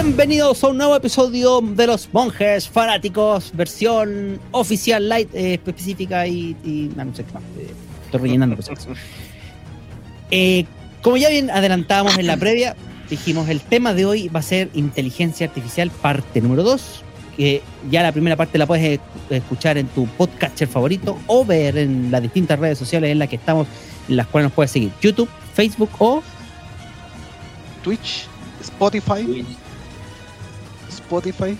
Bienvenidos 0.00 0.62
a 0.62 0.68
un 0.68 0.76
nuevo 0.78 0.94
episodio 0.94 1.60
de 1.60 1.88
los 1.88 2.08
monjes 2.12 2.68
fanáticos, 2.68 3.50
versión 3.52 4.38
oficial 4.52 5.08
light 5.08 5.28
eh, 5.34 5.54
específica 5.54 6.24
y, 6.24 6.54
y- 6.64 6.88
no, 6.94 7.06
no 7.06 7.16
sé 7.16 7.24
qué 7.24 7.32
más. 7.34 7.42
eh, 7.58 7.72
estoy 8.04 8.20
rellenando 8.20 8.54
cosas. 8.56 8.86
Eh, 10.30 10.66
como 11.02 11.16
ya 11.16 11.30
bien 11.30 11.50
adelantábamos 11.50 12.16
en 12.16 12.28
la 12.28 12.36
previa, 12.36 12.76
dijimos 13.10 13.48
el 13.48 13.60
tema 13.60 13.92
de 13.92 14.04
hoy 14.04 14.28
va 14.28 14.38
a 14.38 14.42
ser 14.44 14.68
inteligencia 14.74 15.48
artificial 15.48 15.90
parte 15.90 16.40
número 16.42 16.62
2. 16.62 17.02
Que 17.36 17.60
ya 17.90 18.02
la 18.04 18.12
primera 18.12 18.36
parte 18.36 18.56
la 18.56 18.66
puedes 18.66 18.84
eh, 18.84 19.00
escuchar 19.30 19.78
en 19.78 19.88
tu 19.88 20.06
podcatcher 20.06 20.68
favorito 20.68 21.18
o 21.26 21.44
ver 21.44 21.76
en 21.76 22.10
las 22.12 22.22
distintas 22.22 22.56
redes 22.60 22.78
sociales 22.78 23.10
en 23.10 23.18
las 23.18 23.28
que 23.28 23.36
estamos, 23.36 23.66
en 24.08 24.16
las 24.16 24.28
cuales 24.28 24.44
nos 24.50 24.52
puedes 24.52 24.70
seguir: 24.70 24.92
YouTube, 25.02 25.28
Facebook 25.54 25.90
o 25.98 26.22
Twitch, 27.82 28.26
Spotify. 28.60 29.44
Spotify. 31.12 31.56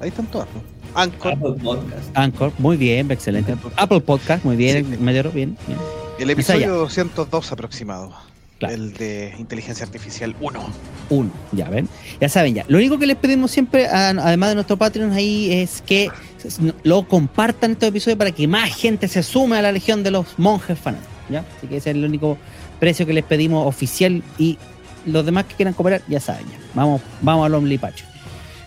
Ahí 0.00 0.08
están 0.08 0.26
todas. 0.26 0.46
¿no? 0.54 0.60
Anchor. 1.00 1.32
Apple 1.32 1.54
Podcast. 1.62 2.10
Anchor. 2.16 2.52
Muy 2.58 2.76
bien, 2.76 3.10
excelente. 3.10 3.54
Apple 3.76 4.00
Podcast, 4.00 4.44
muy 4.44 4.56
bien, 4.56 4.84
Sí. 4.90 4.96
Meteoro, 4.98 5.30
bien, 5.30 5.56
bien. 5.66 5.78
El 6.18 6.28
episodio 6.30 6.74
202 6.76 7.50
aproximado. 7.52 8.12
Claro. 8.58 8.74
El 8.74 8.92
de 8.92 9.34
inteligencia 9.38 9.84
artificial 9.86 10.36
1. 10.40 10.60
Uno, 11.08 11.30
ya 11.52 11.68
ven. 11.68 11.88
Ya 12.20 12.28
saben, 12.28 12.54
ya. 12.54 12.64
Lo 12.68 12.76
único 12.78 12.98
que 12.98 13.06
les 13.06 13.16
pedimos 13.16 13.50
siempre, 13.50 13.88
a- 13.88 14.10
además 14.10 14.50
de 14.50 14.54
nuestros 14.56 14.78
Patreons 14.78 15.16
ahí, 15.16 15.50
es 15.52 15.82
que 15.82 16.10
lo 16.84 17.08
compartan 17.08 17.72
estos 17.72 17.88
episodios 17.88 18.18
para 18.18 18.30
que 18.30 18.46
más 18.46 18.72
gente 18.76 19.08
se 19.08 19.22
sume 19.22 19.56
a 19.56 19.62
la 19.62 19.72
legión 19.72 20.02
de 20.04 20.10
los 20.12 20.38
monjes 20.38 20.78
fanáticos. 20.78 21.10
¿ya? 21.30 21.44
Así 21.56 21.66
que 21.66 21.78
ese 21.78 21.90
es 21.90 21.96
el 21.96 22.04
único 22.04 22.36
precio 22.78 23.06
que 23.06 23.14
les 23.14 23.24
pedimos 23.24 23.66
oficial 23.66 24.22
y 24.38 24.58
los 25.06 25.24
demás 25.24 25.46
que 25.46 25.54
quieran 25.56 25.72
cooperar, 25.74 26.02
ya 26.06 26.20
saben, 26.20 26.44
ya. 26.46 26.58
Vamos, 26.74 27.00
vamos 27.22 27.46
al 27.46 27.54
Omnipacho. 27.54 28.04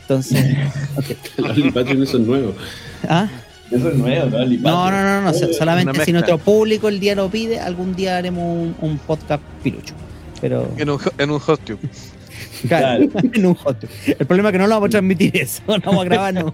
Entonces, 0.08 0.58
ok. 0.96 1.06
Los 1.38 1.74
Patreon 1.74 2.04
eso 2.04 2.18
es 2.18 2.28
nuevo. 2.28 2.54
¿Ah? 3.10 3.28
Eso 3.72 3.90
es 3.90 3.96
nuevo, 3.96 4.30
¿no? 4.30 4.46
No, 4.46 4.92
no, 4.92 5.02
no, 5.02 5.22
no, 5.22 5.32
Una 5.32 5.54
solamente 5.54 6.06
si 6.06 6.14
nuestro 6.14 6.38
público 6.38 6.88
el 6.88 7.00
día 7.00 7.16
lo 7.16 7.30
pide, 7.30 7.60
algún 7.60 7.96
día 7.96 8.18
haremos 8.18 8.44
un, 8.44 8.76
un 8.80 8.98
podcast 9.00 9.42
pilucho. 9.64 9.96
Pero 10.40 10.72
En 10.78 10.90
un, 10.92 11.00
en 11.18 11.32
un 11.32 11.42
hosttube. 11.46 11.80
claro, 12.68 13.06
en 13.34 13.46
un 13.46 13.56
hot. 13.56 13.86
El 14.06 14.26
problema 14.28 14.50
es 14.50 14.54
que 14.54 14.60
no 14.60 14.68
lo 14.68 14.76
vamos 14.76 14.88
a 14.88 14.92
transmitir 14.92 15.36
eso, 15.36 15.64
no 15.68 15.80
vamos 15.80 16.02
a 16.02 16.06
grabar, 16.06 16.34
no. 16.36 16.54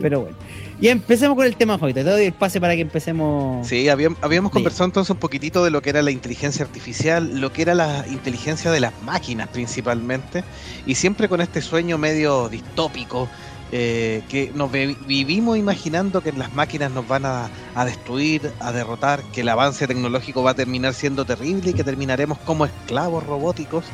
Pero 0.00 0.20
bueno. 0.22 0.36
Y 0.80 0.88
empecemos 0.88 1.36
con 1.36 1.44
el 1.44 1.56
tema, 1.56 1.76
Jovita. 1.78 2.02
Te 2.02 2.08
doy 2.10 2.24
el 2.24 2.32
pase 2.32 2.58
para 2.60 2.74
que 2.74 2.80
empecemos. 2.80 3.66
Sí, 3.68 3.88
habíamos, 3.90 4.18
habíamos 4.22 4.50
Sí. 4.50 4.54
conversado 4.54 4.86
entonces 4.86 5.10
un 5.10 5.18
poquitito 5.18 5.62
de 5.62 5.70
lo 5.70 5.82
que 5.82 5.90
era 5.90 6.00
la 6.00 6.10
inteligencia 6.10 6.64
artificial, 6.64 7.38
lo 7.38 7.52
que 7.52 7.62
era 7.62 7.74
la 7.74 8.06
inteligencia 8.08 8.70
de 8.70 8.80
las 8.80 8.94
máquinas 9.02 9.48
principalmente, 9.48 10.42
y 10.86 10.94
siempre 10.94 11.28
con 11.28 11.42
este 11.42 11.60
sueño 11.60 11.98
medio 11.98 12.48
distópico 12.48 13.28
eh, 13.72 14.22
que 14.28 14.50
nos 14.54 14.72
vi- 14.72 14.96
vivimos 15.06 15.56
imaginando 15.56 16.22
que 16.22 16.32
las 16.32 16.52
máquinas 16.54 16.90
nos 16.90 17.06
van 17.06 17.24
a, 17.24 17.48
a 17.76 17.84
destruir, 17.84 18.50
a 18.58 18.72
derrotar, 18.72 19.22
que 19.32 19.42
el 19.42 19.48
avance 19.48 19.86
tecnológico 19.86 20.42
va 20.42 20.52
a 20.52 20.54
terminar 20.54 20.92
siendo 20.94 21.24
terrible 21.24 21.70
y 21.70 21.74
que 21.74 21.84
terminaremos 21.84 22.38
como 22.38 22.64
esclavos 22.64 23.24
robóticos, 23.24 23.84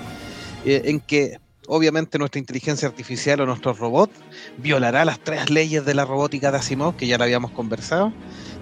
eh, 0.64 0.82
en 0.86 1.00
que 1.00 1.40
obviamente 1.68 2.18
nuestra 2.18 2.38
inteligencia 2.38 2.88
artificial 2.88 3.40
o 3.40 3.46
nuestros 3.46 3.78
robots 3.78 4.14
violará 4.58 5.04
las 5.04 5.18
tres 5.18 5.50
leyes 5.50 5.84
de 5.84 5.94
la 5.94 6.04
robótica 6.04 6.50
de 6.50 6.58
Asimov, 6.58 6.96
que 6.96 7.06
ya 7.06 7.18
la 7.18 7.24
habíamos 7.24 7.50
conversado, 7.50 8.12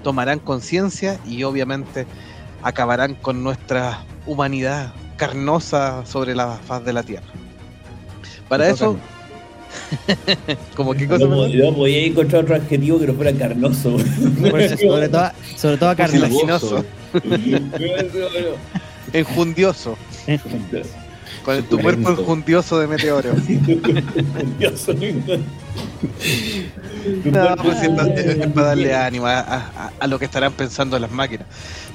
tomarán 0.03 0.39
conciencia 0.39 1.19
y 1.27 1.43
obviamente 1.45 2.07
acabarán 2.63 3.15
con 3.15 3.43
nuestra 3.43 4.05
humanidad 4.27 4.93
carnosa 5.17 6.05
sobre 6.07 6.35
la 6.35 6.59
faz 6.67 6.85
de 6.85 6.93
la 6.93 7.03
Tierra. 7.03 7.27
Para 8.49 8.69
eso, 8.69 8.97
como 10.77 10.95
qué 10.95 11.07
cosa, 11.07 11.25
No, 11.25 11.31
Manuel? 11.31 11.59
no 11.59 11.75
podía 11.75 12.05
encontrar 12.05 12.43
otro 12.43 12.57
adjetivo 12.57 12.99
que 12.99 13.07
no 13.07 13.15
fuera 13.15 13.33
carnoso. 13.33 13.97
Eso, 13.99 14.77
sobre 14.89 15.09
todo, 15.09 15.31
sobre 15.57 15.77
todo 15.77 15.91
a 15.91 15.97
Carlos. 15.97 16.21
Carnaginoso, 16.21 16.85
enjundioso, 19.13 19.97
con 21.45 21.57
el- 21.57 21.65
tu 21.65 21.79
cuerpo 21.81 22.09
Lento. 22.09 22.23
enjundioso 22.23 22.79
de 22.79 22.87
meteoro. 22.87 23.31
No, 27.25 27.57
pues 27.57 27.83
es 27.83 27.89
para, 27.91 28.15
es 28.15 28.47
para 28.53 28.67
darle 28.69 28.95
ánimo 28.95 29.27
a, 29.27 29.41
a- 29.41 29.93
a 29.99 30.07
lo 30.07 30.19
que 30.19 30.25
estarán 30.25 30.53
pensando 30.53 30.99
las 30.99 31.11
máquinas. 31.11 31.47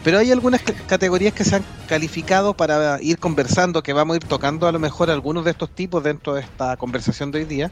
Pero 0.04 0.18
hay 0.20 0.32
algunas 0.32 0.62
ca- 0.62 0.74
categorías 0.88 1.34
que 1.34 1.44
se 1.44 1.56
han 1.56 1.64
calificado 1.88 2.54
para 2.54 3.02
ir 3.02 3.18
conversando, 3.18 3.82
que 3.82 3.94
vamos 3.94 4.14
a 4.16 4.18
ir 4.18 4.24
tocando 4.26 4.68
a 4.68 4.72
lo 4.72 4.80
mejor 4.80 5.10
algunos 5.10 5.46
de 5.46 5.52
estos 5.52 5.70
tipos 5.72 6.04
dentro 6.04 6.34
de 6.36 6.42
esta 6.42 6.78
conversación 6.78 7.32
de 7.32 7.40
hoy 7.40 7.46
día. 7.46 7.72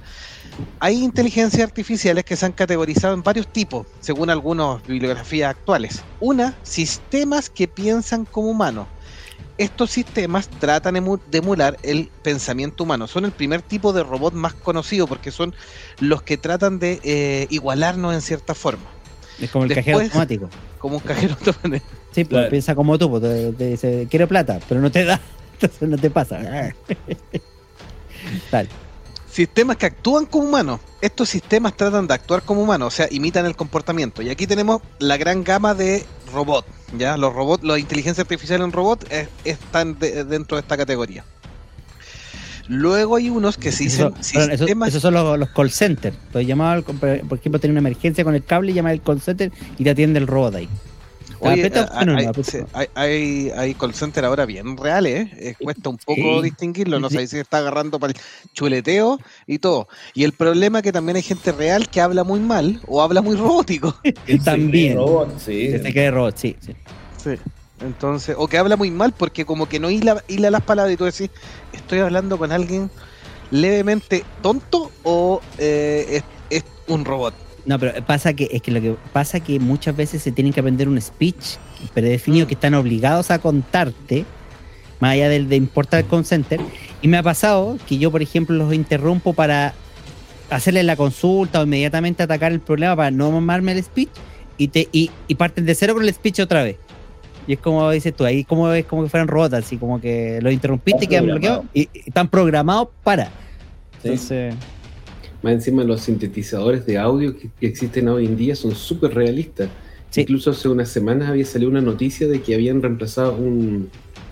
Hay 0.80 1.04
inteligencias 1.04 1.64
artificiales 1.64 2.24
que 2.24 2.36
se 2.36 2.46
han 2.46 2.54
categorizado 2.54 3.14
en 3.14 3.22
varios 3.24 3.48
tipos, 3.48 3.86
según 4.00 4.30
algunas 4.30 4.86
bibliografías 4.88 5.52
actuales. 5.52 6.02
Una, 6.20 6.56
sistemas 6.64 7.50
que 7.50 7.68
piensan 7.68 8.26
como 8.26 8.50
humanos. 8.50 8.88
Estos 9.58 9.90
sistemas 9.90 10.50
tratan 10.50 10.94
de 10.94 11.38
emular 11.38 11.78
el 11.82 12.10
pensamiento 12.22 12.84
humano. 12.84 13.08
Son 13.08 13.26
el 13.26 13.32
primer 13.32 13.62
tipo 13.62 13.92
de 13.92 14.04
robot 14.04 14.34
más 14.34 14.54
conocido 14.54 15.08
porque 15.08 15.32
son 15.32 15.56
los 16.00 16.22
que 16.22 16.38
tratan 16.38 16.78
de 16.80 17.00
eh, 17.04 17.48
igualarnos 17.50 18.14
en 18.14 18.22
cierta 18.22 18.54
forma, 18.54 18.86
Es 19.42 19.50
como 19.50 19.66
el 19.66 19.74
cajero 19.74 20.00
automático. 20.00 20.50
como 20.78 20.98
un 20.98 21.02
cajero 21.02 21.36
automático. 21.40 21.86
Sí, 22.12 22.24
pues 22.24 22.30
Claro. 22.30 22.50
piensa 22.50 22.76
como 22.76 22.98
tú, 23.00 23.10
pues, 23.10 23.24
te, 23.24 23.52
te 23.54 23.66
dice, 23.70 24.08
quiere 24.10 24.28
plata, 24.28 24.60
pero 24.70 24.80
no 24.80 24.92
te 24.92 25.06
da. 25.06 25.20
Entonces 25.54 25.90
no 25.90 25.98
te 25.98 26.10
pasa. 26.12 26.40
Tal. 28.52 28.68
Sistemas 29.38 29.78
que 29.78 29.86
actúan 29.86 30.26
como 30.26 30.46
humanos. 30.48 30.80
Estos 31.00 31.30
sistemas 31.30 31.78
tratan 31.78 32.08
de 32.08 32.14
actuar 32.16 32.42
como 32.42 32.64
humanos, 32.64 32.88
o 32.88 32.90
sea, 32.98 33.08
imitan 33.12 33.46
el 33.46 33.56
comportamiento. 33.56 34.24
Y 34.24 34.32
aquí 34.32 34.48
tenemos 34.48 34.82
la 34.98 35.16
gran 35.16 35.44
gama 35.44 35.76
de 35.76 36.04
robots. 36.34 36.68
¿ya? 36.98 37.18
Los 37.18 37.36
robots, 37.36 37.64
la 37.64 37.78
inteligencia 37.78 38.24
artificial 38.24 38.64
en 38.64 38.72
robots 38.72 39.06
eh, 39.12 39.28
están 39.46 40.00
de- 40.00 40.24
dentro 40.24 40.58
de 40.58 40.62
esta 40.62 40.76
categoría. 40.76 41.24
Luego 42.68 43.16
hay 43.18 43.30
unos 43.30 43.58
que 43.58 43.72
se 43.72 43.84
dicen 43.84 44.08
Eso- 44.20 44.24
sistemas. 44.58 44.90
esos 44.90 45.04
son 45.04 45.14
los, 45.14 45.38
los 45.38 45.50
call 45.50 45.70
centers. 45.70 46.18
Entonces 46.18 46.48
llamaba, 46.48 46.82
por 46.82 47.06
ejemplo, 47.38 47.60
tener 47.60 47.74
una 47.74 47.80
emergencia 47.82 48.24
con 48.24 48.34
el 48.34 48.44
cable, 48.44 48.74
llama 48.74 48.90
al 48.90 49.04
call 49.04 49.22
center 49.22 49.52
y 49.78 49.84
te 49.84 49.92
atiende 49.92 50.18
el 50.18 50.26
robot 50.26 50.56
ahí. 50.56 50.68
Oye, 51.40 51.72
hay, 52.74 52.88
hay- 52.96 53.52
hay, 53.56 53.74
call 53.76 53.94
center 53.94 54.26
ahora 54.26 54.46
bien 54.46 54.76
reales, 54.78 55.28
¿eh? 55.28 55.32
Eh, 55.38 55.56
cuesta 55.62 55.90
un 55.90 55.98
poco 55.98 56.38
Sí. 56.38 56.44
distinguirlo, 56.44 57.00
no 57.00 57.10
Sí. 57.10 57.18
sé 57.18 57.28
si 57.28 57.38
está 57.38 57.60
agarrando 57.60 58.00
para 58.00 58.14
el 58.14 58.20
chuleteo 58.54 59.20
y 59.46 59.60
todo. 59.60 59.88
Y 60.14 60.24
el 60.24 60.34
problema 60.34 60.80
es 60.80 60.84
que 60.84 60.92
también 60.92 61.16
hay 61.16 61.22
gente 61.22 61.52
real 61.52 61.90
que 61.90 62.02
habla 62.02 62.24
muy 62.24 62.40
mal 62.40 62.82
o 62.88 63.02
habla 63.02 63.22
muy 63.22 63.36
robótico. 63.36 63.96
También. 64.46 64.98
Robot, 64.98 65.40
sí. 65.40 65.72
Se 65.72 65.80
te 65.80 66.12
robot, 66.12 66.38
sí, 66.38 66.56
sí. 66.60 66.74
Sí. 67.24 67.32
Entonces, 67.82 68.36
o 68.38 68.48
que 68.48 68.58
habla 68.58 68.76
muy 68.76 68.90
mal 68.90 69.14
porque 69.14 69.46
como 69.46 69.68
que 69.70 69.80
no 69.80 69.92
hila, 69.92 70.24
hila 70.28 70.50
las 70.50 70.62
palabras 70.64 70.94
y 70.94 70.98
tú 70.98 71.06
decís, 71.06 71.30
estoy 71.72 72.00
hablando 72.00 72.38
con 72.40 72.52
alguien 72.52 72.90
levemente 73.52 74.24
tonto 74.42 74.92
o 75.04 75.42
eh, 75.60 76.06
es, 76.10 76.24
es 76.50 76.64
un 76.88 77.06
robot. 77.06 77.34
No, 77.68 77.78
pero 77.78 77.94
pasa 78.06 78.34
que 78.34 78.50
es 78.52 78.62
que 78.62 78.72
lo 78.72 78.82
que 78.82 78.96
pasa 79.14 79.40
que 79.42 79.60
muchas 79.60 79.96
veces 79.96 80.24
se 80.24 80.32
tienen 80.32 80.54
que 80.54 80.62
aprender 80.62 80.88
un 80.88 81.00
speech 81.00 81.58
predefinido 81.94 82.46
Mm. 82.46 82.48
que 82.48 82.54
están 82.56 82.74
obligados 82.74 83.30
a 83.30 83.40
contarte, 83.40 84.26
más 85.02 85.12
allá 85.12 85.28
del 85.30 85.50
de 85.50 85.58
importar 85.58 86.00
el 86.00 86.08
call 86.08 86.26
center. 86.26 86.60
Y 87.02 87.08
me 87.10 87.18
ha 87.18 87.24
pasado 87.24 87.78
que 87.88 87.98
yo, 87.98 88.10
por 88.10 88.22
ejemplo, 88.22 88.56
los 88.56 88.74
interrumpo 88.74 89.34
para 89.34 89.74
hacerle 90.50 90.82
la 90.84 90.96
consulta 90.96 91.60
o 91.60 91.64
inmediatamente 91.66 92.24
atacar 92.24 92.54
el 92.54 92.62
problema 92.62 92.96
para 92.96 93.12
no 93.12 93.30
mamarme 93.32 93.74
el 93.74 93.84
speech. 93.84 94.10
y 94.58 94.70
te 94.70 94.88
y, 94.92 95.12
y 95.28 95.36
parten 95.36 95.66
de 95.66 95.76
cero 95.76 95.94
con 95.94 96.04
el 96.04 96.12
speech 96.14 96.40
otra 96.40 96.64
vez. 96.64 96.78
Y 97.46 97.54
es 97.54 97.60
como 97.60 97.92
dices 97.92 98.16
tú, 98.16 98.26
ahí 98.26 98.44
como 98.44 98.72
es 98.72 98.86
como 98.86 99.04
que 99.04 99.10
fueran 99.10 99.28
robots, 99.28 99.54
así 99.54 99.78
como 99.78 100.02
que 100.02 100.40
lo 100.42 100.50
interrumpiste 100.52 101.06
y 101.06 101.08
quedan 101.08 101.26
bloqueados 101.26 101.66
y, 101.74 101.82
y 101.82 101.90
están 102.08 102.28
programados 102.30 102.88
para. 103.04 103.26
Sí. 104.02 104.10
Entonces, 104.10 104.56
Más 105.44 105.54
encima 105.54 105.84
los 105.84 106.02
sintetizadores 106.02 106.86
de 106.86 106.98
audio 106.98 107.38
que, 107.38 107.50
que 107.60 107.68
existen 107.68 108.08
hoy 108.10 108.26
en 108.26 108.36
día 108.38 108.56
son 108.56 108.74
súper 108.76 109.14
realistas. 109.14 109.70
Sí. 110.10 110.22
Incluso 110.22 110.52
hace 110.52 110.68
unas 110.70 110.90
semanas 110.90 111.30
había 111.30 111.46
salido 111.46 111.70
una 111.70 111.82
noticia 111.82 112.28
de 112.28 112.42
que 112.42 112.56
habían 112.56 112.82
reemplazado 112.82 113.36
un- 113.36 113.90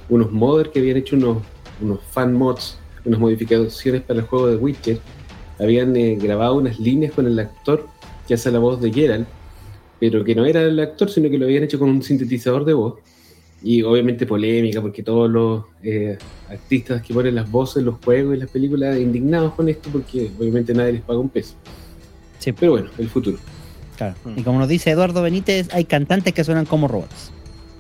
unos 0.10 0.32
modders 0.32 0.70
que 0.70 0.80
habían 0.80 0.98
hecho 0.98 1.16
unos, 1.16 1.38
unos 1.82 2.00
fan 2.12 2.34
mods, 2.34 2.78
unas 3.06 3.20
modificaciones 3.20 4.02
para 4.02 4.20
el 4.20 4.26
juego 4.26 4.48
de 4.48 4.56
Witcher. 4.56 5.00
Habían 5.60 5.96
eh, 5.96 6.16
grabado 6.20 6.56
unas 6.56 6.80
líneas 6.80 7.14
con 7.14 7.28
el 7.28 7.38
actor 7.40 7.86
que 8.28 8.34
hace 8.34 8.52
la 8.52 8.60
voz 8.60 8.82
de 8.82 8.92
Geralt, 8.92 9.28
pero 10.00 10.24
que 10.24 10.36
no 10.36 10.46
era 10.46 10.64
el 10.64 10.80
actor, 10.80 11.10
sino 11.10 11.30
que 11.30 11.38
lo 11.38 11.46
habían 11.46 11.64
hecho 11.64 11.78
con 11.80 11.90
un 11.90 12.02
sintetizador 12.02 12.66
de 12.66 12.74
voz. 12.74 12.96
Y 13.64 13.82
obviamente 13.82 14.26
polémica, 14.28 14.82
porque 14.82 15.02
todos 15.02 15.30
los 15.30 15.64
eh, 15.82 16.18
artistas 16.50 17.02
que 17.02 17.14
ponen 17.14 17.36
las 17.36 17.50
voces 17.50 17.78
en 17.78 17.86
los 17.86 17.96
juegos 18.04 18.36
y 18.36 18.40
las 18.40 18.50
películas 18.50 18.98
indignados 19.00 19.54
con 19.54 19.68
esto, 19.70 19.90
porque 19.92 20.30
obviamente 20.38 20.74
nadie 20.74 20.94
les 20.94 21.02
paga 21.02 21.20
un 21.20 21.30
peso. 21.30 21.56
sí, 22.40 22.52
Pero 22.52 22.74
bueno, 22.74 22.90
el 22.98 23.10
futuro. 23.10 23.38
claro. 23.98 24.16
Mm. 24.24 24.40
Y 24.40 24.44
como 24.44 24.60
nos 24.60 24.68
dice 24.68 24.92
Eduardo 24.92 25.22
Benítez, 25.22 25.74
hay 25.74 25.86
cantantes 25.86 26.34
que 26.34 26.44
suenan 26.44 26.66
como 26.66 26.88
robots. 26.88 27.32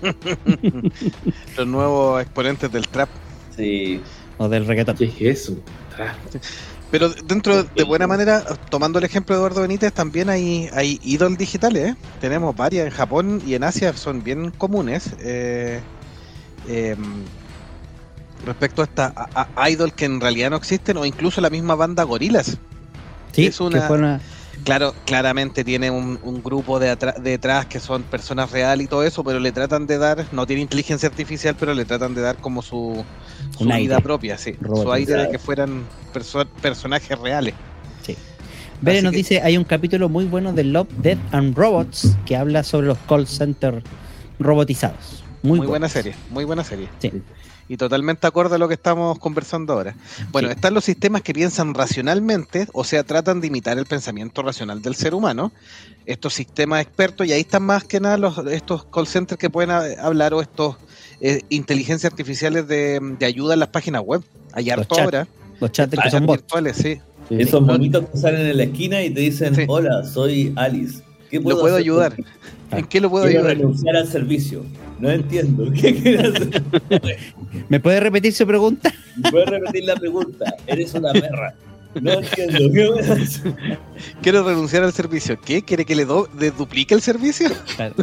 Los 1.57 1.67
nuevos 1.67 2.21
exponentes 2.21 2.71
del 2.71 2.87
trap. 2.87 3.09
Sí. 3.55 4.01
O 4.37 4.49
del 4.49 4.65
reggaetón. 4.65 4.97
¿Qué 4.97 5.05
es 5.05 5.21
eso? 5.21 5.57
Pero 6.97 7.09
dentro 7.09 7.63
de 7.63 7.83
buena 7.83 8.07
manera, 8.07 8.41
tomando 8.69 8.99
el 8.99 9.03
ejemplo 9.03 9.35
de 9.35 9.39
Eduardo 9.39 9.59
Benítez, 9.59 9.91
también 9.91 10.29
hay, 10.29 10.69
hay 10.71 10.97
idol 11.03 11.35
digitales. 11.35 11.89
¿eh? 11.91 11.95
Tenemos 12.21 12.55
varias 12.55 12.85
en 12.85 12.91
Japón 12.93 13.41
y 13.45 13.53
en 13.55 13.65
Asia 13.65 13.91
son 13.97 14.23
bien 14.23 14.51
comunes. 14.51 15.09
eh, 15.19 15.81
em, 16.69 16.97
respecto 18.45 18.81
a 18.81 18.85
esta 18.85 19.13
a- 19.13 19.49
a- 19.57 19.69
idol 19.69 19.91
que 19.91 20.05
en 20.05 20.21
realidad 20.21 20.51
no 20.51 20.55
existen, 20.55 20.95
o 20.95 21.05
incluso 21.05 21.41
la 21.41 21.49
misma 21.49 21.75
banda 21.75 22.03
Gorilas. 22.03 22.57
Sí, 23.33 23.47
es 23.47 23.59
una- 23.59 23.81
que 23.81 23.87
fue 23.87 23.97
una- 23.97 24.21
Claro, 24.63 24.95
claramente 25.05 25.63
tiene 25.63 25.91
un, 25.91 26.19
un 26.23 26.41
grupo 26.41 26.79
de 26.79 26.95
detrás 27.21 27.65
que 27.67 27.79
son 27.79 28.03
personas 28.03 28.51
reales 28.51 28.85
y 28.85 28.87
todo 28.87 29.03
eso, 29.03 29.23
pero 29.23 29.39
le 29.39 29.51
tratan 29.51 29.85
de 29.85 29.97
dar, 29.97 30.25
no 30.31 30.47
tiene 30.47 30.61
inteligencia 30.63 31.09
artificial, 31.09 31.55
pero 31.59 31.73
le 31.73 31.85
tratan 31.85 32.15
de 32.15 32.21
dar 32.21 32.37
como 32.37 32.61
su, 32.61 33.03
su 33.57 33.65
vida 33.65 33.75
aire. 33.75 34.01
propia, 34.01 34.37
sí. 34.37 34.55
Su 34.65 34.91
aire 34.91 35.13
de 35.13 35.29
que 35.31 35.39
fueran 35.39 35.83
perso- 36.13 36.47
personajes 36.61 37.17
reales. 37.19 37.53
Bere 38.81 38.97
Así 38.97 39.03
nos 39.05 39.11
que- 39.11 39.17
dice, 39.17 39.41
hay 39.41 39.57
un 39.57 39.63
capítulo 39.63 40.09
muy 40.09 40.25
bueno 40.25 40.51
de 40.51 40.65
Love, 40.65 40.89
Death 40.97 41.19
and 41.31 41.55
Robots 41.57 42.17
que 42.25 42.35
habla 42.35 42.61
sobre 42.63 42.87
los 42.87 42.97
call 43.07 43.25
centers 43.25 43.81
robotizados. 44.37 45.23
Muy, 45.43 45.59
Muy, 45.59 45.67
buena 45.67 45.87
serie, 45.87 46.13
muy 46.29 46.43
buena 46.43 46.63
serie. 46.63 46.89
Sí. 46.99 47.11
Y 47.67 47.77
totalmente 47.77 48.27
acorde 48.27 48.55
a 48.55 48.57
lo 48.59 48.67
que 48.67 48.75
estamos 48.75 49.17
conversando 49.17 49.73
ahora. 49.73 49.95
Bueno, 50.31 50.49
Sí. 50.49 50.53
están 50.55 50.73
los 50.75 50.85
sistemas 50.85 51.23
que 51.23 51.33
piensan 51.33 51.73
racionalmente, 51.73 52.67
o 52.73 52.83
sea, 52.83 53.03
tratan 53.03 53.41
de 53.41 53.47
imitar 53.47 53.77
el 53.79 53.85
pensamiento 53.87 54.43
racional 54.43 54.81
del 54.83 54.93
ser 54.95 55.15
humano. 55.15 55.51
Estos 56.05 56.35
sistemas 56.35 56.81
expertos, 56.81 57.25
y 57.25 57.33
ahí 57.33 57.41
están 57.41 57.63
más 57.63 57.83
que 57.83 57.99
nada 57.99 58.17
los, 58.17 58.37
estos 58.51 58.85
call 58.85 59.07
centers 59.07 59.39
que 59.39 59.49
pueden 59.49 59.71
a- 59.71 59.81
hablar 59.99 60.33
o 60.35 60.41
estos 60.41 60.75
eh, 61.21 61.41
inteligencias 61.49 62.11
artificiales 62.11 62.67
de, 62.67 62.99
de 63.17 63.25
ayuda 63.25 63.53
en 63.55 63.61
las 63.61 63.69
páginas 63.69 64.03
web. 64.05 64.21
Hay 64.53 64.69
harto 64.69 64.99
ahora. 64.99 65.27
Los 65.59 65.71
chats 65.71 65.95
son 66.11 66.27
virtuales, 66.27 66.75
sí. 66.77 66.99
sí. 67.29 67.35
Esos 67.39 67.61
monitos 67.63 68.05
que 68.11 68.17
salen 68.19 68.41
en 68.45 68.57
la 68.57 68.63
esquina 68.63 69.01
y 69.01 69.09
te 69.09 69.21
dicen, 69.21 69.55
Sí. 69.55 69.63
hola, 69.67 70.03
soy 70.03 70.53
Alice. 70.55 71.01
¿Qué 71.31 71.37
Lo 71.37 71.43
puedo 71.43 71.65
hacer 71.65 71.77
ayudar. 71.79 72.15
¿En 72.71 72.85
qué 72.85 73.01
lo 73.01 73.09
puedo 73.09 73.25
Quiero 73.25 73.39
ayudar? 73.39 73.57
renunciar 73.57 73.95
al 73.95 74.07
servicio. 74.07 74.63
No 74.99 75.09
entiendo. 75.09 75.71
¿Qué 75.79 75.95
quieres 75.95 76.35
hacer? 76.35 76.63
¿Me 77.69 77.79
puede 77.79 77.99
repetir 77.99 78.33
su 78.33 78.45
pregunta? 78.47 78.93
Puedes 79.31 79.49
repetir 79.49 79.83
la 79.85 79.95
pregunta. 79.95 80.53
Eres 80.67 80.93
una 80.93 81.11
perra. 81.13 81.53
No 82.01 82.11
entiendo. 82.11 82.57
¿Qué 82.73 82.87
voy 82.89 82.99
a 82.99 83.13
hacer? 83.13 83.53
Quiero 84.21 84.43
renunciar 84.43 84.83
al 84.83 84.91
servicio. 84.93 85.39
¿Qué? 85.39 85.61
¿Quiere 85.61 85.85
que 85.85 85.95
le, 85.95 86.03
do- 86.05 86.27
le 86.37 86.51
duplique 86.51 86.93
el 86.93 87.01
servicio? 87.01 87.49
Claro. 87.75 87.95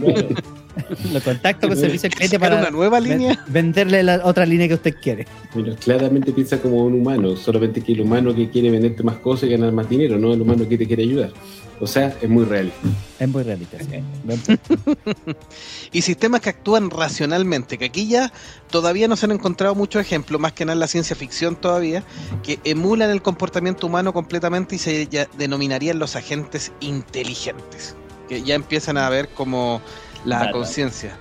Lo 1.12 1.21
contacto 1.21 1.69
con 1.69 1.77
servicio 1.77 2.09
cliente 2.09 2.37
¿Sacar 2.37 2.50
para 2.50 2.62
una 2.62 2.71
nueva 2.71 2.99
línea? 2.99 3.45
venderle 3.49 4.03
la 4.03 4.23
otra 4.25 4.47
línea 4.47 4.67
que 4.69 4.75
usted 4.75 4.95
quiere. 5.03 5.27
Pero 5.53 5.77
claramente 5.77 6.33
piensa 6.33 6.59
como 6.59 6.85
un 6.87 6.95
humano, 6.95 7.37
solamente 7.37 7.83
que 7.83 7.93
el 7.93 8.00
humano 8.00 8.35
que 8.35 8.49
quiere 8.49 8.71
venderte 8.71 9.03
más 9.03 9.17
cosas 9.17 9.50
y 9.50 9.53
ganar 9.53 9.71
más 9.73 9.87
dinero, 9.91 10.19
no 10.19 10.33
el 10.33 10.41
humano 10.41 10.67
que 10.67 10.79
te 10.79 10.87
quiere 10.87 11.03
ayudar. 11.03 11.31
O 11.82 11.87
sea, 11.88 12.17
es 12.23 12.31
muy 12.31 12.44
real. 12.44 12.73
Es 13.19 13.29
muy 13.29 13.43
realista. 13.43 13.76
sí. 13.81 14.56
Y 15.93 16.02
sistemas 16.02 16.40
que 16.40 16.50
actúan 16.50 16.90
racionalmente, 16.90 17.76
que 17.76 17.87
aquí 17.87 18.06
ya 18.06 18.32
todavía 18.70 19.08
no 19.08 19.17
se 19.17 19.26
han 19.26 19.32
encontrado 19.32 19.75
muchos 19.75 20.00
ejemplos, 20.00 20.40
más 20.40 20.52
que 20.52 20.64
nada 20.64 20.75
en 20.75 20.79
la 20.79 20.87
ciencia 20.87 21.17
ficción 21.17 21.56
todavía, 21.56 22.05
que 22.44 22.61
emulan 22.62 23.11
el 23.11 23.20
comportamiento 23.20 23.88
humano 23.88 24.12
completamente 24.12 24.76
y 24.76 24.79
se 24.79 25.08
ya 25.08 25.26
denominarían 25.37 25.99
los 25.99 26.14
agentes 26.14 26.70
inteligentes, 26.79 27.96
que 28.28 28.44
ya 28.44 28.55
empiezan 28.55 28.96
a 28.96 29.11
ver 29.11 29.31
como 29.31 29.82
la 30.25 30.52
conciencia. 30.52 31.19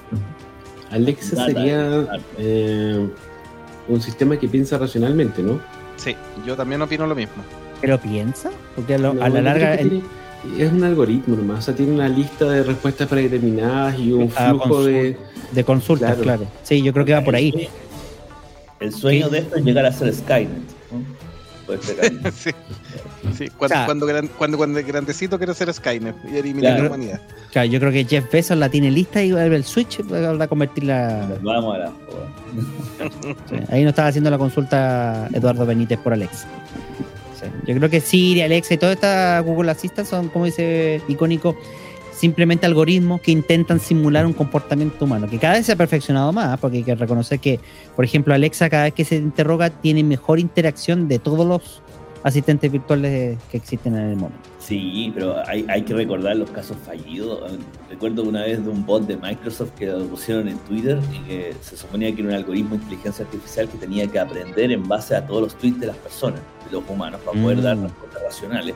Alexa 0.90 1.46
sería 1.46 2.06
eh, 2.36 3.08
un 3.88 4.02
sistema 4.02 4.38
que 4.38 4.48
piensa 4.48 4.76
racionalmente, 4.76 5.42
¿no? 5.42 5.58
Sí, 5.96 6.14
yo 6.44 6.56
también 6.56 6.82
opino 6.82 7.06
lo 7.06 7.14
mismo. 7.14 7.42
¿Pero 7.80 7.98
piensa? 8.00 8.50
Porque 8.74 8.94
a, 8.94 8.98
lo- 8.98 9.14
No, 9.14 9.22
a 9.22 9.28
la 9.28 9.40
larga... 9.42 9.76
tiene- 9.76 10.02
es 10.58 10.70
un 10.72 10.84
algoritmo 10.84 11.34
nomás, 11.36 11.58
o 11.58 11.62
sea, 11.62 11.74
tiene 11.74 11.92
una 11.92 12.08
lista 12.08 12.44
de 12.44 12.62
respuestas 12.62 13.08
predeterminadas 13.08 13.98
y 13.98 14.12
un 14.12 14.30
Ah, 14.36 14.50
flujo 14.50 14.84
de... 14.84 15.16
De 15.52 15.64
consultas, 15.64 16.14
claro. 16.16 16.22
Claro. 16.42 16.46
Sí, 16.62 16.82
yo 16.82 16.92
creo 16.92 17.04
que 17.04 17.12
va 17.14 17.22
por 17.22 17.34
ahí. 17.34 17.68
El 18.78 18.92
sueño 18.92 19.28
de 19.28 19.38
esto 19.38 19.56
es 19.56 19.64
llegar 19.64 19.86
a 19.86 19.92
ser 19.92 20.12
Skynet. 20.14 20.50
¿no? 20.92 21.16
Sí. 22.32 22.50
Sí, 23.36 23.48
cuando, 23.56 23.64
O 23.64 23.68
sea- 23.78 23.84
cuando, 23.86 24.06
gran- 24.06 24.28
cuando, 24.38 24.56
cuando 24.56 24.80
grandecito 24.86 25.36
quiero 25.36 25.52
ser 25.52 25.72
Skynet 25.74 26.14
y 26.32 26.36
eliminar 26.36 26.74
Claro. 26.74 26.82
la 26.84 26.88
humanidad. 26.90 27.20
Claro, 27.50 27.68
yo 27.68 27.80
creo 27.80 27.90
que 27.90 28.04
Jeff 28.04 28.30
Bezos 28.30 28.56
la 28.56 28.68
tiene 28.68 28.88
lista 28.92 29.20
y 29.20 29.32
va 29.32 29.40
a 29.40 29.44
ver 29.44 29.54
el 29.54 29.64
switch 29.64 30.00
va 30.02 30.44
a 30.44 30.46
convertirla... 30.46 31.26
Vamos 31.42 31.74
a 31.74 31.78
la 31.78 31.86
joda. 31.90 33.32
Sí, 33.50 33.56
Ahí 33.72 33.82
nos 33.82 33.90
estaba 33.90 34.08
haciendo 34.08 34.30
la 34.30 34.38
consulta 34.38 35.28
Eduardo 35.32 35.66
Benítez 35.66 35.98
por 35.98 36.12
Alexa. 36.12 36.46
Sí, 37.38 37.46
Yo 37.66 37.74
creo 37.76 37.90
que 37.90 38.00
Siri, 38.00 38.42
Alexa 38.42 38.74
y 38.74 38.78
toda 38.78 38.92
esta 38.92 39.40
Google 39.40 39.70
Assistant 39.70 40.08
son, 40.08 40.28
como 40.28 40.46
dice 40.46 41.02
icónico, 41.08 41.56
simplemente 42.16 42.64
algoritmos 42.66 43.20
que 43.20 43.30
intentan 43.30 43.78
simular 43.78 44.24
un 44.26 44.32
comportamiento 44.32 45.04
humano, 45.04 45.28
que 45.28 45.38
cada 45.38 45.54
vez 45.54 45.66
se 45.66 45.72
ha 45.72 45.76
perfeccionado 45.76 46.32
más, 46.32 46.58
porque 46.58 46.78
hay 46.78 46.82
que 46.82 46.94
reconocer 46.94 47.38
que, 47.38 47.60
por 47.94 48.04
ejemplo, 48.04 48.32
Alexa 48.32 48.70
cada 48.70 48.84
vez 48.84 48.94
que 48.94 49.04
se 49.04 49.16
interroga 49.16 49.70
tiene 49.70 50.02
mejor 50.02 50.38
interacción 50.38 51.08
de 51.08 51.18
todos 51.18 51.46
los 51.46 51.82
asistentes 52.22 52.72
virtuales 52.72 53.38
que 53.50 53.56
existen 53.58 53.94
en 53.96 54.10
el 54.10 54.16
momento. 54.16 54.55
Sí, 54.66 55.12
pero 55.14 55.36
hay, 55.46 55.64
hay 55.68 55.82
que 55.82 55.94
recordar 55.94 56.34
los 56.36 56.50
casos 56.50 56.76
fallidos. 56.84 57.52
Recuerdo 57.88 58.24
una 58.24 58.42
vez 58.42 58.64
de 58.64 58.68
un 58.68 58.84
bot 58.84 59.06
de 59.06 59.16
Microsoft 59.16 59.70
que 59.78 59.86
lo 59.86 60.04
pusieron 60.06 60.48
en 60.48 60.58
Twitter 60.58 60.98
y 61.14 61.18
que 61.28 61.54
se 61.60 61.76
suponía 61.76 62.12
que 62.12 62.22
era 62.22 62.30
un 62.30 62.34
algoritmo 62.34 62.70
de 62.70 62.82
inteligencia 62.82 63.24
artificial 63.24 63.68
que 63.68 63.78
tenía 63.78 64.08
que 64.08 64.18
aprender 64.18 64.72
en 64.72 64.88
base 64.88 65.14
a 65.14 65.24
todos 65.24 65.42
los 65.42 65.54
tweets 65.58 65.78
de 65.78 65.86
las 65.86 65.96
personas, 65.98 66.40
de 66.66 66.72
los 66.72 66.82
humanos, 66.88 67.20
para 67.24 67.40
poder 67.40 67.58
Mm. 67.58 67.62
dar 67.62 67.78
respuestas 67.78 68.22
racionales. 68.24 68.74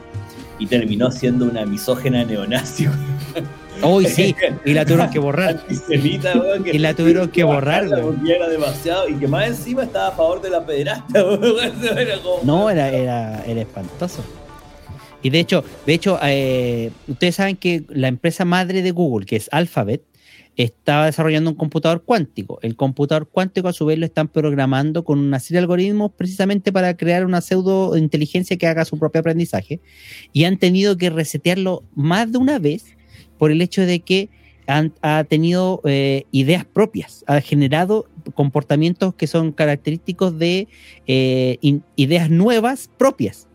Y 0.60 0.66
terminó 0.66 1.10
siendo 1.10 1.46
una 1.46 1.66
misógena 1.66 2.24
neonazi. 2.24 2.86
Hoy 3.82 4.04
sí, 4.06 4.36
y 4.66 4.74
la 4.74 4.84
tuvieron 4.84 5.10
que 5.10 5.18
borrar. 5.18 5.64
Y 5.88 6.78
la 6.78 6.94
tuvieron 6.94 7.28
que 7.30 7.42
borrar. 7.44 7.88
Porque 8.00 8.36
era 8.36 8.46
demasiado. 8.48 9.08
Y 9.08 9.14
que 9.14 9.26
más 9.26 9.46
encima 9.48 9.84
estaba 9.84 10.08
a 10.08 10.12
favor 10.12 10.40
de 10.42 10.50
la 10.50 10.64
pederasta. 10.64 11.24
weón. 11.24 11.48
Era 11.98 12.18
como- 12.22 12.40
No, 12.44 12.68
era, 12.70 12.90
era, 12.90 13.42
era 13.44 13.60
espantoso. 13.62 14.22
Y 15.22 15.30
de 15.30 15.40
hecho, 15.40 15.64
de 15.86 15.94
hecho, 15.94 16.18
eh, 16.22 16.90
ustedes 17.06 17.36
saben 17.36 17.56
que 17.56 17.84
la 17.88 18.08
empresa 18.08 18.44
madre 18.44 18.82
de 18.82 18.90
Google, 18.90 19.26
que 19.26 19.36
es 19.36 19.48
Alphabet, 19.52 20.02
estaba 20.56 21.06
desarrollando 21.06 21.50
un 21.50 21.56
computador 21.56 22.02
cuántico. 22.04 22.58
El 22.62 22.76
computador 22.76 23.28
cuántico, 23.28 23.68
a 23.68 23.72
su 23.72 23.86
vez, 23.86 23.98
lo 23.98 24.06
están 24.06 24.28
programando 24.28 25.04
con 25.04 25.18
una 25.18 25.40
serie 25.40 25.58
de 25.58 25.64
algoritmos 25.64 26.12
precisamente 26.12 26.72
para 26.72 26.96
crear 26.96 27.24
una 27.24 27.40
pseudo 27.40 27.96
inteligencia 27.96 28.56
que 28.58 28.66
haga 28.66 28.84
su 28.84 28.98
propio 28.98 29.20
aprendizaje. 29.20 29.80
Y 30.32 30.44
han 30.44 30.58
tenido 30.58 30.96
que 30.96 31.10
resetearlo 31.10 31.82
más 31.94 32.30
de 32.32 32.38
una 32.38 32.58
vez 32.58 32.84
por 33.38 33.50
el 33.50 33.62
hecho 33.62 33.82
de 33.82 34.00
que 34.00 34.28
han, 34.66 34.92
ha 35.02 35.24
tenido 35.24 35.80
eh, 35.84 36.24
ideas 36.30 36.64
propias, 36.64 37.24
ha 37.26 37.40
generado 37.40 38.06
comportamientos 38.34 39.14
que 39.14 39.26
son 39.26 39.52
característicos 39.52 40.38
de 40.38 40.68
eh, 41.06 41.58
ideas 41.96 42.30
nuevas 42.30 42.90
propias. 42.98 43.48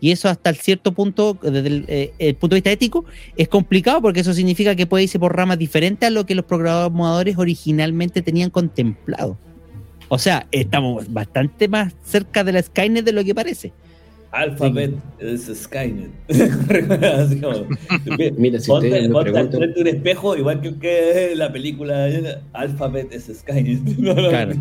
Y 0.00 0.12
eso 0.12 0.28
hasta 0.28 0.50
el 0.50 0.56
cierto 0.56 0.92
punto, 0.92 1.36
desde 1.42 1.66
el, 1.66 1.84
eh, 1.88 2.12
el 2.18 2.34
punto 2.36 2.54
de 2.54 2.58
vista 2.58 2.70
ético, 2.70 3.04
es 3.36 3.48
complicado 3.48 4.00
porque 4.00 4.20
eso 4.20 4.32
significa 4.32 4.76
que 4.76 4.86
puede 4.86 5.04
irse 5.04 5.18
por 5.18 5.36
ramas 5.36 5.58
diferentes 5.58 6.06
a 6.06 6.10
lo 6.10 6.24
que 6.26 6.34
los 6.34 6.44
programadores 6.44 7.36
originalmente 7.36 8.22
tenían 8.22 8.50
contemplado. 8.50 9.36
O 10.08 10.18
sea, 10.18 10.46
estamos 10.52 11.12
bastante 11.12 11.68
más 11.68 11.94
cerca 12.04 12.44
de 12.44 12.52
la 12.52 12.62
Skynet 12.62 13.04
de 13.04 13.12
lo 13.12 13.24
que 13.24 13.34
parece. 13.34 13.72
Alphabet 14.30 14.94
es 15.18 15.50
Skynet. 15.54 16.10
Así 16.28 17.40
como, 17.40 17.66
Mira, 18.36 18.60
si 18.60 18.68
ponte, 18.68 18.88
ustedes 18.88 19.08
me 19.08 19.14
ponte 19.14 19.30
al 19.30 19.34
preguntan, 19.34 19.60
frente 19.60 19.74
de 19.74 19.80
un 19.80 19.96
espejo, 19.96 20.36
igual 20.36 20.60
que, 20.60 20.78
que 20.78 21.32
la 21.34 21.50
película 21.52 22.08
Alphabet 22.52 23.12
es 23.12 23.30
Skynet. 23.34 23.96
Claro. 23.98 24.54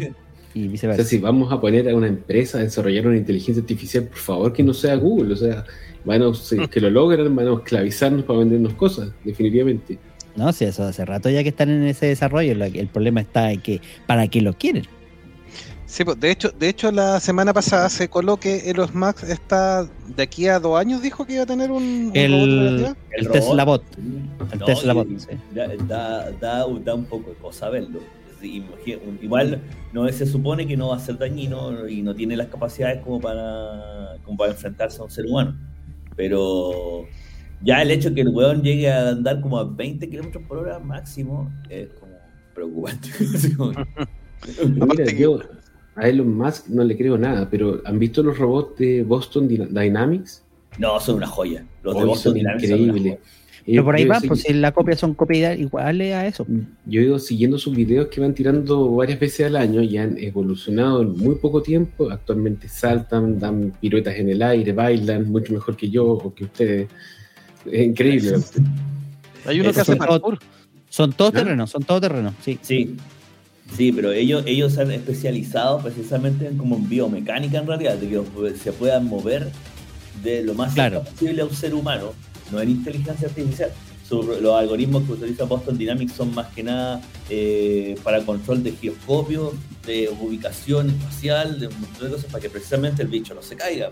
Y 0.57 0.63
o 0.73 0.77
sea, 0.77 0.89
viceversa. 0.89 1.03
si 1.03 1.17
vamos 1.19 1.51
a 1.51 1.59
poner 1.61 1.89
a 1.89 1.95
una 1.95 2.07
empresa 2.07 2.57
a 2.57 2.61
desarrollar 2.61 3.07
una 3.07 3.17
inteligencia 3.17 3.61
artificial, 3.61 4.05
por 4.05 4.17
favor 4.17 4.53
que 4.53 4.63
no 4.63 4.73
sea 4.73 4.95
Google, 4.95 5.33
o 5.33 5.37
sea, 5.37 5.65
van 6.05 6.21
a, 6.23 6.33
si 6.33 6.67
que 6.67 6.81
lo 6.81 6.89
logran, 6.89 7.35
van 7.35 7.47
a 7.47 7.53
esclavizarnos 7.53 8.23
para 8.25 8.39
vendernos 8.39 8.73
cosas, 8.73 9.11
definitivamente. 9.23 9.97
No, 10.35 10.51
sí, 10.53 10.65
eso 10.65 10.83
hace 10.83 11.03
rato 11.03 11.29
ya 11.29 11.41
que 11.43 11.49
están 11.49 11.69
en 11.69 11.83
ese 11.83 12.05
desarrollo. 12.07 12.51
El 12.63 12.87
problema 12.87 13.21
está 13.21 13.51
en 13.51 13.59
que 13.61 13.81
para 14.05 14.27
qué 14.27 14.41
lo 14.41 14.53
quieren. 14.53 14.85
Sí, 15.87 16.03
pues, 16.03 16.19
de 16.19 16.31
hecho, 16.31 16.49
de 16.51 16.67
hecho 16.69 16.91
la 16.91 17.19
semana 17.21 17.53
pasada 17.53 17.89
se 17.89 18.09
coló 18.09 18.37
que 18.37 18.69
Elon 18.69 18.89
Musk 18.93 19.23
está 19.23 19.87
de 20.15 20.23
aquí 20.23 20.47
a 20.47 20.59
dos 20.59 20.77
años 20.77 21.01
dijo 21.01 21.25
que 21.25 21.33
iba 21.35 21.43
a 21.43 21.45
tener 21.45 21.71
un, 21.71 22.11
un 22.13 22.13
robot 22.13 22.49
El, 22.49 22.59
relativo. 22.59 22.95
el 23.11 23.25
robot. 23.25 23.33
Tesla 23.33 23.63
Bot. 23.63 23.83
El 23.97 24.59
No, 24.59 24.65
Tesla 24.65 24.93
Bot, 24.93 25.09
y 25.09 25.19
sí. 25.19 25.27
da, 25.55 25.67
da, 25.87 26.31
da, 26.31 26.67
da 26.67 26.93
un 26.95 27.05
poco 27.05 27.29
de 27.29 27.35
cosa 27.37 27.69
verlo. 27.69 28.01
Igual 28.41 29.61
no 29.93 30.07
se 30.09 30.25
supone 30.25 30.65
que 30.67 30.77
no 30.77 30.89
va 30.89 30.97
a 30.97 30.99
ser 30.99 31.17
dañino 31.17 31.87
y 31.87 32.01
no 32.01 32.13
tiene 32.15 32.35
las 32.37 32.47
capacidades 32.47 33.01
como 33.03 33.19
para, 33.19 34.15
como 34.23 34.37
para 34.37 34.51
enfrentarse 34.51 34.99
a 35.01 35.05
un 35.05 35.11
ser 35.11 35.25
humano. 35.25 35.55
Pero 36.15 37.05
ya 37.61 37.81
el 37.81 37.91
hecho 37.91 38.13
que 38.13 38.21
el 38.21 38.29
weón 38.29 38.61
llegue 38.61 38.91
a 38.91 39.09
andar 39.09 39.41
como 39.41 39.57
a 39.57 39.63
20 39.63 40.09
kilómetros 40.09 40.43
por 40.47 40.57
hora 40.59 40.79
máximo 40.79 41.51
es 41.69 41.89
como 41.99 42.13
preocupante. 42.53 43.09
Aparte 44.81 45.17
yo 45.17 45.39
a 45.95 46.07
Elon 46.07 46.35
Musk 46.37 46.67
no 46.67 46.83
le 46.83 46.95
creo 46.97 47.17
nada, 47.17 47.49
pero 47.49 47.81
¿han 47.85 47.97
visto 47.99 48.21
los 48.21 48.37
robots 48.37 48.77
de 48.79 49.03
Boston 49.03 49.47
Dyna- 49.47 49.67
Dynamics? 49.67 50.43
no, 50.77 50.99
son 50.99 51.15
una 51.15 51.25
joya. 51.27 51.65
Los 51.81 51.95
de 51.97 52.05
Boston 52.05 52.23
son 52.31 52.33
Dynamics 52.35 52.69
son 52.69 52.73
una 52.79 52.83
increíbles. 52.89 53.19
joya. 53.19 53.36
Pero 53.67 53.83
por 53.83 53.95
ahí 53.95 54.07
sé 54.21 54.27
pues 54.29 54.41
si 54.43 54.53
la 54.53 54.71
copia 54.71 54.95
son 54.95 55.13
copias 55.13 55.59
iguales 55.59 56.13
a 56.13 56.25
eso. 56.25 56.47
Yo 56.85 57.01
he 57.01 57.03
ido 57.03 57.19
siguiendo 57.19 57.59
sus 57.59 57.75
videos 57.75 58.07
que 58.07 58.21
van 58.21 58.33
tirando 58.33 58.89
varias 58.95 59.19
veces 59.19 59.45
al 59.47 59.57
año 59.57 59.81
y 59.81 59.97
han 59.97 60.17
evolucionado 60.17 61.01
en 61.01 61.17
muy 61.17 61.35
poco 61.35 61.61
tiempo. 61.61 62.09
Actualmente 62.09 62.69
saltan, 62.69 63.37
dan 63.37 63.73
piruetas 63.81 64.15
en 64.15 64.29
el 64.29 64.41
aire, 64.41 64.71
bailan 64.71 65.29
mucho 65.29 65.51
mejor 65.53 65.75
que 65.75 65.89
yo 65.89 66.05
o 66.07 66.33
que 66.33 66.45
ustedes. 66.45 66.87
Es 67.69 67.85
increíble. 67.85 68.35
Hay 69.45 69.59
uno 69.59 69.73
que 69.73 69.81
hace 69.81 69.97
parkour. 69.97 70.39
Son 70.89 71.11
todos 71.11 71.31
¿Ah? 71.35 71.39
terrenos, 71.39 71.69
son 71.69 71.83
todos 71.83 71.99
terrenos, 71.99 72.33
sí. 72.41 72.57
Sí, 72.61 72.95
sí, 73.75 73.91
pero 73.91 74.13
ellos, 74.13 74.43
ellos 74.45 74.73
se 74.73 74.81
han 74.81 74.91
especializado 74.91 75.79
precisamente 75.79 76.47
en 76.47 76.57
como 76.57 76.77
en 76.77 76.87
biomecánica 76.87 77.59
en 77.59 77.67
realidad, 77.67 77.97
de 77.97 78.07
que 78.07 78.55
se 78.55 78.71
puedan 78.71 79.05
mover 79.07 79.49
de 80.23 80.43
lo 80.43 80.53
más 80.53 80.73
Claro. 80.73 81.03
posible 81.03 81.41
a 81.41 81.45
un 81.45 81.53
ser 81.53 81.73
humano, 81.73 82.13
no 82.51 82.59
en 82.59 82.69
inteligencia 82.69 83.27
artificial. 83.27 83.71
Los 84.09 84.55
algoritmos 84.55 85.03
que 85.03 85.13
utiliza 85.13 85.43
Boston 85.43 85.77
Dynamics 85.77 86.13
son 86.13 86.33
más 86.33 86.47
que 86.53 86.63
nada 86.63 87.01
eh, 87.29 87.95
para 88.03 88.21
control 88.21 88.63
de 88.63 88.71
giroscopio, 88.71 89.53
de 89.85 90.09
ubicación 90.21 90.89
espacial, 90.89 91.59
de 91.59 91.67
un 91.67 91.81
montón 91.81 92.05
de 92.05 92.13
cosas 92.15 92.31
para 92.31 92.41
que 92.41 92.49
precisamente 92.49 93.01
el 93.03 93.09
bicho 93.09 93.33
no 93.33 93.41
se 93.41 93.55
caiga. 93.55 93.91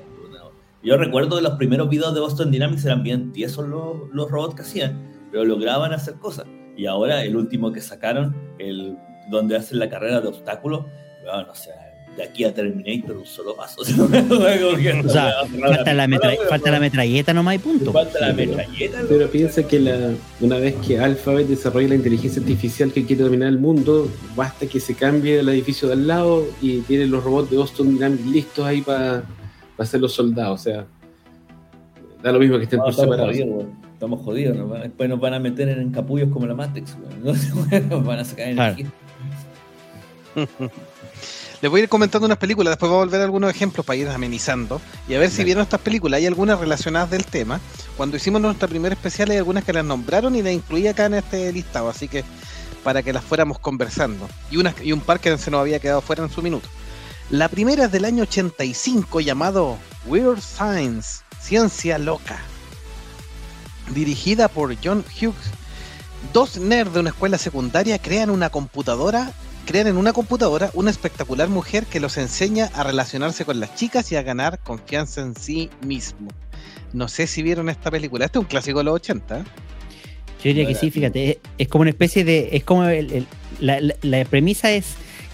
Yo 0.83 0.97
recuerdo 0.97 1.37
que 1.37 1.41
los 1.41 1.53
primeros 1.53 1.89
videos 1.89 2.13
de 2.13 2.19
Boston 2.19 2.51
Dynamics 2.51 2.85
eran 2.85 3.01
bien 3.01 3.33
tiesos 3.33 3.67
los, 3.67 4.07
los 4.13 4.29
robots 4.29 4.55
que 4.55 4.61
hacían, 4.61 5.11
pero 5.31 5.43
lograban 5.43 5.91
hacer 5.91 6.13
cosas. 6.15 6.45
Y 6.77 6.85
ahora 6.85 7.23
el 7.23 7.35
último 7.35 7.73
que 7.73 7.81
sacaron, 7.81 8.35
el 8.59 8.95
donde 9.31 9.55
hacen 9.57 9.79
la 9.79 9.89
carrera 9.89 10.21
de 10.21 10.27
obstáculos, 10.27 10.85
bueno, 11.23 11.51
o 11.51 11.55
sea, 11.55 11.94
de 12.15 12.23
aquí 12.23 12.45
a 12.45 12.53
Terminator 12.53 13.17
un 13.17 13.25
solo 13.25 13.55
paso. 13.55 13.81
O 15.05 15.09
sea, 15.09 15.31
falta 15.59 15.93
la, 15.93 16.07
metra- 16.07 16.31
falta 16.49 16.71
la 16.71 16.79
metralleta 16.79 17.33
nomás 17.33 17.55
y 17.55 17.59
punto. 17.59 17.91
Falta 17.91 18.19
la 18.19 18.27
Sí, 18.29 18.33
pero- 18.37 18.51
metralleta. 18.57 19.01
Pero 19.09 19.29
piensa 19.29 19.67
que 19.67 19.79
la, 19.79 20.11
una 20.39 20.57
vez 20.57 20.75
que 20.75 20.97
Alphabet 20.99 21.47
desarrolle 21.47 21.89
la 21.89 21.95
inteligencia 21.95 22.41
artificial 22.41 22.91
que 22.93 23.05
quiere 23.05 23.23
dominar 23.23 23.49
el 23.49 23.59
mundo, 23.59 24.09
basta 24.35 24.65
que 24.65 24.79
se 24.79 24.95
cambie 24.95 25.39
el 25.39 25.49
edificio 25.49 25.87
de 25.89 25.93
al 25.95 26.07
lado 26.07 26.45
y 26.61 26.79
tienen 26.81 27.11
los 27.11 27.23
robots 27.23 27.49
de 27.51 27.57
Boston 27.57 27.89
Dynamics 27.95 28.25
listos 28.27 28.65
ahí 28.65 28.81
para 28.81 29.23
ser 29.83 29.99
los 29.99 30.13
soldados. 30.13 30.61
O 30.61 30.63
sea, 30.63 30.85
da 32.23 32.31
lo 32.31 32.39
mismo 32.39 32.57
que 32.57 32.63
estén 32.63 32.77
No, 32.77 32.85
por 32.85 32.91
estamos 32.91 33.15
separado. 33.15 33.33
jodidos, 33.37 33.57
weón. 33.57 33.85
Estamos 33.93 34.21
jodidos. 34.23 34.69
van- 34.69 34.81
después 34.83 35.09
nos 35.09 35.19
van 35.19 35.33
a 35.33 35.39
meter 35.39 35.69
en 35.69 35.91
capullos 35.91 36.29
como 36.31 36.45
la 36.47 36.53
Matrix. 36.53 36.95
weón. 37.23 37.35
Nos 37.89 38.05
van 38.05 38.19
a 38.19 38.23
sacar 38.25 38.53
Claro. 38.53 38.75
Les 41.65 41.71
voy 41.71 41.81
a 41.81 41.83
ir 41.85 41.89
comentando 41.89 42.27
unas 42.27 42.37
películas, 42.37 42.73
después 42.73 42.91
voy 42.91 42.97
a 42.97 43.05
volver 43.05 43.21
a 43.21 43.23
algunos 43.23 43.49
ejemplos 43.49 43.83
para 43.83 43.97
ir 43.97 44.07
amenizando 44.07 44.79
y 45.07 45.15
a 45.15 45.19
ver 45.19 45.31
si 45.31 45.43
vieron 45.43 45.63
estas 45.63 45.81
películas. 45.81 46.19
Hay 46.19 46.27
algunas 46.27 46.59
relacionadas 46.59 47.09
del 47.09 47.25
tema. 47.25 47.59
Cuando 47.97 48.17
hicimos 48.17 48.39
nuestra 48.39 48.67
primera 48.67 48.93
especial 48.93 49.31
hay 49.31 49.37
algunas 49.37 49.63
que 49.63 49.73
las 49.73 49.83
nombraron 49.83 50.35
y 50.35 50.43
las 50.43 50.53
incluí 50.53 50.87
acá 50.87 51.07
en 51.07 51.15
este 51.15 51.51
listado, 51.51 51.89
así 51.89 52.07
que 52.07 52.23
para 52.83 53.01
que 53.01 53.11
las 53.11 53.23
fuéramos 53.23 53.57
conversando. 53.57 54.29
Y, 54.51 54.57
unas, 54.57 54.75
y 54.83 54.91
un 54.91 55.01
par 55.01 55.19
que 55.19 55.35
se 55.39 55.49
nos 55.49 55.59
había 55.59 55.79
quedado 55.79 56.01
fuera 56.01 56.21
en 56.21 56.29
su 56.29 56.43
minuto. 56.43 56.69
La 57.31 57.49
primera 57.49 57.85
es 57.85 57.91
del 57.91 58.05
año 58.05 58.21
85 58.21 59.21
llamado 59.21 59.79
Weird 60.05 60.41
Science, 60.41 61.23
Ciencia 61.41 61.97
Loca. 61.97 62.37
Dirigida 63.89 64.49
por 64.49 64.75
John 64.83 65.03
Hughes. 65.19 65.49
Dos 66.31 66.57
nerds 66.57 66.93
de 66.93 66.99
una 66.99 67.09
escuela 67.09 67.39
secundaria 67.39 67.97
crean 67.97 68.29
una 68.29 68.51
computadora 68.51 69.33
crean 69.65 69.87
en 69.87 69.97
una 69.97 70.13
computadora 70.13 70.69
una 70.73 70.91
espectacular 70.91 71.49
mujer 71.49 71.85
que 71.85 71.99
los 71.99 72.17
enseña 72.17 72.69
a 72.73 72.83
relacionarse 72.83 73.45
con 73.45 73.59
las 73.59 73.75
chicas 73.75 74.11
y 74.11 74.15
a 74.15 74.21
ganar 74.23 74.59
confianza 74.59 75.21
en 75.21 75.35
sí 75.35 75.69
mismo. 75.85 76.29
No 76.93 77.07
sé 77.07 77.27
si 77.27 77.43
vieron 77.43 77.69
esta 77.69 77.91
película. 77.91 78.25
Este 78.25 78.37
es 78.39 78.41
un 78.43 78.47
clásico 78.47 78.77
de 78.79 78.85
los 78.85 78.95
80. 78.95 79.39
¿eh? 79.39 79.43
Yo 80.43 80.49
diría 80.49 80.67
que 80.67 80.75
sí, 80.75 80.91
fíjate, 80.91 81.29
es, 81.31 81.37
es 81.57 81.67
como 81.67 81.81
una 81.81 81.89
especie 81.89 82.23
de. 82.23 82.49
Es 82.53 82.63
como 82.63 82.85
el- 82.85 83.11
el- 83.11 83.27
la, 83.59 83.81
la- 83.81 83.95
la 84.01 84.25
premisa 84.25 84.71
es 84.71 84.85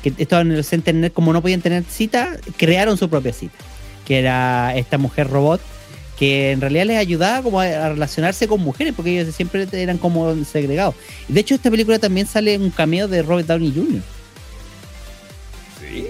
que 0.01 0.13
estos 0.17 0.33
adolescentes 0.37 1.11
como 1.11 1.33
no 1.33 1.41
podían 1.41 1.61
tener 1.61 1.83
cita, 1.83 2.37
crearon 2.57 2.97
su 2.97 3.09
propia 3.09 3.33
cita. 3.33 3.53
Que 4.05 4.19
era 4.19 4.75
esta 4.75 4.97
mujer 4.97 5.29
robot 5.29 5.61
que 6.17 6.51
en 6.51 6.61
realidad 6.61 6.85
les 6.85 6.97
ayudaba 6.97 7.41
como 7.41 7.59
a, 7.59 7.65
a 7.65 7.89
relacionarse 7.89 8.47
con 8.47 8.61
mujeres, 8.61 8.93
porque 8.95 9.19
ellos 9.19 9.35
siempre 9.35 9.67
eran 9.73 9.97
como 9.97 10.35
segregados. 10.45 10.93
De 11.27 11.39
hecho, 11.39 11.55
esta 11.55 11.71
película 11.71 11.97
también 11.97 12.27
sale 12.27 12.57
un 12.59 12.69
cameo 12.69 13.07
de 13.07 13.23
Robert 13.23 13.47
Downey 13.47 13.71
Jr. 13.73 14.01
Sí. 15.91 16.07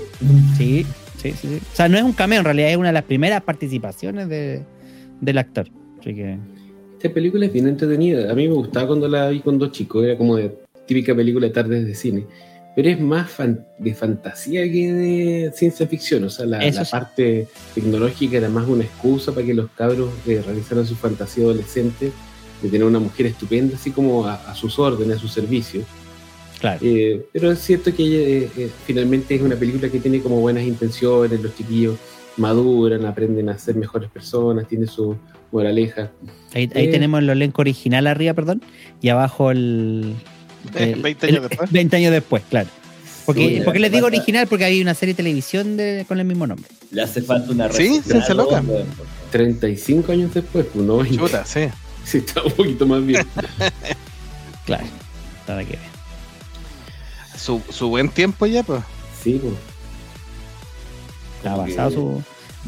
Sí, 0.58 0.86
sí, 1.18 1.34
sí. 1.34 1.60
O 1.62 1.76
sea, 1.76 1.90
no 1.90 1.98
es 1.98 2.04
un 2.04 2.14
cameo, 2.14 2.40
en 2.40 2.46
realidad 2.46 2.70
es 2.72 2.78
una 2.78 2.88
de 2.90 2.94
las 2.94 3.04
primeras 3.04 3.42
participaciones 3.44 4.30
de, 4.30 4.64
del 5.20 5.38
actor. 5.38 5.68
Así 6.00 6.14
que. 6.16 6.38
Esta 6.98 7.14
película 7.14 7.46
es 7.46 7.54
bien 7.54 7.68
entretenida. 7.68 8.32
A 8.32 8.36
mí 8.36 8.48
me 8.48 8.54
gustaba 8.54 8.88
cuando 8.88 9.08
la 9.08 9.30
vi 9.30 9.40
con 9.40 9.72
chicos. 9.72 10.04
Era 10.04 10.18
como 10.18 10.36
de 10.36 10.56
típica 10.86 11.16
película 11.16 11.48
de 11.48 11.54
tardes 11.54 11.86
de 11.86 11.96
cine. 11.96 12.26
Pero 12.76 12.90
es 12.90 13.00
más 13.02 13.30
fan- 13.30 13.66
de 13.80 13.94
fantasía 13.94 14.64
que 14.64 14.94
de 14.94 15.52
ciencia 15.54 15.88
ficción. 15.88 16.24
O 16.24 16.30
sea, 16.30 16.46
la, 16.46 16.60
la 16.64 16.86
sí. 16.86 16.92
parte 16.92 17.48
tecnológica 17.76 18.38
era 18.38 18.50
más 18.50 18.68
una 18.68 18.84
excusa 18.84 19.34
para 19.34 19.46
que 19.46 19.54
los 19.54 19.70
cabros 19.72 20.10
eh, 20.28 20.42
realizaran 20.46 20.86
su 20.86 20.96
fantasía 20.96 21.44
adolescente 21.44 22.12
de 22.62 22.70
tener 22.70 22.86
una 22.86 23.00
mujer 23.00 23.26
estupenda, 23.26 23.76
así 23.76 23.92
como 23.92 24.26
a, 24.26 24.36
a 24.36 24.56
sus 24.56 24.78
órdenes, 24.80 25.18
a 25.18 25.20
su 25.20 25.28
servicio. 25.28 25.82
Claro. 26.62 26.80
Eh, 26.84 27.26
pero 27.34 27.52
es 27.52 27.60
cierto 27.60 27.94
que 27.94 28.44
eh, 28.44 28.50
eh, 28.56 28.70
finalmente 28.86 29.36
es 29.36 29.42
una 29.42 29.56
película 29.56 29.90
que 29.90 30.00
tiene 30.00 30.22
como 30.22 30.40
buenas 30.40 30.64
intenciones, 30.64 31.42
los 31.42 31.56
chiquillos 31.56 31.98
maduran, 32.38 33.06
aprenden 33.06 33.50
a 33.50 33.58
ser 33.58 33.76
mejores 33.76 34.10
personas, 34.10 34.68
tiene 34.68 34.88
su 34.88 35.18
moraleja. 35.52 36.12
Ahí, 36.54 36.70
ahí 36.76 36.86
Eh. 36.86 36.88
tenemos 36.92 37.20
el 37.22 37.30
elenco 37.30 37.62
original 37.62 38.08
arriba, 38.08 38.34
perdón, 38.34 38.62
y 39.02 39.10
abajo 39.10 39.52
el. 39.52 40.14
El- 40.76 41.02
20 41.02 41.26
años 41.28 41.44
el- 41.44 41.50
después. 41.50 41.72
20 41.72 41.98
años 41.98 42.12
después, 42.12 42.44
claro. 42.50 42.70
Porque, 43.26 43.48
Sí, 43.58 43.62
porque 43.66 43.80
les 43.80 43.92
digo 43.92 44.06
original 44.08 44.48
porque 44.48 44.66
hay 44.66 44.82
una 44.82 44.94
serie 44.94 45.14
de 45.14 45.18
televisión 45.18 45.76
de- 45.78 46.06
con 46.08 46.20
el 46.20 46.26
mismo 46.26 46.46
nombre. 46.48 46.70
Le 46.92 47.02
hace 47.02 47.22
falta 47.24 47.52
una 47.52 47.72
Sí, 47.72 47.88
receta, 47.90 48.04
Ciencia 48.12 48.34
Loca. 48.36 48.62
weón. 48.66 48.86
35 49.32 50.12
años 50.12 50.34
después, 50.34 50.66
pues 50.72 50.86
no 50.86 50.98
20. 50.98 51.18
Chuta, 51.18 51.44
sí. 51.46 51.62
Sí, 52.04 52.18
está 52.20 52.44
un 52.44 52.52
poquito 52.52 52.86
más 52.88 53.04
bien. 53.06 53.26
Claro. 54.66 54.86
Nada 55.48 55.64
que 55.64 55.72
ver. 55.72 55.91
Su, 57.42 57.62
su 57.70 57.90
buen 57.90 58.10
tiempo 58.10 58.46
ya, 58.46 58.64
pues. 58.64 58.82
Sí, 59.24 59.40
pues. 59.42 59.54
Ha 61.44 61.56
Como 61.56 61.66
que- 61.66 61.72
pasado 61.74 61.92
su, 61.92 62.24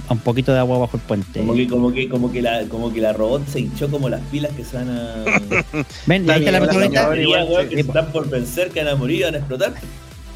a 0.10 0.14
un 0.14 0.20
poquito 0.20 0.52
de 0.52 0.60
agua 0.60 0.80
bajo 0.80 0.98
el 0.98 1.04
puente. 1.04 1.40
Como 1.40 1.54
que, 1.54 1.68
como 1.68 1.92
que, 1.94 2.10
como 2.10 2.32
que 2.32 2.42
la, 2.42 2.64
como 2.68 2.92
que 2.92 3.00
la 3.02 3.14
robot 3.14 3.48
se 3.48 3.60
hinchó 3.60 3.90
como 3.92 4.10
las 4.10 4.22
pilas 4.32 4.52
que 4.54 4.64
se 4.66 4.78
van 4.78 4.90
a. 4.90 5.24
Ven, 6.08 6.30
ahí 6.30 6.44
está 6.46 6.60
la 6.60 6.72
sí. 6.72 7.70
que 7.70 7.80
están 7.82 8.12
por 8.12 8.28
vencer, 8.30 8.72
que 8.72 8.84
van 8.84 8.94
a 8.94 8.96
morir, 8.96 9.26
van 9.26 9.36
a 9.36 9.38
explotar. 9.38 9.74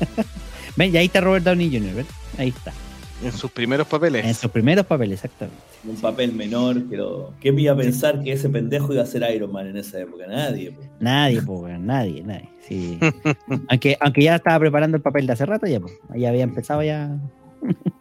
Ven, 0.76 0.94
y 0.94 0.98
ahí 0.98 1.08
está 1.08 1.22
Robert 1.22 1.44
Downey 1.44 1.72
Jr., 1.72 1.96
¿ven? 1.96 2.08
Ahí 2.38 2.50
está. 2.50 2.72
En 3.24 3.32
sus 3.32 3.50
primeros 3.50 3.88
En 3.88 3.92
papeles. 3.92 4.38
sus 4.38 4.52
primeros 4.52 4.86
papeles, 4.86 5.16
exactamente. 5.24 5.60
Un 5.88 5.96
papel 5.96 6.34
menor, 6.34 6.84
pero. 6.90 7.34
¿Quién 7.40 7.58
iba 7.58 7.74
a 7.74 7.78
pensar 7.78 8.22
que 8.22 8.34
ese 8.34 8.50
pendejo 8.50 8.94
iba 8.94 9.04
a 9.04 9.06
ser 9.06 9.24
Iron 9.34 9.52
Man 9.52 9.68
en 9.68 9.78
esa 9.78 10.00
época? 10.02 10.26
Nadie. 10.28 10.72
po. 10.72 10.82
Nadie, 11.00 11.40
weón, 11.40 11.86
nadie, 11.86 12.24
nadie. 12.24 12.50
Sí. 12.68 13.00
aunque, 13.70 13.98
aunque 14.00 14.24
ya 14.24 14.36
estaba 14.36 14.60
preparando 14.60 14.98
el 14.98 15.04
papel 15.04 15.26
de 15.28 15.34
hace 15.34 15.46
rato, 15.46 15.66
ya, 15.68 15.80
pues. 15.80 15.94
Ya 16.16 16.30
había 16.30 16.44
empezado 16.44 16.84
ya. 16.84 17.18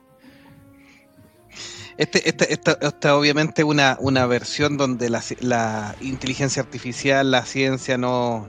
Este, 1.98 2.28
este, 2.28 2.52
esta, 2.52 2.72
esta 2.82 3.16
obviamente 3.16 3.64
una, 3.64 3.96
una 4.00 4.26
versión 4.26 4.76
donde 4.76 5.08
la, 5.08 5.20
ci- 5.20 5.40
la 5.40 5.94
inteligencia 6.02 6.60
artificial, 6.62 7.30
la 7.30 7.46
ciencia 7.46 7.96
no 7.96 8.48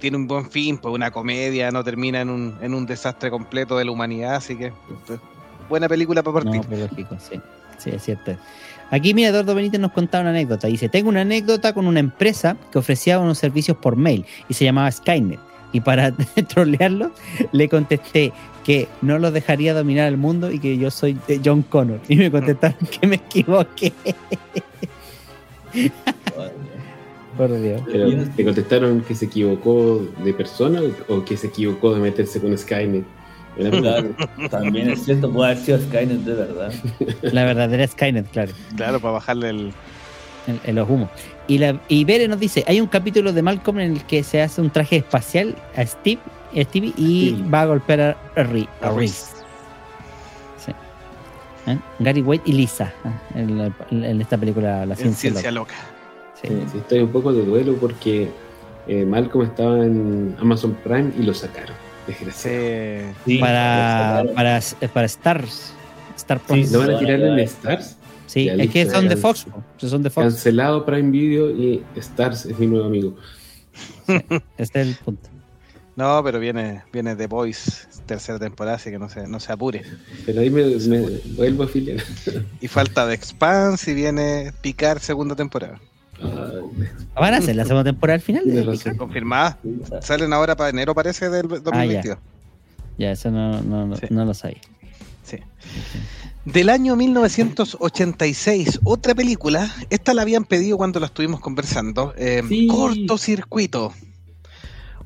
tiene 0.00 0.16
un 0.16 0.26
buen 0.26 0.50
fin, 0.50 0.76
pues 0.78 0.92
una 0.92 1.12
comedia, 1.12 1.70
no 1.70 1.84
termina 1.84 2.20
en 2.22 2.28
un, 2.28 2.58
en 2.60 2.74
un 2.74 2.86
desastre 2.86 3.30
completo 3.30 3.78
de 3.78 3.84
la 3.84 3.92
humanidad, 3.92 4.34
así 4.34 4.56
que 4.56 4.72
pues, 5.06 5.20
buena 5.68 5.88
película 5.88 6.24
para 6.24 6.34
partir. 6.42 6.56
No, 6.62 6.68
pero 6.68 6.88
lógico, 6.88 7.16
sí. 7.20 7.40
Sí, 7.80 7.90
es 7.90 8.02
cierto. 8.02 8.36
Aquí, 8.90 9.14
mira, 9.14 9.28
Eduardo 9.28 9.54
Benítez 9.54 9.80
nos 9.80 9.92
contaba 9.92 10.22
una 10.22 10.30
anécdota. 10.30 10.66
Dice: 10.66 10.88
Tengo 10.88 11.08
una 11.08 11.20
anécdota 11.22 11.72
con 11.72 11.86
una 11.86 12.00
empresa 12.00 12.56
que 12.70 12.78
ofrecía 12.78 13.18
unos 13.18 13.38
servicios 13.38 13.76
por 13.76 13.96
mail 13.96 14.26
y 14.48 14.54
se 14.54 14.64
llamaba 14.64 14.90
Skynet. 14.90 15.38
Y 15.72 15.80
para 15.80 16.12
trolearlo, 16.48 17.12
le 17.52 17.68
contesté 17.68 18.32
que 18.64 18.88
no 19.00 19.18
los 19.18 19.32
dejaría 19.32 19.72
dominar 19.72 20.08
el 20.08 20.16
mundo 20.16 20.50
y 20.50 20.58
que 20.58 20.76
yo 20.76 20.90
soy 20.90 21.16
John 21.44 21.62
Connor. 21.62 22.00
Y 22.08 22.16
me 22.16 22.30
contestaron 22.30 22.78
que 22.88 23.06
me 23.06 23.16
equivoqué. 23.16 23.92
Por 27.36 27.60
Dios. 27.60 27.80
¿Te 28.36 28.44
contestaron 28.44 29.02
que 29.02 29.14
se 29.14 29.26
equivocó 29.26 30.04
de 30.22 30.34
persona 30.34 30.82
o 31.08 31.24
que 31.24 31.36
se 31.36 31.46
equivocó 31.46 31.94
de 31.94 32.00
meterse 32.00 32.40
con 32.40 32.58
Skynet? 32.58 33.04
Claro, 33.68 34.08
también 34.50 34.90
es 34.90 35.04
cierto, 35.04 35.30
puede 35.30 35.52
haber 35.52 35.64
sido 35.64 35.78
Skynet 35.80 36.20
de 36.20 36.34
verdad. 36.34 36.72
La 37.22 37.44
verdadera 37.44 37.86
Skynet, 37.86 38.30
claro. 38.30 38.52
Claro, 38.76 39.00
para 39.00 39.12
bajarle 39.14 39.50
el. 39.50 39.72
en, 40.46 40.60
en 40.64 40.74
los 40.76 40.88
humos. 40.88 41.10
Y, 41.48 41.58
la, 41.58 41.80
y 41.88 42.04
Bere 42.04 42.28
nos 42.28 42.38
dice, 42.40 42.64
hay 42.66 42.80
un 42.80 42.86
capítulo 42.86 43.32
de 43.32 43.42
Malcolm 43.42 43.80
en 43.80 43.92
el 43.92 44.04
que 44.04 44.22
se 44.22 44.40
hace 44.40 44.60
un 44.60 44.70
traje 44.70 44.96
espacial 44.96 45.54
a 45.76 45.84
Steve, 45.84 46.20
a 46.56 46.62
Stevie 46.62 46.92
y 46.96 47.30
Sí. 47.36 47.44
va 47.52 47.62
a 47.62 47.66
golpear 47.66 48.00
a, 48.00 48.10
a, 48.40 48.44
Ri- 48.44 48.68
a 48.80 48.90
Reese. 48.90 49.26
Sí. 50.64 50.72
¿Eh? 51.66 51.78
Gary 51.98 52.22
White 52.22 52.44
y 52.46 52.52
Lisa 52.52 52.92
¿eh? 53.34 53.70
en, 53.90 54.20
esta 54.20 54.38
película 54.38 54.86
La 54.86 54.94
En 54.94 55.00
Ciencia, 55.00 55.30
ciencia 55.30 55.50
Loca. 55.50 55.74
loca. 56.40 56.62
Sí, 56.72 56.78
estoy 56.78 57.00
un 57.00 57.10
poco 57.10 57.32
de 57.32 57.44
duelo 57.44 57.74
porque 57.80 58.30
eh, 58.86 59.04
Malcolm 59.04 59.44
estaba 59.46 59.84
en 59.84 60.34
Amazon 60.40 60.74
Prime 60.82 61.12
y 61.18 61.22
lo 61.22 61.34
sacaron. 61.34 61.74
Desgraciado. 62.10 63.14
Sí. 63.24 63.38
Para, 63.38 64.24
para, 64.34 64.60
para 64.92 65.06
Stars. 65.06 65.74
Star 66.16 66.40
Sí, 66.40 66.44
Plus. 66.46 66.72
¿No 66.72 66.78
van 66.80 66.90
a 66.90 66.98
tirar 66.98 67.20
en. 67.20 67.38
Stars? 67.38 67.96
Sí, 68.26 68.44
ya 68.46 68.54
es 68.54 68.70
que 68.70 68.90
son 68.90 69.08
de. 69.08 69.16
Fox. 69.16 69.46
Son 69.78 70.02
de 70.02 70.10
Fox. 70.10 70.24
Cancelado 70.24 70.84
Prime 70.84 71.10
Video 71.10 71.50
y 71.50 71.82
Stars 71.96 72.46
es 72.46 72.58
mi 72.58 72.66
nuevo 72.66 72.86
amigo. 72.86 73.16
Este 74.58 74.80
es 74.80 74.88
el 74.88 74.94
punto. 74.96 75.28
No, 75.96 76.22
pero 76.24 76.38
viene, 76.40 76.82
viene 76.92 77.14
The 77.14 77.26
Voice, 77.26 77.86
tercera 78.06 78.38
temporada, 78.38 78.76
así 78.76 78.90
que 78.90 78.98
no 78.98 79.08
se, 79.08 79.26
no 79.26 79.38
se 79.38 79.52
apure. 79.52 79.82
Pero 80.24 80.40
ahí 80.40 80.48
me, 80.48 80.64
me 80.64 81.00
vuelvo 81.36 81.64
a 81.64 81.66
afiliar. 81.66 82.02
Y 82.60 82.68
falta 82.68 83.06
The 83.06 83.14
Expanse 83.14 83.90
y 83.90 83.94
viene 83.94 84.52
Picar 84.62 85.00
segunda 85.00 85.36
temporada. 85.36 85.78
¿Van 87.14 87.34
a 87.34 87.38
hacer 87.38 87.56
la 87.56 87.64
segunda 87.64 87.84
temporada 87.84 88.14
al 88.14 88.20
final? 88.20 88.44
De. 88.44 88.96
Confirmada. 88.96 89.58
Salen 90.00 90.32
ahora 90.32 90.56
para 90.56 90.70
enero, 90.70 90.94
parece, 90.94 91.28
del 91.30 91.48
2022. 91.48 92.18
Ya, 92.98 93.12
eso 93.12 93.30
no, 93.30 93.62
no, 93.62 93.86
no, 93.86 93.96
Sí. 93.96 94.06
no 94.10 94.24
lo 94.24 94.34
sabía. 94.34 94.60
Sí. 95.24 95.38
Del 96.44 96.68
año 96.70 96.96
1986, 96.96 98.80
otra 98.84 99.14
película, 99.14 99.70
esta 99.90 100.14
la 100.14 100.22
habían 100.22 100.44
pedido 100.44 100.76
cuando 100.76 101.00
la 101.00 101.06
estuvimos 101.06 101.40
conversando, 101.40 102.14
eh, 102.16 102.42
Sí. 102.48 102.66
Cortocircuito. 102.66 103.92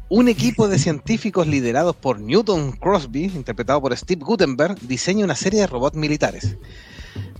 Un 0.08 0.28
equipo 0.28 0.68
de 0.68 0.78
científicos 0.78 1.46
liderados 1.46 1.96
por 1.96 2.20
Newton 2.20 2.72
Crosby, 2.72 3.24
interpretado 3.24 3.80
por 3.80 3.96
Steve 3.96 4.22
Gutenberg, 4.24 4.78
diseña 4.80 5.24
una 5.24 5.34
serie 5.34 5.60
de 5.60 5.66
robots 5.66 5.96
militares. 5.96 6.56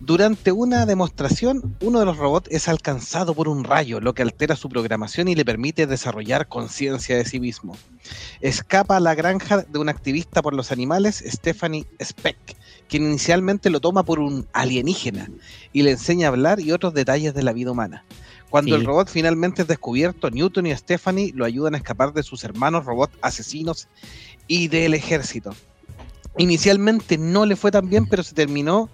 Durante 0.07 0.53
una 0.53 0.85
demostración, 0.85 1.77
uno 1.81 1.99
de 1.99 2.05
los 2.05 2.19
robots 2.19 2.51
es 2.51 2.69
alcanzado 2.69 3.33
por 3.33 3.49
un 3.49 3.65
rayo, 3.65 4.01
lo 4.01 4.13
que 4.13 4.21
altera 4.21 4.55
su 4.55 4.69
programación 4.69 5.29
y 5.29 5.35
le 5.35 5.47
permite 5.47 5.87
desarrollar 5.87 6.47
conciencia 6.47 7.17
de 7.17 7.25
sí 7.25 7.41
mismo. 7.41 7.75
Escapa 8.43 8.99
a 8.99 9.01
la 9.01 9.15
granja 9.15 9.63
de 9.63 9.79
un 9.79 9.89
activista 9.89 10.43
por 10.43 10.53
los 10.53 10.73
animales, 10.73 11.25
Stephanie 11.27 11.87
Speck, 12.03 12.37
quien 12.87 13.05
inicialmente 13.05 13.71
lo 13.71 13.81
toma 13.81 14.03
por 14.03 14.21
un 14.21 14.47
alienígena 14.53 15.31
y 15.73 15.85
le 15.85 15.93
enseña 15.93 16.27
a 16.27 16.33
hablar 16.33 16.61
y 16.61 16.73
otros 16.73 16.93
detalles 16.93 17.33
de 17.33 17.43
la 17.43 17.55
vida 17.55 17.71
humana. 17.71 18.05
Cuando 18.51 18.75
Sí. 18.75 18.81
el 18.83 18.87
robot 18.87 19.09
finalmente 19.09 19.63
es 19.63 19.69
descubierto, 19.69 20.31
Newton 20.31 20.67
y 20.67 20.77
Stephanie 20.77 21.33
lo 21.35 21.47
ayudan 21.47 21.75
a 21.75 21.79
escapar 21.79 22.13
de 22.13 22.23
sus 22.23 22.45
hermanos 22.45 22.85
robots 22.85 23.17
asesinos 23.23 23.89
y 24.49 24.69
del 24.69 24.93
ejército. 24.93 25.55
Inicialmente 26.37 27.17
no 27.17 27.47
le 27.47 27.57
fue 27.57 27.71
tan 27.71 27.89
bien, 27.89 28.07
pero 28.07 28.23
se 28.23 28.35
terminó 28.35 28.91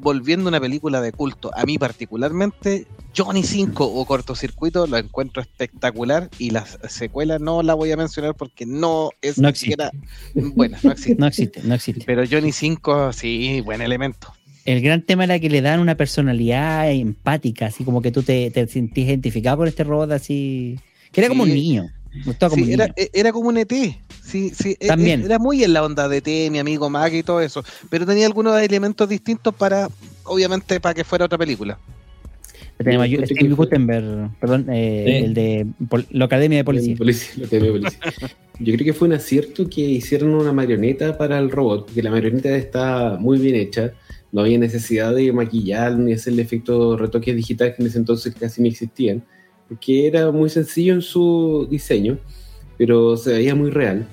volviendo 0.00 0.48
una 0.48 0.60
película 0.60 1.00
de 1.00 1.12
culto. 1.12 1.50
A 1.54 1.64
mí 1.64 1.78
particularmente, 1.78 2.86
Johnny 3.16 3.42
5 3.42 3.84
o 3.84 4.04
Cortocircuito 4.04 4.86
lo 4.86 4.96
encuentro 4.96 5.42
espectacular 5.42 6.30
y 6.38 6.50
la 6.50 6.64
secuela 6.88 7.38
no 7.38 7.62
la 7.62 7.74
voy 7.74 7.92
a 7.92 7.96
mencionar 7.96 8.34
porque 8.34 8.66
no 8.66 9.10
es 9.20 9.38
No 9.38 9.52
siquiera 9.54 9.90
buena, 10.34 10.78
no 10.82 10.92
existe. 10.92 11.14
No 11.18 11.26
existe, 11.26 11.62
no 11.62 11.74
existe. 11.74 12.04
Pero 12.06 12.24
Johnny 12.30 12.52
5, 12.52 13.12
sí, 13.12 13.60
buen 13.62 13.80
elemento. 13.80 14.32
El 14.64 14.82
gran 14.82 15.02
tema 15.02 15.24
era 15.24 15.38
que 15.38 15.48
le 15.48 15.62
dan 15.62 15.80
una 15.80 15.96
personalidad 15.96 16.90
empática, 16.90 17.66
así 17.66 17.84
como 17.84 18.02
que 18.02 18.12
tú 18.12 18.22
te, 18.22 18.50
te 18.50 18.66
sentís 18.66 19.06
identificado 19.06 19.58
con 19.58 19.68
este 19.68 19.82
robot 19.82 20.12
así. 20.12 20.78
Que 21.10 21.22
era 21.22 21.28
como 21.28 21.44
un 21.44 21.48
niño. 21.54 21.90
Sí, 22.66 22.72
era, 22.72 22.92
e- 22.96 23.10
era 23.12 23.32
como 23.32 23.48
un 23.48 23.58
ET. 23.58 23.72
Sí, 24.22 24.50
sí, 24.54 24.76
e- 24.80 24.86
También. 24.88 25.22
e- 25.22 25.24
Era 25.26 25.38
muy 25.38 25.62
en 25.64 25.72
la 25.72 25.84
onda 25.84 26.08
de 26.08 26.18
ET, 26.18 26.50
mi 26.50 26.58
amigo 26.58 26.90
Mac 26.90 27.12
y 27.14 27.22
todo 27.22 27.40
eso. 27.40 27.64
Pero 27.90 28.04
tenía 28.06 28.26
algunos 28.26 28.60
elementos 28.60 29.08
distintos 29.08 29.54
para, 29.54 29.88
obviamente, 30.24 30.80
para 30.80 30.94
que 30.94 31.04
fuera 31.04 31.24
otra 31.24 31.38
película. 31.38 31.78
Tenemos 32.76 33.04
a 33.04 33.06
Yo 33.08 33.14
encuentro 33.14 33.34
Steve 33.34 33.48
que 33.50 33.54
fue- 33.56 33.64
Gutenberg, 33.66 34.30
perdón, 34.40 34.66
eh, 34.70 35.22
el 35.24 35.34
de 35.34 35.66
pol- 35.88 36.06
la 36.10 36.26
Academia 36.26 36.58
de 36.58 36.64
Policía. 36.64 36.94
Yo 38.60 38.74
creo 38.74 38.84
que 38.84 38.92
fue 38.92 39.08
un 39.08 39.14
acierto 39.14 39.68
que 39.68 39.80
hicieron 39.80 40.34
una 40.34 40.52
marioneta 40.52 41.16
para 41.16 41.38
el 41.38 41.50
robot, 41.50 41.86
porque 41.86 42.02
la 42.02 42.10
marioneta 42.10 42.54
está 42.56 43.16
muy 43.18 43.38
bien 43.38 43.54
hecha. 43.56 43.92
No 44.30 44.42
había 44.42 44.58
necesidad 44.58 45.14
de 45.14 45.32
maquillar 45.32 45.96
ni 45.96 46.12
hacerle 46.12 46.42
efectos 46.42 47.00
retoques 47.00 47.34
digitales 47.34 47.74
que 47.76 47.82
en 47.82 47.88
ese 47.88 47.98
entonces 47.98 48.34
casi 48.38 48.60
no 48.60 48.68
existían, 48.68 49.24
porque 49.68 50.06
era 50.06 50.30
muy 50.30 50.48
sencillo 50.50 50.94
en 50.94 51.02
su 51.02 51.66
diseño, 51.70 52.18
pero 52.76 53.16
se 53.16 53.32
veía 53.32 53.54
muy 53.54 53.70
real. 53.70 54.06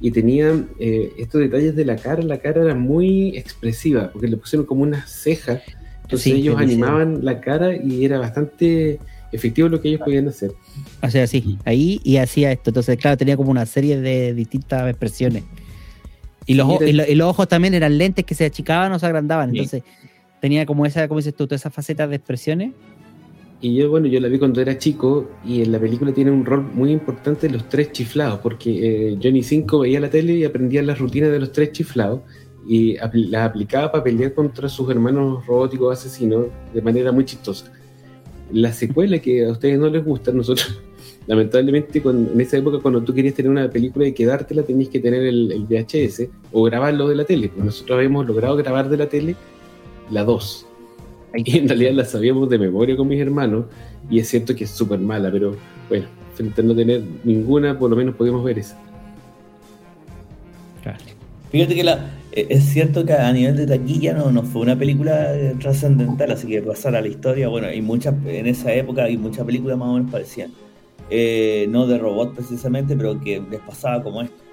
Y 0.00 0.10
tenía 0.10 0.64
eh, 0.78 1.12
estos 1.18 1.40
detalles 1.40 1.74
de 1.74 1.84
la 1.84 1.96
cara, 1.96 2.22
la 2.22 2.38
cara 2.38 2.62
era 2.62 2.74
muy 2.74 3.36
expresiva, 3.36 4.10
porque 4.12 4.28
le 4.28 4.36
pusieron 4.36 4.66
como 4.66 4.82
unas 4.82 5.10
cejas, 5.10 5.62
entonces 6.02 6.22
Sí, 6.22 6.32
ellos 6.32 6.56
animaban 6.58 7.24
la 7.24 7.40
cara 7.40 7.74
y 7.76 8.04
era 8.04 8.18
bastante 8.18 8.98
efectivo 9.32 9.68
lo 9.68 9.80
que 9.80 9.88
ellos 9.88 10.00
podían 10.04 10.28
hacer. 10.28 10.52
O 11.02 11.10
sea, 11.10 11.26
sí, 11.26 11.58
ahí 11.64 12.00
y 12.04 12.18
hacía 12.18 12.52
esto. 12.52 12.70
Entonces, 12.70 12.96
claro, 12.98 13.16
tenía 13.16 13.36
como 13.36 13.50
una 13.50 13.66
serie 13.66 14.00
de 14.00 14.32
distintas 14.34 14.88
expresiones. 14.88 15.42
Y 16.46 16.54
los, 16.54 16.68
Sí, 16.68 16.74
o- 16.74 16.80
era- 16.82 16.88
y 16.90 16.92
lo- 16.92 17.06
y 17.08 17.14
los 17.16 17.28
ojos 17.28 17.48
también 17.48 17.74
eran 17.74 17.98
lentes 17.98 18.24
que 18.24 18.34
se 18.34 18.44
achicaban 18.44 18.92
o 18.92 18.98
se 18.98 19.06
agrandaban. 19.06 19.50
Sí. 19.50 19.56
Entonces, 19.58 19.82
tenía 20.40 20.64
como 20.64 20.86
esa, 20.86 21.08
como 21.08 21.18
dices 21.18 21.34
tú, 21.34 21.46
todas 21.46 21.62
esas 21.62 21.74
facetas 21.74 22.08
de 22.08 22.16
expresiones. 22.16 22.72
Y 23.60 23.74
yo, 23.74 23.88
bueno, 23.90 24.06
yo 24.06 24.20
la 24.20 24.28
vi 24.28 24.38
cuando 24.38 24.60
era 24.60 24.76
chico 24.76 25.28
y 25.44 25.62
en 25.62 25.72
la 25.72 25.78
película 25.80 26.12
tiene 26.12 26.30
un 26.30 26.44
rol 26.44 26.62
muy 26.74 26.92
importante 26.92 27.48
los 27.48 27.68
tres 27.68 27.90
chiflados, 27.92 28.40
porque 28.40 29.12
eh, 29.12 29.18
Johnny 29.22 29.42
5 29.42 29.80
veía 29.80 29.98
la 29.98 30.10
tele 30.10 30.34
y 30.34 30.44
aprendía 30.44 30.82
las 30.82 30.98
rutinas 30.98 31.30
de 31.30 31.40
los 31.40 31.52
tres 31.52 31.72
chiflados 31.72 32.20
y 32.68 32.96
las 33.30 33.48
aplicaba 33.48 33.92
para 33.92 34.04
pelear 34.04 34.34
contra 34.34 34.68
sus 34.68 34.90
hermanos 34.90 35.46
robóticos 35.46 35.98
asesinos 35.98 36.46
de 36.74 36.82
manera 36.82 37.12
muy 37.12 37.24
chistosa. 37.24 37.72
La 38.52 38.72
secuela 38.72 39.18
que 39.20 39.44
a 39.46 39.52
ustedes 39.52 39.78
no 39.78 39.88
les 39.88 40.04
gusta, 40.04 40.32
nosotros, 40.32 40.78
lamentablemente, 41.26 42.02
con- 42.02 42.28
en 42.34 42.40
esa 42.40 42.58
época 42.58 42.78
cuando 42.80 43.02
tú 43.02 43.14
querías 43.14 43.34
tener 43.34 43.50
una 43.50 43.70
película 43.70 44.06
y 44.06 44.12
quedártela, 44.12 44.64
tenías 44.64 44.90
que 44.90 45.00
tener 45.00 45.22
el, 45.22 45.50
el 45.52 45.64
VHS 45.64 46.28
o 46.52 46.62
grabarlo 46.64 47.08
de 47.08 47.14
la 47.16 47.24
tele. 47.24 47.48
Pues 47.48 47.64
nosotros 47.64 47.96
habíamos 47.96 48.26
logrado 48.26 48.54
grabar 48.56 48.88
de 48.90 48.96
la 48.98 49.08
tele 49.08 49.34
la 50.10 50.24
2. 50.24 50.65
Y 51.44 51.58
en 51.58 51.68
realidad 51.68 51.92
la 51.92 52.04
sabíamos 52.04 52.48
de 52.48 52.58
memoria 52.58 52.96
con 52.96 53.08
mis 53.08 53.20
hermanos, 53.20 53.66
y 54.10 54.18
es 54.18 54.28
cierto 54.28 54.54
que 54.54 54.64
es 54.64 54.70
súper 54.70 54.98
mala, 54.98 55.30
pero 55.30 55.56
bueno, 55.88 56.06
frente 56.34 56.60
a 56.60 56.64
no 56.64 56.74
tener 56.74 57.02
ninguna, 57.24 57.78
por 57.78 57.90
lo 57.90 57.96
menos 57.96 58.14
podemos 58.14 58.42
ver 58.44 58.58
esa. 58.58 58.78
Fíjate 61.50 61.74
que 61.74 61.84
la, 61.84 62.10
eh, 62.32 62.46
es 62.50 62.64
cierto 62.64 63.04
que 63.04 63.12
a 63.12 63.32
nivel 63.32 63.56
de 63.56 63.66
taquilla 63.66 64.12
no, 64.12 64.30
no 64.30 64.42
fue 64.42 64.62
una 64.62 64.76
película 64.76 65.34
eh, 65.34 65.54
trascendental, 65.58 66.30
así 66.32 66.46
que 66.46 66.62
pasar 66.62 66.94
a 66.94 67.00
la 67.00 67.08
historia, 67.08 67.48
bueno, 67.48 67.72
y 67.72 67.80
muchas, 67.82 68.14
en 68.26 68.46
esa 68.46 68.72
época 68.72 69.04
hay 69.04 69.16
muchas 69.16 69.44
películas 69.46 69.78
más 69.78 69.88
o 69.88 69.94
menos 69.94 70.10
parecían. 70.10 70.52
Eh, 71.08 71.66
no 71.70 71.86
de 71.86 71.98
robot 71.98 72.34
precisamente, 72.34 72.96
pero 72.96 73.20
que 73.20 73.40
les 73.50 73.60
pasaba 73.60 74.02
como 74.02 74.22
esto. 74.22 74.45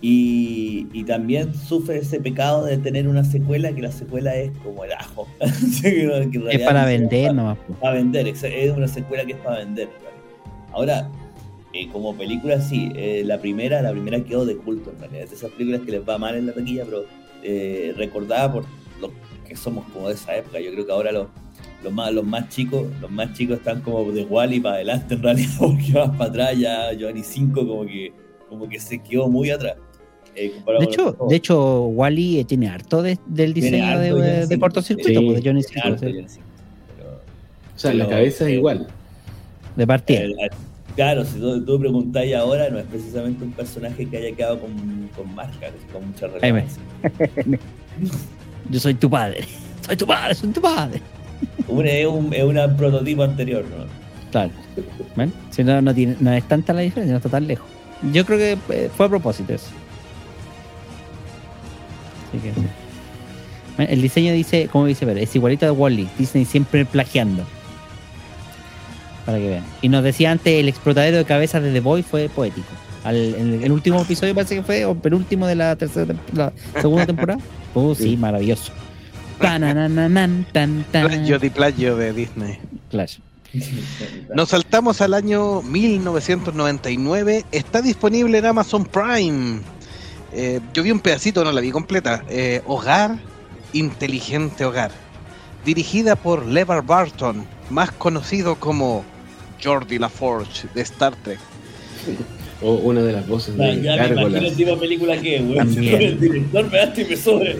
Y, 0.00 0.86
y 0.92 1.02
también 1.04 1.52
sufre 1.54 1.98
ese 1.98 2.20
pecado 2.20 2.64
de 2.64 2.78
tener 2.78 3.08
una 3.08 3.24
secuela, 3.24 3.72
que 3.72 3.82
la 3.82 3.90
secuela 3.90 4.34
es 4.36 4.52
como 4.58 4.84
el 4.84 4.92
ajo. 4.92 5.26
Que 5.82 6.06
Es 6.50 6.60
para 6.62 6.82
no 6.82 6.86
vender 6.86 7.34
po. 7.34 7.74
para 7.80 7.94
vender, 7.94 8.28
es 8.28 8.42
una 8.76 8.88
secuela 8.88 9.24
que 9.24 9.32
es 9.32 9.38
para 9.38 9.58
vender. 9.58 9.88
Ahora, 10.72 11.10
eh, 11.72 11.88
como 11.92 12.16
película, 12.16 12.60
sí, 12.60 12.90
eh, 12.96 13.22
la 13.24 13.40
primera, 13.40 13.82
la 13.82 13.90
primera 13.90 14.22
quedó 14.22 14.46
de 14.46 14.56
culto 14.56 14.90
en 14.90 15.00
realidad. 15.00 15.24
Es 15.24 15.30
de 15.30 15.36
esas 15.36 15.50
películas 15.50 15.82
que 15.82 15.92
les 15.92 16.08
va 16.08 16.16
mal 16.16 16.36
en 16.36 16.46
la 16.46 16.52
taquilla, 16.52 16.84
pero 16.84 17.04
eh, 17.42 17.92
recordada 17.96 18.52
por 18.52 18.64
los 19.00 19.10
que 19.46 19.54
somos 19.54 19.84
como 19.90 20.08
de 20.08 20.14
esa 20.14 20.36
época. 20.36 20.60
Yo 20.60 20.72
creo 20.72 20.86
que 20.86 20.92
ahora 20.92 21.12
los, 21.12 21.28
los, 21.82 21.92
más, 21.92 22.12
los 22.12 22.24
más 22.24 22.48
chicos, 22.48 22.86
los 23.00 23.10
más 23.10 23.32
chicos 23.34 23.58
están 23.58 23.82
como 23.82 24.10
de 24.12 24.24
Wally 24.24 24.60
para 24.60 24.76
adelante 24.76 25.14
en 25.14 25.22
realidad, 25.22 25.50
porque 25.58 25.92
vas 25.92 26.10
para 26.16 26.30
atrás 26.30 26.58
ya 26.58 26.92
Giovanni 26.92 27.22
5 27.22 27.66
como 27.66 27.84
que, 27.84 28.12
como 28.48 28.68
que 28.68 28.80
se 28.80 28.98
quedó 29.02 29.28
muy 29.28 29.50
atrás. 29.50 29.76
Eh, 30.38 30.52
de 30.78 30.84
hecho, 30.84 31.16
de 31.28 31.36
hecho, 31.36 31.82
Wally 31.86 32.44
tiene 32.44 32.68
harto 32.68 33.02
de, 33.02 33.18
del 33.26 33.52
diseño 33.52 33.98
de, 33.98 34.14
de, 34.14 34.46
de, 34.46 34.58
cortocircuito, 34.58 35.20
sí, 35.20 35.34
de 35.34 35.42
Johnny 35.42 35.62
5. 35.62 35.98
Sí. 35.98 36.40
Pero, 36.96 37.10
o 37.10 37.78
sea, 37.78 37.90
pero, 37.90 38.04
la 38.04 38.08
cabeza 38.08 38.48
es 38.48 38.54
igual. 38.54 38.86
De 39.74 39.86
partida. 39.86 40.22
Claro, 40.94 41.24
si 41.24 41.38
tú, 41.38 41.64
tú 41.64 41.78
preguntáis 41.78 42.34
ahora, 42.34 42.70
no 42.70 42.78
es 42.78 42.86
precisamente 42.86 43.44
un 43.44 43.52
personaje 43.52 44.06
que 44.06 44.16
haya 44.16 44.34
quedado 44.34 44.60
con, 44.60 45.08
con 45.16 45.34
marcas, 45.34 45.72
con 45.92 46.06
mucha 46.06 46.26
relevancia. 46.28 46.82
Yo 48.70 48.80
soy 48.80 48.94
tu 48.94 49.10
padre. 49.10 49.44
Soy 49.86 49.96
tu 49.96 50.06
padre, 50.06 50.34
soy 50.34 50.50
tu 50.50 50.60
padre. 50.60 51.00
Un, 51.66 51.86
es, 51.86 52.06
un, 52.06 52.32
es 52.32 52.44
un 52.44 52.76
prototipo 52.76 53.22
anterior, 53.22 53.64
¿no? 53.64 53.86
Claro. 54.30 54.50
¿Ven? 55.16 55.32
Si 55.50 55.64
no, 55.64 55.80
no, 55.80 55.94
tiene, 55.94 56.16
no 56.20 56.32
es 56.32 56.46
tanta 56.46 56.72
la 56.72 56.82
diferencia, 56.82 57.12
no 57.12 57.18
está 57.18 57.28
tan 57.28 57.46
lejos. 57.46 57.66
Yo 58.12 58.24
creo 58.24 58.38
que 58.38 58.58
eh, 58.74 58.90
fue 58.94 59.06
a 59.06 59.08
propósito 59.08 59.54
eso. 59.54 59.70
Así 62.28 62.38
que, 62.38 62.52
el 63.92 64.02
diseño 64.02 64.32
dice, 64.32 64.68
como 64.70 64.86
dice, 64.86 65.06
pero 65.06 65.20
es 65.20 65.34
igualito 65.34 65.64
de 65.64 65.70
Wally. 65.70 66.08
Disney 66.18 66.44
siempre 66.44 66.84
plagiando. 66.84 67.44
Para 69.24 69.38
que 69.38 69.48
vean. 69.48 69.64
Y 69.82 69.88
nos 69.88 70.02
decía 70.02 70.32
antes, 70.32 70.52
el 70.52 70.68
explotadero 70.68 71.18
de 71.18 71.24
cabezas 71.24 71.62
de 71.62 71.72
The 71.72 71.80
Boy 71.80 72.02
fue 72.02 72.28
poético. 72.28 72.68
Al, 73.04 73.16
el 73.16 73.70
último 73.70 74.02
episodio 74.02 74.34
parece 74.34 74.56
que 74.56 74.62
fue, 74.62 74.84
o 74.84 74.94
penúltimo 74.94 75.46
de 75.46 75.54
la 75.54 75.76
tercera 75.76 76.14
la 76.34 76.52
segunda 76.80 77.06
temporada. 77.06 77.40
Oh, 77.74 77.94
sí, 77.94 78.16
maravilloso. 78.16 78.72
Tan, 79.38 80.46
tan, 80.52 80.84
plagio 80.90 81.38
de 81.38 81.50
plagio 81.50 81.96
de 81.96 82.12
Disney. 82.12 82.58
Clash. 82.90 83.18
Nos 84.34 84.48
saltamos 84.48 85.00
al 85.00 85.14
año 85.14 85.62
1999. 85.62 87.44
Está 87.52 87.80
disponible 87.82 88.38
en 88.38 88.46
Amazon 88.46 88.84
Prime. 88.84 89.60
Eh, 90.32 90.60
yo 90.72 90.82
vi 90.82 90.90
un 90.90 91.00
pedacito, 91.00 91.44
no 91.44 91.52
la 91.52 91.60
vi 91.60 91.70
completa. 91.70 92.24
Eh, 92.28 92.62
Hogar, 92.66 93.18
Inteligente 93.72 94.64
Hogar. 94.64 94.90
Dirigida 95.64 96.16
por 96.16 96.46
Levar 96.46 96.84
Barton, 96.84 97.44
más 97.70 97.90
conocido 97.92 98.56
como 98.56 99.04
Jordi 99.62 99.98
LaForge 99.98 100.68
de 100.74 100.82
Star 100.82 101.14
Trek. 101.16 101.38
O 102.60 102.74
una 102.74 103.02
de 103.02 103.12
las 103.12 103.26
voces 103.26 103.56
de 103.56 103.82
ya 103.82 103.96
me 103.96 104.20
imagino 104.20 104.38
el 104.38 104.56
tipo 104.56 104.70
de 104.72 104.76
película 104.76 105.20
que 105.20 105.36
es, 105.36 105.44
güey. 105.44 105.58
También. 105.58 105.94
El 106.02 106.20
director 106.20 106.70
me 106.70 106.78
da 106.78 106.92
y 106.96 107.04
me 107.04 107.16
sobra. 107.16 107.50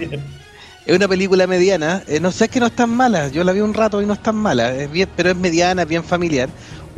Es 0.88 0.96
una 0.96 1.06
película 1.06 1.46
mediana, 1.46 2.02
eh, 2.06 2.18
no 2.18 2.32
sé 2.32 2.46
es 2.46 2.50
que 2.50 2.60
no 2.60 2.66
es 2.66 2.72
tan 2.72 2.88
mala, 2.88 3.28
yo 3.28 3.44
la 3.44 3.52
vi 3.52 3.60
un 3.60 3.74
rato 3.74 4.00
y 4.00 4.06
no 4.06 4.14
es 4.14 4.22
tan 4.22 4.36
mala, 4.36 4.74
es 4.74 4.90
bien, 4.90 5.06
pero 5.14 5.28
es 5.28 5.36
mediana, 5.36 5.82
es 5.82 5.88
bien 5.88 6.02
familiar. 6.02 6.48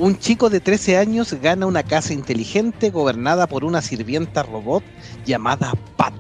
Un 0.01 0.19
chico 0.19 0.49
de 0.49 0.61
13 0.61 0.97
años 0.97 1.35
gana 1.43 1.67
una 1.67 1.83
casa 1.83 2.15
inteligente 2.15 2.89
gobernada 2.91 3.47
por 3.47 3.65
una 3.65 3.83
sirvienta 3.83 4.43
robot 4.43 4.83
llamada 5.27 5.75
Pat. 5.97 6.15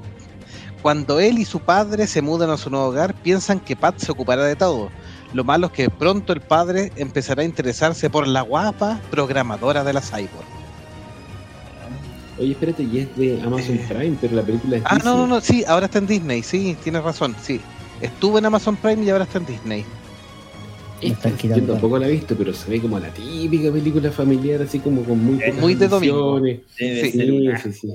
Cuando 0.82 1.18
él 1.18 1.38
y 1.38 1.46
su 1.46 1.60
padre 1.60 2.06
se 2.06 2.20
mudan 2.20 2.50
a 2.50 2.58
su 2.58 2.68
nuevo 2.68 2.86
hogar, 2.86 3.14
piensan 3.14 3.58
que 3.58 3.76
Pat 3.76 3.98
se 3.98 4.12
ocupará 4.12 4.44
de 4.44 4.54
todo. 4.56 4.90
Lo 5.32 5.44
malo 5.44 5.68
es 5.68 5.72
que 5.72 5.88
pronto 5.88 6.34
el 6.34 6.40
padre 6.42 6.92
empezará 6.96 7.40
a 7.40 7.46
interesarse 7.46 8.10
por 8.10 8.26
la 8.28 8.42
guapa 8.42 9.00
programadora 9.10 9.82
de 9.82 9.92
la 9.94 10.02
cyborg. 10.02 10.44
Oye, 12.38 12.52
espérate, 12.52 12.82
y 12.82 12.98
es 12.98 13.16
de 13.16 13.40
Amazon 13.42 13.76
Eh. 13.76 13.86
Prime, 13.88 14.16
pero 14.20 14.36
la 14.36 14.42
película 14.42 14.76
es 14.78 14.82
Ah, 14.86 14.96
Disney. 14.96 15.12
no, 15.14 15.18
no, 15.20 15.26
no, 15.26 15.40
sí, 15.40 15.64
ahora 15.66 15.86
está 15.86 15.98
en 15.98 16.06
Disney, 16.06 16.42
sí, 16.42 16.76
tienes 16.82 17.02
razón, 17.02 17.34
sí. 17.42 17.60
Estuvo 18.02 18.38
en 18.38 18.44
Amazon 18.46 18.76
Prime 18.76 19.04
y 19.04 19.10
ahora 19.10 19.24
está 19.24 19.38
en 19.38 19.46
Disney. 19.46 19.84
Me 21.02 21.08
están 21.08 21.36
Yo 21.38 21.62
tampoco 21.62 21.98
la 21.98 22.08
he 22.08 22.12
visto, 22.12 22.34
pero 22.36 22.52
se 22.52 22.70
ve 22.70 22.80
como 22.80 22.98
la 22.98 23.08
típica 23.08 23.70
película 23.72 24.10
familiar, 24.10 24.62
así 24.62 24.78
como 24.78 25.02
con 25.02 25.24
muy 25.24 25.38
Es 25.38 25.50
pocas 25.50 25.60
muy 25.60 25.74
de 25.74 25.88
domingo. 25.88 26.40
Sí, 26.76 27.10
sí, 27.10 27.72
sí. 27.72 27.88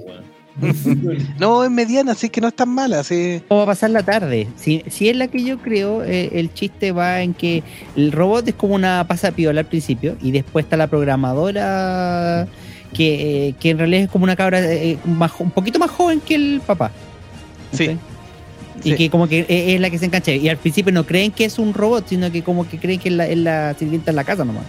No, 1.40 1.64
es 1.64 1.72
mediana, 1.72 2.14
así 2.14 2.30
que 2.30 2.42
no 2.42 2.48
es 2.48 2.56
tan 2.56 2.70
mala, 2.70 3.04
sí. 3.04 3.42
¿Cómo 3.48 3.60
va 3.60 3.64
a 3.64 3.68
pasar 3.68 3.90
la 3.90 4.04
tarde? 4.04 4.48
Si, 4.56 4.84
si 4.88 5.10
es 5.10 5.16
la 5.16 5.28
que 5.28 5.44
yo 5.44 5.58
creo, 5.58 6.04
eh, 6.04 6.30
el 6.34 6.54
chiste 6.54 6.92
va 6.92 7.22
en 7.22 7.34
que 7.34 7.64
el 7.96 8.12
robot 8.12 8.48
es 8.48 8.56
como 8.56 8.76
una 8.76 9.06
pasapiola 9.08 9.62
al 9.62 9.68
principio 9.68 10.16
y 10.22 10.32
después 10.32 10.66
está 10.66 10.78
la 10.78 10.88
programadora 10.88 12.48
que, 12.94 13.48
eh, 13.48 13.56
que 13.60 13.72
en 13.72 13.80
realidad 13.80 14.04
es 14.04 14.10
como 14.10 14.24
una 14.24 14.36
cabra 14.36 14.62
eh, 14.62 14.98
más 15.06 15.34
un 15.40 15.52
poquito 15.52 15.80
más 15.80 15.92
joven 15.92 16.22
que 16.22 16.36
el 16.36 16.62
papá. 16.66 16.92
Sí. 17.74 17.98
Y 18.92 18.96
que 18.96 19.10
como 19.10 19.28
que 19.28 19.46
e- 19.48 19.76
es 19.76 19.82
la 19.82 19.90
que 19.90 19.98
se 19.98 20.06
engancha. 20.06 20.32
Y 20.32 20.48
al 20.50 20.58
principio 20.58 20.92
no 20.94 21.06
creen 21.06 21.32
que 21.32 21.46
es 21.46 21.58
un 21.60 21.74
robot, 21.74 22.08
sino 22.08 22.32
que 22.32 22.44
como 22.44 22.68
que 22.68 22.78
creen 22.80 23.00
que 23.00 23.10
es 23.10 23.16
la, 23.16 23.28
es 23.28 23.38
la 23.38 23.74
sirvienta 23.78 24.12
en 24.12 24.16
la 24.16 24.24
casa 24.24 24.46
nomás. 24.46 24.64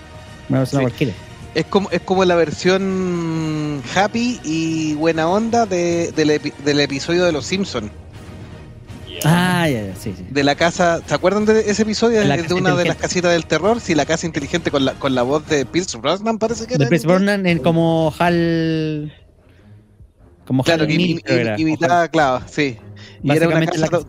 Una 0.49 0.61
persona 0.61 0.81
Sí. 0.81 0.85
cualquiera. 0.85 1.13
Es 1.55 1.65
como, 1.67 1.91
es 1.91 2.01
como 2.03 2.25
la 2.25 2.35
versión 2.35 3.83
happy 3.95 4.41
y 4.45 4.95
buena 4.95 5.29
onda 5.29 5.65
de- 5.67 6.13
del, 6.13 6.31
epi- 6.31 6.55
del 6.65 6.81
episodio 6.81 7.25
de 7.25 7.33
Los 7.33 7.47
Simpsons. 7.47 7.91
Ah, 9.25 9.67
ya, 9.69 9.83
ya, 9.87 9.97
sí, 9.97 10.13
sí. 10.17 10.27
De 10.31 10.45
la 10.45 10.55
casa, 10.55 11.01
¿se 11.07 11.15
acuerdan 11.15 11.47
de 11.47 11.61
ese 11.71 11.83
episodio? 11.83 12.23
La 12.25 12.35
Es 12.35 12.43
casa 12.43 12.55
de 12.55 12.61
una 12.61 12.75
de 12.77 12.85
las 12.85 12.97
casitas 12.97 13.33
del 13.33 13.47
terror. 13.47 13.81
Sí, 13.81 13.95
la 13.95 14.05
casa 14.05 14.27
inteligente 14.27 14.71
con 14.71 14.85
la, 14.85 14.93
con 14.93 15.15
la 15.15 15.23
voz 15.23 15.49
de 15.49 15.65
Pierce 15.65 15.97
Brosnan, 15.97 16.39
parece 16.39 16.67
que 16.67 16.75
era. 16.75 16.81
De 16.81 16.85
inglés. 16.85 17.05
Brosnan 17.07 17.47
en 17.47 17.59
como 17.61 18.13
Hal. 18.19 19.15
Como 20.47 20.63
Claro, 20.63 20.83
Hal 20.83 20.89
que 20.89 21.55
imitaba, 21.63 22.09
claro, 22.09 22.45
sí. 22.49 22.77
Y 23.23 23.31
era 23.31 23.49
una 23.49 23.67
casa, 23.67 23.89
la- 23.91 24.01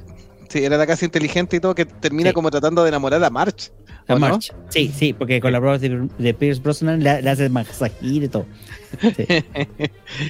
sí, 0.50 0.64
era 0.64 0.78
la 0.78 0.88
casa 0.88 1.06
inteligente 1.06 1.58
y 1.58 1.60
todo 1.60 1.76
que 1.76 1.86
termina 1.86 2.30
Sí. 2.30 2.34
como 2.34 2.50
tratando 2.52 2.84
de 2.84 2.90
enamorar 2.90 3.24
a 3.24 3.30
March. 3.30 3.72
La 4.08 4.16
¿o 4.16 4.20
no? 4.20 4.30
March. 4.30 4.54
Sí, 4.70 4.90
sí, 4.98 5.12
porque 5.12 5.42
con 5.42 5.52
la 5.52 5.60
voz 5.60 5.82
de, 5.82 6.08
de 6.18 6.34
Pierce 6.34 6.62
Brosnan 6.62 7.04
le, 7.04 7.22
le 7.22 7.30
hace 7.30 7.50
masajir 7.50 8.24
y 8.24 8.28
todo. 8.30 8.46
Sí. 9.02 9.26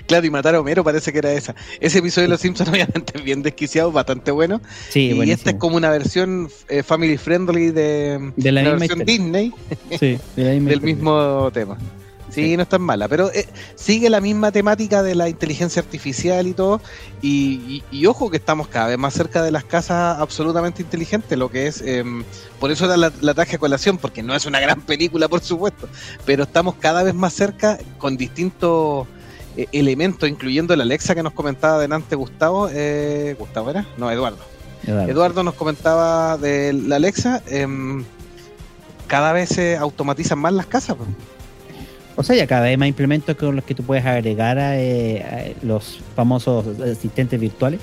Claro, 0.08 0.26
y 0.26 0.30
matar 0.32 0.56
a 0.56 0.60
Homero 0.60 0.84
parece 0.84 1.12
que 1.14 1.20
era 1.20 1.32
esa. 1.32 1.54
Ese 1.80 2.00
episodio 2.00 2.24
de 2.28 2.30
Los 2.32 2.42
Simpsons 2.42 2.70
obviamente 2.72 3.14
es 3.16 3.24
bien 3.24 3.44
desquiciado, 3.44 3.92
bastante 3.92 4.32
bueno. 4.32 4.60
Sí, 4.90 5.02
y 5.12 5.14
buenísimo. 5.14 5.34
esta 5.38 5.50
es 5.52 5.56
como 5.58 5.78
una 5.78 5.92
versión 5.92 6.50
eh, 6.68 6.82
family 6.82 7.18
friendly 7.18 7.70
de, 7.70 8.32
De 8.36 8.52
la 8.52 8.62
misma 8.64 8.78
versión. 8.80 9.06
Disney 9.06 9.54
Sí, 10.00 10.18
de 10.36 10.44
la 10.44 10.52
misma 10.54 10.70
del 10.72 10.82
mismo 10.82 11.52
tema. 11.54 11.78
Sí, 12.30 12.44
Sí. 12.44 12.58
no 12.58 12.64
es 12.64 12.70
tan 12.70 12.82
mala, 12.82 13.08
pero 13.08 13.32
eh, 13.32 13.48
sigue 13.76 14.10
la 14.10 14.20
misma 14.22 14.52
temática 14.52 15.02
de 15.02 15.16
la 15.16 15.30
inteligencia 15.30 15.82
artificial 15.82 16.46
y 16.48 16.54
todo. 16.54 16.82
Y, 17.22 17.84
y- 17.92 17.98
y 18.00 18.06
ojo 18.06 18.30
que 18.30 18.38
estamos 18.38 18.68
cada 18.68 18.88
vez 18.88 18.98
más 18.98 19.14
cerca 19.14 19.42
de 19.42 19.50
las 19.52 19.64
casas 19.64 20.20
absolutamente 20.20 20.82
inteligentes, 20.82 21.38
lo 21.38 21.50
que 21.50 21.68
es, 21.68 21.82
em, 21.82 22.24
por 22.60 22.70
eso 22.72 22.86
era 22.86 22.98
la, 22.98 23.12
la 23.22 23.34
traje 23.34 23.56
a 23.56 23.60
colación, 23.60 23.98
porque 23.98 24.24
no 24.24 24.36
es 24.36 24.46
una 24.46 24.60
gran 24.60 24.82
película, 24.82 25.28
por 25.30 25.40
supuesto, 25.42 25.88
pero 26.26 26.44
estamos 26.44 26.76
cada 26.76 27.02
vez 27.04 27.14
más 27.14 27.34
cerca 27.34 27.78
con 27.98 28.18
distintos 28.18 29.08
eh, 29.56 29.68
elementos, 29.72 30.28
incluyendo 30.30 30.76
la 30.76 30.84
Alexa 30.84 31.16
que 31.16 31.24
nos 31.24 31.34
comentaba 31.34 31.80
delante 31.80 32.16
Gustavo. 32.16 32.70
Eh, 32.72 33.36
¿Gustavo 33.40 33.70
era? 33.72 33.88
No, 33.98 34.12
Eduardo. 34.12 34.38
Eduardo. 34.86 35.12
Eduardo 35.12 35.44
nos 35.44 35.56
comentaba 35.56 36.38
de 36.38 36.74
la 36.74 36.98
Alexa. 36.98 37.42
em, 37.48 38.04
cada 39.08 39.32
vez 39.32 39.50
se 39.50 39.78
automatizan 39.78 40.38
más 40.40 40.54
las 40.54 40.66
casas. 40.68 40.98
pues. 40.98 41.10
O 42.20 42.24
sea, 42.24 42.36
ya 42.36 42.48
cada 42.48 42.64
vez 42.64 42.72
hay 42.72 42.78
más 42.78 42.88
implementos 42.90 43.36
con 43.38 43.56
los 43.56 43.64
que 43.64 43.76
tú 43.76 43.84
puedes 43.84 44.04
agregar 44.06 44.58
a, 44.58 44.78
eh, 44.78 45.56
a 45.62 45.66
los 45.66 46.00
famosos 46.16 46.66
asistentes 46.82 47.40
virtuales 47.40 47.80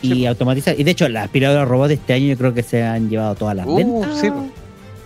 y 0.00 0.12
Sí. 0.14 0.26
automatizar. 0.26 0.78
Y 0.78 0.84
de 0.84 0.92
hecho, 0.92 1.08
las 1.08 1.24
aspiradoras 1.24 1.66
robots 1.68 1.88
de 1.88 1.94
este 1.94 2.12
año 2.12 2.26
yo 2.28 2.36
creo 2.38 2.54
que 2.54 2.62
se 2.62 2.82
han 2.84 3.10
llevado 3.10 3.34
todas 3.34 3.56
las 3.56 3.66
Uh, 3.66 3.76
ventas. 3.76 4.20
sí. 4.20 4.28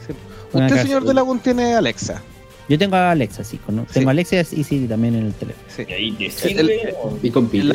Sí. 0.06 0.12
Una 0.52 0.66
Usted, 0.66 0.76
casa- 0.76 0.82
señor 0.86 1.04
de 1.04 1.14
Lagún, 1.14 1.38
tiene 1.40 1.74
Alexa. 1.74 2.22
Yo 2.68 2.78
tengo 2.78 2.96
a 2.96 3.10
Alexa, 3.12 3.42
sí. 3.44 3.56
con- 3.56 3.86
Sí. 3.86 3.94
Tengo 3.94 4.10
Alexa 4.10 4.36
y 4.52 4.62
Siri 4.62 4.86
también 4.86 5.14
en 5.14 5.26
el 5.26 5.32
teléfono. 5.32 5.64
Sí. 5.74 5.84
¿Y 5.88 5.92
ahí 5.94 6.12
te 6.12 6.30
sirve? 6.30 6.94
Y 7.22 7.28
En 7.30 7.68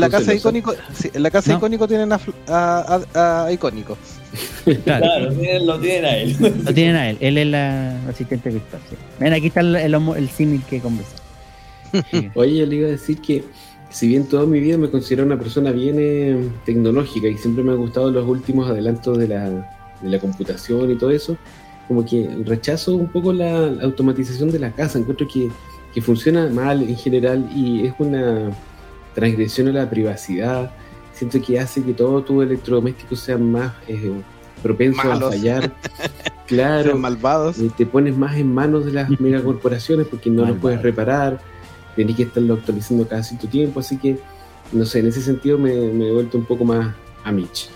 la 0.00 0.08
casa, 0.08 0.32
en 0.32 0.38
icónico, 0.38 0.74
sí, 0.94 1.10
en 1.12 1.22
la 1.22 1.30
casa 1.30 1.52
No. 1.52 1.58
icónico 1.58 1.86
tienen 1.86 2.10
a, 2.12 2.20
a- 2.48 3.00
a- 3.14 3.44
a 3.44 3.52
icónico. 3.52 3.98
Claro. 4.84 5.04
Claro, 5.06 5.32
tienen- 5.32 5.66
lo 5.66 5.78
tienen 5.80 6.04
a 6.04 6.16
él. 6.16 6.36
Lo 6.64 6.74
tienen 6.74 6.96
a 6.96 7.10
él. 7.10 7.16
Él 7.20 7.38
es 7.38 7.46
la 7.46 8.00
asistente 8.08 8.50
virtual. 8.50 8.82
Sí. 8.90 8.96
Ven, 9.18 9.32
aquí 9.32 9.46
está 9.46 9.60
el, 9.60 9.74
el, 9.76 9.94
el 9.94 10.28
símil 10.28 10.62
que 10.68 10.80
conversa. 10.80 11.16
Sí. 12.10 12.28
Oye, 12.34 12.56
yo 12.58 12.66
le 12.66 12.76
iba 12.76 12.88
a 12.88 12.90
decir 12.90 13.18
que 13.20 13.44
si 13.90 14.08
bien 14.08 14.28
toda 14.28 14.44
mi 14.44 14.60
vida 14.60 14.76
me 14.76 14.90
considero 14.90 15.24
una 15.24 15.38
persona 15.38 15.70
bien 15.72 15.96
eh, 15.98 16.48
tecnológica 16.66 17.28
y 17.28 17.38
siempre 17.38 17.64
me 17.64 17.72
han 17.72 17.78
gustado 17.78 18.10
los 18.10 18.28
últimos 18.28 18.68
adelantos 18.68 19.16
de 19.16 19.28
la, 19.28 19.48
de 19.48 20.08
la 20.10 20.18
computación 20.18 20.90
y 20.90 20.96
todo 20.96 21.10
eso, 21.10 21.38
como 21.88 22.04
que 22.04 22.28
rechazo 22.44 22.94
un 22.96 23.08
poco 23.08 23.32
la, 23.32 23.62
la 23.70 23.84
automatización 23.84 24.50
de 24.50 24.58
la 24.58 24.70
casa. 24.72 24.98
Encuentro 24.98 25.26
que, 25.26 25.48
que 25.94 26.02
funciona 26.02 26.46
mal 26.48 26.82
en 26.82 26.96
general 26.96 27.48
y 27.56 27.86
es 27.86 27.94
una 27.98 28.50
transgresión 29.14 29.68
a 29.68 29.72
la 29.72 29.88
privacidad. 29.88 30.70
Siento 31.18 31.42
que 31.42 31.58
hace 31.58 31.82
que 31.82 31.92
todos 31.94 32.24
tus 32.24 32.44
electrodomésticos 32.44 33.18
sean 33.20 33.50
más 33.50 33.72
eh, 33.88 34.12
propensos 34.62 35.04
Malos. 35.04 35.28
a 35.28 35.36
fallar. 35.36 35.62
Son 35.62 35.72
claro, 36.46 36.96
malvados. 36.96 37.58
eh, 37.58 37.70
te 37.76 37.84
pones 37.86 38.16
más 38.16 38.36
en 38.36 38.54
manos 38.54 38.84
de 38.86 38.92
las 38.92 39.10
megacorporaciones 39.20 40.06
porque 40.06 40.30
no 40.30 40.36
los 40.42 40.46
Malvado. 40.50 40.62
puedes 40.62 40.82
reparar, 40.82 41.40
tenés 41.96 42.14
que 42.16 42.22
estarlo 42.22 42.54
actualizando 42.54 43.06
cada 43.08 43.22
cierto 43.24 43.48
tiempo, 43.48 43.80
así 43.80 43.96
que, 43.96 44.18
no 44.72 44.84
sé, 44.84 45.00
en 45.00 45.08
ese 45.08 45.20
sentido 45.22 45.58
me, 45.58 45.72
me 45.74 46.06
he 46.08 46.12
vuelto 46.12 46.38
un 46.38 46.44
poco 46.44 46.64
más 46.64 46.94
a 47.24 47.32
Mitch. 47.32 47.68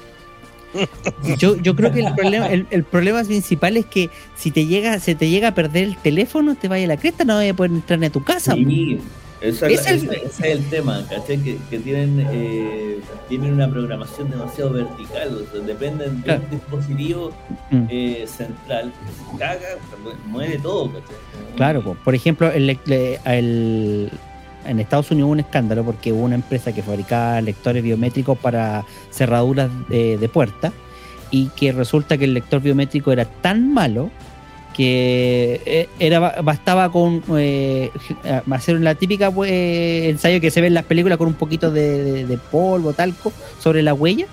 Yo, 1.39 1.57
yo 1.57 1.77
creo 1.77 1.93
que 1.93 2.01
el 2.01 2.15
problema, 2.15 2.47
el, 2.47 2.67
el 2.71 2.83
problema 2.85 3.23
principal 3.25 3.77
es 3.77 3.85
que 3.85 4.09
si 4.37 4.51
te 4.51 4.65
llega, 4.65 4.99
se 5.01 5.15
te 5.15 5.29
llega 5.29 5.49
a 5.49 5.55
perder 5.55 5.85
el 5.85 5.97
teléfono, 5.99 6.55
te 6.55 6.67
vaya 6.69 6.87
a 6.87 6.89
la 6.89 6.97
cresta, 6.97 7.25
no 7.25 7.35
vaya 7.35 7.51
a 7.51 7.55
poder 7.55 7.73
entrar 7.73 7.99
ni 7.99 8.07
a 8.07 8.11
tu 8.11 8.25
casa. 8.25 8.55
Sí, 8.55 8.99
esa 9.43 9.67
es 9.69 9.87
el- 9.87 9.97
ese, 9.97 10.17
ese 10.27 10.27
es 10.53 10.59
el 10.59 10.65
tema, 10.71 11.05
¿cachai? 11.09 11.39
Que, 11.39 11.59
que 11.71 11.79
tienen, 11.79 12.27
eh, 12.33 12.99
tienen 13.29 13.53
una 13.55 13.69
programación 13.71 14.31
demasiado 14.31 14.73
vertical, 14.73 15.37
o 15.49 15.53
sea, 15.53 15.61
dependen 15.67 16.23
de 16.23 16.35
un 16.37 16.51
dispositivo 16.51 17.31
Mm. 17.71 17.85
eh, 17.91 18.25
central 18.27 18.93
que 18.93 19.33
se 19.33 19.39
caga, 19.39 19.67
mueve 20.27 20.59
todo, 20.63 20.87
¿cachai? 20.89 21.17
Claro, 21.57 21.83
po. 21.83 21.97
por 22.05 22.15
ejemplo, 22.15 22.51
el, 22.51 22.67
le- 22.87 23.21
el- 23.25 24.11
en 24.65 24.79
Estados 24.79 25.11
Unidos 25.11 25.27
hubo 25.27 25.33
un 25.33 25.41
escándalo 25.41 25.85
porque 25.85 26.13
hubo 26.13 26.23
una 26.23 26.37
empresa 26.37 26.73
que 26.73 26.83
fabricaba 26.83 27.41
lectores 27.41 27.83
biométricos 27.83 28.39
para 28.39 28.85
cerraduras 29.11 29.69
de, 29.89 30.17
de 30.19 30.29
puerta 30.29 30.73
y 31.33 31.49
que 31.57 31.73
resulta 31.73 32.17
que 32.17 32.27
el 32.27 32.35
lector 32.35 32.61
biométrico 32.61 33.11
era 33.11 33.25
tan 33.25 33.73
malo 33.75 34.11
que 34.73 35.61
eh, 35.67 35.89
era 35.99 36.19
bastaba 36.43 36.91
con 36.91 37.23
eh, 37.37 37.91
hacer 38.51 38.81
la 38.81 38.95
típica 38.95 39.31
pues, 39.31 39.51
ensayo 39.53 40.41
que 40.41 40.51
se 40.51 40.61
ve 40.61 40.67
en 40.69 40.75
las 40.75 40.85
películas 40.85 41.19
con 41.19 41.29
un 41.29 41.35
poquito 41.35 41.71
de, 41.71 42.03
de- 42.03 42.27
de 42.27 42.39
polvo, 42.39 42.93
talco 42.93 43.33
sobre 43.59 43.83
la 43.83 43.95
huella 43.95 44.27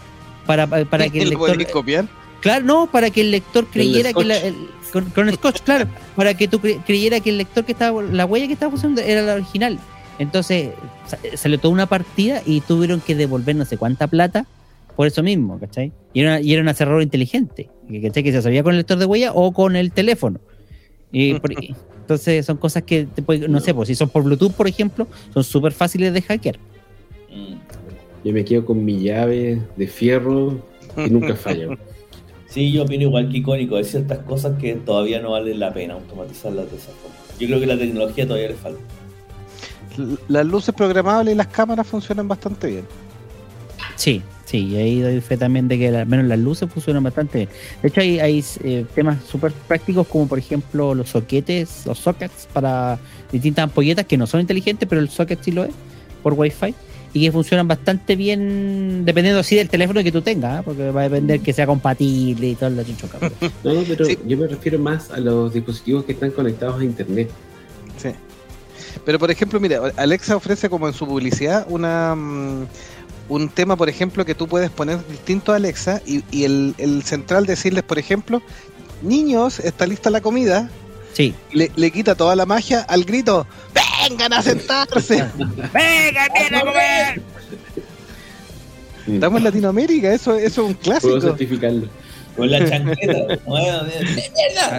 para, 0.46 0.66
para 0.68 1.10
que 1.10 1.22
el 1.22 1.30
¿Lo 1.30 1.46
lector 1.48 1.72
copiar? 1.72 2.06
Claro, 2.42 2.66
no, 2.66 2.88
para 2.90 3.10
que 3.10 3.22
el 3.22 3.32
lector 3.32 3.68
creyera 3.68 4.14
que 4.14 4.24
la, 4.24 4.38
el- 4.38 4.70
con, 4.94 5.06
con 5.12 5.32
scotch, 5.34 5.60
claro, 5.62 5.86
para 6.16 6.34
que 6.34 6.48
tú 6.48 6.60
cre- 6.60 6.82
creyera 6.86 7.20
que 7.20 7.30
el 7.32 7.38
lector 7.38 7.66
que 7.66 7.74
estaba, 7.74 8.02
la 8.02 8.26
huella 8.26 8.48
que 8.48 8.54
estaba 8.54 8.72
funcionando 8.72 9.02
era 9.02 9.22
la 9.22 9.34
original. 9.36 9.78
Entonces 10.20 10.70
sa- 11.06 11.18
salió 11.36 11.60
toda 11.60 11.74
una 11.74 11.86
partida 11.86 12.42
y 12.46 12.62
tuvieron 12.62 13.00
que 13.02 13.14
devolver 13.16 13.56
no 13.56 13.66
sé 13.66 13.78
cuánta 13.78 14.08
plata 14.08 14.46
por 15.00 15.08
eso 15.08 15.24
mismo, 15.24 15.58
¿cachai? 15.58 15.94
Y 16.12 16.20
era, 16.20 16.42
y 16.42 16.52
era 16.52 16.62
una 16.62 16.74
cerradura 16.74 17.02
inteligente, 17.04 17.70
que- 17.88 18.02
¿cachai? 18.02 18.22
Que 18.22 18.34
se 18.34 18.42
sabía 18.42 18.64
con 18.64 18.74
el 18.74 18.80
lector 18.80 18.98
de 18.98 19.06
huella 19.06 19.32
o 19.34 19.54
con 19.54 19.78
el 19.78 19.94
teléfono. 19.94 20.42
Y 21.10 21.36
por- 21.36 21.52
entonces 22.02 22.46
son 22.46 22.58
cosas 22.58 22.84
que, 22.84 23.06
te 23.06 23.22
puede- 23.22 23.48
no 23.48 23.62
sé, 23.62 23.74
pues 23.74 23.88
si 23.88 23.96
son 23.96 24.10
por 24.10 24.24
Bluetooth, 24.24 24.52
por 24.52 24.68
ejemplo, 24.68 25.08
son 25.34 25.46
súper 25.46 25.72
fáciles 25.72 26.12
de 26.14 26.22
hackear. 26.22 26.58
Mm. 27.34 28.26
Yo 28.26 28.34
me 28.34 28.44
quedo 28.44 28.66
con 28.66 28.84
mi 28.84 29.00
llave 29.00 29.62
de 29.78 29.88
fierro 29.88 30.62
y 30.98 31.10
nunca 31.10 31.34
falla. 31.38 31.68
Sí, 32.50 32.74
yo 32.74 32.84
opino 32.84 33.04
igual 33.04 33.30
que 33.32 33.38
icónico, 33.38 33.78
hay 33.78 33.86
ciertas 33.86 34.18
cosas 34.26 34.60
que 34.60 34.74
todavía 34.74 35.22
no 35.22 35.32
vale 35.32 35.56
la 35.56 35.72
pena 35.74 35.94
automatizarlas 35.94 36.70
de 36.70 36.76
esa 36.76 36.92
forma. 36.92 37.16
Yo 37.40 37.48
creo 37.48 37.60
que 37.62 37.68
la 37.68 37.78
tecnología 37.78 38.26
todavía 38.28 38.50
le 38.50 38.56
falta. 38.56 38.82
Las 40.28 40.46
luces 40.46 40.76
programables 40.76 41.36
y 41.36 41.38
las 41.38 41.48
cámaras 41.48 41.88
funcionan 41.88 42.28
bastante 42.28 42.68
bien. 42.68 42.86
Sí, 43.96 44.22
sí, 44.50 44.68
y 44.68 44.76
ahí 44.78 45.00
doy 45.02 45.22
fe 45.22 45.38
también 45.38 45.68
de 45.68 45.78
que 45.78 45.90
al 45.90 46.06
menos 46.08 46.26
las 46.26 46.40
luces 46.40 46.70
funcionan 46.72 47.04
bastante 47.04 47.38
bien. 47.40 47.50
De 47.82 47.88
hecho, 47.90 48.02
hay, 48.02 48.20
hay 48.20 48.44
eh, 48.64 48.86
temas 48.96 49.18
súper 49.30 49.52
prácticos 49.52 50.08
como 50.08 50.28
por 50.28 50.40
ejemplo 50.40 50.96
los 50.96 51.10
soquetes, 51.10 51.86
los 51.86 52.00
sockets 52.00 52.48
para 52.52 52.98
distintas 53.32 53.64
ampolletas 53.64 54.06
que 54.06 54.18
no 54.18 54.26
son 54.28 54.42
inteligentes, 54.42 54.88
pero 54.90 55.02
el 55.02 55.10
socket 55.10 55.40
sí 55.44 55.52
lo 55.52 55.64
es 55.66 55.72
por 56.24 56.34
Wi-Fi 56.34 56.74
y 57.14 57.26
que 57.26 57.32
funcionan 57.32 57.68
bastante 57.68 58.16
bien 58.16 59.04
dependiendo 59.06 59.42
sí 59.44 59.56
del 59.56 59.70
teléfono 59.70 60.04
que 60.04 60.12
tú 60.12 60.22
tengas, 60.22 60.60
¿eh? 60.60 60.62
porque 60.64 60.92
va 60.92 61.02
a 61.02 61.04
depender 61.10 61.40
que 61.40 61.54
sea 61.54 61.66
compatible 61.66 62.50
y 62.50 62.56
todo 62.56 62.70
la 62.72 62.84
chuchoca. 62.84 63.18
pero- 63.20 63.34
No, 63.64 63.74
no, 63.74 63.82
pero 63.88 64.06
Sí. 64.06 64.18
yo 64.28 64.38
me 64.38 64.48
refiero 64.48 64.78
más 64.80 65.10
a 65.12 65.20
los 65.20 65.54
dispositivos 65.54 66.06
que 66.06 66.12
están 66.14 66.32
conectados 66.32 66.82
a 66.82 66.84
internet. 66.84 67.30
Sí. 67.98 68.10
Pero 69.06 69.18
por 69.20 69.32
ejemplo, 69.32 69.60
mira, 69.60 69.82
Alexa 69.96 70.36
ofrece 70.36 70.70
como 70.70 70.88
en 70.88 70.94
su 70.94 71.08
publicidad 71.08 71.66
una 71.70 72.16
mm, 72.16 72.68
un 73.30 73.48
tema, 73.50 73.76
por 73.78 73.88
ejemplo, 73.90 74.26
que 74.26 74.36
tú 74.36 74.48
puedes 74.48 74.70
poner 74.70 75.06
distinto 75.08 75.54
a 75.54 75.56
Alexa 75.56 76.02
y, 76.06 76.24
y 76.32 76.44
el, 76.44 76.76
el 76.78 77.04
central 77.04 77.46
decirles, 77.46 77.84
por 77.84 77.98
ejemplo, 78.00 78.42
niños, 79.02 79.60
está 79.60 79.86
lista 79.88 80.10
la 80.10 80.20
comida, 80.22 80.70
Sí, 81.14 81.34
le, 81.52 81.72
le 81.76 81.92
quita 81.92 82.16
toda 82.16 82.36
la 82.36 82.46
magia 82.46 82.82
al 82.82 83.04
grito, 83.04 83.46
vengan 84.08 84.32
a 84.34 84.42
sentarse. 84.42 85.16
¡Venga, 85.38 86.28
viene 86.38 86.58
a 86.58 86.62
comer! 86.62 87.22
Estamos 89.08 89.38
en 89.40 89.44
Latinoamérica, 89.44 90.14
eso, 90.14 90.36
eso 90.36 90.62
es 90.62 90.68
un 90.70 90.76
Puedo 90.76 91.00
clásico. 91.00 91.22
certificarlo. 91.22 91.88
Con 92.38 92.50
la 92.52 92.60
¡Mierda! 92.60 93.38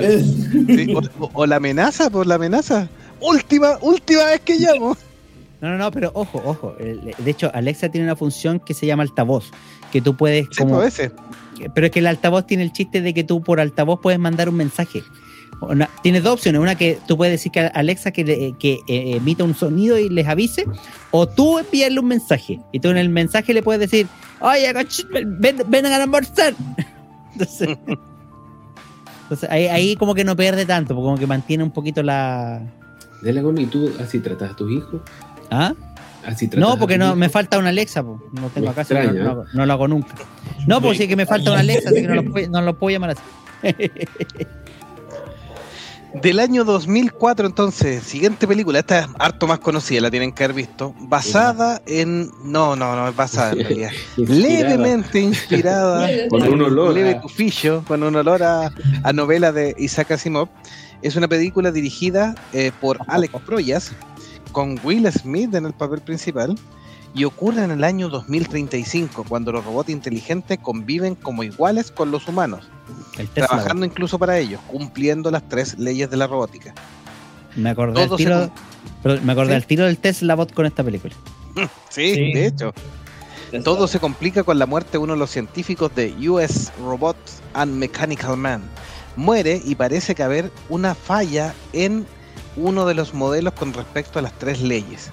Sí, 0.69 0.95
o, 0.95 0.99
o- 1.25 1.31
o 1.35 1.47
la 1.47 1.57
amenaza, 1.57 2.09
por 2.11 2.27
la 2.27 2.37
amenaza. 2.37 2.89
Última, 3.21 3.77
última 3.83 4.25
vez 4.27 4.41
que 4.41 4.55
llamo. 4.57 4.97
No, 5.61 5.69
no, 5.71 5.77
no, 5.79 5.91
pero 5.91 6.11
ojo, 6.15 6.41
ojo. 6.45 6.75
De 6.79 7.31
hecho, 7.31 7.51
Alexa 7.55 7.91
tiene 7.91 8.07
una 8.07 8.17
función 8.17 8.61
que 8.61 8.73
se 8.75 8.87
llama 8.87 9.03
altavoz, 9.03 9.51
que 9.93 10.01
tú 10.01 10.17
puedes 10.17 10.47
Sí, 10.51 10.63
como 10.63 10.79
veces. 10.79 11.13
Pero 11.75 11.87
es 11.87 11.93
que 11.93 11.99
el 11.99 12.07
altavoz 12.07 12.47
tiene 12.47 12.63
el 12.63 12.73
chiste 12.73 13.03
de 13.03 13.13
que 13.13 13.25
tú 13.25 13.43
por 13.43 13.61
altavoz 13.61 14.01
puedes 14.01 14.19
mandar 14.19 14.49
un 14.49 14.57
mensaje. 14.57 15.03
Una- 15.61 15.91
tienes 16.03 16.23
dos 16.23 16.35
opciones. 16.35 16.59
Una 16.63 16.75
que 16.77 16.99
tú 17.07 17.19
puedes 17.19 17.33
decir 17.33 17.53
que 17.53 17.61
Alexa 17.61 18.13
que, 18.13 18.25
le- 18.25 18.55
que 18.59 18.79
eh, 18.89 19.17
emita 19.17 19.45
un 19.45 19.55
sonido 19.55 19.99
y 19.99 20.09
les 20.09 20.27
avise. 20.27 20.65
O 21.11 21.27
tú 21.29 21.59
enviarle 21.59 22.01
un 22.01 22.07
mensaje. 22.07 22.61
Y 22.73 22.81
tú 22.81 22.89
en 22.89 22.97
el 22.97 23.11
mensaje 23.11 23.53
le 23.53 23.63
puedes 23.63 23.81
decir, 23.91 24.07
oye, 24.41 24.73
ven, 25.27 25.63
ven 25.69 25.85
a 25.87 25.97
almorzar. 25.97 26.55
Entonces, 27.35 27.69
entonces 29.25 29.51
ahí, 29.51 29.67
ahí 29.67 29.97
como 29.97 30.15
que 30.15 30.25
no 30.25 30.35
pierde 30.37 30.65
tanto, 30.67 30.95
porque 30.95 31.05
como 31.07 31.19
que 31.19 31.27
mantiene 31.27 31.63
un 31.63 31.71
poquito 31.71 32.03
la... 32.03 32.61
Delagón, 33.23 33.59
¿y 33.59 33.67
tú 33.67 33.93
así 34.01 34.19
tratas 34.19 34.53
a 34.53 34.57
tus 34.57 34.73
hijos? 34.73 35.03
¿Ah? 35.51 35.75
Así 36.27 36.49
No, 36.55 36.79
porque 36.79 36.99
no, 36.99 37.17
me 37.17 37.29
falta 37.31 37.59
una 37.59 37.71
Alexa, 37.71 38.03
po. 38.03 38.23
no 38.33 38.49
tengo 38.51 38.67
Me 38.67 38.73
acá, 38.73 38.83
no, 38.91 38.99
extraña, 39.01 39.13
no- 39.25 39.45
no 39.53 39.67
lo 39.67 39.73
hago 39.73 39.89
nunca. 39.89 40.15
No, 40.67 40.81
pues 40.83 40.99
sí 40.99 41.09
que 41.09 41.17
me 41.17 41.25
falta 41.27 41.51
una 41.51 41.61
Alexa, 41.61 41.89
así 41.91 42.03
que 42.03 42.09
no 42.09 42.15
lo, 42.15 42.25
puedo- 42.25 42.49
no 42.51 42.61
lo 42.63 42.79
puedo 42.79 42.91
llamar 42.93 43.11
así. 43.11 43.23
Del 46.23 46.41
año 46.41 46.65
2004, 46.65 47.47
entonces, 47.47 48.03
siguiente 48.03 48.49
película, 48.49 48.81
esta 48.81 48.99
es 48.99 49.07
harto 49.21 49.47
más 49.47 49.61
conocida, 49.61 50.01
la 50.01 50.11
tienen 50.11 50.33
que 50.33 50.43
haber 50.43 50.57
visto, 50.57 50.93
basada 51.03 51.81
en... 51.87 52.33
No, 52.43 52.75
no, 52.75 52.97
no 52.97 53.09
es 53.09 53.15
basada 53.15 53.53
en 53.53 53.61
realidad. 53.61 53.91
Inspirada. 54.17 54.41
Levemente 54.69 55.21
inspirada, 55.21 56.09
Con 56.29 56.43
un 56.49 56.63
olor 56.63 56.95
leve 56.95 57.15
tufillo, 57.23 57.85
con 57.87 58.03
un 58.03 58.17
olor 58.17 58.43
a, 58.43 58.73
a 59.05 59.13
novela 59.13 59.53
de 59.53 59.73
Isaac 59.79 60.11
Asimov. 60.11 60.49
Es 61.01 61.15
una 61.15 61.29
película 61.29 61.71
dirigida 61.71 62.35
eh, 62.53 62.73
por 62.81 62.99
Alex 63.07 63.33
Proyas, 63.47 63.93
con 64.53 64.79
Will 64.85 65.11
Smith 65.13 65.55
en 65.55 65.67
el 65.67 65.73
papel 65.73 66.01
principal, 66.01 66.57
y 67.13 67.25
ocurre 67.25 67.65
en 67.65 67.73
el 67.73 67.83
año 67.83 68.09
2035, 68.09 69.25
cuando 69.29 69.51
los 69.51 69.65
robots 69.65 69.91
inteligentes 69.91 70.59
conviven 70.59 71.17
como 71.17 71.43
iguales 71.43 71.91
con 71.91 72.11
los 72.13 72.29
humanos, 72.29 72.69
El 73.19 73.29
trabajando 73.29 73.85
incluso 73.85 74.19
para 74.19 74.39
ellos, 74.39 74.61
cumpliendo 74.69 75.31
las 75.31 75.49
tres 75.49 75.77
leyes 75.79 76.09
de 76.11 76.17
la 76.17 76.27
robótica. 76.29 76.73
Me 77.57 77.71
acordé 77.71 78.09
se 78.09 78.17
tiro, 78.17 78.51
con- 79.03 79.27
me 79.27 79.33
acordé 79.33 79.49
¿Sí? 79.51 79.55
al 79.57 79.67
tiro 79.67 79.85
del 79.87 79.99
Tesla 79.99 80.37
bot 80.37 80.53
con 80.55 80.67
esta 80.67 80.85
película. 80.85 81.15
Sí, 81.89 82.15
Sí. 82.15 82.33
de 82.33 82.47
hecho. 82.47 82.73
Todo 83.65 83.89
se 83.89 83.99
complica 83.99 84.45
con 84.45 84.61
la 84.61 84.67
muerte 84.67 84.93
de 84.93 84.99
uno 84.99 85.15
de 85.15 85.19
los 85.19 85.31
científicos 85.31 85.93
de 85.97 86.15
US 86.29 86.71
Robots 86.81 87.41
and 87.55 87.75
Mechanical 87.75 88.37
Man. 88.37 88.63
Muere 89.17 89.61
y 89.65 89.75
parece 89.75 90.15
que 90.15 90.23
haber 90.23 90.53
una 90.69 90.95
falla 90.95 91.53
en 91.73 92.07
uno 92.61 92.87
de 92.87 92.95
los 92.95 93.15
modelos 93.15 93.55
con 93.55 93.73
respecto 93.73 94.19
a 94.19 94.23
las 94.23 94.33
tres 94.33 94.61
leyes. 94.61 95.11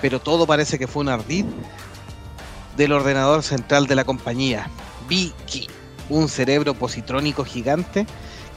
Pero 0.00 0.20
todo 0.20 0.46
parece 0.46 0.78
que 0.78 0.86
fue 0.86 1.02
un 1.02 1.08
ardid 1.08 1.44
del 2.76 2.92
ordenador 2.92 3.42
central 3.42 3.86
de 3.86 3.94
la 3.94 4.04
compañía, 4.04 4.68
Vicky, 5.08 5.68
un 6.08 6.28
cerebro 6.28 6.74
positrónico 6.74 7.44
gigante 7.44 8.06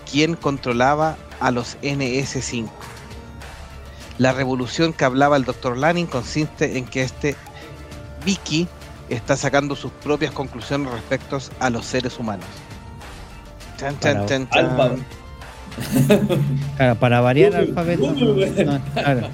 quien 0.10 0.36
controlaba 0.36 1.18
a 1.39 1.52
los 1.52 1.78
NS5. 1.82 2.70
La 4.18 4.32
revolución 4.32 4.94
que 4.94 5.04
hablaba 5.04 5.36
el 5.36 5.44
Dr. 5.44 5.78
Lanning 5.78 6.08
consiste 6.08 6.78
en 6.78 6.86
que 6.86 7.02
este 7.02 7.36
Vicky 8.24 8.68
está 9.10 9.36
sacando 9.36 9.76
sus 9.76 9.91
propias 9.91 10.32
conclusiones 10.32 10.91
respecto 10.91 11.39
a 11.60 11.70
los 11.70 11.86
seres 11.86 12.18
humanos. 12.18 12.46
Chan, 13.78 14.00
chan, 14.00 14.26
chan. 14.50 15.06
Claro, 16.78 16.96
para 17.00 17.22
variar 17.22 17.54
el 17.54 17.60
alfabeto. 17.70 18.12
No, 18.14 18.82
claro. 18.94 19.30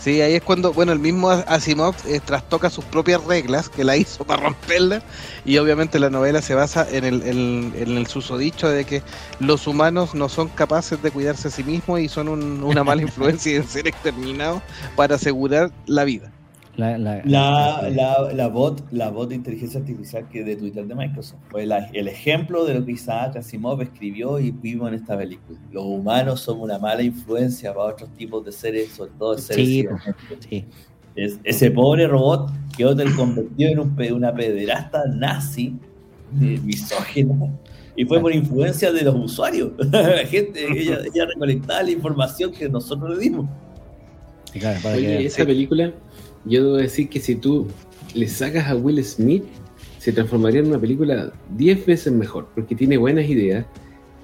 Sí, 0.00 0.20
ahí 0.20 0.34
es 0.34 0.42
cuando, 0.42 0.72
bueno, 0.72 0.92
el 0.92 1.00
mismo 1.00 1.30
Asimov 1.30 1.96
eh, 2.06 2.20
trastoca 2.24 2.70
sus 2.70 2.84
propias 2.84 3.24
reglas, 3.24 3.68
que 3.68 3.82
la 3.82 3.96
hizo 3.96 4.24
para 4.24 4.40
romperlas, 4.44 5.02
y 5.44 5.58
obviamente 5.58 5.98
la 5.98 6.10
novela 6.10 6.40
se 6.42 6.54
basa 6.54 6.86
en 6.88 7.04
el, 7.04 7.22
en- 7.24 7.72
en 7.76 7.96
el 7.96 8.06
susodicho 8.06 8.68
de 8.68 8.84
que 8.84 9.02
los 9.40 9.66
humanos 9.66 10.14
no 10.14 10.28
son 10.28 10.46
capaces 10.48 11.02
de 11.02 11.10
cuidarse 11.10 11.48
a 11.48 11.50
sí 11.50 11.64
mismos 11.64 11.98
y 11.98 12.08
son 12.08 12.28
un- 12.28 12.62
una 12.62 12.84
mala 12.84 13.02
influencia 13.02 13.50
y 13.50 13.54
deben 13.54 13.68
ser 13.68 13.88
exterminados 13.88 14.62
para 14.94 15.16
asegurar 15.16 15.72
la 15.86 16.04
vida. 16.04 16.30
La, 16.76 16.98
la- 16.98 17.22
La, 17.24 17.88
la, 17.90 18.32
la 18.34 18.48
bot, 18.48 18.82
la 18.92 19.10
bot 19.10 19.28
de 19.30 19.34
inteligencia 19.34 19.80
artificial 19.80 20.28
que 20.28 20.44
de 20.44 20.56
Twitter 20.56 20.86
de 20.86 20.94
Microsoft 20.94 21.40
fue 21.50 21.64
la- 21.66 21.88
el 21.92 22.06
ejemplo 22.08 22.64
de 22.66 22.74
lo 22.74 22.84
que 22.84 22.92
Isaac 22.92 23.36
Asimov 23.36 23.80
escribió 23.82 24.38
y 24.38 24.50
vimos 24.50 24.88
en 24.88 24.94
esta 24.94 25.16
película. 25.16 25.58
Los 25.72 25.84
humanos 25.84 26.40
somos 26.40 26.64
una 26.64 26.78
mala 26.78 27.02
influencia 27.02 27.72
para 27.72 27.92
otros 27.94 28.10
tipos 28.10 28.44
de 28.44 28.52
seres, 28.52 28.90
sobre 28.90 29.12
todo 29.18 29.38
seres 29.38 29.66
Sí, 29.66 29.80
cibernéticos. 29.82 30.38
sí. 30.50 30.64
Es- 31.14 31.40
ese 31.44 31.70
pobre 31.70 32.06
robot 32.06 32.50
quedó 32.76 32.94
del- 32.94 33.14
convertido 33.16 33.70
en 33.70 33.78
un 33.78 33.96
una 34.12 34.34
pederasta 34.34 35.04
nazi 35.06 35.74
eh, 36.42 36.60
misógina. 36.62 37.34
Y 37.98 38.04
fue 38.04 38.20
por 38.20 38.34
influencia 38.34 38.92
de 38.92 39.00
los 39.02 39.14
usuarios. 39.14 39.70
La 39.90 40.26
gente, 40.26 40.66
ella, 40.70 40.98
ella 41.10 41.24
recolectaba 41.24 41.82
la 41.82 41.90
información 41.92 42.52
que 42.52 42.68
nosotros 42.68 43.16
le 43.16 43.22
dimos. 43.22 43.46
Claro, 44.52 44.78
para 44.82 44.96
Oye, 44.96 45.06
que- 45.18 45.26
esa 45.26 45.44
película, 45.46 45.92
yo 46.46 46.64
debo 46.64 46.76
decir 46.76 47.08
que 47.08 47.20
si 47.20 47.36
tú 47.36 47.66
le 48.14 48.28
sacas 48.28 48.68
a 48.68 48.76
Will 48.76 49.02
Smith, 49.04 49.44
se 49.98 50.12
transformaría 50.12 50.60
en 50.60 50.68
una 50.68 50.78
película 50.78 51.32
10 51.56 51.86
veces 51.86 52.12
mejor, 52.12 52.48
porque 52.54 52.74
tiene 52.74 52.96
buenas 52.96 53.28
ideas, 53.28 53.66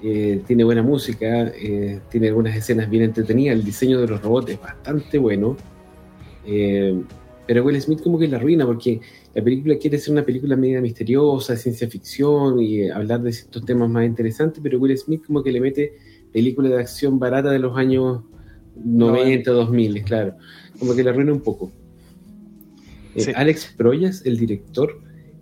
eh, 0.01 0.41
tiene 0.47 0.63
buena 0.63 0.81
música, 0.81 1.51
eh, 1.55 1.99
tiene 2.09 2.29
algunas 2.29 2.55
escenas 2.55 2.89
bien 2.89 3.03
entretenidas, 3.03 3.57
el 3.57 3.63
diseño 3.63 3.99
de 3.99 4.07
los 4.07 4.21
robots 4.21 4.51
es 4.51 4.61
bastante 4.61 5.17
bueno, 5.17 5.57
eh, 6.45 7.01
pero 7.45 7.63
Will 7.63 7.81
Smith 7.81 8.01
como 8.01 8.17
que 8.17 8.27
la 8.27 8.37
arruina, 8.37 8.65
porque 8.65 9.01
la 9.33 9.43
película 9.43 9.77
quiere 9.77 9.97
ser 9.97 10.13
una 10.13 10.23
película 10.23 10.55
media 10.55 10.79
misteriosa, 10.81 11.57
ciencia 11.57 11.89
ficción 11.89 12.59
y 12.59 12.81
eh, 12.81 12.91
hablar 12.91 13.21
de 13.21 13.33
ciertos 13.33 13.65
temas 13.65 13.89
más 13.89 14.05
interesantes, 14.05 14.61
pero 14.63 14.79
Will 14.79 14.97
Smith 14.97 15.25
como 15.25 15.43
que 15.43 15.51
le 15.51 15.59
mete 15.59 15.93
película 16.31 16.69
de 16.69 16.79
acción 16.79 17.19
barata 17.19 17.49
de 17.51 17.59
los 17.59 17.77
años 17.77 18.21
90, 18.75 19.51
2000, 19.51 20.03
claro. 20.03 20.35
Como 20.79 20.95
que 20.95 21.03
la 21.03 21.11
arruina 21.11 21.33
un 21.33 21.41
poco. 21.41 21.71
Eh, 23.15 23.21
Sí. 23.21 23.31
Alex 23.35 23.73
Proyas, 23.77 24.25
el 24.25 24.37
director, 24.37 24.99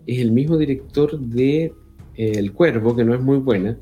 es 0.08 0.20
el 0.20 0.32
mismo 0.32 0.58
director 0.58 1.20
de 1.20 1.74
eh, 2.16 2.32
El 2.36 2.52
Cuervo, 2.52 2.96
que 2.96 3.04
no 3.06 3.14
es 3.16 3.22
muy 3.22 3.38
buena, 3.38 3.78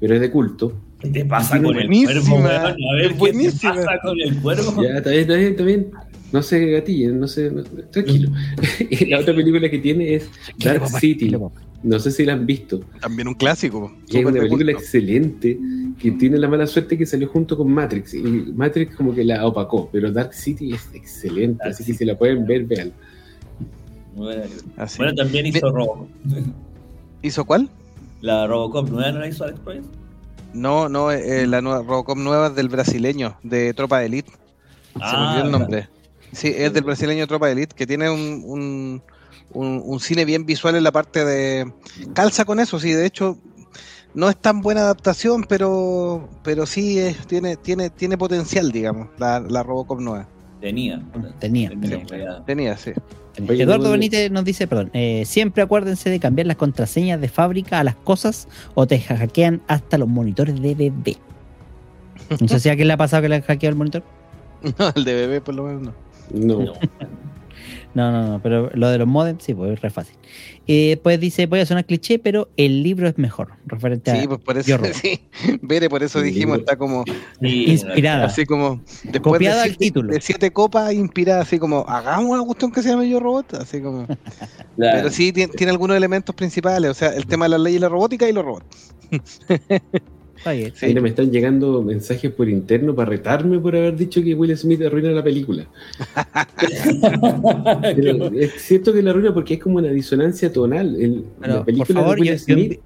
pero 0.00 0.14
es 0.14 0.20
de 0.20 0.30
culto. 0.30 0.80
¿Qué 1.00 1.10
te 1.10 1.24
pasa 1.24 1.62
con 1.62 1.76
el 1.78 1.86
cuervo? 1.86 2.38
A 2.38 2.94
ver, 2.96 3.14
¿qué 3.16 3.32
te 3.32 3.68
pasa 3.68 3.98
con 4.02 4.18
el 4.20 4.36
cuervo? 4.40 4.82
Ya, 4.82 4.96
está 4.98 5.10
bien, 5.10 5.20
está 5.22 5.34
bien, 5.36 5.50
está 5.52 5.64
bien. 5.64 5.90
No 6.32 6.42
se 6.42 6.66
gatillen, 6.72 7.18
no 7.20 7.26
se. 7.28 7.50
no- 7.50 7.62
tranquilo. 7.62 8.30
Y 8.90 9.04
la 9.10 9.20
otra 9.20 9.34
película 9.34 9.70
que 9.70 9.78
tiene 9.78 10.14
es 10.14 10.28
Dark 10.62 10.80
papá, 10.80 10.98
City. 11.00 11.34
No 11.84 11.98
sé 12.00 12.10
si 12.10 12.24
la 12.26 12.32
han 12.34 12.44
visto. 12.44 12.80
También 13.00 13.28
un 13.28 13.34
clásico. 13.34 13.94
Es 14.08 14.16
una 14.24 14.32
película 14.32 14.72
culto. 14.72 14.78
excelente 14.78 15.58
que 15.98 16.10
tiene 16.12 16.36
la 16.36 16.48
mala 16.48 16.66
suerte 16.66 16.98
que 16.98 17.06
salió 17.06 17.28
junto 17.28 17.56
con 17.56 17.70
Matrix. 17.72 18.12
Y 18.14 18.20
Matrix 18.54 18.94
como 18.96 19.14
que 19.14 19.24
la 19.24 19.46
opacó, 19.46 19.88
pero 19.90 20.10
Dark 20.12 20.34
City 20.34 20.72
es 20.74 20.86
excelente. 20.92 21.58
Dark 21.60 21.70
así 21.70 21.84
que 21.84 21.92
City. 21.92 21.98
si 21.98 22.04
la 22.04 22.18
pueden 22.18 22.44
ver, 22.46 22.64
vean. 22.64 22.92
Muy 24.18 24.26
buena. 24.26 24.42
Así. 24.76 24.98
Bueno, 24.98 25.14
también 25.14 25.46
hizo 25.46 25.60
Bien. 25.72 25.74
Robocop. 25.74 26.08
¿Hizo 27.22 27.44
cuál? 27.44 27.68
La 28.20 28.46
Robocop 28.46 28.88
nueva 28.90 29.12
no 29.12 29.20
la 29.20 29.28
hizo 29.28 29.44
Alex 29.44 29.60
Proyas. 29.60 29.84
No, 30.52 30.88
no, 30.88 31.10
eh, 31.12 31.46
la 31.46 31.60
nueva 31.60 31.82
Robocop 31.82 32.18
nueva 32.18 32.48
es 32.48 32.54
del 32.56 32.68
brasileño, 32.68 33.36
de 33.42 33.72
Tropa 33.74 34.00
de 34.00 34.06
Elite. 34.06 34.30
Se 34.30 34.98
me 34.98 35.04
Ah, 35.04 35.30
olvidó 35.30 35.44
el 35.46 35.52
nombre. 35.52 35.88
Sí, 36.32 36.52
es 36.54 36.72
del 36.72 36.84
brasileño 36.84 37.26
Tropa 37.26 37.46
de 37.46 37.52
Elite, 37.52 37.74
que 37.76 37.86
tiene 37.86 38.10
un, 38.10 38.42
un, 38.44 39.02
un- 39.52 39.82
un 39.84 40.00
cine 40.00 40.24
bien 40.24 40.44
visual 40.46 40.74
en 40.76 40.82
la 40.84 40.92
parte 40.92 41.24
de... 41.24 41.72
Calza 42.12 42.44
con 42.44 42.60
eso, 42.60 42.78
sí, 42.80 42.92
de 42.92 43.06
hecho 43.06 43.38
no 44.14 44.28
es 44.28 44.36
tan 44.36 44.60
buena 44.62 44.80
adaptación, 44.80 45.44
pero 45.44 46.28
pero 46.42 46.66
sí 46.66 46.98
es, 46.98 47.26
tiene, 47.26 47.56
tiene, 47.56 47.90
tiene 47.90 48.18
potencial, 48.18 48.72
digamos, 48.72 49.08
la, 49.18 49.38
la 49.40 49.62
Robocop 49.62 50.00
nueva. 50.00 50.26
Tenía. 50.60 51.00
Tenía, 51.38 51.68
Tenía, 51.70 52.04
tenía. 52.06 52.44
Tenía, 52.44 52.76
sí. 52.76 52.90
Oye, 53.46 53.62
Eduardo 53.62 53.90
Benítez 53.90 54.30
nos 54.30 54.44
dice, 54.44 54.66
perdón, 54.66 54.90
eh, 54.94 55.24
siempre 55.26 55.62
acuérdense 55.62 56.10
de 56.10 56.18
cambiar 56.18 56.46
las 56.46 56.56
contraseñas 56.56 57.20
de 57.20 57.28
fábrica 57.28 57.78
a 57.78 57.84
las 57.84 57.94
cosas 57.94 58.48
o 58.74 58.86
te 58.86 58.98
hackean 59.00 59.60
hasta 59.68 59.98
los 59.98 60.08
monitores 60.08 60.60
de 60.60 60.74
bebé. 60.74 61.16
No 62.40 62.48
sé 62.48 62.60
si 62.60 62.68
a 62.68 62.76
quién 62.76 62.88
le 62.88 62.94
ha 62.94 62.98
pasado 62.98 63.22
que 63.22 63.28
le 63.30 63.36
han 63.36 63.42
hackeado 63.42 63.70
el 63.70 63.78
monitor. 63.78 64.02
No, 64.78 64.92
el 64.94 65.04
de 65.04 65.14
bebé 65.14 65.40
por 65.40 65.54
lo 65.54 65.64
menos 65.64 65.82
no. 65.82 65.94
No. 66.30 66.64
No. 66.64 66.72
No, 67.98 68.12
no, 68.12 68.28
no, 68.28 68.40
pero 68.40 68.70
lo 68.74 68.88
de 68.90 68.98
los 68.98 69.08
modems 69.08 69.42
sí, 69.42 69.54
pues 69.54 69.72
es 69.72 69.80
re 69.80 69.90
fácil. 69.90 70.14
Y 70.66 70.90
después 70.90 71.18
dice, 71.18 71.46
voy 71.46 71.58
a 71.58 71.66
sonar 71.66 71.84
cliché, 71.84 72.20
pero 72.20 72.48
el 72.56 72.84
libro 72.84 73.08
es 73.08 73.18
mejor, 73.18 73.54
referente 73.66 74.12
a 74.12 74.20
Sí, 74.20 74.28
pues 74.28 74.38
por 74.40 74.56
eso, 74.56 74.78
sí. 74.94 75.20
Bere, 75.62 75.88
por 75.90 76.02
eso 76.04 76.20
dijimos, 76.20 76.58
está 76.60 76.76
como 76.76 77.02
Sí, 77.40 77.64
inspirada. 77.72 78.26
así 78.26 78.46
como 78.46 78.80
después 79.02 79.20
Copiada 79.22 79.56
de 79.56 79.62
al 79.62 79.68
siete, 79.70 79.84
título. 79.84 80.12
de 80.12 80.20
siete 80.20 80.52
copas 80.52 80.92
inspirada 80.92 81.40
así 81.42 81.58
como 81.58 81.84
hagamos 81.88 82.30
una 82.30 82.44
cuestión 82.44 82.70
que 82.70 82.82
se 82.82 82.90
llame 82.90 83.08
yo 83.08 83.18
robot 83.18 83.54
así 83.54 83.80
como 83.80 84.06
pero 84.76 85.10
sí 85.10 85.32
tiene, 85.32 85.52
tiene 85.54 85.72
algunos 85.72 85.96
elementos 85.96 86.34
principales 86.36 86.90
o 86.90 86.94
sea 86.94 87.08
el 87.14 87.26
tema 87.26 87.46
de 87.46 87.48
la 87.50 87.58
ley 87.58 87.74
y 87.74 87.78
la 87.80 87.88
robótica 87.88 88.28
y 88.28 88.32
los 88.32 88.44
robots 88.44 88.92
Está 90.38 90.52
bien. 90.52 90.72
Sí. 90.74 90.86
Mira, 90.86 91.00
me 91.02 91.08
están 91.10 91.30
llegando 91.30 91.82
mensajes 91.82 92.30
por 92.32 92.48
interno 92.48 92.94
para 92.94 93.10
retarme 93.10 93.58
por 93.58 93.74
haber 93.76 93.96
dicho 93.96 94.22
que 94.22 94.34
Will 94.34 94.56
Smith 94.56 94.80
arruina 94.82 95.10
la 95.10 95.22
película. 95.22 95.66
Pero 97.96 98.26
es 98.32 98.52
cierto 98.62 98.92
que 98.92 99.02
la 99.02 99.10
arruina 99.10 99.32
porque 99.34 99.54
es 99.54 99.60
como 99.60 99.78
una 99.78 99.88
disonancia 99.90 100.52
tonal. 100.52 100.96
El- 101.00 101.24
Pero, 101.40 101.54
la 101.54 101.64
película 101.64 101.86
por 101.86 101.94
favor, 101.96 102.14
de 102.16 102.20
Will 102.22 102.30
yo- 102.32 102.38
Smith 102.38 102.80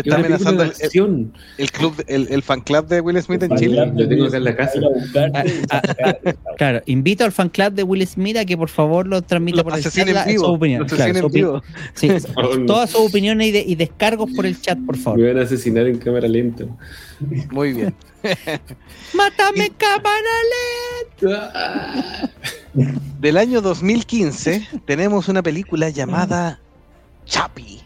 es 0.00 0.06
está 0.06 0.16
amenazando 0.16 0.62
el, 0.62 0.70
el, 0.70 0.74
acción. 0.84 1.32
el 1.58 1.70
club 1.70 2.04
el, 2.06 2.28
el 2.30 2.42
fan 2.42 2.60
club 2.60 2.86
de 2.86 3.00
Will 3.00 3.22
Smith 3.22 3.42
en 3.42 3.48
Fan 3.50 3.58
Chile 3.58 3.82
club. 3.82 3.98
Lo 4.00 4.08
tengo 4.08 4.24
acá 4.26 4.36
en 4.36 4.44
la 4.44 4.56
casa. 4.56 4.78
Ir 4.78 4.84
a 4.84 4.88
buscarte 4.88 5.48
y 5.48 5.62
Ah, 5.70 5.82
sacar- 5.86 6.20
Claro, 6.56 6.82
invito 6.86 7.24
al 7.24 7.32
fan 7.32 7.48
club 7.48 7.72
de 7.72 7.82
Will 7.82 8.06
Smith 8.06 8.36
a 8.36 8.44
que 8.44 8.56
por 8.56 8.68
favor 8.68 9.06
lo 9.06 9.22
transmita 9.22 9.62
por 9.64 9.74
el 9.76 9.82
chat 9.82 9.96
en 9.98 10.26
vivo 10.26 10.44
su 10.46 10.52
opinión. 10.52 10.84
Claro, 10.86 11.02
asesinen 11.02 11.22
su 11.22 11.26
opinión. 11.26 11.62
Sí, 11.94 12.08
Oh, 12.36 12.58
todas 12.66 12.90
sus 12.90 13.00
opiniones 13.00 13.48
y, 13.48 13.50
de- 13.52 13.64
y 13.66 13.74
descargos 13.74 14.30
por 14.34 14.46
el 14.46 14.60
chat, 14.60 14.78
por 14.84 14.96
favor. 14.96 15.18
Me 15.18 15.28
van 15.32 15.38
a 15.38 15.42
asesinar 15.44 15.86
en 15.86 15.98
cámara 15.98 16.28
lenta. 16.28 16.64
muy 17.50 17.72
bien 17.72 17.94
¡Mátame, 19.14 19.70
cámara 19.78 20.16
Ah. 21.26 22.28
del 23.20 23.36
año 23.38 23.62
2015 23.62 24.68
tenemos 24.84 25.28
una 25.28 25.42
película 25.42 25.88
llamada 25.88 26.60
Chapi 27.24 27.80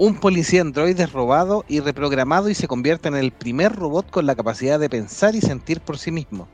un 0.00 0.14
policía 0.14 0.62
androide 0.62 1.02
es 1.02 1.12
robado 1.12 1.62
y 1.68 1.80
reprogramado 1.80 2.48
y 2.48 2.54
se 2.54 2.66
convierte 2.66 3.08
en 3.08 3.16
el 3.16 3.32
primer 3.32 3.76
robot 3.76 4.10
con 4.10 4.24
la 4.24 4.34
capacidad 4.34 4.80
de 4.80 4.88
pensar 4.88 5.34
y 5.34 5.42
sentir 5.42 5.82
por 5.82 5.98
sí 5.98 6.10
mismo. 6.10 6.48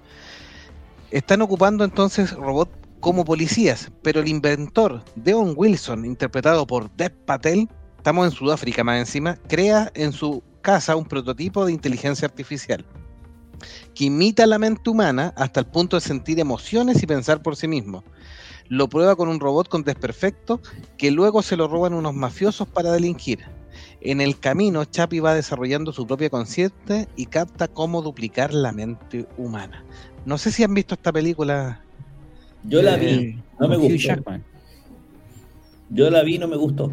Están 1.12 1.42
ocupando 1.42 1.84
entonces 1.84 2.32
robots 2.32 2.72
como 2.98 3.24
policías, 3.24 3.92
pero 4.02 4.18
el 4.18 4.26
inventor 4.26 5.04
Deon 5.14 5.54
Wilson, 5.56 6.04
interpretado 6.04 6.66
por 6.66 6.90
Dev 6.96 7.12
Patel, 7.24 7.68
estamos 7.96 8.26
en 8.26 8.32
Sudáfrica 8.32 8.82
más 8.82 8.98
encima, 8.98 9.36
crea 9.46 9.92
en 9.94 10.10
su 10.10 10.42
casa 10.60 10.96
un 10.96 11.04
prototipo 11.04 11.64
de 11.64 11.72
inteligencia 11.72 12.26
artificial 12.26 12.84
que 13.94 14.06
imita 14.06 14.44
la 14.46 14.58
mente 14.58 14.90
humana 14.90 15.32
hasta 15.36 15.60
el 15.60 15.66
punto 15.66 15.96
de 15.96 16.00
sentir 16.00 16.40
emociones 16.40 17.00
y 17.00 17.06
pensar 17.06 17.42
por 17.42 17.54
sí 17.54 17.68
mismo. 17.68 18.02
Lo 18.68 18.88
prueba 18.88 19.16
con 19.16 19.28
un 19.28 19.40
robot 19.40 19.68
con 19.68 19.82
desperfecto 19.84 20.60
que 20.98 21.10
luego 21.10 21.42
se 21.42 21.56
lo 21.56 21.68
roban 21.68 21.94
unos 21.94 22.14
mafiosos 22.14 22.66
para 22.68 22.92
delinquir. 22.92 23.40
En 24.00 24.20
el 24.20 24.38
camino, 24.38 24.84
Chapi 24.84 25.20
va 25.20 25.34
desarrollando 25.34 25.92
su 25.92 26.06
propia 26.06 26.30
conciencia 26.30 27.06
y 27.16 27.26
capta 27.26 27.68
cómo 27.68 28.02
duplicar 28.02 28.52
la 28.54 28.72
mente 28.72 29.26
humana. 29.36 29.84
No 30.24 30.38
sé 30.38 30.50
si 30.50 30.62
han 30.64 30.74
visto 30.74 30.94
esta 30.94 31.12
película. 31.12 31.80
Yo 32.64 32.82
la 32.82 32.96
vi, 32.96 33.06
Eh, 33.06 33.38
no 33.60 33.68
me 33.68 33.76
gustó. 33.76 34.14
Yo 35.90 36.10
la 36.10 36.22
vi 36.22 36.34
y 36.34 36.38
no 36.38 36.48
me 36.48 36.56
gustó. 36.56 36.90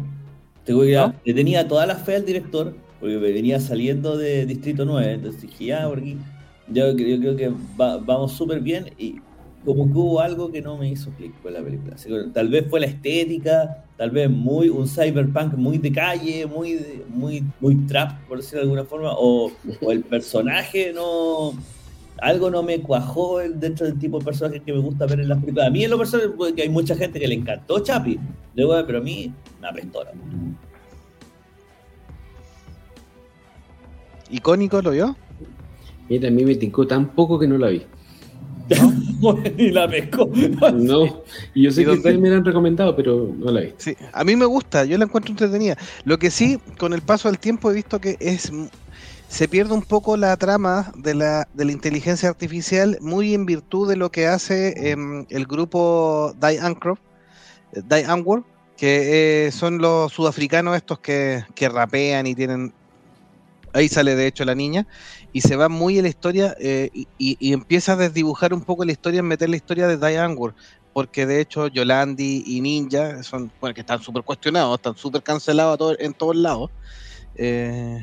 Le 1.24 1.34
tenía 1.34 1.66
toda 1.66 1.86
la 1.86 1.96
fe 1.96 2.16
al 2.16 2.24
director, 2.24 2.76
porque 3.00 3.16
venía 3.16 3.60
saliendo 3.60 4.16
de 4.16 4.46
Distrito 4.46 4.84
9, 4.84 5.12
entonces 5.14 5.42
dije, 5.42 5.66
ya, 5.66 5.88
por 5.88 5.98
aquí, 5.98 6.16
yo, 6.68 6.96
yo 6.96 7.18
creo 7.20 7.36
que 7.36 7.52
va- 7.78 7.98
vamos 7.98 8.32
súper 8.32 8.60
bien 8.60 8.90
y 8.98 9.16
como 9.64 9.86
que 9.86 9.98
hubo 9.98 10.20
algo 10.20 10.50
que 10.52 10.60
no 10.60 10.76
me 10.76 10.90
hizo 10.90 11.10
clic 11.12 11.32
con 11.42 11.52
la 11.54 11.62
película. 11.62 11.94
Así 11.94 12.08
que 12.08 12.24
tal 12.32 12.48
vez 12.48 12.66
fue 12.68 12.80
la 12.80 12.86
estética, 12.86 13.84
tal 13.96 14.10
vez 14.10 14.28
muy 14.30 14.68
un 14.68 14.86
cyberpunk 14.86 15.54
muy 15.54 15.78
de 15.78 15.92
calle, 15.92 16.46
muy 16.46 16.74
de- 16.74 17.04
muy 17.08 17.44
muy 17.60 17.76
trap, 17.86 18.26
por 18.28 18.38
decirlo 18.38 18.58
de 18.58 18.62
alguna 18.64 18.84
forma, 18.84 19.12
o, 19.16 19.50
o 19.80 19.92
el 19.92 20.02
personaje 20.04 20.92
no 20.92 21.52
algo 22.18 22.48
no 22.48 22.62
me 22.62 22.80
cuajó 22.80 23.38
dentro 23.38 23.86
del 23.86 23.98
tipo 23.98 24.18
de 24.20 24.24
personaje 24.24 24.60
que 24.60 24.72
me 24.72 24.78
gusta 24.78 25.06
ver 25.06 25.20
en 25.20 25.28
las 25.28 25.38
películas. 25.40 25.66
A 25.66 25.70
mí 25.70 25.84
en 25.84 25.90
lo 25.90 25.98
personal, 25.98 26.32
porque 26.36 26.62
hay 26.62 26.68
mucha 26.68 26.94
gente 26.94 27.18
que 27.18 27.26
le 27.26 27.34
encantó 27.34 27.80
Chapi, 27.80 28.18
luego, 28.54 28.86
pero 28.86 28.98
a 28.98 29.02
mí 29.02 29.32
me 29.60 29.68
apestó. 29.68 30.04
la 30.04 30.10
película. 30.12 30.32
¿Icónico 34.30 34.80
lo 34.80 34.90
vio? 34.92 35.16
Mira, 36.08 36.28
a 36.28 36.30
mí 36.30 36.44
me 36.44 36.54
tincó 36.54 36.86
tan 36.86 37.14
poco 37.14 37.38
que 37.38 37.46
no 37.46 37.58
la 37.58 37.68
vi. 37.68 37.82
Y 39.58 39.70
la 39.72 39.88
pescó. 39.88 40.30
No, 40.74 41.22
y 41.54 41.64
yo 41.64 41.70
sé 41.70 41.82
¿Y 41.82 41.84
que 41.84 41.90
ustedes 41.92 42.18
me 42.18 42.30
la 42.30 42.36
han 42.36 42.44
recomendado, 42.44 42.96
pero 42.96 43.30
no 43.36 43.50
la 43.50 43.60
vi. 43.62 43.74
Sí, 43.78 43.96
a 44.12 44.24
mí 44.24 44.36
me 44.36 44.46
gusta, 44.46 44.84
yo 44.84 44.98
la 44.98 45.04
encuentro 45.04 45.32
entretenida. 45.32 45.76
Lo 46.04 46.18
que 46.18 46.30
sí, 46.30 46.58
con 46.78 46.92
el 46.92 47.02
paso 47.02 47.28
del 47.28 47.38
tiempo 47.38 47.70
he 47.70 47.74
visto 47.74 48.00
que 48.00 48.16
es 48.20 48.52
se 49.34 49.48
pierde 49.48 49.74
un 49.74 49.82
poco 49.82 50.16
la 50.16 50.36
trama 50.36 50.92
de 50.96 51.12
la, 51.12 51.48
de 51.54 51.64
la 51.64 51.72
inteligencia 51.72 52.28
artificial, 52.28 52.98
muy 53.00 53.34
en 53.34 53.46
virtud 53.46 53.88
de 53.88 53.96
lo 53.96 54.12
que 54.12 54.28
hace 54.28 54.90
em, 54.90 55.26
el 55.28 55.46
grupo 55.46 56.34
Die 56.40 56.60
Ancroft, 56.60 57.00
Die 57.72 58.04
Antwoord, 58.04 58.44
que 58.76 59.46
eh, 59.46 59.50
son 59.50 59.78
los 59.78 60.12
sudafricanos 60.12 60.76
estos 60.76 61.00
que, 61.00 61.42
que 61.56 61.68
rapean 61.68 62.28
y 62.28 62.36
tienen... 62.36 62.72
Ahí 63.72 63.88
sale 63.88 64.14
de 64.14 64.28
hecho 64.28 64.44
la 64.44 64.54
niña, 64.54 64.86
y 65.34 65.42
se 65.42 65.56
va 65.56 65.68
muy 65.68 65.98
en 65.98 66.04
la 66.04 66.10
historia 66.10 66.56
eh, 66.60 66.90
y, 66.94 67.08
y- 67.18 67.52
empieza 67.54 67.94
a 67.94 67.96
desdibujar 67.96 68.54
un 68.54 68.64
poco 68.64 68.86
la 68.86 68.92
historia, 68.92 69.22
meter 69.22 69.50
la 69.50 69.56
historia 69.58 69.88
de 69.88 69.98
Die 69.98 70.18
Antwoord 70.18 70.54
porque 70.94 71.26
de 71.26 71.42
hecho 71.42 71.68
Yolandi 71.68 72.44
y 72.46 72.62
Ninja 72.62 73.22
son, 73.24 73.52
bueno, 73.60 73.74
que 73.74 73.80
están 73.82 74.00
súper 74.00 74.24
cuestionados, 74.24 74.76
están 74.76 74.96
súper 74.96 75.22
cancelados 75.24 75.96
en 76.00 76.14
todos 76.14 76.36
lados. 76.36 76.70
Eh, 77.34 77.98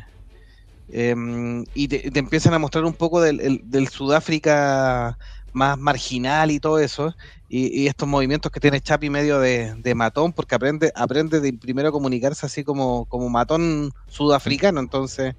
em, 0.87 1.63
y 1.73 1.87
te, 1.87 2.19
empiezan 2.19 2.53
a 2.53 2.59
mostrar 2.59 2.83
un 2.85 2.95
poco 2.95 3.21
del, 3.21 3.39
el- 3.41 3.61
del 3.63 3.87
Sudáfrica 3.89 5.17
más 5.53 5.77
marginal 5.77 6.51
y 6.51 6.59
todo 6.59 6.79
eso, 6.79 7.13
y, 7.47 7.83
y 7.83 7.87
estos 7.87 8.07
movimientos 8.07 8.51
que 8.51 8.59
tiene 8.61 8.79
Chapi 8.81 9.09
medio 9.09 9.39
de, 9.39 9.73
de 9.77 9.95
matón, 9.95 10.33
porque 10.33 10.55
aprende, 10.55 10.91
aprende 10.95 11.41
de 11.41 11.53
primero 11.53 11.89
a 11.89 11.91
comunicarse 11.91 12.45
así 12.45 12.63
como, 12.63 13.05
como 13.07 13.29
matón 13.29 13.91
sudafricano, 14.07 14.79
entonces, 14.79 15.33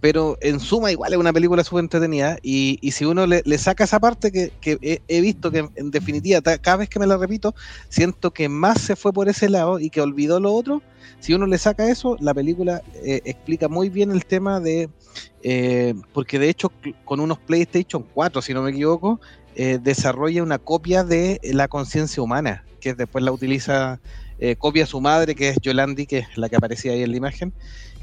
pero 0.00 0.38
en 0.40 0.60
suma 0.60 0.92
igual 0.92 1.12
es 1.12 1.18
una 1.18 1.32
película 1.32 1.64
súper 1.64 1.84
entretenida, 1.84 2.38
y, 2.42 2.78
y 2.80 2.92
si 2.92 3.04
uno 3.04 3.26
le, 3.26 3.58
saca 3.58 3.84
esa 3.84 4.00
parte 4.00 4.30
que, 4.30 4.52
que 4.60 5.00
he, 5.08 5.20
visto 5.20 5.50
que 5.50 5.68
en 5.74 5.90
definitiva, 5.90 6.40
cada 6.40 6.78
vez 6.78 6.88
que 6.88 6.98
me 6.98 7.06
la 7.06 7.16
repito, 7.16 7.54
siento 7.88 8.32
que 8.32 8.48
más 8.48 8.80
se 8.80 8.96
fue 8.96 9.12
por 9.12 9.28
ese 9.28 9.48
lado 9.48 9.78
y 9.78 9.90
que 9.90 10.00
olvidó 10.00 10.40
lo 10.40 10.52
otro, 10.52 10.82
si 11.20 11.34
uno 11.34 11.46
le 11.46 11.58
saca 11.58 11.90
eso, 11.90 12.16
la 12.20 12.32
película 12.32 12.82
eh, 13.02 13.20
explica 13.24 13.68
muy 13.68 13.88
bien 13.88 14.12
el 14.12 14.24
tema 14.24 14.60
de, 14.60 14.88
eh, 15.42 15.94
porque 16.12 16.38
de 16.38 16.48
hecho 16.48 16.70
con 17.04 17.20
unos 17.20 17.38
PlayStation 17.38 18.04
4, 18.14 18.42
si 18.42 18.54
no 18.54 18.62
me 18.62 18.70
equivoco, 18.70 19.20
eh, 19.60 19.80
desarrolla 19.82 20.44
una 20.44 20.58
copia 20.58 21.02
de 21.02 21.40
la 21.42 21.66
conciencia 21.66 22.22
humana, 22.22 22.64
que 22.80 22.94
después 22.94 23.24
la 23.24 23.32
utiliza, 23.32 24.00
eh, 24.38 24.54
copia 24.56 24.86
su 24.86 25.00
madre, 25.00 25.34
que 25.34 25.48
es 25.48 25.58
Yolandi, 25.60 26.06
que 26.06 26.18
es 26.18 26.38
la 26.38 26.48
que 26.48 26.54
aparecía 26.54 26.92
ahí 26.92 27.02
en 27.02 27.10
la 27.10 27.16
imagen, 27.16 27.52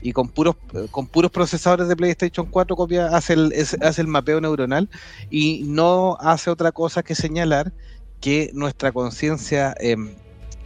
y 0.08 0.14
con 0.14 0.30
puros, 0.30 0.56
con 0.92 1.08
puros 1.08 1.32
procesadores 1.32 1.88
de 1.88 1.96
PlayStation 1.96 2.46
4 2.50 2.76
copia, 2.76 3.08
hace 3.08 3.34
el, 3.34 3.52
es- 3.54 3.76
hace 3.82 4.02
el 4.02 4.08
mapeo 4.08 4.40
neuronal 4.40 4.90
y 5.30 5.64
no 5.66 6.16
hace 6.20 6.50
otra 6.52 6.72
cosa 6.72 7.02
que 7.04 7.16
señalar 7.16 7.74
que 8.20 8.52
nuestra 8.54 8.92
conciencia, 8.92 9.74
em, 9.80 10.16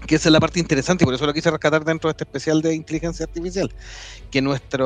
que 0.07 0.15
esa 0.15 0.29
es 0.29 0.33
la 0.33 0.39
parte 0.39 0.59
interesante 0.59 1.03
y 1.03 1.05
por 1.05 1.13
eso 1.13 1.25
lo 1.25 1.33
quise 1.33 1.51
rescatar 1.51 1.83
dentro 1.85 2.09
de 2.09 2.11
este 2.11 2.23
especial 2.25 2.61
de 2.61 2.73
inteligencia 2.75 3.25
artificial, 3.25 3.69
que 4.31 4.41
nuestra 4.41 4.85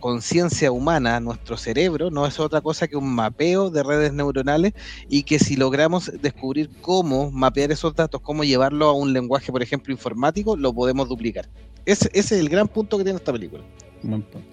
conciencia 0.00 0.70
humana, 0.72 1.20
nuestro 1.20 1.56
cerebro, 1.56 2.10
no 2.10 2.26
es 2.26 2.38
otra 2.40 2.60
cosa 2.60 2.86
que 2.88 2.96
un 2.96 3.12
mapeo 3.14 3.70
de 3.70 3.82
redes 3.82 4.12
neuronales 4.12 4.72
y 5.08 5.24
que 5.24 5.38
si 5.38 5.56
logramos 5.56 6.10
descubrir 6.20 6.70
cómo 6.80 7.30
mapear 7.32 7.72
esos 7.72 7.94
datos, 7.94 8.20
cómo 8.22 8.44
llevarlo 8.44 8.86
a 8.88 8.92
un 8.92 9.12
lenguaje, 9.12 9.52
por 9.52 9.62
ejemplo, 9.62 9.92
informático, 9.92 10.56
lo 10.56 10.72
podemos 10.72 11.08
duplicar. 11.08 11.48
Ese, 11.84 12.08
ese 12.12 12.34
es 12.34 12.40
el 12.40 12.48
gran 12.48 12.68
punto 12.68 12.98
que 12.98 13.04
tiene 13.04 13.16
esta 13.18 13.32
película. 13.32 13.64
Buen 14.02 14.22
punto. 14.22 14.46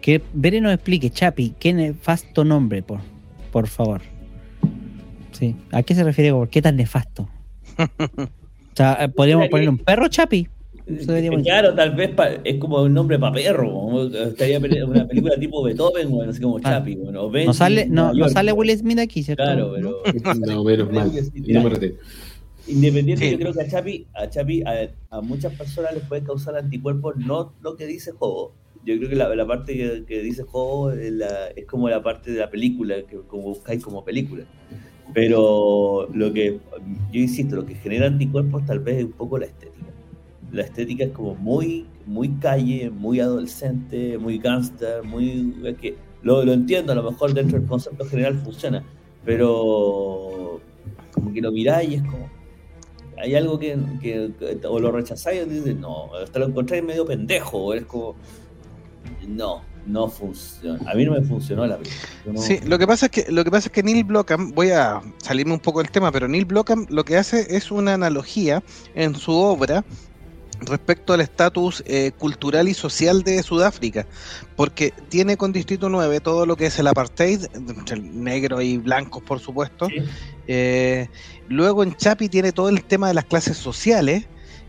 Que 0.00 0.22
Bere 0.32 0.60
nos 0.60 0.72
explique, 0.74 1.10
Chapi, 1.10 1.54
qué 1.58 1.72
nefasto 1.72 2.44
nombre, 2.44 2.82
por, 2.82 3.00
por 3.50 3.66
favor. 3.68 4.00
Sí. 5.32 5.56
¿A 5.72 5.82
qué 5.82 5.94
se 5.94 6.04
refiere? 6.04 6.32
¿Por 6.32 6.48
qué 6.48 6.62
tan 6.62 6.76
nefasto? 6.76 7.28
O 8.72 8.74
sea, 8.74 8.96
eh, 9.04 9.08
¿podríamos 9.10 9.48
ponerle 9.50 9.68
un 9.68 9.76
perro, 9.76 10.08
Chapi? 10.08 10.48
Poner. 11.06 11.42
Claro, 11.42 11.74
tal 11.74 11.94
vez 11.94 12.08
pa- 12.14 12.30
es 12.42 12.56
como 12.58 12.80
un 12.82 12.94
nombre 12.94 13.18
para 13.18 13.34
perro. 13.34 13.70
como 13.70 14.02
Estaría 14.04 14.58
una 14.58 15.06
película 15.06 15.36
tipo 15.38 15.62
Beethoven, 15.62 16.10
bueno, 16.10 16.30
así 16.30 16.40
como 16.40 16.56
Ah. 16.56 16.60
Chapi. 16.62 16.94
Bueno, 16.96 17.30
No 17.30 17.52
sale, 17.52 17.86
no, 17.86 18.14
no 18.14 18.28
sale. 18.30 18.50
Will 18.52 18.74
Smith 18.76 18.98
aquí, 18.98 19.22
¿cierto? 19.22 19.44
Claro, 19.44 19.72
pero 19.74 20.02
No, 20.46 20.64
menos 20.64 20.90
mal. 20.90 21.12
Y 21.34 21.52
no 21.52 21.62
me 21.64 21.92
independiente, 22.66 23.26
Sí. 23.26 23.32
yo 23.32 23.38
creo 23.40 23.52
que 23.52 23.60
a 23.60 23.68
Chapi, 23.68 24.06
a, 24.14 24.30
Chapi 24.30 24.62
a, 24.62 24.88
a 25.10 25.20
muchas 25.20 25.52
personas 25.52 25.92
les 25.94 26.04
puede 26.04 26.22
causar 26.22 26.56
anticuerpos, 26.56 27.16
no 27.16 27.52
lo 27.60 27.76
que 27.76 27.86
dice 27.86 28.12
Jobo. 28.12 28.54
Yo 28.84 28.96
creo 28.96 29.08
que 29.08 29.14
la, 29.14 29.46
parte 29.46 30.04
que, 30.06 30.22
dice 30.22 30.42
Jobo 30.42 30.90
es, 30.90 31.14
como 31.66 31.88
la 31.88 32.02
parte 32.02 32.32
de 32.32 32.40
la 32.40 32.50
película, 32.50 32.96
que 33.08 33.18
como 33.28 33.44
buscáis 33.44 33.82
como 33.82 34.04
película. 34.04 34.44
Pero 35.14 36.08
lo 36.12 36.32
que, 36.32 36.58
yo 37.12 37.20
insisto, 37.20 37.56
lo 37.56 37.66
que 37.66 37.74
genera 37.74 38.06
anticuerpos 38.06 38.64
tal 38.66 38.80
vez 38.80 38.98
es 38.98 39.04
un 39.04 39.12
poco 39.12 39.38
la 39.38 39.46
estética. 39.46 39.86
La 40.50 40.62
estética 40.62 41.04
es 41.04 41.10
como 41.12 41.34
muy, 41.34 41.86
muy 42.06 42.28
calle, 42.40 42.90
muy 42.90 43.20
adolescente, 43.20 44.18
muy 44.18 44.38
gangster, 44.38 45.02
muy... 45.02 45.54
que 45.80 45.94
lo, 46.22 46.44
lo 46.44 46.52
entiendo, 46.52 46.92
a 46.92 46.94
lo 46.94 47.10
mejor 47.10 47.34
dentro 47.34 47.58
del 47.58 47.68
concepto 47.68 48.04
general 48.04 48.36
funciona, 48.38 48.84
pero 49.24 50.60
como 51.12 51.32
que 51.32 51.40
lo 51.40 51.52
miráis 51.52 51.90
y 51.90 51.94
es 51.96 52.02
como... 52.02 52.30
Hay 53.18 53.36
algo 53.36 53.58
que, 53.58 53.78
o 54.68 54.80
lo 54.80 54.90
rechazáis 54.90 55.46
y 55.46 55.50
dices, 55.50 55.76
no, 55.76 56.12
hasta 56.14 56.40
lo 56.40 56.46
encontráis 56.46 56.82
medio 56.82 57.04
pendejo, 57.04 57.74
es 57.74 57.84
como... 57.84 58.16
No, 59.26 59.62
no 59.86 60.08
funciona. 60.08 60.78
A 60.90 60.94
mí 60.94 61.04
no 61.04 61.12
me 61.12 61.22
funcionó 61.22 61.66
la 61.66 61.76
película. 61.78 62.02
No- 62.26 62.40
Sí, 62.40 62.58
lo 62.64 62.78
que 62.78 62.86
pasa 62.86 63.06
es 63.06 63.12
que 63.12 63.26
lo 63.30 63.44
que 63.44 63.50
pasa 63.50 63.68
es 63.68 63.72
que 63.72 63.82
Neil 63.82 64.04
Blomkamp, 64.04 64.54
voy 64.54 64.70
a 64.70 65.00
salirme 65.18 65.52
un 65.54 65.60
poco 65.60 65.80
del 65.82 65.90
tema, 65.90 66.10
pero 66.12 66.28
Neil 66.28 66.44
Blomkamp 66.44 66.90
lo 66.90 67.04
que 67.04 67.16
hace 67.16 67.56
es 67.56 67.70
una 67.70 67.94
analogía 67.94 68.62
en 68.94 69.14
su 69.14 69.32
obra 69.32 69.84
respecto 70.64 71.12
al 71.12 71.20
estatus 71.20 71.82
eh, 71.86 72.12
cultural 72.16 72.68
y 72.68 72.74
social 72.74 73.24
de 73.24 73.42
Sudáfrica, 73.42 74.06
porque 74.54 74.92
tiene 75.08 75.36
con 75.36 75.52
Distrito 75.52 75.88
9 75.88 76.20
todo 76.20 76.46
lo 76.46 76.54
que 76.56 76.66
es 76.66 76.78
el 76.78 76.86
apartheid, 76.86 77.46
entre 77.54 77.98
negros 77.98 78.62
y 78.62 78.78
blancos 78.78 79.22
por 79.24 79.40
supuesto, 79.40 79.88
Sí. 79.88 79.96
eh, 80.46 81.08
luego 81.48 81.82
en 81.82 81.96
Chapi 81.96 82.28
tiene 82.28 82.52
todo 82.52 82.68
el 82.68 82.84
tema 82.84 83.08
de 83.08 83.14
las 83.14 83.24
clases 83.24 83.56
sociales 83.56 84.26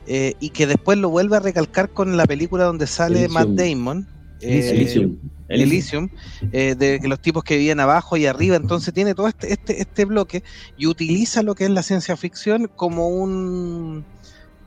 eh, 0.08 0.34
y 0.40 0.50
que 0.50 0.66
después 0.66 0.98
lo 0.98 1.10
vuelve 1.10 1.38
a 1.38 1.40
recalcar 1.42 1.92
con 1.92 2.18
la 2.18 2.26
película 2.26 2.64
donde 2.64 2.88
sale. 2.88 3.28
Matt 3.30 3.50
Damon. 3.50 4.08
Eh, 4.44 4.70
Elysium. 4.70 5.18
Elysium, 5.50 6.10
eh, 6.52 6.76
de 6.76 7.00
que 7.00 7.08
los 7.08 7.20
tipos 7.20 7.44
que 7.44 7.58
vivían 7.58 7.80
abajo 7.80 8.18
y 8.18 8.26
arriba, 8.26 8.56
entonces 8.56 8.94
tiene 8.94 9.14
todo 9.14 9.28
este, 9.28 9.52
este, 9.54 9.80
este 9.82 10.06
bloque 10.06 10.44
y 10.78 10.88
utiliza 10.88 11.44
lo 11.44 11.54
que 11.54 11.66
es 11.66 11.70
la 11.70 11.84
ciencia 11.84 12.16
ficción 12.18 12.70
como 12.76 13.08
un 13.10 14.06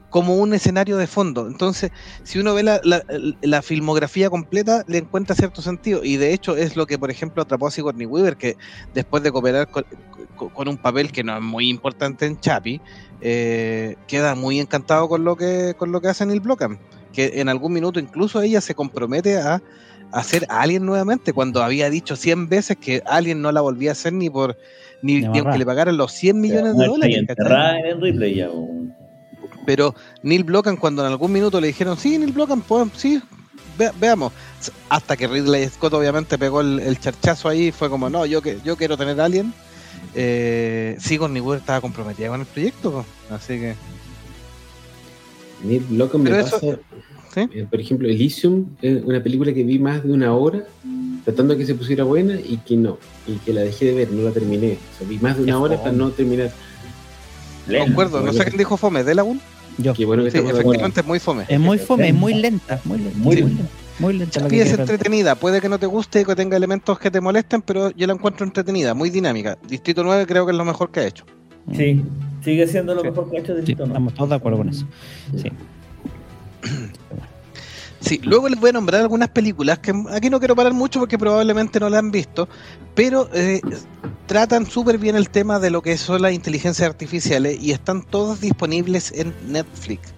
como 0.08 0.36
un 0.36 0.54
escenario 0.54 0.96
de 0.96 1.06
fondo. 1.06 1.46
Entonces, 1.46 1.90
si 2.22 2.38
uno 2.38 2.54
ve 2.54 2.62
la, 2.62 2.80
la- 2.84 3.02
la 3.42 3.60
filmografía 3.60 4.30
completa, 4.30 4.82
le 4.86 4.98
encuentra 4.98 5.34
cierto 5.34 5.60
sentido. 5.60 6.04
Y 6.04 6.16
de 6.16 6.32
hecho 6.32 6.56
es 6.56 6.74
lo 6.74 6.86
que, 6.86 6.98
por 6.98 7.10
ejemplo, 7.10 7.42
atrapó 7.42 7.66
a 7.66 7.70
Sigourney 7.70 8.06
Weaver, 8.06 8.36
que 8.36 8.56
después 8.94 9.22
de 9.22 9.30
cooperar 9.32 9.68
con, 9.68 10.68
un 10.68 10.78
papel 10.78 11.12
que 11.12 11.22
no 11.22 11.36
es 11.36 11.42
muy 11.42 11.68
importante 11.68 12.24
en 12.24 12.38
Chapi, 12.40 12.80
eh, 13.20 13.96
queda 14.06 14.34
muy 14.34 14.58
encantado 14.60 15.08
con 15.08 15.24
lo 15.24 15.36
que, 15.36 15.74
con 15.76 15.92
lo 15.92 16.00
que 16.00 16.08
hace 16.08 16.24
Neil 16.24 16.40
Blomkamp. 16.40 16.80
Que 17.16 17.40
en 17.40 17.48
algún 17.48 17.72
minuto 17.72 17.98
incluso 17.98 18.40
ella 18.42 18.60
se 18.60 18.74
compromete 18.74 19.38
a 19.38 19.60
hacer 20.12 20.46
Alien 20.48 20.86
nuevamente, 20.86 21.32
cuando 21.32 21.62
había 21.62 21.90
dicho 21.90 22.14
100 22.14 22.48
veces 22.48 22.76
que 22.76 23.02
Alien 23.06 23.42
no 23.42 23.50
la 23.50 23.60
volvía 23.62 23.90
a 23.90 23.92
hacer 23.92 24.12
ni 24.12 24.30
por 24.30 24.56
ni, 25.02 25.20
Ni 25.20 25.38
aunque 25.38 25.58
le 25.58 25.66
pagaran 25.66 25.96
los 25.96 26.12
100 26.12 26.40
millones 26.40 26.76
de 26.76 26.86
dólares. 26.86 27.16
en 27.16 27.26
ya. 28.34 28.48
Pero 29.66 29.94
Neil 30.22 30.44
Blomkamp 30.44 30.78
cuando 30.78 31.04
en 31.04 31.10
algún 31.10 31.32
minuto 31.32 31.60
le 31.60 31.66
dijeron, 31.68 31.96
sí, 31.98 32.18
Neil 32.18 32.32
Blomkamp, 32.32 32.64
pues, 32.66 32.88
sí, 32.96 33.20
ve- 33.76 33.90
veamos. 33.98 34.32
Hasta 34.88 35.16
que 35.16 35.26
Ridley 35.26 35.68
Scott 35.68 35.92
obviamente 35.94 36.38
pegó 36.38 36.60
el, 36.60 36.78
el 36.80 37.00
charchazo 37.00 37.48
ahí, 37.48 37.72
fue 37.72 37.90
como, 37.90 38.08
no, 38.08 38.26
yo 38.26 38.40
que 38.42 38.58
yo 38.64 38.76
quiero 38.76 38.96
tener 38.96 39.20
Alien. 39.20 39.52
Eh, 40.14 40.96
Sigourney 40.98 41.40
Weaver 41.42 41.60
estaba 41.60 41.80
comprometida 41.80 42.28
con 42.28 42.40
el 42.40 42.46
proyecto, 42.46 43.04
así 43.30 43.58
que, 43.58 43.74
Eh, 47.36 47.66
por 47.70 47.80
ejemplo, 47.80 48.08
Elysium 48.08 48.66
es 48.80 49.02
una 49.04 49.22
película 49.22 49.52
que 49.52 49.62
vi 49.62 49.78
más 49.78 50.02
de 50.02 50.12
una 50.12 50.34
hora 50.34 50.64
tratando 51.24 51.54
de 51.54 51.58
que 51.58 51.66
se 51.66 51.74
pusiera 51.74 52.04
buena 52.04 52.34
y 52.40 52.58
que 52.58 52.76
no, 52.76 52.98
y 53.26 53.34
que 53.38 53.52
la 53.52 53.62
dejé 53.62 53.86
de 53.86 53.94
ver, 53.94 54.12
no 54.12 54.22
la 54.22 54.30
terminé. 54.30 54.78
O 54.94 54.98
sea, 54.98 55.08
vi 55.08 55.18
más 55.18 55.36
de 55.36 55.42
una 55.42 55.58
hora 55.58 55.76
fome. 55.76 55.84
para 55.84 55.96
no 55.96 56.10
terminar. 56.10 56.52
Concuerdo, 57.66 58.22
no 58.22 58.32
sé 58.32 58.44
quién 58.44 58.56
dijo 58.56 58.76
fome, 58.76 59.02
Delagun. 59.02 59.40
Yo. 59.78 59.92
Qué 59.92 60.06
bueno 60.06 60.24
que 60.24 60.30
Sí, 60.30 60.38
de 60.38 60.48
efectivamente 60.48 61.00
es 61.00 61.06
muy 61.06 61.18
fome. 61.18 61.44
Es 61.48 61.60
muy 61.60 61.78
fome, 61.78 62.08
es 62.08 62.14
muy 62.14 62.34
lenta, 62.34 62.80
muy 62.84 62.98
lenta. 62.98 63.18
Muy 63.18 63.36
Muy, 63.36 63.36
lenta. 63.36 63.64
Muy 63.98 64.12
lenta. 64.14 64.40
la 64.40 64.48
que 64.48 64.62
es 64.62 64.72
entretenida, 64.72 65.34
puede 65.34 65.60
que 65.60 65.68
no 65.68 65.78
te 65.78 65.86
guste 65.86 66.20
y 66.20 66.24
que 66.24 66.34
tenga 66.34 66.56
elementos 66.56 66.98
que 66.98 67.10
te 67.10 67.20
molesten, 67.20 67.60
pero 67.60 67.90
yo 67.90 68.06
la 68.06 68.12
encuentro 68.14 68.46
entretenida, 68.46 68.94
muy 68.94 69.10
dinámica. 69.10 69.58
Distrito 69.68 70.04
9 70.04 70.26
creo 70.26 70.46
que 70.46 70.52
es 70.52 70.58
lo 70.58 70.64
mejor 70.64 70.90
que 70.90 71.00
ha 71.00 71.06
hecho. 71.06 71.24
Sí, 71.74 72.04
sigue 72.44 72.66
siendo 72.68 72.94
lo 72.94 73.00
Sí. 73.02 73.08
mejor 73.08 73.30
que 73.30 73.36
ha 73.36 73.40
hecho 73.40 73.52
Sí, 73.52 73.56
Distrito, 73.58 73.82
¿no? 73.84 73.88
estamos 73.88 74.14
todos 74.14 74.30
de 74.30 74.34
acuerdo 74.36 74.58
con 74.58 74.68
eso. 74.68 74.86
Sí. 75.36 75.50
Sí, 78.00 78.20
luego 78.22 78.48
les 78.48 78.60
voy 78.60 78.70
a 78.70 78.72
nombrar 78.74 79.00
algunas 79.02 79.28
películas 79.30 79.80
que 79.80 79.92
aquí 80.12 80.30
no 80.30 80.38
quiero 80.38 80.54
parar 80.54 80.72
mucho 80.72 81.00
porque 81.00 81.18
probablemente 81.18 81.80
no 81.80 81.88
la 81.88 81.98
han 81.98 82.10
visto, 82.12 82.48
pero 82.94 83.28
eh, 83.32 83.60
tratan 84.26 84.66
súper 84.66 84.98
bien 84.98 85.16
el 85.16 85.28
tema 85.28 85.58
de 85.58 85.70
lo 85.70 85.82
que 85.82 85.96
son 85.96 86.22
las 86.22 86.32
inteligencias 86.32 86.88
artificiales 86.88 87.58
y 87.60 87.72
están 87.72 88.02
todas 88.02 88.40
disponibles 88.40 89.12
en 89.12 89.34
Netflix. 89.48 90.12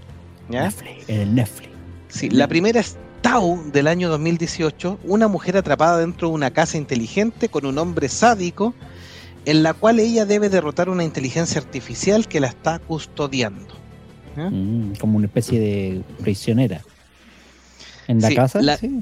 ¿ya? 0.51 0.64
Netflix, 0.64 1.09
en 1.09 1.20
el 1.20 1.34
Netflix. 1.34 1.70
Sí, 2.09 2.28
la 2.28 2.46
primera 2.46 2.80
es 2.80 2.96
Tau 3.22 3.62
del 3.72 3.86
año 3.86 4.09
2018, 4.11 4.99
una 5.05 5.28
mujer 5.28 5.57
atrapada 5.57 5.99
dentro 5.99 6.28
de 6.28 6.34
una 6.34 6.51
casa 6.51 6.76
inteligente 6.76 7.49
con 7.49 7.64
un 7.64 7.78
hombre 7.78 8.09
sádico 8.09 8.74
en 9.51 9.62
la 9.62 9.72
cual 9.72 9.99
ella 9.99 10.26
debe 10.26 10.49
derrotar 10.51 10.88
una 10.90 11.05
inteligencia 11.05 11.61
artificial 11.61 12.28
que 12.28 12.40
la 12.40 12.49
está 12.49 12.78
custodiando. 12.78 13.74
¿ya? 14.36 14.51
Mm, 14.51 14.96
como 15.01 15.16
una 15.16 15.26
especie 15.26 15.59
de 15.59 16.03
prisionera. 16.22 16.82
En 18.09 18.20
la 18.20 18.28
Sí, 18.28 18.34
casa, 18.36 18.61
la- 18.62 18.76
sí. 18.76 19.01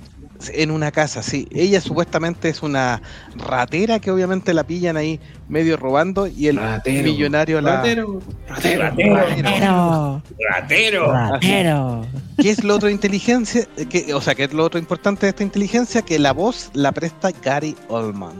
En 0.52 0.70
una 0.70 0.90
casa, 0.92 1.22
sí. 1.22 1.48
Ella 1.50 1.80
supuestamente 1.80 2.48
es 2.50 2.62
una 2.62 3.00
ratera 3.36 4.00
que 4.00 4.10
obviamente 4.10 4.52
la 4.52 4.64
pillan 4.64 4.96
ahí 4.98 5.18
medio 5.48 5.76
robando 5.78 6.26
y 6.26 6.48
el 6.48 6.56
Ratero. 6.58 7.04
millonario 7.04 7.60
la... 7.62 7.76
Ratero. 7.76 8.20
Ratero. 8.48 8.84
Ratero, 9.16 10.22
¡Ratero! 10.50 11.12
ratero. 11.12 12.06
¿Qué 12.42 12.50
es 12.50 12.62
lo 12.64 12.74
otro 12.74 12.90
inteligencia? 12.90 13.66
Que, 13.88 14.12
o 14.12 14.20
sea, 14.20 14.34
¿qué 14.34 14.44
es 14.44 14.52
lo 14.52 14.64
otro 14.64 14.78
importante 14.78 15.24
de 15.26 15.30
esta 15.30 15.42
inteligencia? 15.42 16.02
Que 16.02 16.18
la 16.18 16.32
voz 16.32 16.70
la 16.74 16.92
presta 16.92 17.30
Gary 17.42 17.74
Oldman. 17.88 18.34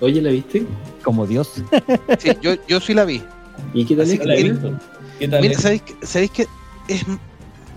Oye, 0.00 0.20
¿la 0.22 0.30
viste? 0.30 0.64
Como 1.02 1.26
Dios. 1.26 1.62
Sí, 2.18 2.30
yo, 2.40 2.52
yo 2.66 2.80
sí 2.80 2.94
la 2.94 3.04
vi. 3.04 3.22
¿Y 3.74 3.84
qué 3.84 3.94
tal 3.96 4.04
Así 4.04 4.14
es? 4.14 4.20
que 4.20 4.26
¿La 4.26 4.34
he 4.34 4.36
tiene- 4.38 4.52
visto? 4.52 4.72
¿Qué 5.18 5.28
tal 5.28 5.40
Mira, 5.42 5.54
es? 5.54 5.60
¿sabéis, 5.60 5.82
que- 5.82 6.06
sabéis 6.06 6.30
que 6.30 6.46
es 6.88 7.04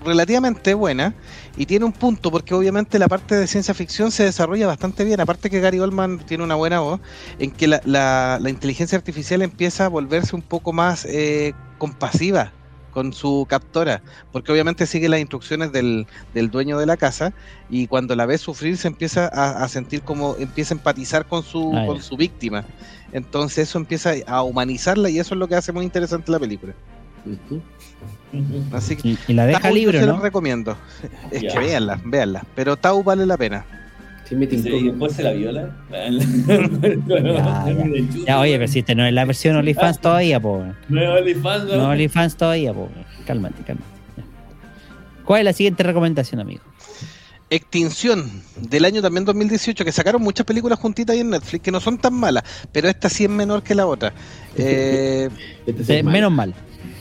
relativamente 0.05 0.73
buena 0.73 1.13
y 1.55 1.65
tiene 1.65 1.85
un 1.85 1.93
punto 1.93 2.29
porque 2.31 2.53
obviamente 2.53 2.99
la 2.99 3.07
parte 3.07 3.35
de 3.35 3.47
ciencia 3.47 3.73
ficción 3.73 4.11
se 4.11 4.23
desarrolla 4.23 4.67
bastante 4.67 5.03
bien, 5.05 5.19
aparte 5.21 5.49
que 5.49 5.59
Gary 5.61 5.79
Oldman 5.79 6.19
tiene 6.19 6.43
una 6.43 6.55
buena 6.55 6.79
voz, 6.81 6.99
en 7.39 7.51
que 7.51 7.67
la, 7.67 7.81
la- 7.85 8.37
la 8.41 8.49
inteligencia 8.49 8.97
artificial 8.97 9.41
empieza 9.41 9.85
a 9.85 9.89
volverse 9.89 10.35
un 10.35 10.41
poco 10.41 10.73
más 10.73 11.05
eh, 11.05 11.53
compasiva 11.77 12.51
con 12.93 13.11
su 13.13 13.45
captora, 13.49 14.01
porque 14.31 14.51
obviamente 14.51 14.85
sigue 14.85 15.09
las 15.09 15.19
instrucciones 15.19 15.71
del, 15.71 16.05
del 16.33 16.51
dueño 16.51 16.77
de 16.77 16.85
la 16.85 16.95
casa 16.97 17.33
y 17.69 17.87
cuando 17.87 18.15
la 18.15 18.25
ve 18.25 18.37
sufrir 18.37 18.77
se 18.77 18.87
empieza 18.87 19.27
a, 19.33 19.63
a 19.63 19.67
sentir 19.67 20.01
como 20.03 20.35
empieza 20.37 20.73
a 20.73 20.77
empatizar 20.77 21.25
con 21.25 21.43
su, 21.43 21.71
Ah, 21.75 21.85
con 21.87 22.01
su 22.01 22.15
víctima. 22.17 22.63
Entonces 23.11 23.69
eso 23.69 23.77
empieza 23.77 24.13
a 24.27 24.43
humanizarla 24.43 25.09
y 25.09 25.19
eso 25.19 25.33
es 25.35 25.39
lo 25.39 25.47
que 25.47 25.55
hace 25.55 25.71
muy 25.71 25.83
interesante 25.85 26.31
la 26.31 26.39
película. 26.39 26.73
Así 28.71 28.95
que 28.95 29.09
Y, 29.09 29.19
y 29.27 29.33
la 29.33 29.45
deja 29.45 29.59
Tau, 29.61 29.69
yo 29.71 29.75
libre, 29.75 29.99
se 29.99 30.05
¿no? 30.07 30.19
recomiendo. 30.19 30.75
Es 31.31 31.41
Ya. 31.41 31.53
que 31.53 31.59
véanla, 31.59 32.01
véanla. 32.03 32.45
Pero 32.55 32.75
Tau 32.77 33.03
vale 33.03 33.25
la 33.25 33.37
pena. 33.37 33.65
Sí, 34.33 34.39
me 34.39 34.49
Sí, 34.49 34.61
tincó. 34.63 34.77
y 34.77 34.83
después 34.89 35.13
se 35.13 35.23
la 35.23 35.31
viola. 35.31 35.75
Ya, 35.91 36.09
Ya, 38.27 38.39
oye, 38.39 38.55
pero 38.57 38.67
si 38.67 38.79
este 38.79 38.95
no 38.95 39.05
es 39.05 39.13
la 39.13 39.25
versión 39.25 39.55
OnlyFans 39.57 39.99
todavía, 39.99 40.39
po. 40.39 40.63
No 40.89 41.01
es 41.01 41.19
OnlyFans, 41.21 41.65
No 41.65 41.77
¿no? 41.77 41.89
OnlyFans 41.89 42.35
todavía, 42.37 42.73
po. 42.73 42.89
Cálmate, 43.25 43.63
cálmate. 43.63 43.87
Ya. 44.17 44.23
¿Cuál 45.25 45.39
es 45.41 45.45
la 45.45 45.53
siguiente 45.53 45.83
recomendación, 45.83 46.41
amigo? 46.41 46.61
Extinción, 47.49 48.31
del 48.59 48.85
año 48.85 49.01
también 49.01 49.25
2018, 49.25 49.85
que 49.85 49.91
sacaron 49.91 50.21
muchas 50.21 50.45
películas 50.45 50.79
juntitas 50.79 51.13
ahí 51.13 51.19
en 51.19 51.29
Netflix, 51.29 51.61
que 51.61 51.71
no 51.71 51.79
son 51.79 51.97
tan 51.99 52.13
malas, 52.15 52.43
pero 52.71 52.87
esta 52.89 53.09
sí 53.09 53.25
es 53.25 53.29
menor 53.29 53.61
que 53.63 53.75
la 53.75 53.85
otra. 53.85 54.13
Eh, 54.57 55.29
Este 55.65 55.81
es 55.81 55.89
Eh, 55.89 56.03
mal. 56.03 56.13
menos 56.13 56.31
mal. 56.31 56.53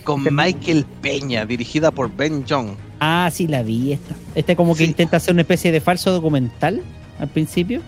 con 0.05 0.25
Michael 0.35 0.85
Peña, 1.01 1.47
dirigida 1.47 1.93
por 1.93 2.15
Ben 2.15 2.45
Young. 2.45 2.71
Ah, 2.99 3.31
sí, 3.33 3.47
la 3.47 3.63
vi 3.63 3.93
esta. 3.93 4.17
Este 4.35 4.57
como 4.57 4.73
que 4.75 4.79
Sí. 4.85 4.91
intenta 4.91 5.19
hacer 5.19 5.33
una 5.33 5.43
especie 5.43 5.71
de 5.71 5.81
falso 5.81 6.11
documental 6.11 6.83
al 7.19 7.29
principio. 7.29 7.81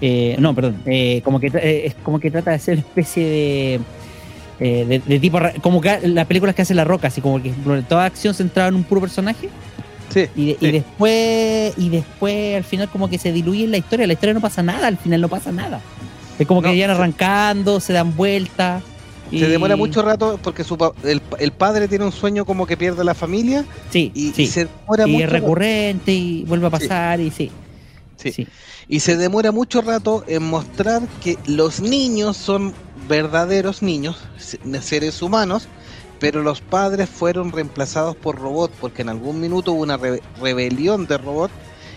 Eh, 0.00 0.36
no, 0.38 0.54
perdón. 0.54 0.76
eh, 0.86 1.20
como 1.24 1.38
que 1.38 1.46
eh, 1.54 1.86
es 1.86 1.94
como 2.02 2.18
que 2.18 2.30
trata 2.30 2.50
de 2.50 2.56
hacer 2.56 2.74
una 2.78 2.80
especie 2.86 3.24
de, 3.24 3.80
eh, 4.58 4.84
de, 4.86 4.98
de 4.98 5.20
tipo 5.20 5.38
como 5.60 5.80
que 5.80 6.00
las 6.08 6.26
películas 6.26 6.54
que 6.56 6.62
hace 6.62 6.74
La 6.74 6.84
Roca, 6.84 7.08
así 7.08 7.20
como 7.20 7.40
que 7.40 7.52
toda 7.88 8.06
acción 8.06 8.34
centrada 8.34 8.68
en 8.68 8.74
un 8.76 8.84
puro 8.84 9.00
personaje 9.00 9.48
Sí, 10.12 10.26
y, 10.36 10.46
de- 10.46 10.52
y 10.60 10.66
Sí. 10.66 10.72
después 10.72 11.74
y 11.78 11.88
después 11.88 12.56
al 12.56 12.64
final 12.64 12.88
como 12.88 13.08
que 13.08 13.16
se 13.16 13.32
diluye 13.32 13.64
en 13.64 13.70
la 13.70 13.78
historia. 13.78 14.06
La 14.06 14.12
historia 14.12 14.34
no 14.34 14.40
pasa 14.40 14.62
nada, 14.62 14.88
al 14.88 14.98
final 14.98 15.20
no 15.20 15.28
pasa 15.28 15.52
nada. 15.52 15.80
Es 16.38 16.46
como 16.46 16.60
que 16.62 16.68
No, 16.68 16.74
se- 16.74 16.84
arrancando, 16.84 17.78
se 17.80 17.92
dan 17.92 18.14
vueltas. 18.16 18.82
se 19.30 19.48
demora 19.48 19.76
mucho 19.76 20.02
rato 20.02 20.38
porque 20.42 20.64
su 20.64 20.76
pa- 20.76 20.92
el, 21.04 21.22
el 21.38 21.52
padre 21.52 21.86
tiene 21.88 22.04
un 22.04 22.12
sueño 22.12 22.44
como 22.44 22.66
que 22.66 22.76
pierde 22.76 23.04
la 23.04 23.14
familia 23.14 23.64
Sí, 23.90 24.10
y, 24.14 24.32
sí. 24.32 24.42
y 24.42 24.46
se 24.48 24.66
demora 24.66 25.06
y 25.08 25.12
mucho 25.12 25.24
es 25.26 25.30
recurrente 25.30 26.12
y 26.12 26.44
vuelve 26.44 26.66
a 26.66 26.70
pasar 26.70 27.20
y 27.20 27.30
sí. 27.30 27.50
Sí. 28.22 28.32
sí. 28.32 28.46
Y 28.88 29.00
se 29.00 29.16
demora 29.16 29.52
mucho 29.52 29.80
rato 29.82 30.24
en 30.26 30.42
mostrar 30.44 31.02
que 31.22 31.38
los 31.46 31.80
niños 31.80 32.36
son 32.36 32.72
verdaderos 33.08 33.82
niños, 33.82 34.16
se- 34.36 34.58
seres 34.82 35.20
humanos, 35.22 35.68
pero 36.20 36.42
los 36.42 36.60
padres 36.60 37.08
fueron 37.10 37.50
reemplazados 37.52 38.14
por 38.16 38.38
robots, 38.38 38.74
porque 38.80 39.02
en 39.02 39.08
algún 39.08 39.40
minuto 39.40 39.72
hubo 39.72 39.82
una 39.82 39.96
re- 39.96 40.22
rebelión 40.40 41.06
de 41.06 41.18
robots 41.18 41.52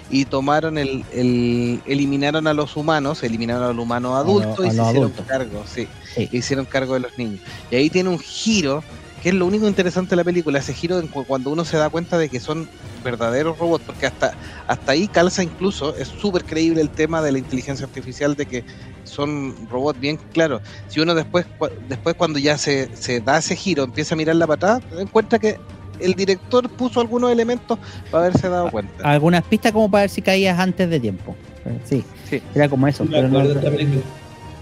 y 0.09 0.25
tomaron 0.25 0.77
el, 0.77 1.03
el- 1.13 1.81
eliminaron 1.85 2.47
a 2.47 2.53
los 2.53 2.75
humanos, 2.77 3.23
eliminaron 3.23 3.63
al 3.69 3.79
humano 3.79 4.15
adulto 4.15 4.63
a 4.63 4.67
y 4.67 4.69
se 4.69 4.75
hicieron 4.77 4.87
adultos. 4.97 5.25
cargo, 5.27 5.63
sí, 5.71 5.87
Sí. 6.15 6.29
hicieron 6.31 6.65
cargo 6.65 6.93
de 6.95 7.01
los 7.01 7.17
niños. 7.17 7.41
Y 7.71 7.75
ahí 7.75 7.89
tiene 7.89 8.09
un 8.09 8.19
giro, 8.19 8.83
que 9.25 9.29
es 9.29 9.35
lo 9.35 9.47
único 9.47 9.67
interesante 9.67 10.11
de 10.11 10.17
la 10.17 10.23
película, 10.23 10.59
ese 10.59 10.71
giro 10.71 10.99
en 10.99 11.07
cu- 11.07 11.25
cuando 11.25 11.49
uno 11.49 11.65
se 11.65 11.77
da 11.77 11.89
cuenta 11.89 12.15
de 12.19 12.29
que 12.29 12.39
son 12.39 12.69
verdaderos 13.03 13.57
robots, 13.57 13.83
porque 13.83 14.05
hasta, 14.05 14.33
hasta 14.67 14.91
ahí 14.91 15.07
calza 15.07 15.41
incluso, 15.41 15.95
es 15.97 16.09
súper 16.09 16.43
creíble 16.45 16.79
el 16.79 16.91
tema 16.91 17.23
de 17.23 17.31
la 17.31 17.39
inteligencia 17.39 17.87
artificial, 17.87 18.35
de 18.35 18.45
que 18.45 18.63
son 19.03 19.55
robots 19.67 19.99
bien 19.99 20.19
claro. 20.31 20.61
Si 20.89 20.99
uno 20.99 21.15
después, 21.15 21.47
después 21.89 22.13
cuando 22.15 22.37
ya 22.37 22.55
se, 22.59 22.95
se 22.95 23.19
da 23.19 23.39
ese 23.39 23.55
giro, 23.55 23.83
empieza 23.85 24.13
a 24.13 24.17
mirar 24.19 24.35
la 24.35 24.45
patada, 24.45 24.79
encuentra 24.99 25.39
que 25.39 25.57
el 25.99 26.13
director 26.13 26.69
puso 26.69 27.01
algunos 27.01 27.31
elementos 27.31 27.79
para 28.11 28.25
haberse 28.27 28.47
dado 28.47 28.69
cuenta. 28.69 29.09
algunas 29.09 29.43
pistas 29.43 29.71
como 29.71 29.89
para 29.89 30.01
ver 30.03 30.11
si 30.11 30.21
caías 30.21 30.59
antes 30.59 30.87
de 30.87 30.99
tiempo. 30.99 31.35
Eh, 31.65 31.79
Sí, 31.83 32.03
Sí. 32.29 32.43
era 32.53 32.69
como 32.69 32.87
eso. 32.87 33.03
Me 33.03 33.09
pero 33.09 33.27
no- 33.29 33.39
acuerdo 33.39 33.53
de 33.55 33.59
esta 33.65 33.71
película. 33.75 34.01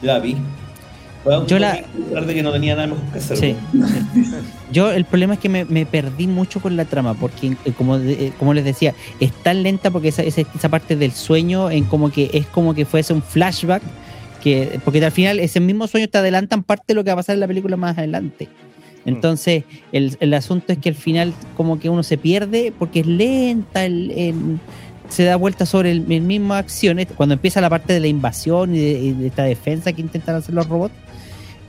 Yo 0.02 0.08
la 0.08 0.20
vi. 0.20 0.38
Un 1.26 1.48
Yo 1.48 1.58
la- 1.58 1.80
tarde 2.14 2.34
que 2.34 2.44
no 2.44 2.52
tenía 2.52 2.76
nada 2.76 2.88
mejor 2.88 3.04
que 3.12 3.18
hacer. 3.20 3.38
Sí. 3.38 3.56
Yo 4.72 4.92
el 4.92 5.06
problema 5.06 5.36
es 5.36 5.40
que 5.40 5.50
me, 5.50 5.66
me 5.66 5.86
perdí 5.86 6.28
mucho 6.28 6.60
con 6.62 6.76
la 6.76 6.86
trama, 6.86 7.14
porque 7.14 7.56
eh, 7.66 7.72
como, 7.78 7.98
de- 8.00 8.28
eh, 8.28 8.34
como 8.38 8.54
les 8.54 8.66
decía, 8.66 8.94
es 9.20 9.32
tan 9.32 9.64
lenta 9.64 9.90
porque 9.92 10.10
esa, 10.10 10.24
esa, 10.24 10.42
esa 10.42 10.70
parte 10.70 10.96
del 10.96 11.12
sueño 11.14 11.72
en 11.72 11.86
como 11.86 12.12
que 12.12 12.30
es 12.34 12.46
como 12.48 12.74
que 12.74 12.86
fuese 12.86 13.14
un 13.14 13.22
flashback, 13.22 13.82
que, 14.44 14.80
porque 14.84 15.04
al 15.04 15.12
final 15.14 15.40
ese 15.40 15.60
mismo 15.62 15.88
sueño 15.88 16.10
te 16.10 16.18
adelantan 16.18 16.64
parte 16.64 16.84
de 16.88 16.96
lo 16.96 17.04
que 17.04 17.10
va 17.12 17.14
a 17.14 17.18
pasar 17.18 17.36
en 17.36 17.40
la 17.40 17.48
película 17.48 17.78
más 17.78 17.98
adelante. 17.98 18.50
Entonces, 19.06 19.64
el, 19.92 20.16
el 20.20 20.34
asunto 20.34 20.72
es 20.74 20.80
que 20.80 20.90
al 20.90 20.96
final 20.96 21.34
como 21.56 21.80
que 21.80 21.90
uno 21.90 22.04
se 22.04 22.18
pierde 22.18 22.74
porque 22.78 23.02
es 23.02 23.08
lenta, 23.08 23.86
el, 23.86 24.12
el- 24.12 24.60
se 25.10 25.24
da 25.26 25.36
vuelta 25.36 25.66
sobre 25.68 25.92
el, 25.92 26.12
el 26.12 26.22
misma 26.22 26.58
acción. 26.58 26.98
Cuando 27.16 27.34
empieza 27.34 27.62
la 27.62 27.70
parte 27.70 27.94
de 27.94 28.00
la 28.00 28.08
invasión 28.08 28.74
y 28.74 28.80
de, 28.80 28.92
y 29.00 29.12
de 29.12 29.28
esta 29.28 29.44
defensa 29.44 29.94
que 29.94 30.02
intentan 30.02 30.36
hacer 30.36 30.56
los 30.56 30.68
robots, 30.68 30.96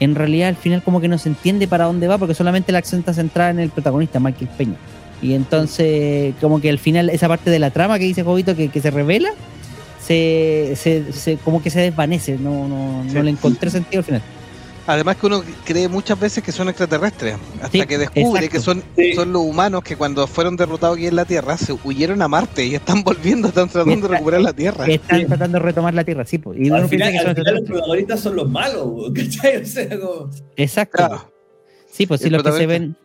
en 0.01 0.15
realidad 0.15 0.49
al 0.49 0.57
final 0.57 0.83
como 0.83 1.01
que 1.01 1.09
no 1.09 1.19
se 1.19 1.29
entiende 1.29 1.67
para 1.69 1.85
dónde 1.85 2.09
va 2.09 2.19
porque 2.19 2.35
solamente 2.35 2.73
la 2.73 2.79
acción 2.79 3.01
está 3.01 3.15
centrada 3.15 3.51
en 3.51 3.61
el 3.61 3.71
protagonista, 3.71 4.21
Michael 4.21 4.51
Peña. 4.57 4.75
Y 5.23 5.35
entonces 5.35 6.35
como 6.41 6.61
que 6.61 6.69
al 6.71 6.79
final 6.79 7.09
esa 7.11 7.29
parte 7.29 7.51
de 7.51 7.59
la 7.59 7.71
trama 7.71 7.99
que 7.99 8.05
dice 8.05 8.23
Jovito 8.23 8.55
que, 8.57 8.69
que 8.69 8.81
se 8.81 8.91
revela, 8.91 9.31
se, 10.05 10.75
se, 10.77 11.13
se- 11.13 11.37
como 11.39 11.63
que 11.63 11.71
se 11.71 11.81
desvanece, 11.81 12.37
no, 12.39 12.69
no, 12.69 13.05
Sí. 13.09 13.15
no 13.15 13.23
le 13.23 13.31
encontré 13.31 13.71
sentido 13.71 14.01
al 14.01 14.05
final. 14.05 14.23
Además 14.87 15.17
que 15.17 15.27
uno 15.27 15.43
cree 15.65 15.89
muchas 15.89 16.21
veces 16.21 16.45
que 16.45 16.53
son 16.53 16.69
extraterrestres, 16.69 17.37
hasta 17.57 17.69
Sí, 17.71 17.87
que 17.87 17.97
descubre 17.99 18.45
exacto. 18.45 18.51
que 18.51 18.61
son, 18.61 18.83
Sí. 18.97 19.15
son 19.15 19.33
los 19.33 19.43
humanos 19.43 19.83
que 19.83 19.97
cuando 19.97 20.27
fueron 20.27 20.57
derrotados 20.57 20.97
aquí 20.99 21.07
en 21.07 21.17
la 21.17 21.25
Tierra 21.25 21.57
se 21.57 21.73
huyeron 21.85 22.21
a 22.21 22.29
Marte 22.29 22.67
y 22.67 22.75
están 22.75 23.03
volviendo, 23.05 23.49
están 23.49 23.69
tratando 23.71 24.09
de 24.09 24.15
recuperar 24.15 24.43
la 24.43 24.53
Tierra. 24.53 24.87
Están 24.87 25.21
Sí. 25.21 25.27
tratando 25.27 25.59
de 25.59 25.65
retomar 25.65 25.95
la 25.95 26.05
Tierra, 26.05 26.25
sí. 26.27 26.37
pues, 26.39 26.59
Y 26.61 26.67
Al 26.69 26.81
uno 26.81 26.89
final, 26.89 27.13
que 27.13 27.19
son 27.19 27.29
al 27.29 27.35
final 27.37 27.55
los 27.55 27.65
protagonistas 27.65 28.21
son 28.21 28.37
los 28.37 28.51
malos, 28.51 29.13
¿cachai? 29.15 29.63
O 29.63 29.67
sea, 29.67 30.01
como... 30.01 30.31
Exacto. 30.57 30.97
Claro. 30.99 31.33
Sí, 31.91 32.07
pues 32.07 32.21
sí, 32.21 32.29
los 32.29 32.43
que 32.43 32.53
se 32.53 32.67
ven. 32.67 32.97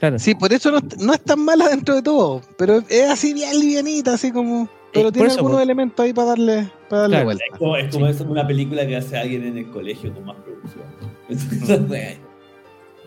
Claro. 0.00 0.18
Sí, 0.18 0.34
por 0.34 0.52
eso 0.52 0.70
no, 0.72 0.80
no 0.98 1.14
es 1.14 1.20
tan 1.22 1.38
mala 1.44 1.68
dentro 1.68 1.94
de 1.94 2.02
todo, 2.02 2.42
pero 2.58 2.82
es 2.88 3.08
así 3.10 3.32
bien 3.32 3.58
livianita, 3.58 4.14
así 4.14 4.32
como... 4.32 4.68
Pero 4.92 5.04
por 5.06 5.12
tiene 5.12 5.28
eso, 5.28 5.36
algunos 5.38 5.56
pues. 5.56 5.64
elementos 5.64 6.04
ahí 6.04 6.12
para 6.12 6.28
darle, 6.28 6.70
para 6.88 7.02
darle 7.02 7.14
Claro. 7.16 7.24
vuelta. 7.24 7.44
Es 7.52 7.58
como, 7.58 8.06
es 8.06 8.16
como 8.18 8.32
una 8.32 8.46
película 8.46 8.86
que 8.86 8.96
hace 8.96 9.16
alguien 9.16 9.44
en 9.44 9.58
el 9.58 9.70
colegio 9.70 10.12
con 10.12 10.24
más 10.24 10.36
producción. 10.36 10.84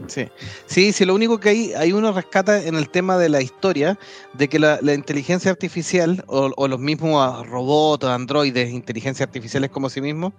Sí, 0.08 0.28
sí, 0.66 0.92
sí, 0.92 1.06
lo 1.06 1.16
único 1.16 1.40
que 1.40 1.48
hay, 1.50 1.74
hay 1.74 1.94
uno 1.94 2.12
rescata 2.12 2.62
en 2.62 2.76
el 2.76 2.90
tema 2.90 3.18
de 3.18 3.30
la 3.30 3.42
historia, 3.42 3.98
de 4.34 4.50
que 4.50 4.60
la, 4.60 4.78
la 4.82 4.94
inteligencia 4.94 5.50
artificial 5.52 6.22
o, 6.28 6.52
o 6.58 6.68
los 6.68 6.82
mismos 6.82 7.48
robots, 7.48 8.04
androides, 8.06 8.74
inteligencias 8.74 9.26
artificiales 9.26 9.70
como 9.70 9.90
sí 9.90 10.02
mismos, 10.02 10.34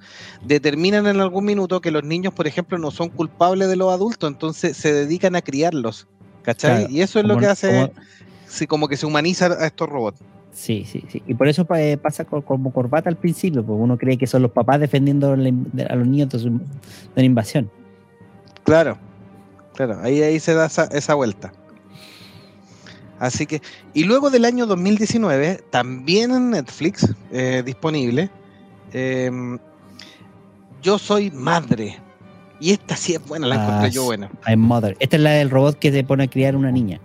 determinan 0.45 1.07
en 1.07 1.23
algún 1.23 1.47
minuto 1.47 1.81
que 1.81 1.91
los 1.91 2.05
niños, 2.05 2.35
por 2.35 2.47
ejemplo, 2.47 2.77
no 2.77 2.91
son 2.91 3.09
culpables 3.09 3.69
de 3.69 3.77
los 3.77 3.91
adultos, 3.91 4.29
entonces 4.31 4.77
se 4.77 4.93
dedican 4.93 5.37
a 5.37 5.41
criarlos, 5.41 6.07
¿cachai? 6.43 6.81
Claro, 6.81 6.93
y 6.93 7.01
eso 7.01 7.19
es 7.21 7.25
lo 7.25 7.39
que 7.39 7.47
hace, 7.47 7.69
como- 7.69 7.91
sí, 8.47 8.67
como 8.67 8.89
que 8.89 8.99
se 8.99 9.07
humaniza 9.07 9.47
a 9.47 9.67
estos 9.67 9.89
robots. 9.89 10.21
Sí, 10.57 10.87
sí, 10.91 11.05
sí. 11.09 11.23
Y 11.27 11.35
por 11.35 11.49
eso 11.49 11.67
eh, 11.77 11.99
pasa 11.99 12.25
co- 12.25 12.41
como 12.41 12.73
corbata 12.73 13.11
al 13.11 13.17
principio, 13.17 13.63
porque 13.63 13.83
uno 13.83 13.99
cree 13.99 14.17
que 14.17 14.27
son 14.27 14.41
los 14.41 14.51
papás 14.53 14.81
defendiendo 14.81 15.35
a 15.35 15.37
los 15.37 16.07
niños 16.09 16.31
de, 16.31 16.51
la 17.15 17.23
invasión. 17.23 17.71
Claro, 18.65 18.97
claro, 19.75 19.99
ahí, 20.03 20.23
ahí 20.23 20.41
se 20.41 20.55
da 20.55 20.65
esa, 20.65 20.85
esa 20.85 21.13
vuelta. 21.15 21.53
Así 23.19 23.45
que, 23.45 23.61
y 23.93 24.05
luego 24.05 24.31
del 24.31 24.47
año 24.47 24.65
2019, 24.67 25.63
también 25.69 26.31
en 26.31 26.51
Netflix, 26.51 27.07
eh, 27.33 27.63
disponible, 27.65 28.31
eh, 28.95 29.31
Yo 30.83 30.99
soy 30.99 31.31
madre. 31.31 31.99
Y 32.61 32.71
esta 32.71 32.97
sí 32.97 33.13
es 33.15 33.23
buena, 33.29 33.47
la 33.47 33.57
Ah, 33.57 33.63
encontré 33.63 33.91
yo 33.91 34.05
buena. 34.05 34.31
I'm 34.47 34.61
Mother. 34.61 34.97
Esta 35.01 35.17
es 35.17 35.23
la 35.23 35.33
del 35.33 35.51
robot 35.51 35.79
que 35.79 35.93
se 35.93 36.03
pone 36.03 36.25
a 36.25 36.29
criar 36.29 36.57
una 36.57 36.73
niña. 36.73 36.99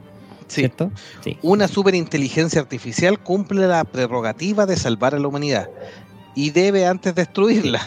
Sí. 0.52 0.62
¿cierto? 0.62 0.92
Sí. 1.24 1.38
Una 1.42 1.68
superinteligencia 1.68 2.60
artificial 2.60 3.20
cumple 3.20 3.68
la 3.68 3.86
prerrogativa 3.86 4.66
de 4.66 4.76
salvar 4.76 5.16
a 5.16 5.20
la 5.20 5.28
humanidad 5.28 5.70
y 6.36 6.50
debe 6.50 6.86
antes 6.86 7.16
destruirla. 7.16 7.82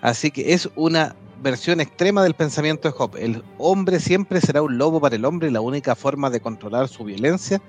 Así 0.00 0.30
que 0.30 0.54
es 0.54 0.70
una 0.74 1.14
versión 1.42 1.80
extrema 1.80 2.22
del 2.22 2.32
pensamiento 2.32 2.88
de 2.88 2.92
Job. 2.92 3.16
El 3.18 3.44
hombre 3.58 4.00
siempre 4.00 4.40
será 4.40 4.62
un 4.62 4.78
lobo 4.78 5.00
para 5.00 5.16
el 5.16 5.24
hombre 5.26 5.48
y 5.48 5.50
la 5.50 5.60
única 5.60 5.94
forma 5.94 6.30
de 6.30 6.40
controlar 6.40 6.88
su 6.88 7.04
violencia 7.04 7.60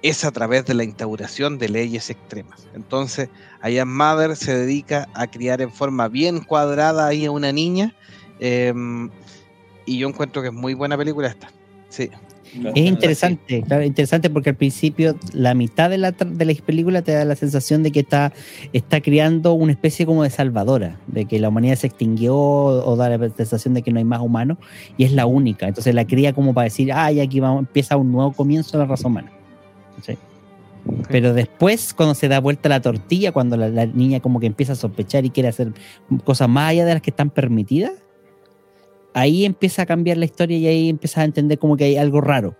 es 0.00 0.24
a 0.24 0.30
través 0.30 0.64
de 0.64 0.72
la 0.72 0.84
instauración 0.84 1.58
de 1.58 1.68
leyes 1.68 2.08
extremas. 2.08 2.66
Entonces, 2.74 3.28
Ian 3.62 3.94
Mother 3.94 4.36
se 4.36 4.56
dedica 4.56 5.08
a 5.12 5.26
criar 5.26 5.60
en 5.60 5.70
forma 5.70 6.08
bien 6.08 6.40
cuadrada 6.40 7.06
ahí 7.06 7.26
a 7.26 7.30
una 7.30 7.52
niña. 7.52 7.94
eh, 8.40 8.72
y 9.86 9.98
yo 9.98 10.08
encuentro 10.08 10.40
que 10.40 10.48
es 10.48 10.54
muy 10.54 10.72
buena 10.72 10.96
película 10.96 11.28
esta. 11.28 11.50
Sí. 11.94 12.10
Es 12.72 12.84
interesante, 12.84 13.62
claro, 13.62 13.82
interesante 13.82 14.30
porque 14.30 14.50
al 14.50 14.56
principio 14.56 15.16
la 15.32 15.54
mitad 15.54 15.90
de 15.90 15.98
la, 15.98 16.16
tra- 16.16 16.30
de 16.30 16.44
la 16.44 16.54
película 16.54 17.02
te 17.02 17.10
da 17.10 17.24
la 17.24 17.34
sensación 17.34 17.82
de 17.82 17.90
que 17.90 17.98
está, 18.00 18.32
está 18.72 19.00
creando 19.00 19.54
una 19.54 19.72
especie 19.72 20.06
como 20.06 20.22
de 20.22 20.30
salvadora, 20.30 21.00
de 21.08 21.24
que 21.24 21.40
la 21.40 21.48
humanidad 21.48 21.74
se 21.74 21.88
extinguió 21.88 22.36
o 22.36 22.94
da 22.94 23.08
la 23.08 23.28
sensación 23.30 23.74
de 23.74 23.82
que 23.82 23.90
no 23.90 23.98
hay 23.98 24.04
más 24.04 24.20
humanos 24.20 24.58
y 24.96 25.02
es 25.02 25.10
la 25.10 25.26
única. 25.26 25.66
Entonces 25.66 25.96
la 25.96 26.06
cría 26.06 26.32
como 26.32 26.54
para 26.54 26.66
decir, 26.66 26.92
ay, 26.92 27.18
aquí 27.18 27.40
vamos, 27.40 27.60
empieza 27.60 27.96
un 27.96 28.12
nuevo 28.12 28.32
comienzo 28.32 28.78
de 28.78 28.84
la 28.84 28.88
raza 28.88 29.08
humana. 29.08 29.32
¿Sí? 30.06 30.16
Pero 31.08 31.34
después, 31.34 31.92
cuando 31.92 32.14
se 32.14 32.28
da 32.28 32.38
vuelta 32.38 32.68
la 32.68 32.80
tortilla, 32.80 33.32
cuando 33.32 33.56
la, 33.56 33.68
la 33.68 33.86
niña 33.86 34.20
como 34.20 34.38
que 34.38 34.46
empieza 34.46 34.74
a 34.74 34.76
sospechar 34.76 35.24
y 35.24 35.30
quiere 35.30 35.48
hacer 35.48 35.72
cosas 36.22 36.48
más 36.48 36.70
allá 36.70 36.84
de 36.84 36.92
las 36.92 37.02
que 37.02 37.10
están 37.10 37.30
permitidas, 37.30 37.92
ahí 39.14 39.44
empieza 39.44 39.82
a 39.82 39.86
cambiar 39.86 40.18
la 40.18 40.26
historia 40.26 40.58
y 40.58 40.66
ahí 40.66 40.88
empieza 40.88 41.22
a 41.22 41.24
entender 41.24 41.58
como 41.58 41.76
que 41.76 41.84
hay 41.84 41.96
algo 41.96 42.20
raro. 42.20 42.56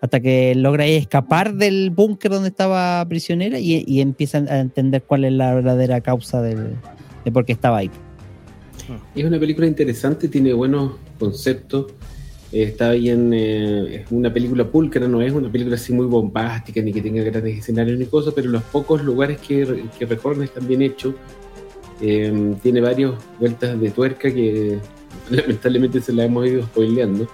Hasta 0.00 0.18
que 0.18 0.54
logra 0.56 0.84
escapar 0.84 1.54
del 1.54 1.90
búnker 1.90 2.32
donde 2.32 2.48
estaba 2.48 3.06
prisionera 3.08 3.60
y, 3.60 4.00
empiezan 4.00 4.48
a 4.48 4.58
entender 4.58 5.04
cuál 5.04 5.24
es 5.24 5.32
la 5.32 5.54
verdadera 5.54 6.00
causa 6.00 6.42
de 6.42 6.76
por 7.32 7.44
qué 7.44 7.52
estaba 7.52 7.78
ahí. 7.78 7.90
Es 9.14 9.24
una 9.24 9.38
película 9.38 9.66
interesante, 9.66 10.28
tiene 10.28 10.52
buenos 10.52 10.92
conceptos. 11.18 11.92
está 12.50 12.92
bien, 12.92 13.32
eh, 13.32 14.02
es 14.02 14.10
una 14.10 14.32
película 14.32 14.68
pulcra, 14.68 15.06
no 15.08 15.22
es 15.22 15.32
una 15.32 15.50
película 15.50 15.76
así 15.76 15.92
muy 15.92 16.06
bombástica 16.06 16.82
ni 16.82 16.92
que 16.92 17.00
tenga 17.00 17.22
grandes 17.22 17.58
escenarios 17.58 17.98
ni 17.98 18.06
cosas, 18.06 18.34
pero 18.34 18.50
los 18.50 18.62
pocos 18.64 19.02
lugares 19.02 19.38
que, 19.38 19.84
que 19.98 20.06
recorren 20.06 20.42
están 20.42 20.66
bien 20.66 20.82
hechos. 20.82 21.14
Eh, 22.00 22.56
tiene 22.62 22.80
varias 22.80 23.12
vueltas 23.38 23.80
de 23.80 23.90
tuerca 23.90 24.32
que 24.32 24.78
lamentablemente 25.36 26.00
se 26.00 26.12
la 26.12 26.24
hemos 26.24 26.46
ido 26.46 26.62
spoileando. 26.62 27.26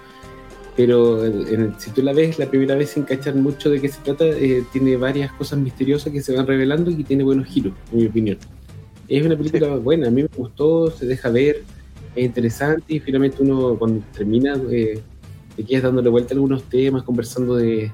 Pero 0.75 1.25
en 1.25 1.75
si 1.77 1.91
tú 1.91 2.01
la 2.01 2.13
ves 2.13 2.39
la 2.39 2.49
primera 2.49 2.75
vez 2.75 2.91
sin 2.91 3.03
cachar 3.03 3.35
mucho 3.35 3.69
de 3.69 3.81
qué 3.81 3.89
se 3.89 4.01
trata, 4.01 4.25
eh, 4.25 4.63
tiene 4.71 4.95
varias 4.95 5.31
cosas 5.33 5.59
misteriosas 5.59 6.13
que 6.13 6.21
se 6.21 6.33
van 6.33 6.47
revelando 6.47 6.89
y 6.89 7.03
tiene 7.03 7.23
buenos 7.23 7.47
giros, 7.47 7.73
en 7.91 7.99
mi 7.99 8.05
opinión. 8.05 8.37
Es 9.09 9.25
una 9.25 9.35
película 9.35 9.75
buena, 9.75 10.07
a 10.07 10.11
mí 10.11 10.21
me 10.21 10.29
gustó, 10.37 10.89
se 10.89 11.05
deja 11.05 11.29
ver, 11.29 11.63
es 12.15 12.23
interesante 12.23 12.93
y 12.93 12.99
finalmente 12.99 13.41
uno 13.41 13.75
cuando 13.77 14.05
termina 14.13 14.55
eh, 14.71 15.01
te 15.55 15.63
quedas 15.65 15.83
dándole 15.83 16.09
vuelta 16.09 16.33
a 16.33 16.35
algunos 16.35 16.63
temas, 16.63 17.03
conversando 17.03 17.55
de, 17.55 17.91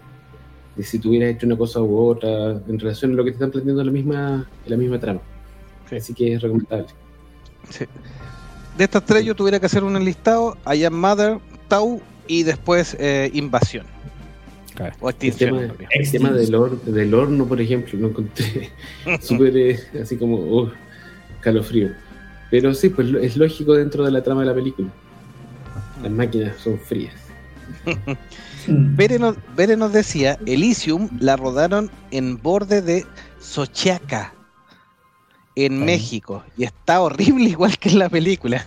de 0.75 0.83
si 0.83 0.99
tú 0.99 1.09
hubieras 1.09 1.35
hecho 1.35 1.47
una 1.47 1.57
cosa 1.57 1.81
u 1.81 1.97
otra 1.97 2.61
en 2.67 2.79
relación 2.79 3.13
a 3.13 3.15
lo 3.15 3.23
que 3.23 3.31
te 3.31 3.35
están 3.35 3.49
planteando 3.49 3.81
en 3.81 3.87
la 3.87 3.93
misma, 3.93 4.49
en 4.63 4.71
la 4.71 4.77
misma 4.77 4.99
trama. 4.99 5.21
Sí. 5.89 5.95
Así 5.95 6.13
que 6.13 6.33
es 6.33 6.41
recomendable. 6.41 6.87
Sí. 7.69 7.85
De 8.77 8.83
estas 8.83 9.05
tres 9.05 9.23
yo 9.25 9.35
tuviera 9.35 9.59
que 9.59 9.65
hacer 9.67 9.83
un 9.83 9.95
enlistado, 9.95 10.57
I 10.73 10.83
Am 10.83 10.93
Mother, 10.93 11.39
Tau 11.67 12.01
y 12.27 12.43
después 12.43 12.95
eh, 12.99 13.29
Invasión. 13.33 13.85
Claro. 14.73 14.93
O 14.99 15.07
El 15.09 15.15
Extinción. 15.15 15.73
tema, 16.11 16.29
el 16.29 16.35
del, 16.37 16.55
hor- 16.55 16.81
del 16.81 17.13
horno, 17.13 17.45
por 17.45 17.61
ejemplo, 17.61 17.97
lo 17.97 18.09
encontré 18.09 18.69
súper 19.21 19.55
eh, 19.55 19.79
así 20.01 20.17
como 20.17 20.35
uh, 20.35 20.69
calofrío. 21.39 21.89
Pero 22.51 22.73
sí, 22.73 22.89
pues 22.89 23.07
es 23.21 23.37
lógico 23.37 23.73
dentro 23.75 24.03
de 24.03 24.11
la 24.11 24.21
trama 24.21 24.41
de 24.41 24.47
la 24.47 24.53
película. 24.53 24.89
Las 26.03 26.11
máquinas 26.11 26.57
son 26.61 26.77
frías. 26.77 27.13
Bere 28.67 29.17
nos, 29.19 29.35
Bere 29.55 29.77
nos 29.77 29.93
decía, 29.93 30.37
Elysium 30.45 31.09
la 31.19 31.37
rodaron 31.37 31.89
en 32.11 32.37
borde 32.41 32.81
de 32.81 33.05
Sochiaca, 33.39 34.33
en. 35.55 35.85
México, 35.85 36.43
y 36.57 36.63
está 36.65 37.01
horrible 37.01 37.49
igual 37.49 37.77
que 37.77 37.89
en 37.89 37.99
la 37.99 38.09
película. 38.09 38.65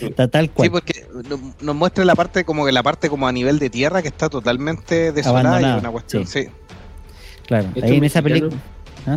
Está 0.00 0.28
tal 0.28 0.50
cual. 0.50 0.66
Sí, 0.66 0.70
porque 0.70 1.06
no- 1.28 1.54
nos 1.60 1.74
muestra 1.76 2.04
la 2.04 2.14
parte 2.14 2.44
como 2.44 2.64
que 2.66 2.72
la 2.72 2.82
parte 2.82 3.08
como 3.08 3.26
a 3.26 3.32
nivel 3.32 3.58
de 3.58 3.70
tierra 3.70 4.02
que 4.02 4.08
está 4.08 4.28
totalmente 4.28 5.12
desolada 5.12 5.60
y 5.76 5.78
una 5.78 5.90
cuestión, 5.90 6.26
sí. 6.26 6.46
claro. 7.46 7.68
Estos 7.74 7.82
Ahí 7.90 7.96
en 7.96 8.04
esa 8.04 8.22
película. 8.22 8.56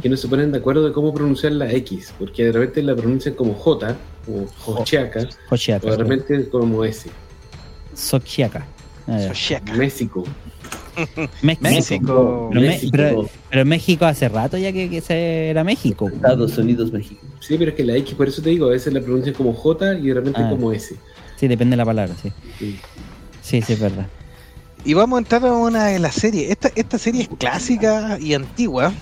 Que 0.02 0.10
no 0.10 0.18
se 0.18 0.28
ponen 0.28 0.52
de 0.52 0.58
acuerdo 0.58 0.88
de 0.88 0.92
cómo 0.94 1.14
pronunciar 1.14 1.52
la 1.54 1.72
X, 1.72 2.12
porque 2.18 2.46
de 2.46 2.52
repente 2.54 2.82
la 2.82 2.96
pronuncian 2.96 3.36
como 3.36 3.54
J, 3.54 3.96
o 4.28 4.48
Jochiaca, 4.60 5.28
Xochiaca. 5.48 5.86
o 5.88 5.92
de 5.92 5.98
repente 5.98 6.50
como 6.50 6.84
S. 6.84 7.08
Xochiaca. 7.96 8.66
Ah, 9.08 9.20
ya. 9.20 9.28
Sochiaca. 9.28 9.74
México. 9.74 10.24
México. 11.42 11.60
México. 11.62 12.50
Pero, 12.52 12.62
México, 12.62 12.92
pero- 12.92 13.30
pero 13.50 13.66
México 13.66 14.06
hace 14.06 14.30
rato 14.30 14.58
ya 14.58 14.72
que, 14.72 15.02
era 15.50 15.64
México. 15.64 16.10
Estados 16.10 16.58
Unidos, 16.58 16.92
México. 16.92 17.22
Sí, 17.40 17.56
pero 17.58 17.72
es 17.72 17.78
que 17.78 17.84
la 17.84 17.96
X, 17.98 18.14
por 18.16 18.28
eso 18.28 18.42
te 18.42 18.50
digo, 18.50 18.68
a 18.68 18.72
veces 18.72 18.94
la 18.94 19.02
pronuncian 19.02 19.36
como 19.36 19.54
J 19.54 19.96
y 20.00 20.08
de 20.08 20.14
repente 20.14 20.42
Ah. 20.44 20.50
como 20.50 20.72
S. 20.72 20.96
Sí, 21.36 21.48
depende 21.48 21.74
de 21.74 21.78
la 21.78 21.86
palabra, 21.86 22.14
sí. 22.22 22.32
Sí. 22.60 22.80
Sí, 23.42 23.62
sí, 23.62 23.74
es 23.74 23.80
verdad. 23.80 24.08
Y 24.84 24.94
vamos 24.94 25.18
a 25.18 25.20
entrar 25.20 25.46
a 25.46 25.54
una 25.54 25.86
de 25.88 26.00
las 26.00 26.16
series. 26.16 26.50
Esta, 26.52 26.72
esta 26.76 26.98
serie 26.98 27.24
es 27.24 27.30
clásica 27.38 28.18
y 28.20 28.34
antigua. 28.34 28.94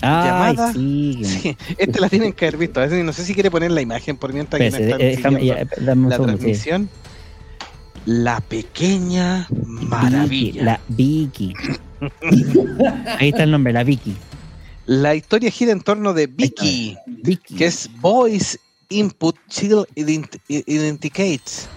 Ay, 0.00 0.54
Llamada- 0.54 0.72
sí. 0.72 1.20
Sí, 1.24 1.56
esta 1.76 2.00
la 2.00 2.08
tienen 2.08 2.32
que 2.32 2.46
haber 2.46 2.56
visto. 2.58 2.80
A 2.80 2.84
veces 2.84 3.04
no 3.04 3.12
sé 3.12 3.24
si 3.24 3.34
quiere 3.34 3.50
poner 3.50 3.70
la 3.72 3.80
imagen 3.80 4.16
por 4.16 4.32
mientras 4.32 4.60
que 4.60 4.70
no 4.70 4.76
eh, 4.98 5.12
están 5.12 5.34
déjame- 5.34 5.44
ya, 5.46 5.66
la 5.80 5.94
sí. 6.38 6.78
La 8.10 8.40
pequeña 8.40 9.46
Vicky, 9.50 9.84
maravilla. 9.86 10.64
la 10.64 10.80
Vicky. 10.88 11.52
Ahí 13.18 13.28
está 13.28 13.42
el 13.42 13.50
nombre, 13.50 13.70
la 13.74 13.84
Vicky. 13.84 14.16
La 14.86 15.14
historia 15.14 15.50
gira 15.50 15.72
en 15.72 15.82
torno 15.82 16.14
de 16.14 16.26
Vicky, 16.26 16.96
Vicky. 17.06 17.56
que 17.56 17.66
es 17.66 17.90
Voice 18.00 18.58
Input 18.88 19.36
Child 19.50 19.86
Ident- 19.94 20.40
Identificates, 20.48 21.68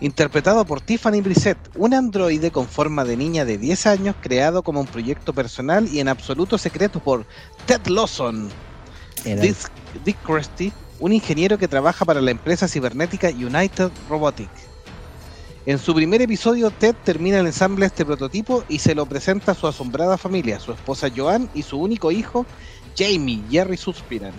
interpretado 0.00 0.64
por 0.64 0.80
Tiffany 0.80 1.20
Brissett, 1.22 1.58
un 1.74 1.92
androide 1.92 2.52
con 2.52 2.68
forma 2.68 3.04
de 3.04 3.16
niña 3.16 3.44
de 3.44 3.58
10 3.58 3.86
años 3.86 4.14
creado 4.20 4.62
como 4.62 4.78
un 4.78 4.86
proyecto 4.86 5.32
personal 5.32 5.88
y 5.92 5.98
en 5.98 6.06
absoluto 6.06 6.56
secreto 6.56 7.00
por 7.00 7.26
Ted 7.66 7.84
Lawson, 7.88 8.48
Dick, 9.24 9.56
Dick 10.04 10.18
Christie, 10.22 10.72
un 11.00 11.12
ingeniero 11.12 11.58
que 11.58 11.66
trabaja 11.66 12.04
para 12.04 12.20
la 12.20 12.30
empresa 12.30 12.68
cibernética 12.68 13.30
United 13.30 13.90
Robotics. 14.08 14.69
En 15.66 15.78
su 15.78 15.94
primer 15.94 16.22
episodio, 16.22 16.70
Ted 16.70 16.94
termina 17.04 17.38
el 17.38 17.46
ensamble 17.46 17.80
de 17.80 17.88
este 17.88 18.06
prototipo 18.06 18.64
y 18.68 18.78
se 18.78 18.94
lo 18.94 19.04
presenta 19.04 19.52
a 19.52 19.54
su 19.54 19.66
asombrada 19.66 20.16
familia, 20.16 20.58
su 20.58 20.72
esposa 20.72 21.08
Joan 21.14 21.50
y 21.54 21.62
su 21.62 21.78
único 21.78 22.10
hijo, 22.10 22.46
Jamie 22.96 23.42
Jerry 23.50 23.76
Suspiran. 23.76 24.32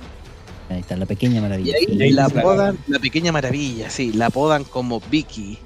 Ahí 0.70 0.80
está, 0.80 0.98
la 0.98 1.06
pequeña 1.06 1.40
maravilla. 1.40 1.76
Y 1.88 2.02
ahí 2.02 2.12
la 2.12 2.26
apodan, 2.26 2.78
la 2.88 2.98
pequeña 2.98 3.32
maravilla, 3.32 3.90
sí, 3.92 4.14
la 4.14 4.28
apodan 4.28 4.64
como 4.64 5.00
Vicky. 5.12 5.60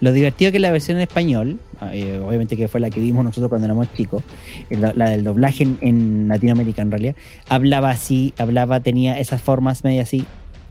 Lo 0.00 0.12
divertido 0.12 0.52
que 0.52 0.58
la 0.58 0.70
versión 0.70 0.96
en 0.96 1.02
español, 1.02 1.58
eh, 1.92 2.18
obviamente 2.24 2.56
que 2.56 2.66
fue 2.66 2.80
la 2.80 2.88
que 2.88 3.00
vimos 3.00 3.24
nosotros 3.24 3.50
cuando 3.50 3.66
éramos 3.66 3.92
chicos, 3.94 4.22
eh, 4.70 4.76
la, 4.78 4.94
la 4.94 5.10
del 5.10 5.22
doblaje 5.22 5.64
en, 5.64 5.78
en 5.82 6.28
Latinoamérica 6.28 6.80
en 6.80 6.90
realidad, 6.90 7.16
hablaba 7.48 7.90
así, 7.90 8.32
hablaba, 8.38 8.80
tenía 8.80 9.18
esas 9.18 9.42
formas 9.42 9.84
media 9.84 10.02
así, 10.02 10.24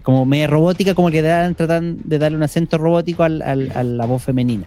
como 0.05 0.23
media 0.23 0.45
robótica, 0.45 0.93
como 0.93 1.09
que 1.09 1.23
dan, 1.23 1.55
tratan 1.55 1.97
de 2.03 2.19
darle 2.19 2.37
un 2.37 2.43
acento 2.43 2.77
robótico 2.77 3.23
al- 3.23 3.41
al- 3.41 3.71
a 3.73 3.83
la 3.83 4.05
voz 4.05 4.21
femenina. 4.23 4.65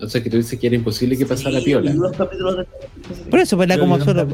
O 0.00 0.08
sea 0.08 0.22
que 0.22 0.30
tú 0.30 0.36
dices 0.36 0.56
que 0.58 0.68
era 0.68 0.76
imposible 0.76 1.18
que 1.18 1.26
pasara 1.26 1.58
Sí, 1.58 1.64
piola. 1.64 1.92
Por 3.28 3.40
eso, 3.40 3.56
pues 3.56 3.66
era 3.66 3.74
Yo 3.74 3.80
como 3.80 3.98
solo, 3.98 4.28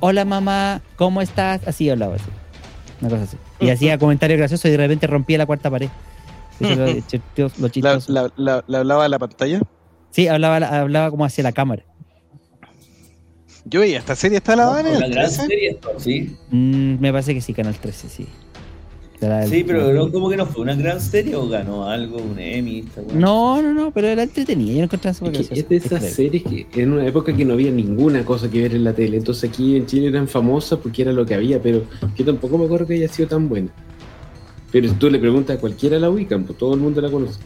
hola 0.00 0.24
mamá, 0.24 0.82
¿cómo 0.96 1.22
estás? 1.22 1.66
Así 1.68 1.88
hablaba 1.88 2.16
así. 2.16 2.24
Una 3.00 3.10
cosa 3.10 3.22
así. 3.22 3.36
Y 3.60 3.70
hacía 3.70 3.96
comentarios 3.96 4.36
graciosos 4.36 4.66
y 4.66 4.70
de 4.72 4.76
repente 4.76 5.06
rompía 5.06 5.38
la 5.38 5.46
cuarta 5.46 5.70
pared. 5.70 5.88
Lo, 6.58 6.68
lo 7.58 7.70
La, 7.76 8.00
la- 8.08 8.32
la- 8.36 8.64
la 8.66 8.78
hablaba 8.80 9.04
a 9.04 9.08
la 9.08 9.18
pantalla. 9.20 9.60
Sí, 10.10 10.26
hablaba, 10.26 10.56
hablaba 10.56 11.10
como 11.12 11.24
hacia 11.24 11.44
la 11.44 11.52
cámara. 11.52 11.84
Yo 13.70 13.80
veía 13.80 13.98
esta 13.98 14.16
serie, 14.16 14.38
está 14.38 14.56
la 14.56 14.80
en 14.80 14.86
Una 14.86 15.06
el 15.06 15.12
gran 15.12 15.26
13. 15.26 15.46
serie 15.46 15.78
sí. 15.98 16.36
Mm, 16.50 16.96
me 17.00 17.12
parece 17.12 17.34
que 17.34 17.40
sí, 17.40 17.54
Canal 17.54 17.74
13, 17.76 18.08
sí. 18.08 18.26
Era 19.20 19.44
el- 19.44 19.50
Sí, 19.50 19.64
pero 19.66 19.92
no, 19.92 20.10
como 20.10 20.30
que 20.30 20.36
no 20.36 20.46
fue 20.46 20.62
una 20.62 20.74
gran 20.74 20.98
serie 21.00 21.36
o 21.36 21.46
ganó 21.46 21.86
algo, 21.88 22.16
un 22.18 22.38
Emmy. 22.38 22.80
esta 22.80 23.02
weá? 23.02 23.14
No, 23.14 23.60
no, 23.62 23.72
no, 23.74 23.90
pero 23.92 24.08
era 24.08 24.22
entretenida. 24.22 24.72
Yo 24.72 24.78
lo 24.78 24.84
encontraba 24.84 25.14
súper 25.14 25.36
Es, 25.42 25.48
que 25.50 25.60
es 25.60 25.68
de 25.68 25.76
esas 25.76 26.02
Es 26.02 26.14
series 26.14 26.42
que 26.42 26.66
en 26.82 26.92
una 26.94 27.06
época 27.06 27.36
que 27.36 27.44
no 27.44 27.52
había 27.52 27.70
ninguna 27.70 28.24
cosa 28.24 28.50
que 28.50 28.62
ver 28.62 28.74
en 28.74 28.82
la 28.84 28.94
tele. 28.94 29.18
Entonces 29.18 29.48
aquí 29.50 29.76
en 29.76 29.84
Chile 29.86 30.08
eran 30.08 30.26
famosas 30.26 30.78
porque 30.78 31.02
era 31.02 31.12
lo 31.12 31.24
que 31.26 31.34
había, 31.34 31.60
pero 31.62 31.84
yo 32.16 32.24
tampoco 32.24 32.56
me 32.58 32.64
acuerdo 32.64 32.86
que 32.86 32.94
haya 32.94 33.08
sido 33.08 33.28
tan 33.28 33.48
buena. 33.48 33.68
Pero 34.72 34.88
si 34.88 34.94
tú 34.94 35.10
le 35.10 35.18
preguntas 35.18 35.58
a 35.58 35.60
cualquiera 35.60 35.98
la 35.98 36.08
ubican, 36.08 36.44
pues 36.44 36.58
todo 36.58 36.72
el 36.74 36.80
mundo 36.80 37.00
la 37.02 37.10
conoce. 37.10 37.38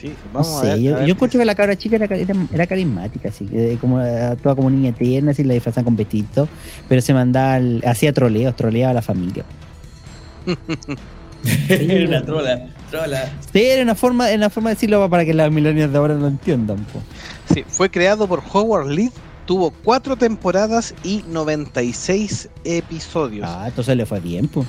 Sí, 0.00 0.14
No 0.32 0.40
a 0.40 0.62
ver. 0.62 0.78
yo, 0.80 0.94
a 0.94 0.98
ver 1.00 1.06
yo 1.08 1.14
encuentro 1.14 1.38
que 1.38 1.44
la 1.44 1.54
cabra 1.54 1.76
chica 1.76 1.96
era, 1.96 2.06
era, 2.06 2.34
era 2.52 2.66
carismática, 2.66 3.28
así, 3.28 3.46
eh, 3.52 3.76
como 3.80 4.00
eh, 4.00 4.36
toda 4.42 4.54
como 4.54 4.70
niña 4.70 4.92
tierna, 4.92 5.32
así 5.32 5.44
la 5.44 5.54
disfrazan 5.54 5.84
con 5.84 5.94
vestido, 5.96 6.48
pero 6.88 7.00
se 7.02 7.12
mandaba, 7.12 7.54
al- 7.54 7.82
hacía 7.86 8.12
troleos, 8.12 8.56
troleaba 8.56 8.92
a 8.92 8.94
la 8.94 9.02
familia. 9.02 9.44
Era 11.68 12.06
una 12.08 12.22
trola, 12.22 12.66
trola. 12.90 13.30
Sí, 13.52 13.62
era 13.62 13.82
una 13.82 13.94
forma, 13.94 14.28
era 14.28 14.36
una 14.36 14.50
forma 14.50 14.68
de 14.70 14.74
decirlo 14.74 15.08
para 15.08 15.24
que 15.24 15.32
las 15.32 15.50
milenias 15.50 15.90
de 15.90 15.96
ahora 15.96 16.14
lo 16.14 16.26
entiendan. 16.26 16.76
po. 16.92 17.00
Sí, 17.54 17.64
fue 17.66 17.90
creado 17.90 18.28
por 18.28 18.42
Howard 18.52 18.88
Lee, 18.90 19.10
tuvo 19.46 19.70
cuatro 19.70 20.16
temporadas 20.16 20.94
y 21.02 21.24
96 21.28 22.50
episodios. 22.64 23.48
Ah, 23.48 23.64
entonces 23.68 23.96
le 23.96 24.04
fue 24.04 24.20
bien, 24.20 24.48
pues. 24.48 24.66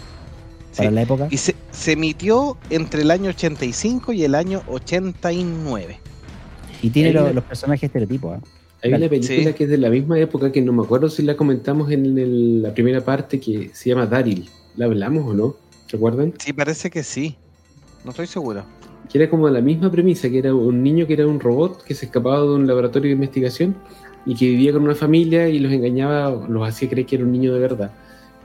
Para 0.76 0.90
Sí. 0.90 0.96
la 0.96 1.02
época. 1.02 1.28
Y 1.30 1.38
se, 1.38 1.56
se 1.72 1.92
emitió 1.94 2.58
entre 2.70 3.02
el 3.02 3.12
año 3.12 3.30
85 3.30 4.14
y 4.14 4.24
el 4.24 4.36
año 4.36 4.62
89. 4.68 6.00
Y 6.82 6.90
tiene 6.90 7.14
lo- 7.14 7.24
la- 7.24 7.34
los 7.34 7.44
personajes 7.44 7.84
estereotipos. 7.84 8.38
¿ah? 8.38 8.42
Hay 8.84 8.94
una 8.94 9.08
película 9.10 9.44
Sí. 9.52 9.54
que 9.54 9.64
es 9.66 9.70
de 9.70 9.78
la 9.78 9.90
misma 9.90 10.18
época 10.20 10.52
que 10.52 10.62
no 10.62 10.74
me 10.74 10.84
acuerdo 10.84 11.10
si 11.10 11.22
la 11.22 11.36
comentamos 11.38 11.92
en 11.92 12.18
el- 12.18 12.62
la 12.64 12.74
primera 12.74 13.02
parte 13.02 13.40
que 13.40 13.70
se 13.74 13.90
llama 13.90 14.06
Daryl. 14.08 14.50
¿La 14.76 14.86
hablamos 14.86 15.26
o 15.30 15.34
no? 15.34 15.56
¿Recuerdan? 15.90 16.34
Sí, 16.40 16.54
parece 16.54 16.90
que 16.90 17.04
sí. 17.04 17.36
No 18.04 18.12
estoy 18.12 18.26
seguro. 18.28 18.64
Que 19.12 19.18
era 19.20 19.30
como 19.30 19.48
la 19.50 19.60
misma 19.62 19.92
premisa, 19.92 20.30
que 20.30 20.40
era 20.40 20.56
un 20.56 20.82
niño 20.82 21.06
que 21.06 21.14
era 21.14 21.28
un 21.28 21.40
robot 21.40 21.84
que 21.84 21.94
se 21.94 22.06
escapaba 22.06 22.40
de 22.40 22.48
un 22.56 22.66
laboratorio 22.66 23.10
de 23.10 23.14
investigación 23.16 23.76
y 24.26 24.34
que 24.36 24.46
vivía 24.46 24.72
con 24.72 24.84
una 24.84 24.96
familia 24.96 25.50
y 25.50 25.60
los 25.60 25.72
engañaba, 25.72 26.48
los 26.48 26.68
hacía 26.68 26.90
creer 26.90 27.06
que 27.06 27.18
era 27.18 27.26
un 27.26 27.32
niño 27.34 27.54
de 27.54 27.60
verdad. 27.60 27.92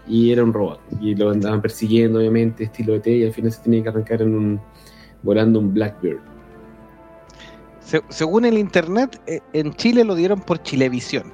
Y 0.09 0.31
era 0.33 0.45
un 0.45 0.53
robot. 0.53 0.81
Y 1.01 1.15
lo 1.15 1.31
andaban 1.31 1.61
persiguiendo, 1.61 2.19
obviamente, 2.21 2.65
estilo 2.65 2.95
ET, 2.95 3.07
y 3.09 3.25
al 3.25 3.33
final 3.33 3.53
se 3.53 3.61
tenía 3.63 3.83
que 3.83 3.89
arrancar 3.89 4.23
en 4.23 4.35
un 4.35 4.61
volando 5.23 5.59
un 5.59 5.75
Blackbird. 5.75 6.19
Se- 7.81 8.03
según 8.09 8.45
el 8.45 8.59
internet, 8.59 9.21
eh, 9.27 9.41
en 9.53 9.73
Chile 9.75 10.05
lo 10.05 10.15
dieron 10.15 10.41
por 10.41 10.63
Chilevisión. 10.63 11.33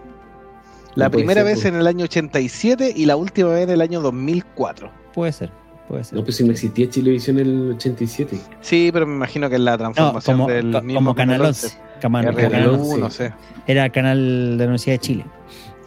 La 0.94 1.06
No 1.06 1.12
primera 1.12 1.40
ser, 1.40 1.44
vez 1.46 1.54
pues. 1.62 1.66
en 1.66 1.76
el 1.76 1.86
año 1.86 2.04
87 2.04 2.92
y 2.94 3.06
la 3.06 3.16
última 3.16 3.48
vez 3.50 3.64
en 3.64 3.70
el 3.70 3.80
año 3.80 4.00
2004. 4.02 4.90
Puede 5.14 5.32
ser, 5.32 5.50
puede 5.88 6.04
ser. 6.04 6.18
No, 6.18 6.24
pues 6.24 6.36
si 6.36 6.44
no 6.44 6.52
existía 6.52 6.88
Chilevisión 6.90 7.38
en 7.38 7.46
el 7.46 7.70
87. 7.72 8.38
Sí, 8.60 8.90
pero 8.92 9.06
me 9.06 9.14
imagino 9.14 9.48
que 9.48 9.54
es 9.56 9.60
la 9.62 9.72
No, 9.72 9.78
transformación 9.78 10.36
como, 10.38 10.48
del 10.50 10.72
co- 10.72 10.82
mismo 10.82 10.98
como 11.00 11.14
Canal 11.14 11.36
Canal 11.38 11.48
11. 11.48 11.68
Como- 12.02 12.18
como 12.18 12.30
RTU, 12.32 12.50
Canal 12.50 12.68
11. 12.68 12.98
no 13.00 13.10
sé. 13.10 13.32
Era 13.66 13.84
el 13.86 13.92
canal 13.92 14.18
de 14.52 14.56
la 14.58 14.64
Universidad 14.64 14.94
de 14.94 14.98
Chile. 14.98 15.24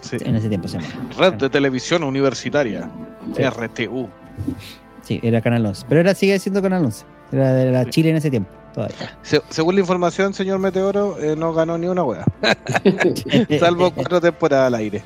Sí. 0.10 0.18
En 0.22 0.36
ese 0.36 0.50
tiempo 0.50 0.68
se 0.68 0.80
llamaba. 0.80 1.10
Red 1.18 1.34
de 1.34 1.50
Televisión 1.50 2.04
Universitaria, 2.04 2.90
Sí. 3.36 3.44
RTU. 3.44 4.08
Sí, 5.02 5.20
era 5.24 5.42
Canal 5.42 5.66
11. 5.66 5.86
Pero 5.88 6.02
era, 6.02 6.14
sigue 6.16 6.38
siendo 6.40 6.62
Canal 6.62 6.86
11. 6.86 7.06
Era 7.32 7.54
de 7.54 7.72
la 7.72 7.86
Chile 7.90 8.10
en 8.12 8.18
ese 8.18 8.30
tiempo. 8.30 8.50
Todavía. 8.74 9.18
Se- 9.22 9.42
según 9.50 9.76
la 9.76 9.82
información, 9.82 10.34
señor 10.34 10.60
Meteoro, 10.60 11.18
eh, 11.20 11.36
no 11.38 11.54
ganó 11.54 11.78
ni 11.78 11.88
una 11.88 12.04
wea, 12.04 12.26
salvo 13.60 13.92
cuatro 13.92 14.20
temporadas 14.20 14.68
al 14.68 14.76
aire. 14.76 15.02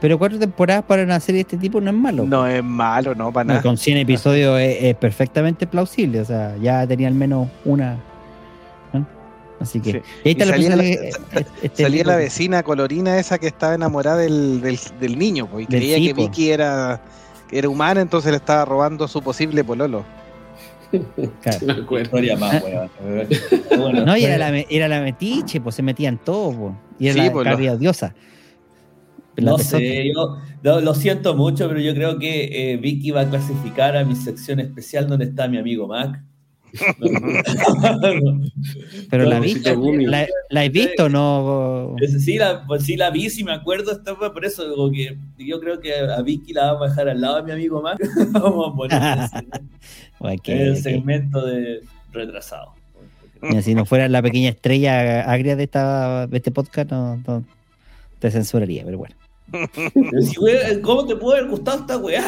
Pero 0.00 0.18
cuatro 0.18 0.38
temporadas 0.38 0.84
para 0.84 1.02
una 1.02 1.18
serie 1.20 1.38
de 1.38 1.42
este 1.42 1.56
tipo 1.56 1.80
no 1.80 1.90
es 1.90 1.96
malo. 1.96 2.24
No 2.26 2.46
es 2.46 2.62
malo, 2.62 3.14
no, 3.14 3.32
para 3.32 3.44
No, 3.44 3.48
nada. 3.54 3.62
con 3.62 3.78
100 3.78 3.96
episodios 3.98 4.60
es, 4.60 4.76
es 4.82 4.94
perfectamente 4.96 5.66
plausible. 5.66 6.20
O 6.20 6.24
sea, 6.26 6.54
ya 6.60 6.86
tenía 6.86 7.08
al 7.08 7.14
menos 7.14 7.48
una. 7.64 7.96
Así 9.60 9.80
que. 9.80 9.92
Sí. 9.92 9.98
y 10.24 10.28
ahí 10.28 10.32
está 10.32 10.44
Y 10.44 10.48
salía 10.48 10.76
la- 10.76 10.82
que- 10.82 11.12
sa- 11.12 11.40
este 11.62 11.82
Salía 11.82 12.04
la 12.04 12.16
vecina 12.16 12.62
colorina 12.62 13.18
esa 13.18 13.38
que 13.38 13.46
estaba 13.46 13.74
enamorada 13.74 14.18
del, 14.18 14.60
del, 14.60 14.78
del 15.00 15.18
niño, 15.18 15.46
pues, 15.50 15.66
y 15.68 15.72
Del 15.72 15.80
creía 15.80 15.96
que. 15.98 16.12
Vicky 16.14 16.50
era, 16.50 17.00
era 17.50 17.68
humana, 17.68 18.00
entonces 18.02 18.30
le 18.32 18.36
estaba 18.36 18.64
robando 18.64 19.08
su 19.08 19.22
posible 19.22 19.64
pololo. 19.64 20.04
claro. 21.42 21.66
Me 21.66 21.72
acuerdo. 21.72 22.04
Historia 22.04 22.36
más, 22.36 22.62
weón. 22.62 22.90
Bueno, 23.80 24.04
No, 24.04 24.16
y 24.16 24.24
era 24.24 24.38
la, 24.50 24.58
era 24.58 24.88
la 24.88 25.00
metiche, 25.00 25.60
pues 25.60 25.74
se 25.74 25.82
metían 25.82 26.18
todos. 26.18 26.54
pues. 26.54 26.72
Y 26.98 27.06
era 27.08 27.14
Sí, 27.14 27.26
la 27.26 27.32
pues. 27.32 27.44
La 29.36 29.50
No 29.52 29.58
sé, 29.58 30.12
yo 30.14 30.38
no, 30.62 30.80
lo 30.80 30.94
siento 30.94 31.34
mucho, 31.34 31.68
pero 31.68 31.78
yo 31.80 31.92
creo 31.94 32.18
que 32.18 32.72
eh, 32.72 32.76
Vicky 32.78 33.10
va 33.10 33.22
a 33.22 33.28
clasificar 33.28 33.94
a 33.96 34.02
mi 34.04 34.16
sección 34.16 34.60
especial 34.60 35.06
donde 35.08 35.26
está 35.26 35.46
mi 35.48 35.58
amigo 35.58 35.86
Mac. 35.86 36.22
Pero 39.10 39.24
No, 39.24 39.30
la 39.30 39.40
te 39.40 39.74
gumi. 39.74 40.06
la, 40.06 40.26
la 40.50 40.64
he 40.64 40.68
visto, 40.68 41.04
o 41.04 41.08
¿no? 41.08 41.94
Sí, 42.20 42.38
la, 42.38 42.64
pues 42.66 42.84
sí 42.84 42.96
la 42.96 43.10
vi, 43.10 43.30
sí 43.30 43.44
me 43.44 43.52
acuerdo, 43.52 43.92
esta 43.92 44.12
wea, 44.14 44.32
por 44.32 44.44
eso 44.44 44.68
digo 44.68 44.90
que 44.90 45.16
yo 45.44 45.60
creo 45.60 45.80
que 45.80 45.94
a 45.94 46.20
Vicky 46.22 46.52
la 46.52 46.72
vamos 46.72 46.86
a 46.86 46.90
dejar 46.90 47.08
al 47.08 47.20
lado 47.20 47.36
de 47.36 47.42
mi 47.44 47.52
amigo 47.52 47.82
Mac. 47.82 47.98
vamos 48.32 48.72
a 48.72 48.76
poner 48.76 49.18
ese- 49.18 49.46
en 50.52 50.58
el 50.60 50.76
segmento 50.76 51.44
de 51.44 51.82
retrasado. 52.12 52.72
mira, 53.42 53.62
si 53.62 53.74
no 53.74 53.84
fuera 53.84 54.08
la 54.08 54.22
pequeña 54.22 54.50
estrella 54.50 55.22
agria 55.30 55.56
de, 55.56 55.64
esta, 55.64 56.26
de 56.26 56.36
este 56.36 56.50
podcast, 56.50 56.90
no, 56.90 57.16
no- 57.26 57.44
te 58.18 58.30
censuraría, 58.30 58.84
pero 58.84 58.98
bueno. 58.98 59.14
¿Cómo 60.82 61.06
te 61.06 61.14
puede 61.16 61.38
haber 61.38 61.50
gustado 61.50 61.80
esta 61.80 61.98
weá? 61.98 62.24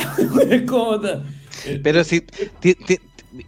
¿Cómo 0.69 1.01
te- 1.01 1.79
Pero 1.83 2.05
si, 2.05 2.23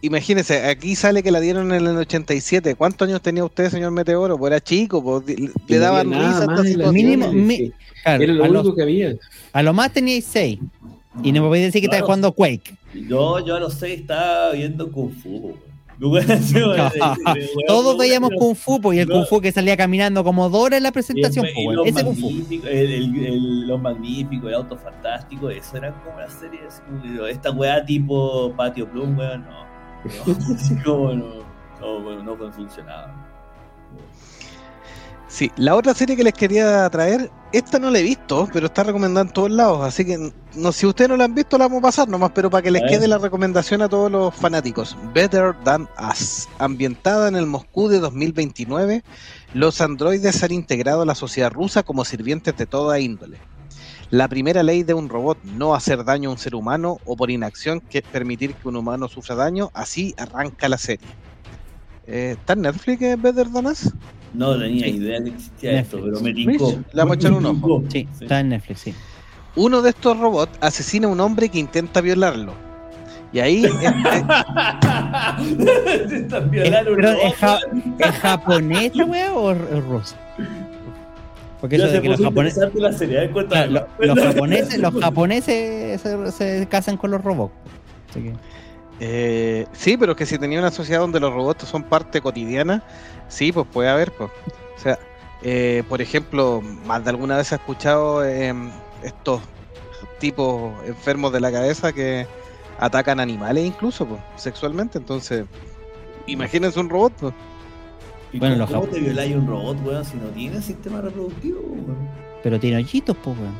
imagínese, 0.01 0.65
aquí 0.67 0.95
sale 0.95 1.23
que 1.23 1.31
la 1.31 1.39
dieron 1.39 1.71
en 1.73 1.85
el 1.87 1.97
87. 1.97 2.75
¿Cuántos 2.75 3.07
años 3.07 3.21
tenía 3.21 3.43
usted, 3.45 3.69
señor 3.69 3.91
Meteoro? 3.91 4.37
Pues 4.37 4.51
era 4.51 4.61
chico, 4.61 5.03
pues, 5.03 5.23
le, 5.67 5.77
daban 5.77 6.11
risa. 6.11 6.45
Mínimo- 6.91 7.31
mi-. 7.31 7.71
Claro, 8.03 8.23
Era 8.23 8.33
lo 8.33 8.43
a, 8.45 8.49
único 8.49 8.63
los- 8.63 8.75
que 8.75 8.81
había. 8.83 9.15
a 9.53 9.63
lo 9.63 9.73
más 9.73 9.91
teníais 9.93 10.25
6. 10.25 10.59
Y 11.23 11.31
no 11.33 11.41
me 11.41 11.47
podéis 11.49 11.65
decir 11.65 11.81
que 11.81 11.87
Claro. 11.87 11.97
estáis 11.97 12.05
jugando 12.05 12.31
Quake. 12.31 12.73
Yo, 13.07 13.45
yo 13.45 13.55
a 13.55 13.59
los 13.59 13.73
seis 13.73 13.99
estaba 14.01 14.51
viendo 14.53 14.91
Kung 14.91 15.11
Fu. 15.13 15.53
Todos 17.67 17.97
veíamos. 17.97 18.31
Kung 18.37 18.55
Fu, 18.55 18.79
pues, 18.81 18.97
y 18.97 19.01
el 19.01 19.07
No. 19.07 19.15
Kung 19.15 19.25
Fu 19.27 19.41
que 19.41 19.51
salía 19.51 19.77
caminando 19.77 20.23
como 20.23 20.49
Dora 20.49 20.77
en 20.77 20.83
la 20.83 20.91
presentación, 20.91 21.45
Y- 21.45 21.65
pues, 21.65 21.77
y 21.85 21.89
ese 21.89 22.03
Kung 22.03 22.17
Fu. 22.17 22.29
el, 22.29 22.93
el- 22.93 23.25
el- 23.25 23.67
los 23.67 23.79
magníficos, 23.81 24.47
el 24.49 24.55
auto 24.55 24.77
fantástico, 24.77 25.49
eso 25.49 25.77
era 25.77 25.91
como 25.93 26.15
una 26.15 26.29
serie 26.29 26.59
esta 27.29 27.51
weá 27.51 27.85
tipo 27.85 28.53
Patio 28.55 28.89
Plum, 28.89 29.17
weón, 29.17 29.43
no. 29.43 29.70
No 30.05 30.55
así 30.55 30.75
como 30.83 31.13
no, 31.13 31.25
no, 31.79 31.97
weón, 31.99 32.25
no 32.25 32.35
funcionaba. 32.51 33.31
Sí, 35.31 35.49
la 35.55 35.75
otra 35.75 35.93
serie 35.93 36.17
que 36.17 36.25
les 36.25 36.33
quería 36.33 36.89
traer, 36.89 37.31
esta 37.53 37.79
no 37.79 37.89
la 37.89 37.99
he 37.99 38.03
visto, 38.03 38.49
pero 38.51 38.65
está 38.65 38.83
recomendada 38.83 39.27
en 39.27 39.33
todos 39.33 39.49
lados, 39.49 39.81
así 39.81 40.03
que 40.03 40.33
no, 40.55 40.71
si 40.73 40.85
ustedes 40.85 41.09
no 41.09 41.15
la 41.15 41.23
han 41.23 41.33
visto 41.33 41.57
la 41.57 41.65
vamos 41.65 41.79
a 41.79 41.83
pasar 41.83 42.09
nomás, 42.09 42.31
pero 42.35 42.49
para 42.49 42.61
que 42.61 42.69
les 42.69 42.83
quede 42.83 43.07
la 43.07 43.17
recomendación 43.17 43.81
a 43.81 43.87
todos 43.87 44.11
los 44.11 44.35
fanáticos. 44.35 44.97
Better 45.13 45.55
Than 45.63 45.87
Us, 46.09 46.49
ambientada 46.59 47.29
en 47.29 47.37
el 47.37 47.45
Moscú 47.45 47.87
de 47.87 47.99
2029, 47.99 49.05
los 49.53 49.79
androides 49.79 50.43
han 50.43 50.51
integrado 50.51 51.03
a 51.03 51.05
la 51.05 51.15
sociedad 51.15 51.49
rusa 51.49 51.83
como 51.83 52.03
sirvientes 52.03 52.57
de 52.57 52.65
toda 52.65 52.99
índole. 52.99 53.39
La 54.11 54.27
primera 54.27 54.61
ley 54.61 54.83
de 54.83 54.93
un 54.93 55.07
robot, 55.09 55.37
no 55.43 55.73
hacer 55.73 56.03
daño 56.03 56.29
a 56.29 56.33
un 56.33 56.37
ser 56.37 56.53
humano 56.55 56.97
o 57.05 57.15
por 57.15 57.31
inacción 57.31 57.79
que 57.79 57.99
es 57.99 58.03
permitir 58.03 58.53
que 58.53 58.67
un 58.67 58.75
humano 58.75 59.07
sufra 59.07 59.35
daño, 59.35 59.71
así 59.73 60.13
arranca 60.17 60.67
la 60.67 60.77
serie. 60.77 61.07
Eh, 62.07 62.35
¿Está 62.37 62.53
en 62.53 62.61
Netflix 62.63 63.01
eh, 63.03 63.15
Better 63.17 63.49
Than 63.51 63.67
Us? 63.67 63.89
No 64.33 64.57
tenía 64.59 64.87
idea 64.87 65.23
que 65.23 65.29
existía 65.29 65.79
esto, 65.79 65.99
pero 66.03 66.19
me 66.19 66.33
tincó. 66.33 66.71
Le 66.71 66.83
vamos 66.93 67.13
a 67.13 67.15
echar 67.19 67.31
un 67.33 67.45
ojo. 67.45 67.83
Sí, 67.89 68.07
está 68.19 68.41
en 68.41 68.49
Netflix, 68.49 68.79
sí. 68.81 68.93
Uno 69.55 69.81
de 69.81 69.89
estos 69.91 70.17
robots 70.19 70.57
asesina 70.61 71.07
a 71.07 71.11
un 71.11 71.19
hombre 71.21 71.47
que 71.49 71.59
intenta 71.59 72.01
violarlo. 72.01 72.53
Y 73.33 73.39
ahí, 73.39 73.63
este, 73.63 73.85
Están 76.17 76.51
violando 76.51 76.89
un 76.91 76.95
Pero 76.97 77.11
robot, 77.13 77.25
es, 77.25 77.35
ja- 77.35 77.59
weón. 77.71 77.95
¿es 77.99 78.11
japonés 78.19 78.93
la 78.95 79.05
weá 79.05 79.33
o 79.33 79.51
es 79.51 79.83
ruso? 79.85 80.15
Porque 81.61 81.77
Ya 81.77 81.85
eso 81.85 81.93
de 81.93 82.01
que 82.01 82.09
los 82.09 82.19
japoneses, 82.19 82.57
la 82.73 82.89
claro, 83.47 83.71
lo- 83.71 84.05
los 84.07 84.19
japoneses, 84.19 84.79
los 84.79 84.93
japoneses 85.01 86.01
se, 86.01 86.31
se 86.31 86.67
casan 86.67 86.97
con 86.97 87.11
los 87.11 87.23
robots. 87.23 87.53
Así 88.09 88.23
que, 88.23 88.33
eh, 88.99 89.67
sí, 89.71 89.95
pero 89.95 90.13
es 90.13 90.17
que 90.17 90.25
si 90.25 90.37
tenía 90.39 90.59
una 90.59 90.71
sociedad 90.71 90.99
donde 91.01 91.19
los 91.19 91.31
robots 91.33 91.65
son 91.67 91.83
parte 91.83 92.19
cotidiana, 92.19 92.83
sí, 93.27 93.51
pues 93.51 93.67
puede 93.71 93.89
haber. 93.89 94.11
Pues. 94.11 94.31
O 94.77 94.81
sea, 94.81 94.97
eh, 95.43 95.83
por 95.87 96.01
ejemplo, 96.01 96.61
más 96.85 97.03
de 97.03 97.11
alguna 97.11 97.37
vez 97.37 97.51
he 97.51 97.55
escuchado 97.55 98.25
eh, 98.25 98.53
estos 99.03 99.41
tipos 100.19 100.73
enfermos 100.87 101.31
de 101.31 101.39
la 101.41 101.51
cabeza 101.51 101.93
que 101.93 102.25
atacan 102.79 103.19
animales 103.19 103.65
incluso, 103.65 104.07
pues, 104.07 104.19
sexualmente. 104.35 104.97
Entonces, 104.97 105.45
imagínense 106.25 106.79
un 106.79 106.89
robot. 106.89 107.13
Pues. 107.19 107.33
¿Y 108.33 108.39
Bueno, 108.39 108.55
cómo, 108.55 108.71
los 108.71 108.81
cómo 108.81 108.93
te 108.93 108.99
violáis 109.01 109.35
un 109.35 109.47
robot, 109.47 109.77
weón, 109.85 110.05
si 110.05 110.15
no 110.17 110.27
tiene 110.29 110.61
sistema 110.61 111.01
reproductivo, 111.01 111.59
weón? 111.61 111.97
pero 112.43 112.59
tiene 112.59 112.77
hoyitos, 112.77 113.15
pues, 113.23 113.37
weón. 113.37 113.53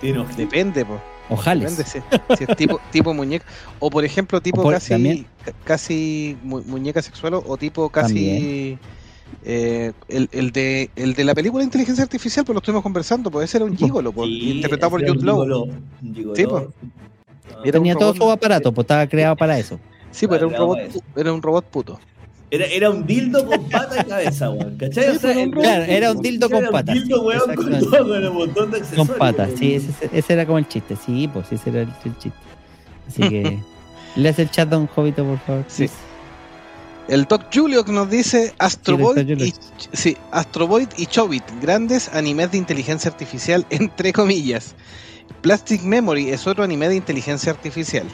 Tiene 0.00 0.18
ojitos. 0.18 0.36
Depende, 0.38 0.84
pues. 0.84 1.00
Ojales. 1.30 1.76
Depende 1.76 2.04
si, 2.28 2.36
si 2.36 2.44
es 2.50 2.56
tipo, 2.56 2.80
tipo 2.90 3.14
muñeca. 3.14 3.44
O 3.78 3.88
por 3.88 4.04
ejemplo, 4.04 4.40
tipo 4.40 4.62
por- 4.62 4.74
casi, 4.74 4.90
también. 4.90 5.26
casi 5.64 6.36
mu- 6.42 6.62
muñeca 6.62 7.00
sexual 7.02 7.34
o 7.34 7.56
tipo 7.56 7.88
casi 7.88 8.76
eh, 9.44 9.92
el, 10.08 10.28
el 10.32 10.50
de 10.50 10.90
el 10.96 11.14
de 11.14 11.22
la 11.24 11.34
película 11.34 11.62
Inteligencia 11.62 12.02
Artificial, 12.02 12.44
pues 12.44 12.54
lo 12.54 12.58
estuvimos 12.58 12.82
conversando, 12.82 13.30
pues 13.30 13.44
ese 13.48 13.58
era 13.58 13.64
un 13.66 13.76
gigolo, 13.76 14.10
pues, 14.10 14.28
Sí, 14.28 14.50
interpretado 14.56 14.90
por 14.90 15.00
Jude 15.00 15.12
un 15.12 15.24
Law. 15.26 15.68
Sí, 16.34 16.46
pues. 16.46 16.64
Ah, 16.66 17.60
Era 17.64 17.78
un 17.78 17.84
Tenía 17.84 17.94
todo 17.94 18.12
robot- 18.12 18.16
su 18.16 18.30
aparato, 18.30 18.72
pues 18.72 18.84
estaba 18.84 19.06
creado 19.06 19.36
para 19.36 19.56
eso. 19.58 19.78
Sí, 20.10 20.26
pues 20.26 20.38
era 20.38 20.48
un 20.48 20.54
robot, 20.54 20.78
era 21.14 21.32
un 21.32 21.40
robot 21.42 21.64
puto. 21.66 22.00
Era, 22.52 22.66
era 22.66 22.90
un 22.90 23.06
dildo 23.06 23.46
con 23.46 23.68
pata 23.68 24.02
y 24.04 24.08
cabeza, 24.08 24.50
weón. 24.50 24.76
¿Cachai? 24.76 25.08
O 25.10 25.18
sea, 25.18 25.40
el- 25.40 25.50
Claro, 25.52 25.84
era 25.84 26.10
un 26.12 26.20
dildo 26.20 26.50
con 26.50 26.58
era 26.58 26.70
patas. 26.70 26.96
Un 26.96 27.02
dildo, 27.02 27.22
weón, 27.22 27.54
con, 27.54 27.78
todo, 27.78 27.90
con 28.08 28.26
un 28.26 28.34
montón 28.34 28.70
de 28.72 28.78
Con 28.80 28.82
accesorios. 28.88 29.18
patas, 29.18 29.46
weón. 29.48 29.58
sí, 29.58 29.74
ese, 29.74 30.10
ese 30.12 30.32
era 30.32 30.46
como 30.46 30.58
el 30.58 30.66
chiste. 30.68 30.96
Sí, 30.96 31.28
pues 31.32 31.52
ese 31.52 31.70
era 31.70 31.82
el, 31.82 31.88
el 32.04 32.18
chiste. 32.18 32.38
Así 33.08 33.22
que. 33.28 33.58
le 34.16 34.28
hace 34.28 34.42
el 34.42 34.50
chat 34.50 34.72
a 34.72 34.78
un 34.78 34.88
jovito, 34.88 35.24
por 35.24 35.38
favor. 35.40 35.64
Sí. 35.68 35.88
El 37.08 37.24
Doc 37.24 37.42
Julio 37.52 37.84
que 37.84 37.90
nos 37.92 38.08
dice 38.08 38.52
Astro 38.58 38.96
Sí, 38.96 39.02
Boy 39.02 39.14
Dr. 39.24 39.40
y, 39.42 39.54
sí, 39.92 40.16
Astro 40.30 40.66
Boy 40.68 40.86
y 40.96 41.06
Chobit, 41.06 41.42
grandes 41.60 42.08
animes 42.14 42.52
de 42.52 42.58
inteligencia 42.58 43.10
artificial, 43.10 43.66
entre 43.70 44.12
comillas. 44.12 44.74
Plastic 45.40 45.82
Memory 45.82 46.30
es 46.30 46.46
otro 46.46 46.62
anime 46.64 46.88
de 46.88 46.96
inteligencia 46.96 47.50
artificial. 47.52 48.06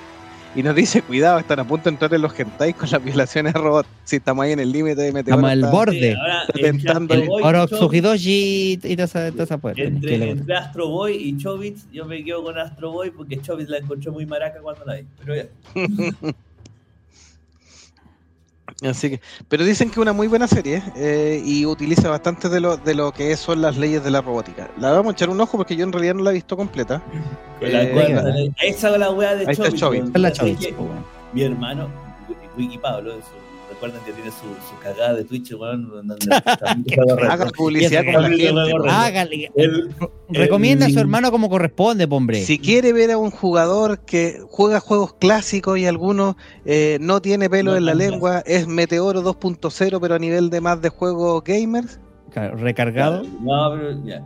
Y 0.57 0.63
nos 0.63 0.75
dice, 0.75 1.03
cuidado, 1.03 1.39
están 1.39 1.61
a 1.61 1.65
punto 1.69 1.85
de 1.85 1.91
entrar 1.91 2.13
en 2.15 2.23
los 2.23 2.33
hentai 2.39 2.73
con 2.73 2.89
las 2.91 3.05
violaciones 3.05 3.55
a 3.55 3.59
robots. 3.59 3.89
Si 4.05 4.17
estamos 4.17 4.43
ahí 4.45 4.53
en 4.53 4.61
el 4.61 4.73
límite 4.73 5.03
de 5.03 5.13
Meteoro. 5.13 5.47
Estamos 5.47 5.51
al 5.67 5.71
borde. 5.71 6.17
Tentando 6.55 7.13
el 7.15 7.25
y 7.25 7.29
Oro 7.29 7.67
toda 8.97 9.05
esa, 9.05 9.31
toda 9.33 9.45
esa 9.45 9.59
puerta. 9.59 9.83
Entre, 9.83 10.11
que 10.13 10.19
le- 10.19 10.31
entre 10.31 10.57
Astro 10.57 10.89
Boy 10.89 11.15
y 11.17 11.37
Chobits, 11.37 11.87
yo 11.93 12.07
me 12.07 12.25
quedo 12.25 12.43
con 12.43 12.59
Astro 12.59 12.91
Boy 12.91 13.11
porque 13.11 13.39
Chobits 13.43 13.69
la 13.69 13.79
encontré 13.79 14.11
muy 14.11 14.25
maraca 14.25 14.59
cuando 14.63 14.83
la 14.87 14.95
vi. 14.95 15.03
Pero 15.23 15.37
ya. 15.37 15.47
Así 18.83 19.09
que, 19.11 19.21
pero 19.49 19.65
dicen 19.65 19.89
que 19.89 19.93
es 19.95 19.99
una 19.99 20.13
muy 20.13 20.27
buena 20.29 20.47
serie 20.47 20.83
eh, 20.97 21.43
y 21.45 21.65
utiliza 21.65 22.11
bastante 22.11 22.49
de 22.51 22.61
lo, 22.61 22.77
de 22.77 22.95
lo 22.95 23.11
que 23.13 23.35
son 23.37 23.63
las 23.63 23.77
leyes 23.79 24.05
de 24.05 24.11
la 24.11 24.21
robótica. 24.21 24.69
La 24.79 24.93
vamos 24.93 25.13
a 25.13 25.13
echar 25.13 25.31
un 25.31 25.41
ojo 25.41 25.57
porque 25.57 25.77
yo 25.77 25.85
en 25.85 25.93
realidad 25.93 26.15
no 26.15 26.23
la 26.23 26.31
he 26.31 26.35
visto 26.35 26.57
completa. 26.57 27.03
La 27.61 27.83
Eh, 27.85 27.95
la- 28.15 28.67
esa 28.67 28.91
es 28.93 28.99
la 28.99 29.11
weá 29.13 29.35
de 29.35 29.47
Ahí 29.47 29.53
está 29.53 29.63
la. 29.65 29.71
Mi 31.33 31.43
hermano, 31.43 31.89
Wiki 32.59 32.77
Pablo, 32.77 33.15
su- 33.15 33.46
recuerden 33.77 34.01
que 34.05 34.13
tiene 34.13 34.31
su, 34.31 34.47
su 34.69 34.79
cagada 34.83 35.15
de 35.15 35.25
Twitch, 35.25 35.53
weón, 35.53 35.91
juego 36.95 37.21
Haga 37.31 37.47
publicidad 37.57 38.03
con 38.05 38.23
la 38.23 38.29
gente. 38.31 38.89
Hágale. 38.89 39.51
El- 39.55 39.95
Recomienda 40.31 40.87
a 40.87 40.91
su 40.91 40.99
hermano 40.99 41.31
como 41.31 41.49
corresponde, 41.49 42.09
po, 42.09 42.17
hombre. 42.17 42.43
Si 42.43 42.59
quiere 42.59 42.93
ver 42.93 43.11
a 43.13 43.19
un 43.19 43.31
jugador 43.31 44.01
que 44.01 44.41
juega 44.49 44.81
juegos 44.81 45.15
clásicos 45.15 45.79
y 45.79 45.87
algunos 45.87 46.37
eh, 46.65 46.99
no 47.01 47.21
tiene 47.21 47.49
pelo 47.51 47.73
No 47.73 47.77
en 47.77 47.85
la 47.85 47.95
lengua, 47.95 48.43
es 48.47 48.67
Meteoro 48.67 49.23
2.0, 49.23 49.99
pero 50.01 50.15
a 50.15 50.19
nivel 50.19 50.51
de 50.51 50.61
más 50.61 50.81
de 50.83 50.89
juegos 50.89 51.45
gamers. 51.45 52.01
Recargado. 52.35 53.23
No, 53.41 53.71
pero 53.73 54.05
ya. 54.05 54.23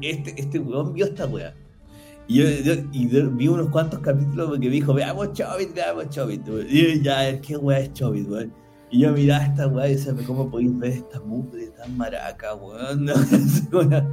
Este, 0.00 0.34
este 0.40 0.58
weón 0.58 0.94
vio 0.94 1.06
esta 1.06 1.26
weá. 1.26 1.54
Y 2.28 2.36
yo, 2.38 2.44
yo- 2.74 2.82
y 2.92 3.08
yo 3.08 3.30
vi 3.30 3.46
unos 3.48 3.68
cuantos 3.68 4.00
capítulos 4.00 4.48
porque 4.50 4.66
me 4.66 4.72
dijo, 4.72 4.94
veamos 4.94 5.32
Chobit, 5.32 5.74
veamos 5.74 6.08
Chobit. 6.10 6.42
Y 6.68 6.96
yo, 6.96 7.02
ya, 7.02 7.40
¿qué 7.40 7.56
weá 7.56 7.80
es 7.80 7.92
Chobit, 7.92 8.28
weón? 8.28 8.52
Y 8.92 9.00
yo 9.00 9.12
miraba 9.12 9.44
esta 9.44 9.66
weá 9.68 9.88
y 9.88 9.94
decía, 9.94 10.12
¿cómo 10.26 10.48
podéis 10.50 10.78
ver 10.78 10.92
esta 10.92 11.18
mugre 11.20 11.68
tan 11.78 11.96
maraca, 11.96 12.54
weón? 12.54 13.06
No, 13.06 13.12
es, 13.14 13.62
una- 13.72 14.06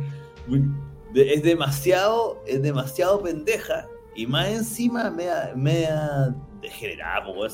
es 1.14 1.44
demasiado, 1.44 2.42
es 2.48 2.62
demasiado 2.64 3.22
pendeja. 3.22 3.86
Y 4.16 4.26
más 4.26 4.48
encima, 4.48 5.12
media, 5.12 5.52
media 5.56 6.34
degenerada, 6.62 7.28
weón. 7.30 7.52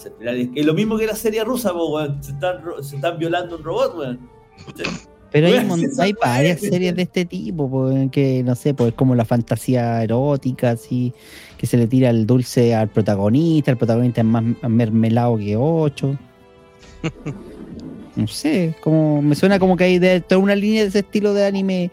Es 0.55 0.65
lo 0.65 0.73
mismo 0.73 0.97
que 0.97 1.07
la 1.07 1.15
serie 1.15 1.43
rusa, 1.43 1.73
weón. 1.73 2.23
Se 2.23 2.31
están, 2.31 2.61
se 2.81 2.95
están 2.95 3.17
violando 3.17 3.57
un 3.57 3.63
robot, 3.63 3.97
weón. 3.97 4.19
Pero 5.31 5.47
hay, 5.47 5.55
hay 5.99 6.13
varias 6.13 6.61
es- 6.63 6.69
series 6.69 6.95
de 6.95 7.01
este 7.01 7.25
tipo, 7.25 7.69
po, 7.69 7.89
que 8.11 8.43
no 8.43 8.53
sé, 8.55 8.73
pues 8.75 8.93
como 8.93 9.15
la 9.15 9.25
fantasía 9.25 10.01
erótica, 10.03 10.71
así, 10.71 11.11
que 11.57 11.65
se 11.65 11.75
le 11.77 11.87
tira 11.87 12.11
el 12.11 12.25
dulce 12.27 12.75
al 12.75 12.87
protagonista, 12.89 13.71
el 13.71 13.77
protagonista 13.77 14.21
es 14.21 14.27
más 14.27 14.43
mermelado 14.69 15.37
que 15.37 15.57
ocho. 15.57 16.17
No 18.15 18.27
sé, 18.27 18.73
como 18.79 19.21
me 19.21 19.35
suena 19.35 19.59
como 19.59 19.75
que 19.75 19.83
hay 19.83 19.99
de 19.99 20.21
toda 20.21 20.39
una 20.39 20.55
línea 20.55 20.83
de 20.83 20.87
ese 20.87 20.99
estilo 20.99 21.33
de 21.33 21.45
anime. 21.45 21.91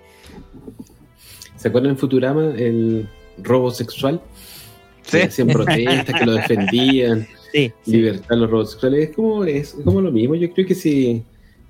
¿Se 1.57 1.67
acuerdan 1.67 1.91
en 1.91 1.99
Futurama 1.99 2.55
el 2.55 3.09
robo 3.39 3.73
sexual? 3.73 4.21
Sí. 5.03 5.19
Que 5.19 5.23
hacían 5.25 5.49
protestas, 5.49 6.17
que 6.17 6.25
lo 6.25 6.35
defendían, 6.35 7.27
Sí, 7.53 7.73
libertad 7.87 8.31
a 8.31 8.37
los 8.37 8.51
robos 8.51 8.71
sexuales. 8.71 9.09
Es 9.11 9.17
como, 9.17 9.45
es 9.45 9.77
como 9.85 10.01
lo 10.01 10.13
mismo. 10.13 10.37
Yo 10.37 10.53
creo 10.53 10.65
que 10.65 10.77
si 10.77 11.25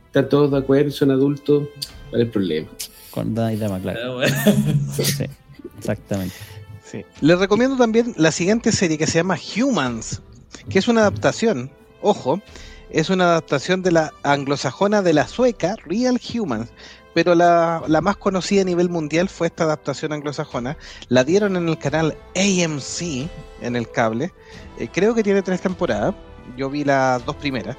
están 0.04 0.28
todos 0.28 0.50
de 0.50 0.58
acuerdo, 0.58 0.90
son 0.90 1.10
adultos, 1.10 1.68
¿cuál 2.10 2.20
es 2.20 2.26
el 2.26 2.30
problema? 2.30 2.68
con 3.12 3.34
Dama 3.34 3.52
y 3.52 3.56
Dama, 3.56 3.80
claro. 3.80 4.18
Weón. 4.18 4.32
Sí, 4.92 5.24
exactamente. 5.78 6.34
Les 7.20 7.38
recomiendo 7.38 7.76
también 7.76 8.14
la 8.16 8.32
siguiente 8.32 8.72
serie 8.72 8.98
que 8.98 9.06
se 9.06 9.18
llama 9.18 9.38
Humans, 9.56 10.20
que 10.68 10.78
es 10.78 10.88
una 10.88 11.02
adaptación, 11.02 11.70
ojo, 12.02 12.42
es 12.92 13.08
una 13.08 13.24
adaptación 13.24 13.82
de 13.82 13.90
la 13.90 14.12
anglosajona 14.22 15.00
de 15.00 15.14
la 15.14 15.26
sueca 15.26 15.76
Real 15.86 16.20
Humans, 16.32 16.70
pero 17.14 17.34
la, 17.34 17.82
más 18.02 18.16
conocida 18.16 18.62
a 18.62 18.64
nivel 18.64 18.90
mundial 18.90 19.28
fue 19.28 19.46
esta 19.46 19.64
adaptación 19.64 20.12
anglosajona. 20.12 20.76
La 21.08 21.24
dieron 21.24 21.56
en 21.56 21.68
el 21.68 21.78
canal 21.78 22.16
AMC, 22.36 23.28
en 23.62 23.76
el 23.76 23.90
cable. 23.90 24.32
Eh, 24.78 24.88
creo 24.92 25.14
que 25.14 25.22
tiene 25.22 25.42
tres 25.42 25.60
temporadas. 25.60 26.14
Yo 26.56 26.68
vi 26.68 26.84
las 26.84 27.24
dos 27.24 27.36
primeras. 27.36 27.76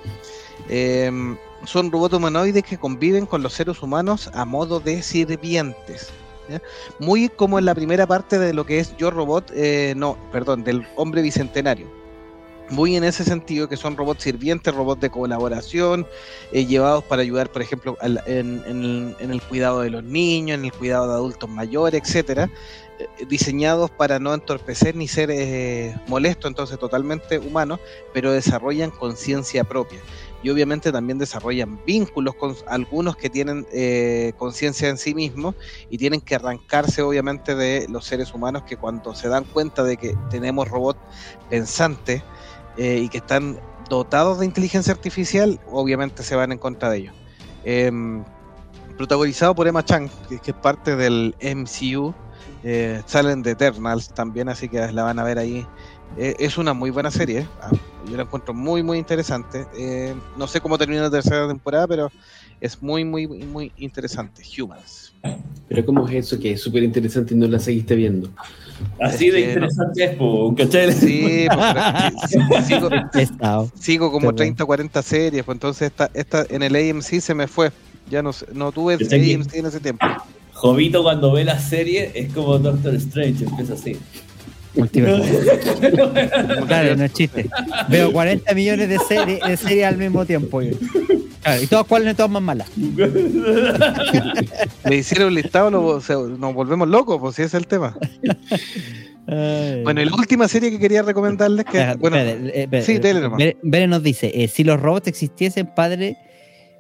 Em, 0.68 1.38
son 1.66 1.92
robots 1.92 2.16
humanoides 2.16 2.64
que 2.64 2.78
conviven 2.78 3.26
con 3.26 3.44
los 3.44 3.54
seres 3.54 3.82
humanos 3.82 4.30
a 4.34 4.46
modo 4.46 4.80
de 4.80 5.02
sirvientes. 5.02 6.12
Muy 7.00 7.30
como 7.30 7.58
en 7.58 7.66
la 7.66 7.74
primera 7.74 8.06
parte 8.06 8.38
de 8.38 8.54
lo 8.54 8.66
que 8.66 8.80
es 8.80 8.96
Yo 8.98 9.12
Robot, 9.12 9.52
eh, 9.56 9.94
no, 9.96 10.18
perdón, 10.32 10.64
del 10.64 10.86
hombre 10.96 11.22
bicentenario. 11.22 12.03
Muy 12.70 12.96
en 12.96 13.04
ese 13.04 13.24
sentido 13.24 13.68
que 13.68 13.78
son 13.78 13.98
robots 13.98 14.24
sirvientes, 14.24 14.74
robots 14.74 15.02
de 15.02 15.10
colaboración, 15.10 16.08
eh, 16.52 16.66
llevados 16.66 17.04
para 17.04 17.22
ayudar, 17.22 17.52
por 17.52 17.62
ejemplo, 17.62 17.98
en 18.02 19.16
el 19.20 19.42
cuidado 19.44 19.82
de 19.82 19.90
los 19.90 20.04
niños, 20.04 20.58
en 20.58 20.66
el 20.66 20.72
cuidado 20.72 21.08
de 21.08 21.14
adultos 21.14 21.50
mayores, 21.50 22.02
etcétera, 22.02 22.50
eh, 23.00 23.26
diseñados 23.28 23.90
para 23.90 24.20
no 24.20 24.36
entorpecer 24.36 24.96
ni 24.96 25.08
ser 25.08 25.32
eh, 25.32 25.96
molestos, 26.08 26.50
entonces 26.50 26.78
totalmente 26.78 27.40
humanos, 27.40 27.80
pero 28.14 28.32
desarrollan 28.32 28.92
conciencia 28.92 29.64
propia. 29.64 30.00
Y 30.44 30.50
obviamente 30.52 30.92
también 30.92 31.18
desarrollan 31.18 31.84
vínculos 31.86 32.36
con 32.36 32.56
algunos 32.68 33.16
que 33.16 33.32
tienen 33.32 33.66
eh, 33.72 34.34
conciencia 34.38 34.90
en 34.90 34.98
sí 34.98 35.16
mismos 35.16 35.56
y 35.90 35.98
tienen 35.98 36.22
que 36.22 36.36
arrancarse 36.36 37.02
obviamente 37.02 37.56
de 37.56 37.88
los 37.90 38.06
seres 38.06 38.34
humanos 38.34 38.64
que 38.64 38.78
cuando 38.78 39.16
se 39.16 39.28
dan 39.28 39.46
cuenta 39.46 39.84
de 39.84 39.98
que 39.98 40.16
tenemos 40.30 40.68
robots 40.68 41.00
pensantes 41.50 42.22
eh, 42.78 43.02
y 43.04 43.10
que 43.10 43.20
están 43.20 43.60
dotados 43.90 44.40
de 44.40 44.46
inteligencia 44.46 44.94
artificial, 44.94 45.60
obviamente 45.72 46.24
se 46.24 46.36
van 46.36 46.52
en 46.52 46.58
contra 46.58 46.90
de 46.90 46.98
ellos. 46.98 47.16
Em, 47.64 48.24
protagonizado 48.98 49.56
por 49.56 49.68
Emma 49.68 49.84
Chang, 49.84 50.10
que, 50.30 50.40
es 50.44 50.58
parte 50.58 50.96
del 50.96 51.36
MCU, 51.42 52.14
eh, 52.64 53.02
salen 53.06 53.42
de 53.42 53.52
Eternals 53.52 54.10
también, 54.10 54.50
así 54.50 54.70
que 54.70 54.92
la 54.92 55.04
van 55.04 55.20
a 55.20 55.24
ver 55.24 55.40
ahí. 55.40 55.66
Eh, 56.18 56.36
es 56.40 56.58
una 56.58 56.74
muy 56.74 56.92
buena 56.92 57.10
serie, 57.10 57.48
ah, 57.62 57.72
yo 58.06 58.18
la 58.18 58.24
encuentro 58.24 58.54
muy 58.54 58.84
muy 58.84 59.00
interesante. 59.00 59.66
Eh, 59.76 60.16
no 60.38 60.48
sé 60.48 60.62
cómo 60.62 60.78
termina 60.78 61.02
la 61.02 61.10
tercera 61.10 61.48
temporada, 61.48 61.88
pero 61.88 62.12
es 62.66 62.82
muy 62.82 63.04
muy 63.06 63.28
muy, 63.28 63.72
interesante. 63.78 64.42
Humans. 64.60 65.14
Pero 65.70 65.86
¿cómo 65.86 66.08
es 66.08 66.16
eso 66.26 66.40
que 66.40 66.52
es 66.54 66.62
súper 66.62 66.84
interesante 66.84 67.34
y 67.34 67.38
no 67.38 67.48
la 67.48 67.60
seguiste 67.60 67.96
viendo? 67.96 68.30
Así 69.00 69.30
de 69.30 69.40
Es 69.40 69.46
no- 69.48 69.52
interesante 69.54 70.04
es, 70.04 70.16
po, 70.16 70.54
¿cachai? 70.56 70.92
Sí, 70.92 71.48
pues, 72.50 72.68
sigo, 73.80 74.08
como 74.12 74.20
Qué 74.20 74.26
bueno. 74.26 74.36
30 74.36 74.66
40 74.66 75.02
series, 75.02 75.44
pues 75.46 75.56
entonces 75.56 75.92
esta, 75.92 76.10
esta 76.14 76.46
en 76.50 76.64
el 76.64 76.76
AMC 76.76 77.20
se 77.22 77.34
me 77.34 77.48
fue. 77.48 77.72
Ya 78.10 78.22
no, 78.22 78.34
sé- 78.34 78.48
no 78.54 78.72
tuve 78.72 78.96
aquí. 78.96 79.34
AMC 79.34 79.54
en 79.56 79.66
ese 79.66 79.80
tiempo. 79.80 80.06
Jovito 80.54 81.04
cuando 81.04 81.32
ve 81.32 81.44
la 81.46 81.60
serie 81.60 82.12
es 82.14 82.34
como 82.34 82.58
Doctor 82.60 82.94
Strange, 82.96 83.46
empieza 83.46 83.74
así. 83.74 83.98
Multiverso. 84.76 85.24
Claro, 86.68 86.96
no 86.96 87.04
es 87.06 87.14
chiste. 87.14 87.50
Veo 87.90 88.12
40 88.12 88.54
millones 88.56 88.90
de 88.90 88.98
series 89.00 89.40
de 89.42 89.58
series 89.58 89.86
al 89.86 89.98
mismo 89.98 90.26
tiempo. 90.26 90.62
yo. 90.62 90.76
Claro, 91.42 91.62
y 91.62 91.68
todas 91.68 91.86
cuáles 91.86 92.16
todas 92.16 92.32
más 92.32 92.42
malas. 92.42 92.68
Le 94.90 94.96
hicieron 94.96 95.28
un 95.30 95.36
listado, 95.36 95.70
lo- 95.72 95.86
o 95.86 96.02
sea, 96.02 96.16
nos 96.16 96.54
volvemos 96.54 96.88
locos, 96.88 97.20
pues 97.20 97.36
si 97.36 97.42
ese 97.44 97.58
es 97.58 97.62
el 97.64 97.68
tema. 97.68 97.98
Bueno, 99.26 100.02
y 100.02 100.06
la 100.06 100.16
última 100.16 100.48
serie 100.48 100.72
que 100.72 100.80
quería 100.80 101.02
recomendarles, 101.02 101.66
que, 101.66 101.96
bueno, 102.00 102.18
eh, 102.18 102.68
sí. 102.86 102.98
Bere- 103.00 103.58
Bere 103.62 103.88
nos 103.88 104.04
dice, 104.04 104.32
eh, 104.34 104.48
si 104.48 104.64
los 104.64 104.80
robots 104.80 105.08
existiesen, 105.08 105.68
padre, 105.68 106.18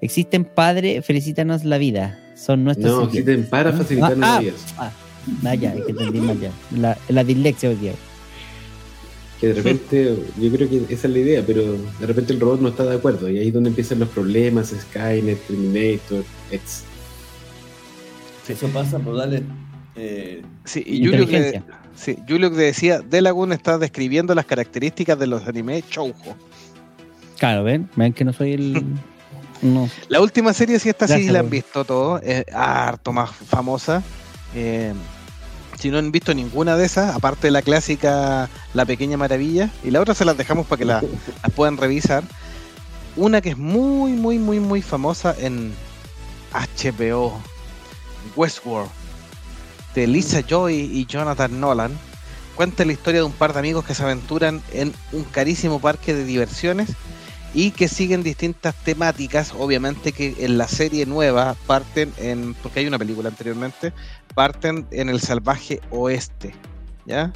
existen, 0.01 0.45
padre, 0.45 1.01
felicítanos 1.01 1.63
la 1.63 1.77
vida. 1.77 2.19
Son 2.35 2.63
nuestros 2.63 2.91
No, 2.91 3.03
existen 3.05 3.45
para 3.49 3.71
facilitarnos 3.71 4.27
ah, 4.29 4.35
la 4.35 4.39
vida. 4.41 4.53
ah, 4.77 4.89
ah, 4.89 4.91
ya, 5.41 5.73
es 5.73 5.85
que 5.85 5.91
entendí 5.91 6.19
mal 6.19 6.39
ya. 6.39 6.51
La, 6.75 6.97
la 7.09 7.23
dislexia 7.23 7.69
hoy 7.69 7.75
día. 7.75 7.93
Que 9.39 9.47
de 9.47 9.53
repente, 9.55 10.17
yo 10.39 10.51
creo 10.51 10.69
que 10.69 10.93
esa 10.93 11.07
es 11.07 11.13
la 11.13 11.19
idea, 11.19 11.43
pero 11.45 11.63
de 11.99 12.05
repente 12.05 12.33
el 12.33 12.39
robot 12.39 12.61
no 12.61 12.69
está 12.69 12.85
de 12.85 12.95
acuerdo. 12.95 13.29
Y 13.29 13.39
ahí 13.39 13.47
es 13.49 13.53
donde 13.53 13.69
empiezan 13.69 13.99
los 13.99 14.09
problemas, 14.09 14.69
Skynet, 14.69 15.45
Terminator, 15.47 16.23
etc. 16.51 16.61
Eso 18.47 18.67
pasa 18.69 18.99
por 18.99 19.17
darle. 19.17 19.43
Eh, 19.95 20.41
Sí, 20.65 20.83
y 20.85 21.05
Julio 21.05 21.27
que, 21.27 21.61
sí, 21.95 22.17
Julio 22.27 22.49
que 22.51 22.57
decía, 22.57 23.01
De 23.01 23.21
Lagoon 23.21 23.51
está 23.51 23.77
describiendo 23.77 24.33
las 24.33 24.45
características 24.45 25.19
de 25.19 25.27
los 25.27 25.45
animes 25.47 25.83
shoujo. 25.89 26.35
Claro, 27.37 27.63
ven, 27.63 27.89
ven 27.95 28.13
que 28.13 28.23
no 28.23 28.33
soy 28.33 28.53
el... 28.53 28.83
No. 29.61 29.89
La 30.09 30.19
última 30.19 30.51
serie, 30.51 30.77
si 30.77 30.89
esta 30.89 31.07
sí 31.07 31.29
la 31.29 31.39
han 31.39 31.49
visto 31.49 31.85
todos, 31.85 32.21
es 32.21 32.43
harto 32.53 33.13
más 33.13 33.31
famosa. 33.31 34.03
Eh, 34.53 34.91
si 35.83 35.91
no 35.91 35.97
han 35.97 36.13
visto 36.13 36.33
ninguna 36.33 36.77
de 36.77 36.85
esas, 36.85 37.13
aparte 37.13 37.47
de 37.47 37.51
la 37.51 37.61
clásica 37.61 38.49
La 38.73 38.85
Pequeña 38.85 39.17
Maravilla, 39.17 39.69
y 39.83 39.91
la 39.91 39.99
otra 39.99 40.15
se 40.15 40.23
las 40.23 40.37
dejamos 40.37 40.65
para 40.65 40.79
que 40.79 40.85
la- 40.85 41.03
las 41.43 41.51
puedan 41.53 41.75
revisar. 41.75 42.23
Una 43.17 43.41
que 43.41 43.49
es 43.49 43.57
muy, 43.57 44.13
muy, 44.13 44.39
muy, 44.39 44.61
muy 44.61 44.81
famosa 44.81 45.35
en 45.37 45.73
HBO, 46.53 47.37
Westworld, 48.37 48.89
de 49.93 50.07
Lisa 50.07 50.39
Joy 50.39 50.73
y 50.73 51.05
Jonathan 51.05 51.59
Nolan. 51.59 51.91
Cuenta 52.55 52.85
la 52.85 52.93
historia 52.93 53.19
de 53.19 53.25
un 53.25 53.33
par 53.33 53.51
de 53.51 53.59
amigos 53.59 53.83
que 53.83 53.93
se 53.93 54.03
aventuran 54.03 54.61
en 54.71 54.93
un 55.11 55.25
carísimo 55.25 55.81
parque 55.81 56.13
de 56.13 56.23
diversiones 56.23 56.91
y 57.53 57.71
que 57.71 57.87
siguen 57.87 58.23
distintas 58.23 58.75
temáticas, 58.83 59.53
obviamente 59.57 60.11
que 60.11 60.35
en 60.39 60.57
la 60.57 60.67
serie 60.67 61.05
nueva 61.05 61.55
parten 61.67 62.11
en, 62.17 62.55
porque 62.55 62.79
hay 62.79 62.87
una 62.87 62.97
película 62.97 63.29
anteriormente, 63.29 63.93
parten 64.33 64.87
en 64.91 65.09
el 65.09 65.21
salvaje 65.21 65.79
oeste, 65.91 66.53
¿ya? 67.05 67.31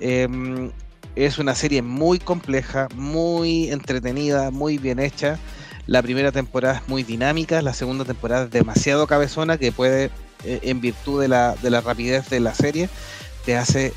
Em, 0.00 0.70
es 1.16 1.38
una 1.38 1.54
serie 1.56 1.82
muy 1.82 2.20
compleja, 2.20 2.86
muy 2.94 3.70
entretenida, 3.70 4.52
muy 4.52 4.78
bien 4.78 5.00
hecha. 5.00 5.38
La 5.86 6.02
primera 6.02 6.30
temporada 6.30 6.76
es 6.76 6.88
muy 6.88 7.02
dinámica, 7.02 7.60
la 7.60 7.74
segunda 7.74 8.04
temporada 8.04 8.44
es 8.44 8.50
demasiado 8.50 9.06
cabezona 9.08 9.58
que 9.58 9.72
puede, 9.72 10.10
eh, 10.44 10.60
en 10.62 10.80
virtud 10.80 11.20
de 11.20 11.28
la, 11.28 11.56
de 11.56 11.70
la 11.70 11.80
rapidez 11.80 12.28
de 12.28 12.38
la 12.38 12.54
serie, 12.54 12.88
te 13.44 13.56
hace 13.56 13.92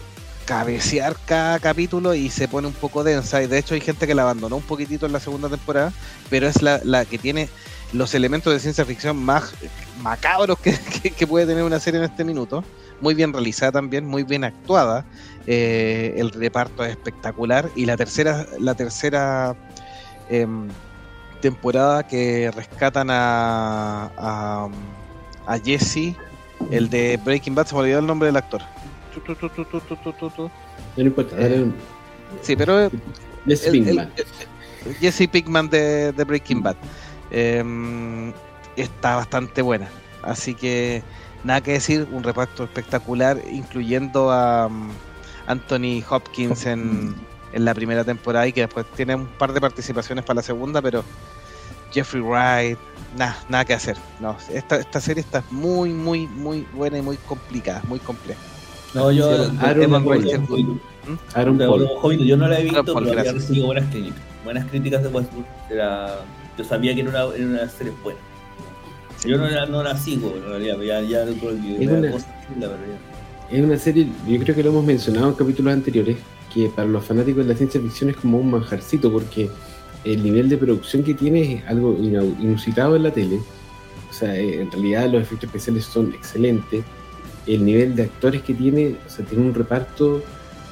cabecear 0.51 1.15
cada 1.25 1.59
capítulo 1.59 2.13
y 2.13 2.29
se 2.29 2.49
pone 2.49 2.67
un 2.67 2.73
poco 2.73 3.05
densa. 3.05 3.41
Y 3.41 3.47
de 3.47 3.57
hecho 3.57 3.73
hay 3.73 3.79
gente 3.79 4.05
que 4.05 4.13
la 4.13 4.23
abandonó 4.23 4.57
un 4.57 4.61
poquitito 4.61 5.05
en 5.05 5.13
la 5.13 5.21
segunda 5.21 5.47
temporada, 5.47 5.93
pero 6.29 6.45
es 6.45 6.61
la, 6.61 6.81
la 6.83 7.05
que 7.05 7.17
tiene 7.17 7.47
los 7.93 8.13
elementos 8.15 8.51
de 8.51 8.59
ciencia 8.59 8.83
ficción 8.83 9.15
más 9.15 9.53
macabros 10.01 10.59
que, 11.17 11.25
puede 11.25 11.45
tener 11.45 11.63
una 11.63 11.79
serie 11.79 11.99
en 11.99 12.03
este 12.03 12.25
minuto. 12.25 12.65
Muy 12.99 13.13
bien 13.13 13.31
realizada 13.31 13.71
también, 13.71 14.05
muy 14.05 14.23
bien 14.23 14.43
actuada. 14.43 15.05
Eh, 15.47 16.15
el 16.17 16.31
reparto 16.31 16.83
es 16.83 16.89
espectacular. 16.89 17.69
Y 17.77 17.85
la 17.85 17.95
tercera, 17.95 18.45
la 18.59 18.75
tercera 18.75 19.55
em, 20.29 20.67
temporada 21.39 22.05
que 22.05 22.51
rescatan 22.53 23.09
a, 23.09 24.11
a, 24.17 24.69
a 25.47 25.59
Jesse, 25.59 26.13
el 26.71 26.89
de 26.89 27.17
Breaking 27.23 27.55
Bad, 27.55 27.67
se 27.67 27.73
me 27.73 27.79
olvidó 27.79 27.99
el 27.99 28.05
nombre 28.05 28.25
del 28.25 28.35
actor. 28.35 28.61
Tu, 29.14 29.20
tu, 29.20 29.36
tu, 29.36 30.51
no 30.97 31.03
importa, 31.03 31.36
Sí, 32.41 32.55
pero. 32.55 32.89
Jesse 33.45 33.72
Pinkman. 33.72 34.12
Jesse 34.99 35.28
Pinkman 35.28 35.70
de, 35.70 36.24
Breaking 36.26 36.64
Bad. 36.64 36.76
Em, 37.32 38.34
está 38.76 39.18
bastante 39.18 39.62
buena. 39.62 39.89
Así 40.24 40.53
que 40.53 41.03
nada 41.43 41.62
que 41.62 41.74
decir, 41.74 42.07
un 42.12 42.24
reparto 42.24 42.64
espectacular, 42.64 43.41
incluyendo 43.51 44.32
a 44.32 44.68
um, 44.68 44.89
Anthony 45.47 46.03
Hopkins 46.09 46.66
en, 46.66 47.16
en, 47.53 47.66
la 47.66 47.74
primera 47.74 48.03
temporada 48.03 48.47
y 48.47 48.53
que 48.53 48.62
después 48.62 48.86
tiene 48.95 49.16
un 49.16 49.28
par 49.28 49.53
de 49.53 49.59
participaciones 49.59 50.24
para 50.24 50.36
la 50.36 50.43
segunda, 50.43 50.82
pero 50.82 51.03
Jeffrey 51.91 52.22
Wright, 52.22 52.78
nada, 53.18 53.38
nada 53.49 53.66
que 53.66 53.74
hacer. 53.74 53.97
No, 54.20 54.38
esta, 54.53 54.78
esta 54.78 55.01
serie 55.01 55.22
está 55.22 55.43
muy, 55.49 55.91
muy, 55.91 56.28
muy 56.28 56.68
buena 56.74 56.97
y 56.97 57.01
muy 57.01 57.18
complicada, 57.18 57.82
muy 57.88 57.99
compleja. 57.99 58.39
No, 58.93 59.11
yo. 59.11 59.29
Aaron 59.59 60.03
Paul. 60.03 60.25
Aaron 61.33 61.57
Jovito, 61.99 62.23
yo 62.23 62.37
no 62.37 62.47
la 62.47 62.59
he 62.59 62.63
visto, 62.63 62.83
Paul, 62.83 63.05
pero 63.07 63.19
había 63.19 63.31
recibido 63.33 63.65
buenas 63.67 63.89
críticas. 63.89 64.19
Buenas 64.43 64.65
críticas 64.69 65.03
de 65.03 65.09
Westworld. 65.09 65.45
Era, 65.69 66.19
yo 66.57 66.63
sabía 66.63 66.93
que 66.95 67.01
era 67.01 67.09
una, 67.09 67.35
era 67.35 67.45
una 67.45 67.69
serie 67.69 67.93
buena. 68.03 68.19
Yo 69.25 69.37
no 69.37 69.47
la, 69.47 69.65
no 69.67 69.83
la 69.83 69.95
sigo, 69.97 70.33
en 70.35 70.43
realidad, 70.43 70.79
ya, 70.81 71.01
ya 71.01 71.25
no 71.25 71.33
creo 71.33 71.51
que 71.61 71.83
Es 71.83 71.89
una- 71.91 72.11
cosa 72.11 72.27
decirla, 72.41 72.69
pero 72.69 72.93
ya. 73.51 73.57
Es 73.57 73.63
una 73.63 73.77
serie, 73.77 74.07
yo 74.27 74.39
creo 74.39 74.55
que 74.55 74.63
lo 74.63 74.69
hemos 74.69 74.83
mencionado 74.85 75.27
en 75.29 75.33
capítulos 75.35 75.73
anteriores, 75.73 76.17
que 76.53 76.69
para 76.69 76.87
los 76.87 77.03
fanáticos 77.05 77.45
de 77.45 77.51
la 77.53 77.57
ciencia 77.57 77.79
ficción 77.81 78.09
es 78.09 78.15
como 78.17 78.39
un 78.39 78.49
manjarcito, 78.51 79.11
porque 79.11 79.49
el 80.05 80.23
nivel 80.23 80.49
de 80.49 80.57
producción 80.57 81.03
que 81.03 81.13
tiene 81.13 81.55
es 81.55 81.63
algo 81.67 81.95
inusitado 81.99 82.95
en 82.95 83.03
la 83.03 83.11
tele. 83.11 83.39
O 84.09 84.13
sea, 84.13 84.35
eh, 84.35 84.61
en 84.61 84.71
realidad 84.71 85.09
los 85.11 85.21
efectos 85.21 85.47
especiales 85.49 85.85
son 85.85 86.13
excelentes. 86.13 86.83
El 87.47 87.65
nivel 87.65 87.95
de 87.95 88.03
actores 88.03 88.41
que 88.43 88.53
tiene, 88.53 88.95
o 89.05 89.09
sea, 89.09 89.25
tiene 89.25 89.45
un 89.45 89.53
reparto 89.53 90.23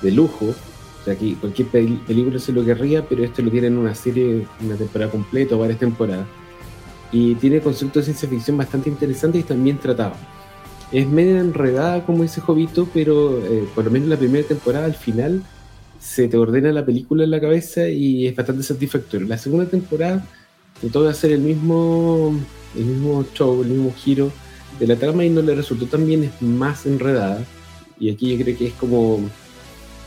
de 0.01 0.11
lujo. 0.11 0.45
O 0.47 1.05
sea, 1.05 1.15
que 1.15 1.36
cualquier 1.36 1.70
pel- 1.70 1.99
película 2.05 2.39
se 2.39 2.51
lo 2.51 2.63
querría, 2.63 3.07
pero 3.07 3.24
este 3.24 3.41
lo 3.41 3.49
tiene 3.49 3.67
en 3.67 3.78
una 3.78 3.95
serie, 3.95 4.45
una 4.63 4.76
temporada 4.76 5.09
completa 5.09 5.55
o 5.55 5.59
varias 5.59 5.80
temporadas. 5.80 6.28
Y 7.11 7.36
tiene 7.36 7.61
conceptos 7.61 8.05
de 8.05 8.13
ciencia 8.13 8.30
ficción 8.30 8.57
bastante 8.57 8.89
interesantes 8.89 9.41
y 9.41 9.43
también 9.43 9.78
tratados. 9.78 10.17
Es 10.91 11.07
media 11.07 11.39
enredada, 11.39 12.05
como 12.05 12.24
dice 12.24 12.41
Jovito, 12.41 12.88
pero 12.93 13.39
eh, 13.45 13.67
por 13.74 13.86
lo 13.86 13.91
menos 13.91 14.09
la 14.09 14.17
primera 14.17 14.47
temporada, 14.47 14.86
al 14.86 14.95
final, 14.95 15.41
se 15.99 16.28
te 16.28 16.38
ordena 16.38 16.72
la 16.72 16.86
película 16.86 17.24
en 17.24 17.32
la 17.32 17.39
cabeza 17.41 17.88
y 17.88 18.28
es 18.28 18.36
bastante 18.36 18.63
satisfactorio. 18.63 19.28
La 19.28 19.38
segunda 19.38 19.65
temporada 19.65 20.26
trató 20.80 21.03
de 21.03 21.09
hacer 21.09 21.32
el 21.32 21.41
mismo, 21.41 22.36
el 22.76 22.86
mismo 22.86 23.26
show, 23.34 23.61
el 23.61 23.70
mismo 23.70 23.93
giro 23.95 24.32
de 24.80 24.88
la 24.88 24.95
trama 24.95 25.24
y 25.26 25.30
no 25.30 25.41
le 25.41 25.55
resultó 25.55 25.86
tan 25.86 26.05
bien, 26.05 26.24
es 26.26 26.41
más 26.41 26.86
enredada. 26.86 27.45
Y 27.99 28.09
aquí 28.11 28.36
yo 28.36 28.43
creo 28.43 28.57
que 28.57 28.67
es 28.67 28.74
como. 28.74 29.20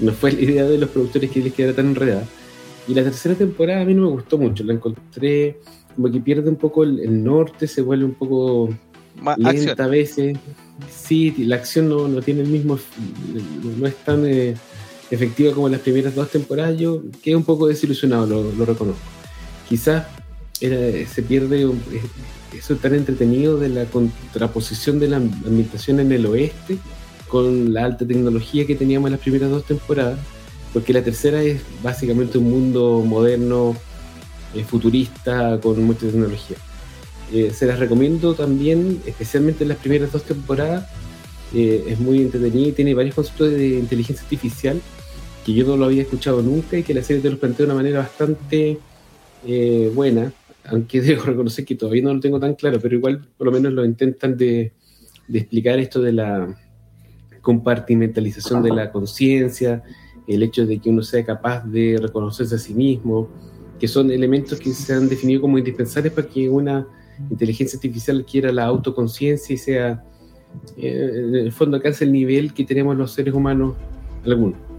No 0.01 0.13
fue 0.13 0.33
la 0.33 0.41
idea 0.41 0.65
de 0.65 0.79
los 0.79 0.89
productores 0.91 1.31
que 1.31 1.41
les 1.41 1.53
quedara 1.53 1.75
tan 1.77 1.87
enredada. 1.89 2.25
Y 2.89 2.95
la 2.95 3.05
tercera 3.05 3.35
temporada 3.35 3.83
a 3.83 3.85
mí 3.85 3.95
no 3.95 4.03
me 4.03 4.09
gustó 4.09 4.39
mucho, 4.39 4.65
la 4.65 4.73
encontré 4.73 5.59
como 5.95 6.11
que 6.11 6.19
pierde 6.21 6.49
un 6.49 6.57
poco 6.57 6.83
el, 6.85 6.99
el 7.01 7.23
norte, 7.23 7.67
se 7.69 7.83
vuelve 7.83 8.05
un 8.07 8.15
poco 8.15 8.71
Más 9.21 9.37
lenta 9.39 9.51
acción. 9.73 9.81
a 9.81 9.87
veces. 9.87 10.39
Sí, 10.91 11.33
la 11.45 11.57
acción 11.57 11.89
no, 11.89 12.09
no 12.09 12.23
tiene 12.23 12.41
el 12.41 12.49
mismo, 12.49 12.79
no, 13.79 13.87
es 13.87 13.95
tan 14.05 14.25
eh, 14.27 14.55
efectiva 15.11 15.53
como 15.53 15.69
las 15.69 15.81
primeras 15.81 16.15
dos 16.15 16.31
temporadas. 16.31 16.77
Yo 16.79 17.03
quedé 17.23 17.37
un 17.37 17.45
poco 17.45 17.69
desilusionado, 17.69 18.27
lo, 18.27 18.43
lo 18.53 18.65
reconozco. 18.65 19.03
Quizás 19.69 20.07
era- 20.61 21.07
se 21.09 21.23
pierde 21.23 21.67
un- 21.67 21.77
eh, 21.93 22.01
eso 22.57 22.77
tan 22.77 22.95
entretenido 22.95 23.59
de 23.59 23.69
la 23.69 23.85
contraposición 23.87 25.01
de 25.01 25.09
la 25.09 25.17
ambientación 25.17 26.01
en 26.01 26.13
el 26.13 26.27
oeste 26.27 26.79
con 27.33 27.73
la 27.73 27.87
alta 27.87 28.07
tecnología 28.07 28.67
que 28.67 28.75
teníamos 28.75 29.09
en 29.09 29.13
las 29.13 29.21
primeras 29.23 29.51
dos 29.51 29.65
temporadas, 29.65 30.19
porque 30.75 30.93
la 30.93 31.03
tercera 31.03 31.43
es 31.43 31.63
básicamente 31.83 32.37
un 32.37 32.51
mundo 32.51 33.03
moderno, 33.07 33.75
eh, 34.55 34.65
futurista, 34.65 35.59
con 35.63 35.83
mucha 35.83 36.01
tecnología. 36.01 36.59
Eh, 37.33 37.51
se 37.55 37.65
las 37.65 37.79
recomiendo 37.79 38.35
también, 38.35 39.01
especialmente 39.07 39.65
en 39.65 39.71
las 39.71 39.79
primeras 39.79 40.13
dos 40.13 40.25
temporadas. 40.25 40.87
Eh, 41.55 41.85
es 41.89 41.99
muy 41.99 42.21
entretenida 42.21 42.69
y 42.69 42.73
tiene 42.73 42.93
varios 42.93 43.15
conceptos 43.15 43.51
de 43.51 43.79
inteligencia 43.79 44.23
artificial 44.25 44.81
que 45.47 45.55
yo 45.55 45.67
no 45.67 45.79
lo 45.79 45.87
había 45.87 46.03
escuchado 46.03 46.43
nunca 46.43 46.77
y 46.77 46.83
que 46.83 46.93
la 46.93 47.03
serie 47.03 47.23
te 47.23 47.31
los 47.31 47.39
plantea 47.39 47.65
de 47.67 47.73
una 47.73 47.75
manera 47.75 48.01
bastante 48.01 48.79
buena, 49.95 50.33
aunque 50.67 51.01
debo 51.03 51.25
reconocer 51.25 51.65
que 51.65 51.75
todavía 51.75 52.03
no 52.03 52.15
lo 52.15 52.21
tengo 52.21 52.41
tan 52.41 52.55
claro, 52.55 52.79
pero 52.81 52.97
igual 52.97 53.27
por 53.37 53.47
lo 53.47 53.53
menos 53.53 53.73
lo 53.73 53.85
intentan 53.85 54.37
de, 54.37 54.73
explicar 55.33 55.79
esto 55.79 56.01
de 56.01 56.13
la 56.13 56.59
compartimentalización 57.41 58.63
de 58.63 58.71
la 58.71 58.93
conciencia, 58.93 59.83
el 60.29 60.43
hecho 60.43 60.67
de 60.67 60.79
que 60.79 60.91
uno 60.91 61.03
sea 61.03 61.25
capaz 61.25 61.65
de 61.65 61.99
reconocerse 62.01 62.55
a 62.55 62.59
sí 62.59 62.75
mismo, 62.75 63.29
que 63.81 63.89
son 63.89 64.11
elementos 64.11 64.61
que 64.61 64.73
se 64.73 64.93
han 64.93 65.09
definido 65.09 65.41
como 65.41 65.59
indispensables 65.59 66.13
para 66.13 66.29
que 66.29 66.49
una 66.49 66.87
inteligencia 67.31 67.77
artificial 67.79 68.21
adquiera 68.21 68.53
la 68.53 68.65
autoconciencia 68.65 69.55
y 69.55 69.59
sea, 69.59 70.05
eh, 70.77 71.11
en 71.15 71.35
el 71.35 71.53
fondo, 71.53 71.77
alcance 71.77 72.05
el 72.05 72.13
nivel 72.13 72.53
que 72.53 72.65
tenemos 72.65 72.97
los 72.97 73.13
seres 73.13 73.35
humanos 73.35 73.75
algunos. 74.25 74.72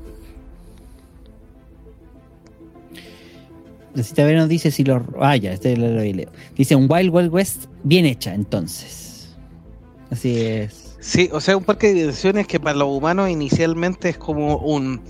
Necesita 3.95 4.25
ver, 4.25 4.37
nos 4.37 4.49
dice 4.49 4.71
si 4.71 4.83
los. 4.83 5.01
Ah, 5.19 5.35
ya, 5.35 5.53
este 5.53 5.77
lo, 5.77 5.87
lo 5.89 6.01
leo. 6.01 6.31
Dice 6.55 6.75
un 6.75 6.87
Wild 6.89 7.13
Wild 7.13 7.31
West 7.31 7.65
bien 7.83 8.05
hecha, 8.05 8.33
entonces. 8.33 9.35
Así 10.09 10.39
es. 10.41 10.97
Sí, 10.99 11.29
o 11.33 11.41
sea, 11.41 11.57
un 11.57 11.63
parque 11.63 11.87
de 11.87 11.93
diversiones 11.95 12.47
que 12.47 12.59
para 12.59 12.77
los 12.77 12.87
humanos 12.87 13.29
inicialmente 13.29 14.09
es 14.09 14.17
como 14.17 14.57
un 14.57 15.01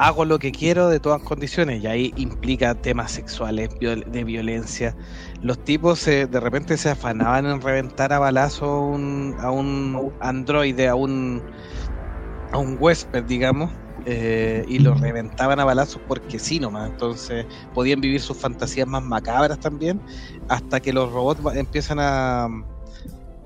hago 0.00 0.24
lo 0.24 0.38
que 0.38 0.50
quiero 0.50 0.88
de 0.88 0.98
todas 0.98 1.22
condiciones 1.22 1.84
y 1.84 1.86
ahí 1.86 2.14
implica 2.16 2.74
temas 2.74 3.12
sexuales, 3.12 3.68
de 3.78 4.24
violencia. 4.24 4.96
Los 5.42 5.62
tipos 5.62 6.06
de 6.06 6.26
repente 6.40 6.78
se 6.78 6.88
afanaban 6.88 7.44
en 7.44 7.60
reventar 7.60 8.10
a 8.14 8.18
balazo 8.18 8.80
un, 8.80 9.36
a 9.40 9.50
un 9.50 10.10
androide, 10.20 10.88
a 10.88 10.94
un, 10.94 11.42
a 12.50 12.56
un 12.56 12.78
huésped, 12.80 13.24
digamos, 13.24 13.70
eh, 14.06 14.64
y 14.68 14.78
lo 14.78 14.94
reventaban 14.94 15.60
a 15.60 15.64
balazos 15.64 16.00
porque 16.08 16.38
sí 16.38 16.58
nomás. 16.60 16.90
Entonces 16.90 17.46
podían 17.74 18.00
vivir 18.00 18.20
sus 18.20 18.36
fantasías 18.36 18.86
más 18.86 19.02
macabras 19.02 19.58
también, 19.60 20.00
hasta 20.48 20.80
que 20.80 20.92
los 20.92 21.12
robots 21.12 21.40
empiezan 21.56 21.98
a 22.00 22.48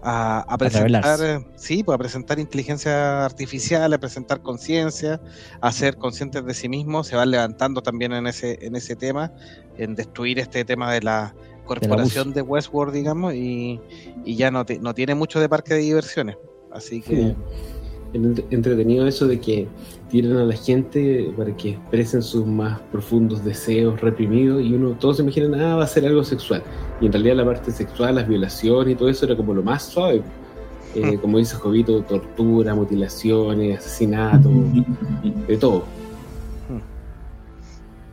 a, 0.07 0.59
presentar, 0.59 1.19
eh, 1.23 1.47
sí, 1.57 1.83
pues 1.83 1.95
a 1.95 1.99
presentar 1.99 2.39
inteligencia 2.39 3.25
artificial, 3.25 3.91
a 3.91 3.99
presentar 3.99 4.43
conciencia, 4.43 5.19
a 5.63 5.73
ser 5.73 5.97
conscientes 5.97 6.45
de 6.45 6.53
sí 6.53 6.69
mismos, 6.69 7.07
se 7.07 7.17
van 7.17 7.31
levantando 7.31 7.81
también 7.81 8.13
en 8.13 8.27
ese, 8.27 8.59
en 8.61 8.77
ese 8.77 8.97
tema, 8.97 9.33
en 9.79 9.95
destruir 9.95 10.39
este 10.39 10.63
tema 10.65 10.93
de 10.93 11.01
la 11.01 11.35
corporación 11.65 12.35
de 12.35 12.43
Westworld, 12.43 12.93
digamos, 12.93 13.33
y, 13.35 13.81
y 14.27 14.37
ya 14.37 14.51
no, 14.51 14.67
te- 14.67 14.79
no 14.79 14.93
tiene 14.95 15.15
mucho 15.15 15.41
de 15.41 15.49
parque 15.49 15.73
de 15.73 15.81
diversiones. 15.81 16.37
Así 16.71 17.01
que 17.01 17.17
Sí. 17.17 17.37
Entretenido 18.15 19.07
eso 19.09 19.27
de 19.27 19.41
que 19.41 19.67
tiran 20.09 20.37
a 20.37 20.45
la 20.45 20.55
gente 20.55 21.33
para 21.37 21.55
que 21.57 21.71
expresen 21.71 22.23
sus 22.23 22.47
más 22.47 22.79
profundos 22.93 23.45
deseos 23.45 24.01
reprimidos 24.01 24.63
y 24.63 24.73
uno, 24.75 24.91
todos 24.93 25.17
se 25.17 25.23
imaginan, 25.25 25.61
ah, 25.61 25.77
va 25.77 25.85
a 25.85 25.89
ser 25.89 26.07
algo 26.07 26.23
sexual. 26.23 26.63
Y 27.01 27.07
en 27.07 27.13
realidad 27.13 27.37
la 27.37 27.45
parte 27.45 27.73
sexual, 27.73 28.15
las 28.15 28.29
violaciones 28.29 28.95
y 28.95 28.97
todo 28.97 29.09
eso 29.09 29.27
era 29.27 29.37
como 29.37 29.53
lo 29.53 29.63
más 29.63 29.83
suave. 29.83 30.23
Eh, 30.95 31.19
como 31.21 31.39
dice 31.39 31.57
Jovito, 31.57 32.03
tortura, 32.03 32.73
mutilaciones, 32.75 33.79
asesinato, 33.81 34.49
de 35.49 35.57
todo. 35.57 35.85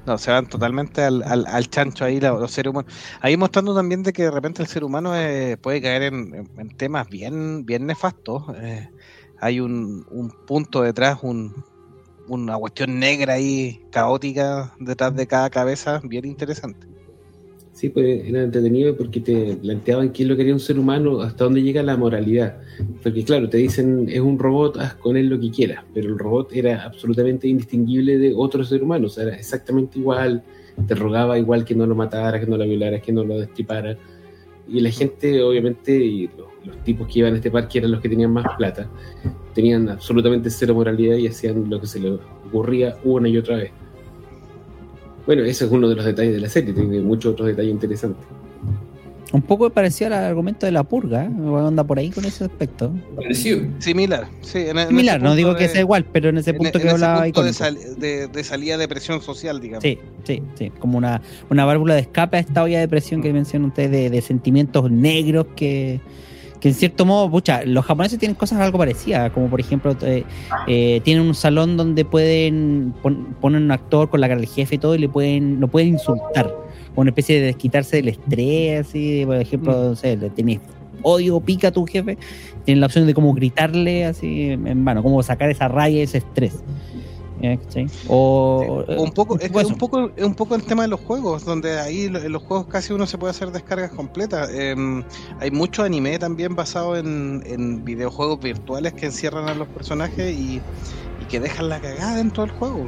No, 0.07 0.17
se 0.17 0.31
van 0.31 0.47
totalmente 0.47 1.03
al, 1.03 1.21
al, 1.21 1.45
al 1.45 1.69
chancho 1.69 2.03
ahí 2.05 2.19
la- 2.19 2.31
los 2.31 2.51
seres 2.51 2.71
humanos. 2.71 2.91
Ahí 3.19 3.37
mostrando 3.37 3.75
también 3.75 4.01
de 4.01 4.11
que 4.11 4.23
de 4.23 4.31
repente 4.31 4.63
el 4.63 4.67
ser 4.67 4.83
humano 4.83 5.15
eh, 5.15 5.57
puede 5.61 5.79
caer 5.79 6.01
en 6.01 6.69
temas 6.75 7.07
bien, 7.07 7.67
bien 7.67 7.85
nefastos. 7.85 8.45
Eh, 8.55 8.89
hay 9.41 9.59
un, 9.59 10.05
un 10.11 10.29
punto 10.29 10.83
detrás, 10.83 11.19
un, 11.23 11.65
una 12.27 12.55
cuestión 12.57 12.99
negra 12.99 13.33
ahí, 13.33 13.81
caótica, 13.89 14.73
detrás 14.79 15.15
de 15.15 15.27
cada 15.27 15.49
cabeza, 15.49 15.99
bien 16.03 16.25
interesante. 16.25 16.87
Sí, 17.73 17.89
pues 17.89 18.27
era 18.27 18.43
entretenido 18.43 18.95
porque 18.95 19.19
te 19.19 19.55
planteaban 19.55 20.11
qué 20.11 20.21
es 20.21 20.29
lo 20.29 20.35
que 20.35 20.43
haría 20.43 20.53
un 20.53 20.59
ser 20.59 20.77
humano, 20.77 21.21
hasta 21.21 21.45
dónde 21.45 21.63
llega 21.63 21.81
la 21.81 21.97
moralidad. 21.97 22.57
Porque 23.01 23.23
claro, 23.23 23.49
te 23.49 23.57
dicen, 23.57 24.07
es 24.07 24.19
un 24.19 24.37
robot, 24.37 24.77
haz 24.77 24.93
con 24.95 25.17
él 25.17 25.27
lo 25.27 25.39
que 25.39 25.49
quieras, 25.49 25.83
pero 25.91 26.09
el 26.09 26.19
robot 26.19 26.53
era 26.53 26.83
absolutamente 26.83 27.47
indistinguible 27.47 28.19
de 28.19 28.33
otro 28.35 28.63
ser 28.63 28.83
humano, 28.83 29.07
o 29.07 29.09
sea, 29.09 29.23
era 29.23 29.35
exactamente 29.35 29.97
igual, 29.97 30.43
te 30.87 30.93
rogaba 30.93 31.39
igual 31.39 31.65
que 31.65 31.73
no 31.73 31.87
lo 31.87 31.95
matara, 31.95 32.39
que 32.39 32.45
no 32.45 32.57
lo 32.57 32.65
violara, 32.65 33.01
que 33.01 33.11
no 33.11 33.23
lo 33.23 33.39
destripara. 33.39 33.97
Y 34.67 34.79
la 34.81 34.91
gente, 34.91 35.41
obviamente, 35.41 35.95
y 35.95 36.27
los, 36.27 36.50
los 36.63 36.77
tipos 36.83 37.07
que 37.07 37.19
iban 37.19 37.33
a 37.33 37.37
este 37.37 37.49
parque 37.51 37.79
eran 37.79 37.91
los 37.91 38.01
que 38.01 38.09
tenían 38.09 38.31
más 38.31 38.45
plata, 38.57 38.87
tenían 39.53 39.89
absolutamente 39.89 40.49
cero 40.49 40.73
moralidad 40.75 41.15
y 41.17 41.27
hacían 41.27 41.69
lo 41.69 41.79
que 41.81 41.87
se 41.87 41.99
les 41.99 42.19
ocurría 42.47 42.95
una 43.03 43.27
y 43.29 43.37
otra 43.37 43.57
vez. 43.57 43.71
Bueno, 45.25 45.43
ese 45.43 45.65
es 45.65 45.71
uno 45.71 45.87
de 45.87 45.95
los 45.95 46.05
detalles 46.05 46.33
de 46.33 46.39
la 46.39 46.49
serie, 46.49 46.73
tiene 46.73 46.99
muchos 47.01 47.33
otros 47.33 47.47
detalles 47.47 47.71
interesantes. 47.71 48.25
Un 49.33 49.41
poco 49.43 49.69
parecido 49.69 50.07
al 50.13 50.25
argumento 50.25 50.65
de 50.65 50.73
la 50.73 50.83
purga, 50.83 51.23
¿eh? 51.23 51.29
anda 51.65 51.85
por 51.85 51.97
ahí 51.97 52.09
con 52.09 52.25
ese 52.25 52.43
aspecto. 52.43 52.91
Parecido. 53.15 53.61
Similar, 53.79 54.27
sí. 54.41 54.57
en- 54.57 54.77
en 54.77 54.87
Similar, 54.89 55.21
no 55.21 55.35
digo 55.35 55.55
que 55.55 55.69
sea 55.69 55.79
igual, 55.79 56.03
pero 56.11 56.29
en 56.29 56.39
ese 56.39 56.53
punto 56.53 56.77
en 56.77 56.81
que 56.81 56.87
ese 56.89 56.95
hablaba 56.95 57.23
punto 57.23 57.43
de, 57.43 57.53
sal- 57.53 57.77
de, 57.97 58.27
de 58.27 58.43
salida 58.43 58.77
de 58.77 58.87
presión 58.89 59.21
social, 59.21 59.61
digamos. 59.61 59.83
Sí, 59.83 59.97
sí, 60.25 60.43
sí, 60.55 60.69
como 60.79 60.97
una, 60.97 61.21
una 61.49 61.63
válvula 61.63 61.93
de 61.95 62.01
escape 62.01 62.37
a 62.37 62.39
esta 62.41 62.61
olla 62.61 62.79
de 62.81 62.89
presión 62.89 63.21
que 63.21 63.31
mencionan 63.31 63.69
ustedes 63.69 63.91
de, 63.91 64.09
de 64.09 64.21
sentimientos 64.21 64.91
negros 64.91 65.45
que, 65.55 66.01
que 66.61 66.69
en 66.69 66.75
cierto 66.75 67.05
modo, 67.05 67.29
pucha, 67.29 67.65
los 67.65 67.83
japoneses 67.83 68.19
tienen 68.19 68.35
cosas 68.35 68.59
algo 68.61 68.77
parecidas, 68.77 69.31
como 69.31 69.49
por 69.49 69.59
ejemplo, 69.59 69.93
eh, 70.03 70.23
eh, 70.67 71.01
tienen 71.03 71.23
un 71.25 71.35
salón 71.35 71.75
donde 71.75 72.05
pueden 72.05 72.93
pon- 73.01 73.35
ponen 73.41 73.63
un 73.63 73.71
actor 73.71 74.09
con 74.09 74.21
la 74.21 74.29
cara 74.29 74.39
del 74.39 74.47
jefe 74.49 74.75
y 74.75 74.77
todo 74.77 74.95
y 74.95 74.99
le 74.99 75.09
pueden, 75.09 75.59
lo 75.59 75.67
pueden 75.67 75.89
insultar, 75.89 76.55
una 76.95 77.09
especie 77.09 77.39
de 77.41 77.47
desquitarse 77.47 77.97
del 77.97 78.09
estrés, 78.09 78.87
así, 78.87 79.23
por 79.25 79.35
ejemplo, 79.37 79.73
no 79.89 79.95
sé, 79.95 80.15
le 80.15 80.29
tenés 80.29 80.59
odio, 81.03 81.39
pica 81.39 81.69
a 81.69 81.71
tu 81.71 81.85
jefe, 81.87 82.15
tienen 82.63 82.79
la 82.79 82.85
opción 82.85 83.07
de 83.07 83.15
como 83.15 83.33
gritarle 83.33 84.05
así 84.05 84.51
en 84.51 84.85
como 85.01 85.23
sacar 85.23 85.49
esa 85.49 85.67
raya, 85.67 86.03
ese 86.03 86.19
estrés. 86.19 86.63
¿Eh? 87.41 87.59
¿Cachai? 87.63 87.87
O, 88.07 88.83
O 88.87 89.01
un 89.03 89.11
poco, 89.11 89.37
es, 89.39 89.49
que 89.51 89.57
un 89.65 89.77
poco, 89.77 90.11
es 90.15 90.23
un 90.25 90.35
poco 90.35 90.55
el 90.55 90.63
tema 90.63 90.83
de 90.83 90.87
los 90.89 90.99
juegos, 91.01 91.45
donde 91.45 91.79
ahí 91.79 92.05
en 92.05 92.31
los 92.31 92.43
juegos 92.43 92.67
casi 92.67 92.93
uno 92.93 93.05
se 93.05 93.17
puede 93.17 93.31
hacer 93.31 93.51
descargas 93.51 93.91
completas. 93.91 94.49
Em, 94.53 95.03
hay 95.39 95.51
mucho 95.51 95.83
anime 95.83 96.17
también 96.19 96.55
basado 96.55 96.95
en, 96.97 97.43
en 97.45 97.83
videojuegos 97.83 98.39
virtuales 98.39 98.93
que 98.93 99.07
encierran 99.07 99.47
a 99.49 99.55
los 99.55 99.67
personajes 99.67 100.31
y, 100.37 100.55
y 101.21 101.25
que 101.29 101.39
dejan 101.39 101.69
la 101.69 101.79
cagada 101.79 102.15
dentro 102.15 102.43
del 102.45 102.51
juego. 102.53 102.87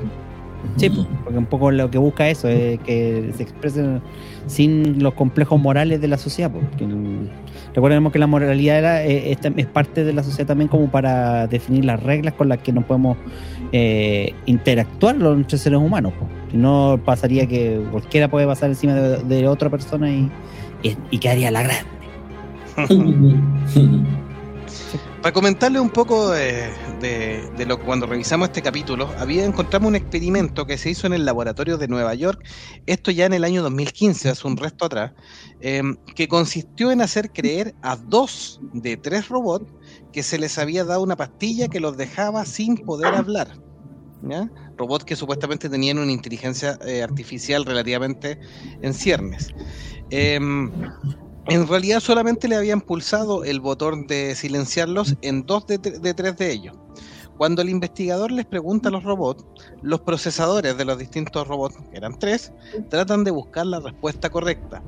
Sí, 0.77 0.89
po, 0.89 1.05
porque 1.25 1.37
un 1.37 1.45
poco 1.45 1.71
lo 1.71 1.91
que 1.91 1.97
busca 1.97 2.29
eso 2.29 2.47
es 2.47 2.79
que 2.81 3.33
se 3.35 3.43
expresen 3.43 4.01
sin 4.47 5.03
los 5.03 5.13
complejos 5.13 5.59
morales 5.59 5.99
de 5.99 6.07
la 6.07 6.17
sociedad. 6.17 6.49
po, 6.51 6.59
que 6.77 6.85
el- 6.85 7.29
recordemos 7.73 8.11
que 8.11 8.19
la 8.19 8.27
moralidad 8.27 8.77
era, 8.77 9.03
eh, 9.03 9.31
es, 9.31 9.39
es 9.55 9.65
parte 9.65 10.03
de 10.03 10.13
la 10.13 10.23
sociedad 10.23 10.47
también 10.47 10.67
como 10.67 10.89
para 10.89 11.47
definir 11.47 11.85
las 11.85 12.01
reglas 12.01 12.33
con 12.33 12.49
las 12.49 12.59
que 12.59 12.71
nos 12.71 12.85
podemos 12.85 13.17
eh, 13.71 14.33
interactuar 14.45 15.15
los 15.15 15.37
entre 15.37 15.57
seres 15.57 15.79
humanos. 15.79 16.13
Si 16.51 16.57
no 16.57 16.99
pasaría 17.03 17.47
que 17.47 17.81
cualquiera 17.91 18.29
puede 18.29 18.45
pasar 18.45 18.69
encima 18.69 18.93
de, 18.93 19.23
de 19.23 19.47
otra 19.47 19.69
persona 19.69 20.09
y, 20.09 20.29
y, 20.83 20.97
y 21.11 21.17
quedaría 21.17 21.51
la 21.51 21.63
gran. 21.63 21.85
Para 25.23 25.31
comentarle 25.33 25.79
un 25.79 25.89
poco 25.89 26.31
de, 26.31 26.69
de- 26.99 27.49
de 27.57 27.65
lo 27.65 27.79
cuando 27.79 28.05
revisamos 28.05 28.49
este 28.49 28.61
capítulo, 28.61 29.09
había 29.17 29.45
encontramos 29.45 29.87
un 29.87 29.95
experimento 29.95 30.65
que 30.65 30.77
se 30.77 30.89
hizo 30.89 31.07
en 31.07 31.13
el 31.13 31.23
laboratorio 31.23 31.77
de 31.77 31.87
Nueva 31.87 32.13
York, 32.13 32.45
esto 32.85 33.09
ya 33.09 33.25
en 33.25 33.31
el 33.31 33.45
año 33.45 33.63
2015, 33.63 34.27
hace 34.29 34.45
un 34.45 34.57
resto 34.57 34.83
atrás, 34.85 35.13
em, 35.61 35.95
que 36.13 36.27
consistió 36.27 36.91
en 36.91 37.01
hacer 37.01 37.31
creer 37.31 37.73
a 37.81 37.95
dos 37.95 38.59
de 38.73 38.97
tres 38.97 39.29
robots 39.29 39.71
que 40.11 40.23
se 40.23 40.37
les 40.37 40.57
había 40.57 40.83
dado 40.83 41.01
una 41.01 41.15
pastilla 41.15 41.69
que 41.69 41.79
los 41.79 41.95
dejaba 41.95 42.43
sin 42.45 42.75
poder 42.75 43.15
hablar. 43.15 43.55
Robots 44.77 45.05
que 45.05 45.15
supuestamente 45.15 45.69
tenían 45.69 45.99
una 45.99 46.11
inteligencia 46.11 46.77
eh, 46.85 47.01
artificial 47.01 47.65
relativamente 47.65 48.39
en 48.81 48.93
ciernes. 48.93 49.53
Em, 50.09 50.69
en 51.47 51.67
realidad 51.67 51.99
solamente 51.99 52.47
le 52.47 52.55
habían 52.55 52.81
pulsado 52.81 53.43
el 53.43 53.59
botón 53.59 54.07
de 54.07 54.35
silenciarlos 54.35 55.15
en 55.21 55.45
dos 55.45 55.67
de, 55.67 55.79
tre- 55.79 55.99
de 55.99 56.13
tres 56.13 56.37
de 56.37 56.51
ellos. 56.51 56.75
Cuando 57.37 57.61
el 57.63 57.69
investigador 57.69 58.31
les 58.31 58.45
pregunta 58.45 58.89
a 58.89 58.91
los 58.91 59.03
robots, 59.03 59.43
los 59.81 60.01
procesadores 60.01 60.77
de 60.77 60.85
los 60.85 60.97
distintos 60.99 61.47
robots, 61.47 61.75
que 61.91 61.97
eran 61.97 62.17
tres, 62.19 62.53
tratan 62.89 63.23
de 63.23 63.31
buscar 63.31 63.65
la 63.65 63.79
respuesta 63.79 64.29
correcta. 64.29 64.83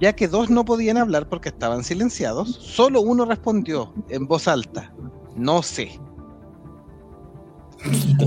Ya 0.00 0.12
que 0.14 0.26
dos 0.26 0.50
no 0.50 0.64
podían 0.64 0.96
hablar 0.98 1.28
porque 1.28 1.50
estaban 1.50 1.84
silenciados, 1.84 2.48
solo 2.60 3.00
uno 3.00 3.24
respondió 3.24 3.94
en 4.08 4.26
voz 4.26 4.48
alta, 4.48 4.92
no 5.36 5.62
sé. 5.62 6.00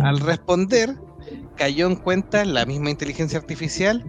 Al 0.01 0.19
responder, 0.21 0.97
cayó 1.55 1.87
en 1.87 1.95
cuenta 1.97 2.45
la 2.45 2.65
misma 2.65 2.89
inteligencia 2.89 3.37
artificial 3.39 4.03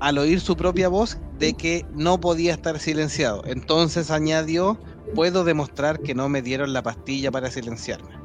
al 0.00 0.18
oír 0.18 0.40
su 0.40 0.56
propia 0.56 0.88
voz 0.88 1.18
de 1.38 1.54
que 1.54 1.84
no 1.94 2.20
podía 2.20 2.52
estar 2.52 2.78
silenciado. 2.78 3.42
Entonces 3.46 4.10
añadió, 4.10 4.78
puedo 5.14 5.44
demostrar 5.44 6.00
que 6.00 6.14
no 6.14 6.28
me 6.28 6.42
dieron 6.42 6.72
la 6.72 6.82
pastilla 6.82 7.30
para 7.30 7.50
silenciarme. 7.50 8.16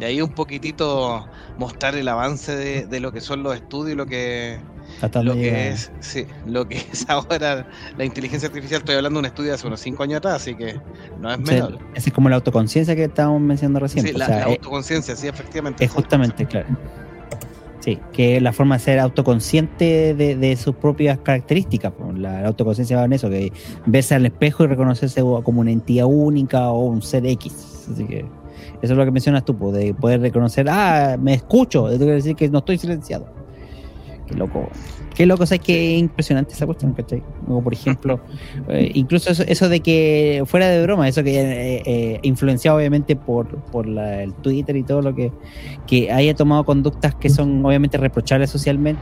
Y 0.00 0.04
ahí 0.04 0.22
un 0.22 0.30
poquitito 0.30 1.26
mostrar 1.56 1.96
el 1.96 2.06
avance 2.06 2.54
de, 2.56 2.86
de 2.86 3.00
lo 3.00 3.10
que 3.10 3.20
son 3.20 3.42
los 3.42 3.56
estudios 3.56 3.94
y 3.94 3.96
lo 3.96 4.06
que, 4.06 4.60
lo 5.24 5.32
que 5.34 5.70
es, 5.70 5.90
sí, 5.98 6.24
lo 6.46 6.68
que 6.68 6.76
es 6.76 7.04
ahora 7.10 7.68
la 7.96 8.04
inteligencia 8.04 8.46
artificial. 8.48 8.78
Estoy 8.80 8.94
hablando 8.94 9.16
de 9.18 9.20
un 9.22 9.26
estudio 9.26 9.48
de 9.50 9.54
hace 9.56 9.66
unos 9.66 9.80
5 9.80 10.04
años 10.04 10.18
atrás, 10.18 10.34
así 10.36 10.54
que 10.54 10.80
no 11.20 11.32
es 11.32 11.40
O 11.40 11.46
sea, 11.46 11.54
menor. 11.66 11.78
esa 11.94 12.08
es 12.10 12.14
como 12.14 12.28
la 12.28 12.36
autoconciencia 12.36 12.94
que 12.94 13.04
estábamos 13.04 13.40
mencionando 13.40 13.80
recién. 13.80 14.06
Sí, 14.06 14.12
la, 14.12 14.24
o 14.24 14.28
sea, 14.28 14.36
la 14.36 14.42
es- 14.42 14.48
autoconciencia, 14.58 15.16
sí, 15.16 15.26
efectivamente. 15.26 15.84
Es 15.84 15.90
justamente, 15.90 16.46
claro. 16.46 16.68
Sí, 17.88 17.98
que 18.12 18.36
es 18.36 18.42
la 18.42 18.52
forma 18.52 18.76
de 18.76 18.84
ser 18.84 18.98
autoconsciente 18.98 20.14
de, 20.14 20.56
sus 20.56 20.74
propias 20.74 21.18
características. 21.20 21.94
La, 22.18 22.46
autoconciencia 22.46 22.98
va 22.98 23.06
en 23.06 23.14
eso, 23.14 23.30
que 23.30 23.50
verse 23.86 24.14
al 24.14 24.26
espejo 24.26 24.64
y 24.64 24.66
reconocerse 24.66 25.22
como 25.22 25.62
una 25.62 25.70
entidad 25.70 26.04
única 26.04 26.68
o 26.68 26.84
un 26.84 27.00
ser 27.00 27.24
X. 27.24 27.88
Así 27.90 28.04
que 28.04 28.26
eso 28.82 28.92
es 28.92 28.98
lo 28.98 29.06
que 29.06 29.10
mencionas 29.10 29.42
tú, 29.46 29.56
de 29.72 29.94
poder 29.94 30.20
reconocer, 30.20 30.68
ah, 30.68 31.16
me 31.18 31.32
escucho, 31.32 31.88
eso 31.88 31.96
quiere 31.96 32.16
decir 32.16 32.36
que 32.36 32.50
no 32.50 32.58
estoy 32.58 32.76
silenciado. 32.76 33.37
Qué 34.28 34.34
loco. 34.34 34.68
Qué 35.14 35.26
loco, 35.26 35.42
o 35.42 35.46
sea, 35.46 35.58
que 35.58 35.96
impresionante 35.96 36.52
esa 36.52 36.66
cuestión, 36.66 36.92
¿cachai? 36.92 37.22
Como 37.46 37.62
por 37.62 37.72
ejemplo, 37.74 38.20
eh, 38.68 38.90
incluso 38.94 39.30
eso, 39.30 39.42
eso 39.48 39.68
de 39.68 39.80
que, 39.80 40.42
fuera 40.46 40.68
de 40.68 40.82
broma, 40.82 41.08
eso 41.08 41.24
que 41.24 41.40
eh, 41.40 41.82
eh, 41.86 42.20
influenciado 42.22 42.76
obviamente 42.76 43.16
por, 43.16 43.48
por 43.64 43.86
la- 43.86 44.22
el 44.22 44.34
Twitter 44.34 44.76
y 44.76 44.82
todo 44.84 45.02
lo 45.02 45.14
que, 45.14 45.32
que 45.86 46.12
haya 46.12 46.34
tomado 46.34 46.64
conductas 46.64 47.14
que 47.14 47.30
son 47.30 47.64
obviamente 47.64 47.96
reprochables 47.98 48.50
socialmente, 48.50 49.00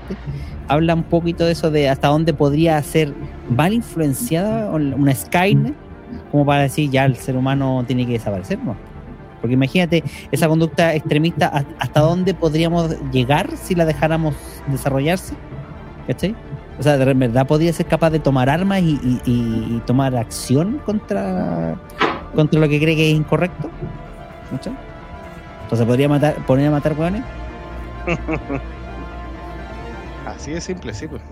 habla 0.69 0.95
un 0.95 1.03
poquito 1.05 1.45
de 1.45 1.53
eso 1.53 1.71
de 1.71 1.89
hasta 1.89 2.09
dónde 2.09 2.33
podría 2.33 2.83
ser 2.83 3.13
mal 3.51 3.73
influenciada 3.73 4.71
una 4.71 5.15
Skynet 5.15 5.75
como 6.31 6.47
para 6.47 6.63
decir 6.63 6.89
ya 6.91 7.05
el 7.05 7.17
ser 7.17 7.37
humano 7.37 7.85
tiene 7.87 8.07
que 8.07 8.13
desaparecer, 8.13 8.59
¿no? 8.61 8.77
Porque 9.47 9.55
imagínate 9.55 10.03
esa 10.33 10.49
conducta 10.49 10.93
extremista, 10.95 11.47
¿hasta- 11.47 11.75
¿hasta 11.79 12.01
dónde 12.01 12.35
podríamos 12.35 12.97
llegar 13.13 13.57
si 13.57 13.77
la 13.77 13.85
dejáramos 13.85 14.35
desarrollarse? 14.67 15.35
¿Cachai? 16.09 16.35
O 16.79 16.83
sea, 16.83 16.99
de 16.99 17.15
verdad 17.15 17.47
podría 17.47 17.73
ser 17.73 17.87
capaz 17.87 18.11
de 18.11 18.19
tomar 18.19 18.51
armas 18.51 18.83
y- 18.83 18.99
y- 19.05 19.21
y 19.25 19.83
tomar 19.87 20.17
acción 20.17 20.81
contra, 20.85 21.77
contra 22.35 22.59
lo 22.61 22.69
que 22.69 22.81
cree 22.81 22.97
que 22.97 23.11
es 23.13 23.17
incorrecto. 23.17 23.71
¿Cachai? 24.51 24.75
Entonces 25.63 25.87
podría 25.87 26.09
matar, 26.09 26.35
poner 26.45 26.67
a 26.67 26.71
matar 26.73 26.95
hueones. 26.99 27.23
Así 30.27 30.51
de 30.51 30.61
simple, 30.61 30.93
sí. 30.93 31.07
Pues. 31.07 31.23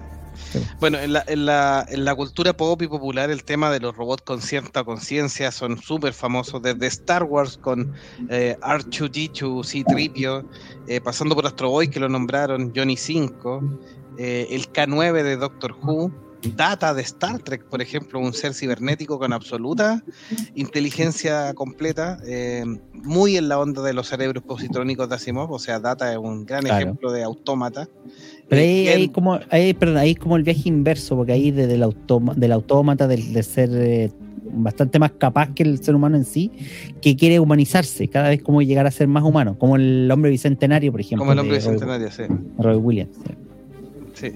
Sí. 0.53 0.61
Bueno, 0.81 0.99
en 0.99 1.13
la, 1.13 1.25
en, 1.27 1.47
la, 1.47 1.87
en 1.89 2.05
la 2.05 2.15
cultura 2.15 2.53
pop 2.57 2.81
y 2.83 2.89
popular 2.89 3.31
el 3.31 3.45
tema 3.45 3.71
de 3.71 3.81
los 3.81 3.97
robots 3.97 4.23
con 4.23 4.41
cierta 4.43 4.85
conciencia 4.85 5.51
son 5.51 5.81
súper 5.81 6.13
famosos, 6.13 6.61
desde 6.63 6.87
Star 6.87 7.25
Wars 7.25 7.57
con 7.57 7.93
eh, 8.29 8.57
R2D2, 8.61 9.65
C-3PO, 9.65 10.45
eh, 10.89 11.01
pasando 11.01 11.35
por 11.35 11.47
Astro 11.47 11.71
Boy 11.71 11.89
que 11.89 12.01
lo 12.01 12.09
nombraron, 12.09 12.73
Johnny 12.75 12.97
5, 12.97 13.63
eh, 14.19 14.47
el 14.51 14.71
K9 14.73 15.23
de 15.23 15.37
Doctor 15.37 15.75
Who, 15.83 16.13
Data 16.57 16.93
de 16.93 17.01
Star 17.01 17.39
Trek, 17.39 17.65
por 17.65 17.81
ejemplo, 17.81 18.19
un 18.21 18.35
ser 18.35 18.53
cibernético 18.53 19.19
con 19.19 19.33
absoluta 19.33 20.03
inteligencia 20.55 21.55
completa, 21.55 22.19
eh, 22.27 22.65
muy 22.93 23.37
en 23.39 23.49
la 23.49 23.59
onda 23.59 23.83
de 23.83 23.95
los 23.95 24.09
cerebros 24.09 24.43
positrónicos 24.45 25.09
de 25.09 25.15
Asimov, 25.15 25.51
o 25.53 25.59
sea, 25.59 25.81
Data 25.81 26.13
es 26.13 26.19
un 26.19 26.45
gran 26.45 26.63
Claro. 26.65 26.83
ejemplo 26.85 27.13
de 27.13 27.23
autómata. 27.23 27.89
Pero 28.49 28.63
ahí, 28.63 28.89
ahí 28.89 29.09
como, 29.09 29.39
ahí, 29.51 29.73
perdón, 29.75 29.97
ahí 29.99 30.11
es 30.13 30.19
como 30.19 30.37
el 30.37 30.43
viaje 30.43 30.69
inverso, 30.69 31.17
porque 31.17 31.33
ahí 31.33 31.51
desde 31.51 31.75
el 31.75 31.83
automa, 31.83 32.35
del 32.35 32.53
autómata, 32.53 33.09
del, 33.09 33.33
de 33.33 33.43
ser 33.43 33.71
eh, 33.73 34.11
bastante 34.53 34.99
más 34.99 35.13
capaz 35.13 35.49
que 35.55 35.63
el 35.63 35.83
ser 35.83 35.95
humano 35.95 36.17
en 36.17 36.25
sí, 36.25 36.53
que 37.01 37.17
quiere 37.17 37.41
humanizarse, 37.41 38.07
cada 38.09 38.29
vez 38.29 38.43
como 38.43 38.61
llegar 38.63 38.87
a 38.87 38.91
ser 38.91 39.09
más 39.09 39.25
humano, 39.25 39.59
como 39.59 39.77
el 39.77 40.11
hombre 40.11 40.31
bicentenario, 40.31 40.93
por 40.93 41.01
ejemplo. 41.01 41.21
Como 41.23 41.33
el 41.33 41.39
hombre 41.39 41.59
de 41.59 41.65
Roy- 41.65 41.73
bicentenario, 41.73 42.11
sí. 42.11 42.23
Roy 42.59 42.77
Williams. 42.77 43.17
sí. 44.15 44.29
sí. 44.31 44.33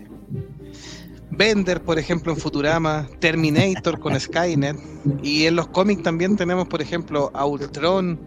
Bender, 1.30 1.82
por 1.82 1.98
ejemplo, 1.98 2.32
en 2.32 2.38
Futurama, 2.38 3.06
Terminator 3.20 4.00
con 4.00 4.18
Skynet, 4.18 4.76
y 5.22 5.44
en 5.44 5.56
los 5.56 5.68
cómics 5.68 6.02
también 6.02 6.36
tenemos, 6.36 6.66
por 6.68 6.80
ejemplo, 6.80 7.30
a 7.34 7.44
Ultron, 7.44 8.18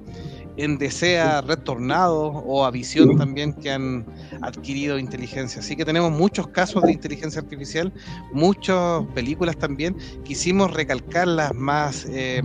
en 0.58 0.78
Desea 0.78 1.42
Red 1.42 1.60
Tornado 1.60 2.28
o 2.28 2.66
a 2.66 2.72
Visión 2.72 3.18
también 3.18 3.54
que 3.54 3.72
han 3.72 4.06
adquirido 4.42 5.00
inteligencia. 5.00 5.62
Así 5.62 5.76
que 5.76 5.86
tenemos 5.86 6.12
muchos 6.12 6.48
casos 6.48 6.84
de 6.84 6.92
inteligencia 6.92 7.42
artificial, 7.42 7.92
muchas 8.34 9.04
películas 9.14 9.58
también. 9.58 9.96
Quisimos 10.24 10.74
recalcar 10.74 11.28
las 11.28 11.54
más 11.54 12.06
eh, 12.10 12.42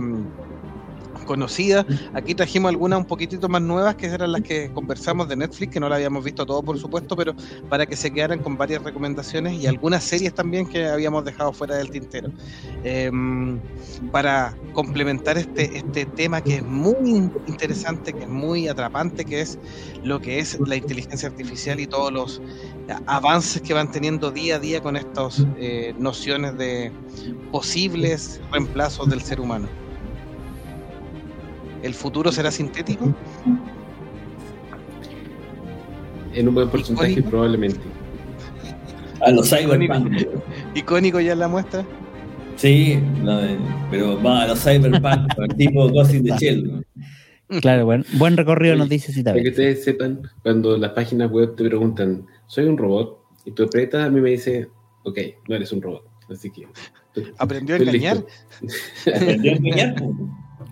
conocidas. 1.27 1.85
Aquí 2.15 2.33
trajimos 2.33 2.69
algunas 2.69 2.97
un 2.97 3.05
poquitito 3.05 3.47
más 3.47 3.61
nuevas, 3.61 3.93
que 3.95 4.07
eran 4.07 4.31
las 4.31 4.41
que 4.41 4.71
conversamos 4.73 5.29
de 5.29 5.35
Netflix, 5.35 5.73
que 5.73 5.79
no 5.79 5.87
la 5.89 5.97
habíamos 5.97 6.23
visto 6.23 6.43
todo, 6.45 6.63
por 6.63 6.79
supuesto, 6.79 7.15
pero 7.15 7.35
para 7.69 7.85
que 7.85 7.95
se 7.95 8.09
quedaran 8.09 8.39
con 8.39 8.57
varias 8.57 8.81
recomendaciones 8.83 9.61
y 9.61 9.67
algunas 9.67 10.03
series 10.03 10.33
también 10.33 10.65
que 10.65 10.87
habíamos 10.87 11.23
dejado 11.23 11.53
fuera 11.53 11.75
del 11.75 11.91
tintero. 11.91 12.31
Eh, 12.83 13.11
para 14.11 14.55
complementar 14.73 15.37
este, 15.37 15.77
este 15.77 16.05
tema 16.05 16.41
que 16.41 16.55
es 16.55 16.63
muy 16.63 17.29
interesante, 17.47 18.13
que 18.13 18.23
es 18.23 18.29
muy 18.29 18.67
atrapante, 18.67 19.25
que 19.25 19.41
es 19.41 19.59
lo 20.03 20.19
que 20.19 20.39
es 20.39 20.59
la 20.59 20.75
inteligencia 20.75 21.29
artificial 21.29 21.79
y 21.79 21.87
todos 21.87 22.11
los 22.11 22.41
avances 23.05 23.61
que 23.61 23.73
van 23.73 23.91
teniendo 23.91 24.31
día 24.31 24.55
a 24.55 24.59
día 24.59 24.81
con 24.81 24.95
estas 24.95 25.45
eh, 25.57 25.93
nociones 25.97 26.57
de 26.57 26.91
posibles 27.51 28.39
reemplazos 28.51 29.09
del 29.09 29.21
ser 29.21 29.39
humano. 29.41 29.67
¿El 31.87 31.93
futuro 31.93 32.33
será 32.33 32.51
sintético? 32.51 33.15
En 36.33 36.49
un 36.49 36.53
buen 36.53 36.69
porcentaje, 36.69 37.11
Icónico. 37.11 37.29
probablemente. 37.29 37.79
A 39.21 39.31
los 39.31 39.49
cyberpunk. 39.49 40.27
¿Icónico 40.75 41.21
ya 41.21 41.31
en 41.31 41.39
la 41.39 41.47
muestra? 41.47 41.85
Sí, 42.57 42.99
no, 43.23 43.39
pero 43.89 44.21
va 44.21 44.41
a 44.41 44.47
los 44.47 44.61
cyberpunk, 44.61 45.31
el 45.37 45.55
tipo 45.55 45.87
Ghost 45.87 46.13
in 46.13 46.25
the 46.25 46.37
Shell. 46.37 46.85
Claro, 47.61 47.85
buen, 47.85 48.03
buen 48.17 48.35
recorrido 48.35 48.75
nos 48.75 48.89
dice 48.89 49.13
si 49.13 49.23
Para 49.23 49.41
que 49.41 49.47
ustedes 49.47 49.85
sepan, 49.85 50.29
cuando 50.43 50.77
las 50.77 50.91
páginas 50.91 51.31
web 51.31 51.55
te 51.55 51.63
preguntan, 51.63 52.27
soy 52.47 52.65
un 52.65 52.77
robot, 52.77 53.17
y 53.45 53.51
tú 53.51 53.63
apretas, 53.63 54.05
a 54.05 54.09
mí 54.09 54.19
me 54.19 54.31
dice, 54.31 54.67
ok, 55.03 55.19
no 55.47 55.55
eres 55.55 55.71
un 55.71 55.81
robot. 55.81 56.03
Así 56.29 56.51
que. 56.51 56.67
¿Aprendió 57.37 57.75
a 57.75 57.77
engañar? 57.77 58.25
Aprendió 59.15 59.53
a 59.53 59.55
engañar, 59.55 59.95
pues. 59.95 60.11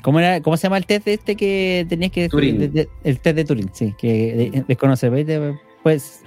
¿Cómo, 0.06 0.20
era, 0.20 0.40
¿Cómo 0.40 0.56
se 0.56 0.64
llama 0.68 0.78
el 0.78 0.86
test 0.86 1.04
de 1.06 1.14
este 1.16 1.36
que 1.36 1.84
tenías 1.90 2.12
que 2.12 2.30
Turing. 2.30 2.60
de- 2.60 2.68
de- 2.68 2.90
el 3.04 3.20
test 3.20 3.36
de 3.38 3.44
Turing, 3.44 3.70
sí, 3.74 3.96
que 3.98 4.52
de- 4.54 4.64
desconoce, 4.68 5.10
Pues 5.82 6.22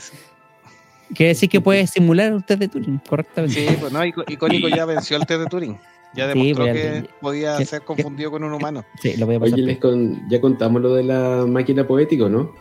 quiere 1.15 1.29
decir 1.29 1.49
que 1.49 1.61
puede 1.61 1.87
simular 1.87 2.33
un 2.35 2.43
test 2.43 2.59
de 2.59 2.67
Turing 2.67 3.01
correctamente. 3.09 3.55
Sí, 3.69 3.77
pues 3.79 3.93
no, 3.93 4.05
Ico- 4.05 4.25
Icónico 4.27 4.67
ya 4.83 4.85
venció 4.85 5.17
el 5.17 5.25
test 5.27 5.43
de 5.43 5.47
Turing. 5.47 5.79
Ya 6.13 6.33
Sí, 6.33 6.39
demostró 6.41 6.65
pues, 6.65 6.75
que 6.75 7.03
ya- 7.07 7.21
podía 7.21 7.65
ser 7.65 7.83
confundido 7.83 8.33
con 8.33 8.43
un 8.43 8.53
humano. 8.53 8.85
Sí, 9.01 9.17
lo 9.17 9.27
voy 9.27 9.37
a 9.37 9.41
pasar. 9.41 9.55
Oye, 9.55 9.63
les 9.63 9.79
con- 9.79 10.29
ya 10.29 10.41
contamos 10.41 10.83
lo 10.83 10.95
de 10.97 11.05
la 11.05 11.45
máquina 11.47 11.87
poética, 11.87 12.29
¿no? 12.29 12.53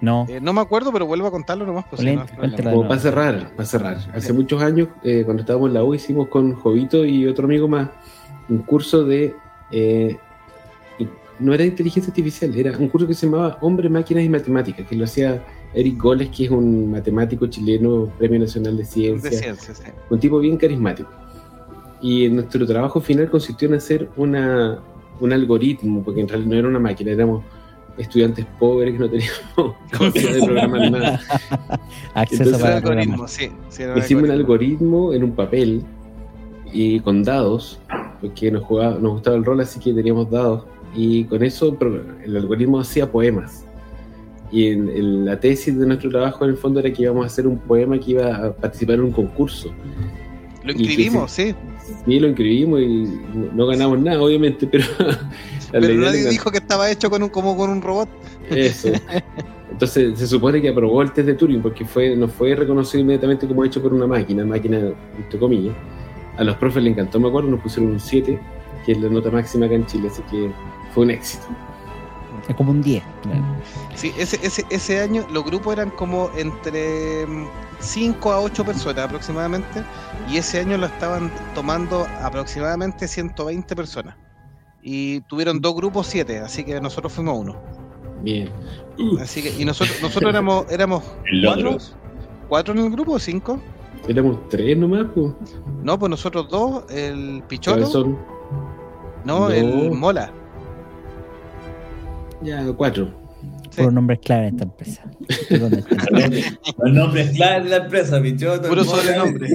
No, 0.00 0.26
Eh, 0.28 0.40
no 0.40 0.52
me 0.52 0.62
acuerdo, 0.62 0.92
pero 0.92 1.06
vuelvo 1.06 1.28
a 1.28 1.30
contarlo 1.30 1.64
nomás. 1.64 1.84
Pues, 1.88 2.02
no, 2.02 2.12
no. 2.12 2.70
Como 2.72 2.88
para 2.88 3.00
cerrar, 3.00 3.50
para 3.54 3.66
cerrar. 3.68 3.98
Hace 4.12 4.32
muchos 4.32 4.60
años, 4.60 4.88
eh, 5.04 5.22
cuando 5.24 5.42
estábamos 5.42 5.68
en 5.68 5.74
la 5.74 5.84
U, 5.84 5.94
hicimos 5.94 6.26
con 6.26 6.54
Jovito 6.54 7.04
y 7.04 7.24
otro 7.28 7.44
amigo 7.44 7.68
más 7.68 7.88
un 8.48 8.58
curso 8.58 9.04
de. 9.04 9.36
eh, 9.70 10.16
no 11.38 11.52
era 11.52 11.62
de 11.62 11.70
inteligencia 11.70 12.10
artificial, 12.10 12.56
era 12.56 12.76
un 12.78 12.88
curso 12.88 13.06
que 13.06 13.14
se 13.14 13.26
llamaba 13.26 13.58
Hombre, 13.60 13.88
Máquinas 13.88 14.24
y 14.24 14.28
Matemáticas, 14.28 14.86
que 14.86 14.96
lo 14.96 15.04
hacía 15.04 15.44
Eric 15.74 16.00
Goles, 16.00 16.30
que 16.30 16.44
es 16.44 16.50
un 16.50 16.90
matemático 16.90 17.46
chileno, 17.46 18.10
Premio 18.18 18.40
Nacional 18.40 18.76
de 18.76 18.82
de 18.82 18.88
Ciencia, 18.88 19.30
ciencia, 19.30 19.74
sí. 19.74 19.84
un 20.08 20.18
tipo 20.18 20.38
bien 20.38 20.56
carismático. 20.56 21.10
Y 22.00 22.28
nuestro 22.28 22.66
trabajo 22.66 23.00
final 23.00 23.30
consistió 23.30 23.68
en 23.68 23.74
hacer 23.74 24.08
una, 24.16 24.78
un 25.20 25.32
algoritmo, 25.32 26.02
porque 26.02 26.20
en 26.20 26.28
realidad 26.28 26.50
no 26.50 26.58
era 26.58 26.68
una 26.68 26.78
máquina, 26.78 27.12
éramos 27.12 27.44
estudiantes 27.98 28.46
pobres 28.58 28.92
que 28.92 28.98
no 28.98 29.10
teníamos 29.10 29.76
capacidad 29.90 30.34
de 30.34 30.42
programar 30.42 30.90
nada. 30.90 31.20
acceso 32.14 32.42
entonces, 32.42 32.62
para 32.62 32.76
algoritmo, 32.76 33.28
sí. 33.28 33.50
sí, 33.68 33.82
era 33.82 33.94
un 33.94 33.98
Hicimos 33.98 34.24
un 34.24 34.30
algoritmo. 34.30 34.96
algoritmo 34.96 35.12
en 35.12 35.24
un 35.24 35.32
papel 35.32 35.82
y 36.72 37.00
con 37.00 37.22
dados, 37.22 37.78
porque 38.20 38.50
nos, 38.50 38.64
jugaba, 38.64 38.98
nos 38.98 39.12
gustaba 39.12 39.36
el 39.36 39.44
rol, 39.44 39.60
así 39.60 39.80
que 39.80 39.92
teníamos 39.92 40.30
dados. 40.30 40.64
Y 40.96 41.24
con 41.24 41.42
eso 41.44 41.76
el 42.24 42.36
algoritmo 42.36 42.80
hacía 42.80 43.10
poemas. 43.10 43.64
Y 44.50 44.68
en, 44.68 44.88
en 44.88 45.24
la 45.26 45.38
tesis 45.38 45.76
de 45.78 45.86
nuestro 45.86 46.08
trabajo 46.10 46.44
en 46.44 46.50
el 46.52 46.56
fondo 46.56 46.80
era 46.80 46.90
que 46.92 47.02
íbamos 47.02 47.24
a 47.24 47.26
hacer 47.26 47.46
un 47.46 47.58
poema 47.58 47.98
que 47.98 48.12
iba 48.12 48.34
a 48.34 48.52
participar 48.52 48.94
en 48.96 49.02
un 49.04 49.12
concurso. 49.12 49.70
Lo 50.64 50.72
inscribimos, 50.72 51.30
sí. 51.30 51.54
Y 52.06 52.18
lo 52.18 52.28
inscribimos 52.28 52.80
y 52.80 53.08
no- 53.54 53.66
ganamos 53.66 54.00
nada, 54.00 54.20
obviamente, 54.22 54.66
pero... 54.72 54.84
Pero 55.70 55.94
nadie 55.94 56.22
era- 56.22 56.30
dijo 56.30 56.50
que 56.50 56.58
estaba 56.58 56.90
hecho 56.90 57.10
con 57.10 57.22
un, 57.22 57.28
como 57.28 57.56
con 57.56 57.70
un 57.70 57.82
robot. 57.82 58.08
Eso. 58.50 58.88
Entonces 59.70 60.18
se 60.18 60.26
supone 60.26 60.62
que 60.62 60.68
aprobó 60.70 61.02
el 61.02 61.12
test 61.12 61.26
de 61.26 61.34
Turing 61.34 61.60
porque 61.60 61.84
fue, 61.84 62.16
no 62.16 62.28
fue 62.28 62.54
reconocido 62.54 63.02
inmediatamente 63.02 63.46
como 63.46 63.64
hecho 63.64 63.82
por 63.82 63.92
una 63.92 64.06
máquina, 64.06 64.44
máquina 64.44 64.78
entre 65.18 65.38
comillas. 65.38 65.74
A 66.38 66.44
los 66.44 66.56
profes 66.56 66.82
le 66.82 66.90
encantó, 66.90 67.18
me 67.20 67.28
acuerdo, 67.28 67.50
nos 67.50 67.60
pusieron 67.60 67.92
un 67.92 68.00
7, 68.00 68.38
que 68.86 68.92
es 68.92 69.00
la 69.00 69.08
nota 69.10 69.30
máxima 69.30 69.66
acá 69.66 69.74
en 69.74 69.86
Chile, 69.86 70.08
así 70.08 70.22
que 70.30 70.50
fue 70.96 71.04
un 71.04 71.10
éxito. 71.10 71.44
Es 72.48 72.56
como 72.56 72.70
un 72.70 72.80
10. 72.80 73.02
claro. 73.22 73.44
Sí, 73.94 74.12
ese, 74.18 74.38
ese, 74.42 74.64
ese 74.70 75.00
año 75.00 75.26
los 75.30 75.44
grupos 75.44 75.74
eran 75.74 75.90
como 75.90 76.30
entre 76.36 77.26
5 77.80 78.32
a 78.32 78.40
8 78.40 78.64
personas 78.64 79.04
aproximadamente. 79.04 79.82
Y 80.30 80.38
ese 80.38 80.60
año 80.60 80.78
lo 80.78 80.86
estaban 80.86 81.30
tomando 81.54 82.06
aproximadamente 82.22 83.06
120 83.08 83.76
personas. 83.76 84.16
Y 84.82 85.20
tuvieron 85.22 85.60
dos 85.60 85.74
grupos, 85.74 86.06
7. 86.06 86.38
Así 86.38 86.64
que 86.64 86.80
nosotros 86.80 87.12
fuimos 87.12 87.36
uno. 87.38 87.56
Bien. 88.22 88.48
Así 89.20 89.42
que, 89.42 89.50
y 89.60 89.64
nosotros, 89.66 89.98
nosotros 90.00 90.30
éramos, 90.30 90.64
éramos 90.70 91.04
cuatro, 91.44 91.76
cuatro 92.48 92.74
en 92.74 92.80
el 92.86 92.90
grupo 92.90 93.12
o 93.12 93.18
cinco. 93.18 93.60
Éramos 94.08 94.48
tres 94.48 94.78
nomás, 94.78 95.06
pues. 95.14 95.32
No, 95.82 95.98
pues 95.98 96.08
nosotros 96.10 96.48
dos, 96.48 96.84
el 96.90 97.42
Pichoto, 97.48 97.80
Cabezón. 97.80 98.18
no, 99.24 99.40
No. 99.40 99.50
el 99.50 99.90
Mola. 99.90 100.32
Ya, 102.42 102.64
cuatro. 102.76 103.10
Sí. 103.70 103.82
Puro 103.82 103.90
nombre 103.90 104.18
clave 104.18 104.48
en 104.48 104.54
esta 104.54 104.64
empresa. 104.64 105.02
Los 105.50 105.70
nombres 106.92 107.30
claves 107.30 107.64
de 107.64 107.70
la 107.70 107.76
empresa, 107.84 108.22
Pichoto. 108.22 108.68
Puro 108.68 108.84
sobrenombre. 108.84 109.48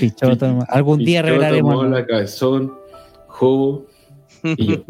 Pichoto, 0.00 0.64
algún 0.68 0.98
día 0.98 1.22
Pichoto, 1.22 1.40
revelaremos. 1.40 1.74
Mola, 1.74 2.06
Cabezón, 2.06 2.72
Jobo 3.26 3.86
y 4.42 4.66
yo. 4.66 4.84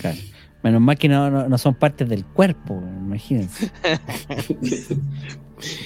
Claro. 0.00 0.18
Menos 0.62 0.80
mal 0.82 0.98
que 0.98 1.08
no, 1.08 1.30
no, 1.30 1.48
no 1.48 1.58
son 1.58 1.74
partes 1.74 2.06
del 2.08 2.24
cuerpo, 2.26 2.82
imagínense. 3.00 3.70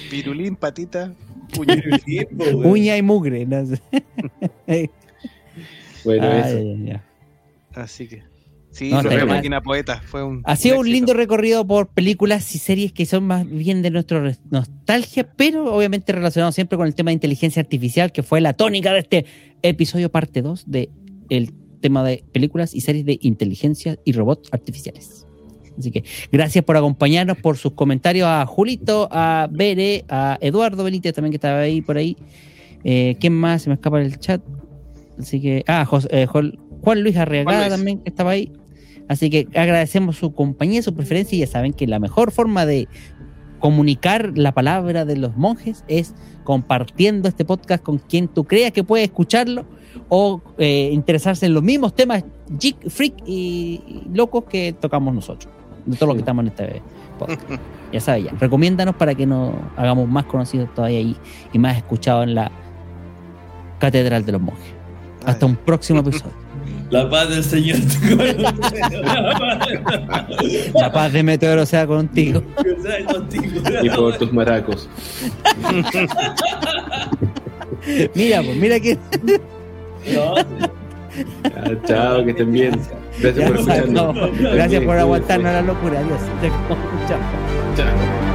Pirulín, 0.09 0.57
patita, 0.57 1.13
weón. 1.57 2.65
Uña 2.65 2.97
y 2.97 3.01
mugre. 3.01 3.45
¿no? 3.45 3.63
Bueno, 6.03 6.27
Ay, 6.27 6.89
eso. 6.89 7.01
Así 7.73 8.07
que. 8.07 8.34
Sí, 8.75 8.89
No, 8.89 9.01
bien. 9.23 9.35
máquina 9.35 9.61
poeta. 9.61 10.01
Fue 10.05 10.21
un. 10.21 10.41
Ha 10.43 10.57
sido 10.57 10.79
un 10.81 10.89
lindo 10.91 11.13
recorrido 11.13 11.65
por 11.65 11.87
películas 11.87 12.53
y 12.55 12.59
series 12.59 12.91
que 12.91 13.05
son 13.05 13.25
más 13.25 13.49
bien 13.49 13.81
de 13.81 13.89
nuestra 13.89 14.33
nostalgia, 14.51 15.25
pero 15.37 15.73
obviamente 15.73 16.11
relacionado 16.11 16.51
siempre 16.51 16.77
con 16.77 16.85
el 16.85 16.93
tema 16.93 17.09
de 17.11 17.13
inteligencia 17.13 17.61
artificial, 17.61 18.11
que 18.11 18.21
fue 18.21 18.41
la 18.41 18.51
tónica 18.51 18.91
de 18.91 18.99
este 18.99 19.25
episodio 19.61 20.11
parte 20.11 20.41
2 20.41 20.65
de 20.69 20.89
el 21.29 21.53
tema 21.79 22.03
de 22.03 22.25
películas 22.33 22.75
y 22.75 22.81
series 22.81 23.05
de 23.05 23.17
inteligencia 23.21 23.97
y 24.03 24.11
robots 24.11 24.49
artificiales. 24.51 25.25
Así 25.79 25.91
que 25.91 26.03
gracias 26.31 26.63
por 26.65 26.75
acompañarnos, 26.75 27.37
por 27.37 27.57
sus 27.57 27.73
comentarios 27.73 28.27
a 28.27 28.45
Julito, 28.45 29.07
a 29.11 29.47
Bere, 29.51 30.03
a 30.09 30.37
Eduardo 30.41 30.83
Benítez 30.83 31.13
también 31.13 31.31
que 31.31 31.37
estaba 31.37 31.59
ahí 31.59 31.81
por 31.81 31.95
ahí. 31.97 32.17
Eh, 32.83 33.15
¿Quién 33.21 33.33
más? 33.33 33.61
Se 33.63 33.69
me 33.69 33.75
escapa 33.75 33.99
del 33.99 34.19
chat. 34.19 34.41
Así 35.17 35.39
que, 35.41 35.63
ah, 35.67 35.85
Jos- 35.85 36.07
eh, 36.11 36.25
Juan 36.81 37.01
Luis 37.01 37.15
Luis. 37.63 37.69
también 37.69 37.99
que 37.99 38.09
estaba 38.09 38.31
ahí. 38.31 38.51
Así 39.07 39.29
que 39.29 39.47
agradecemos 39.53 40.17
su 40.17 40.33
compañía, 40.33 40.81
su 40.81 40.93
preferencia 40.93 41.35
y 41.35 41.39
ya 41.39 41.47
saben 41.47 41.73
que 41.73 41.87
la 41.87 41.99
mejor 41.99 42.31
forma 42.31 42.65
de 42.65 42.87
comunicar 43.59 44.31
la 44.35 44.51
palabra 44.51 45.05
de 45.05 45.17
los 45.17 45.35
monjes 45.37 45.83
es 45.87 46.13
compartiendo 46.43 47.27
este 47.27 47.45
podcast 47.45 47.83
con 47.83 47.97
quien 47.97 48.27
tú 48.27 48.43
creas 48.43 48.71
que 48.71 48.83
puede 48.83 49.03
escucharlo 49.03 49.65
o 50.09 50.41
eh, 50.57 50.89
interesarse 50.91 51.45
en 51.45 51.53
los 51.53 51.63
mismos 51.63 51.95
temas 51.95 52.23
geek, 52.59 52.89
freak 52.89 53.15
y, 53.25 54.03
locos 54.13 54.43
que 54.45 54.73
tocamos 54.73 55.13
nosotros, 55.13 55.51
de 55.85 55.95
todos 55.95 56.09
los 56.09 56.15
que 56.15 56.21
estamos 56.21 56.43
en 56.43 56.47
este 56.49 56.81
podcast. 57.17 57.41
Ya 57.91 58.01
sabes, 58.01 58.25
ya. 58.25 58.31
Recomiéndanos 58.39 58.95
para 58.95 59.15
que 59.15 59.25
nos 59.25 59.53
hagamos 59.77 60.07
más 60.09 60.25
conocidos 60.25 60.73
todavía 60.73 60.99
y, 60.99 61.15
y 61.53 61.59
más 61.59 61.77
escuchados 61.77 62.25
en 62.25 62.35
la 62.35 62.51
Catedral 63.79 64.25
de 64.25 64.31
los 64.33 64.41
Monjes. 64.41 64.73
Hasta 65.25 65.45
un 65.45 65.55
próximo 65.55 66.01
episodio. 66.01 66.44
La 66.89 67.09
paz 67.09 67.29
del 67.29 67.43
Señor. 67.43 67.77
La 70.75 70.91
paz 70.91 71.13
de 71.13 71.23
Meteoro 71.23 71.65
sea 71.65 71.87
contigo. 71.87 72.43
Que 72.63 72.75
sea 72.81 73.05
contigo. 73.05 73.61
Y 73.81 73.89
por 73.89 74.17
tus 74.17 74.31
maracos. 74.31 74.87
Mira, 78.13 78.41
pues, 78.43 78.57
mira 78.57 78.79
que. 78.79 78.97
No, 80.13 80.35
Ah, 81.45 81.71
chao, 81.87 82.25
que 82.25 82.31
estén 82.31 82.51
bien. 82.51 82.79
Gracias 83.19 83.35
Ya 83.35 83.47
por 83.47 83.55
nos 83.55 83.67
escucharnos. 83.67 84.39
Gracias 84.39 84.83
por 84.83 84.97
aguantarnos 84.97 85.53
la 85.53 85.61
locura. 85.61 85.99
Adiós. 85.99 86.19
Chao. 87.07 88.34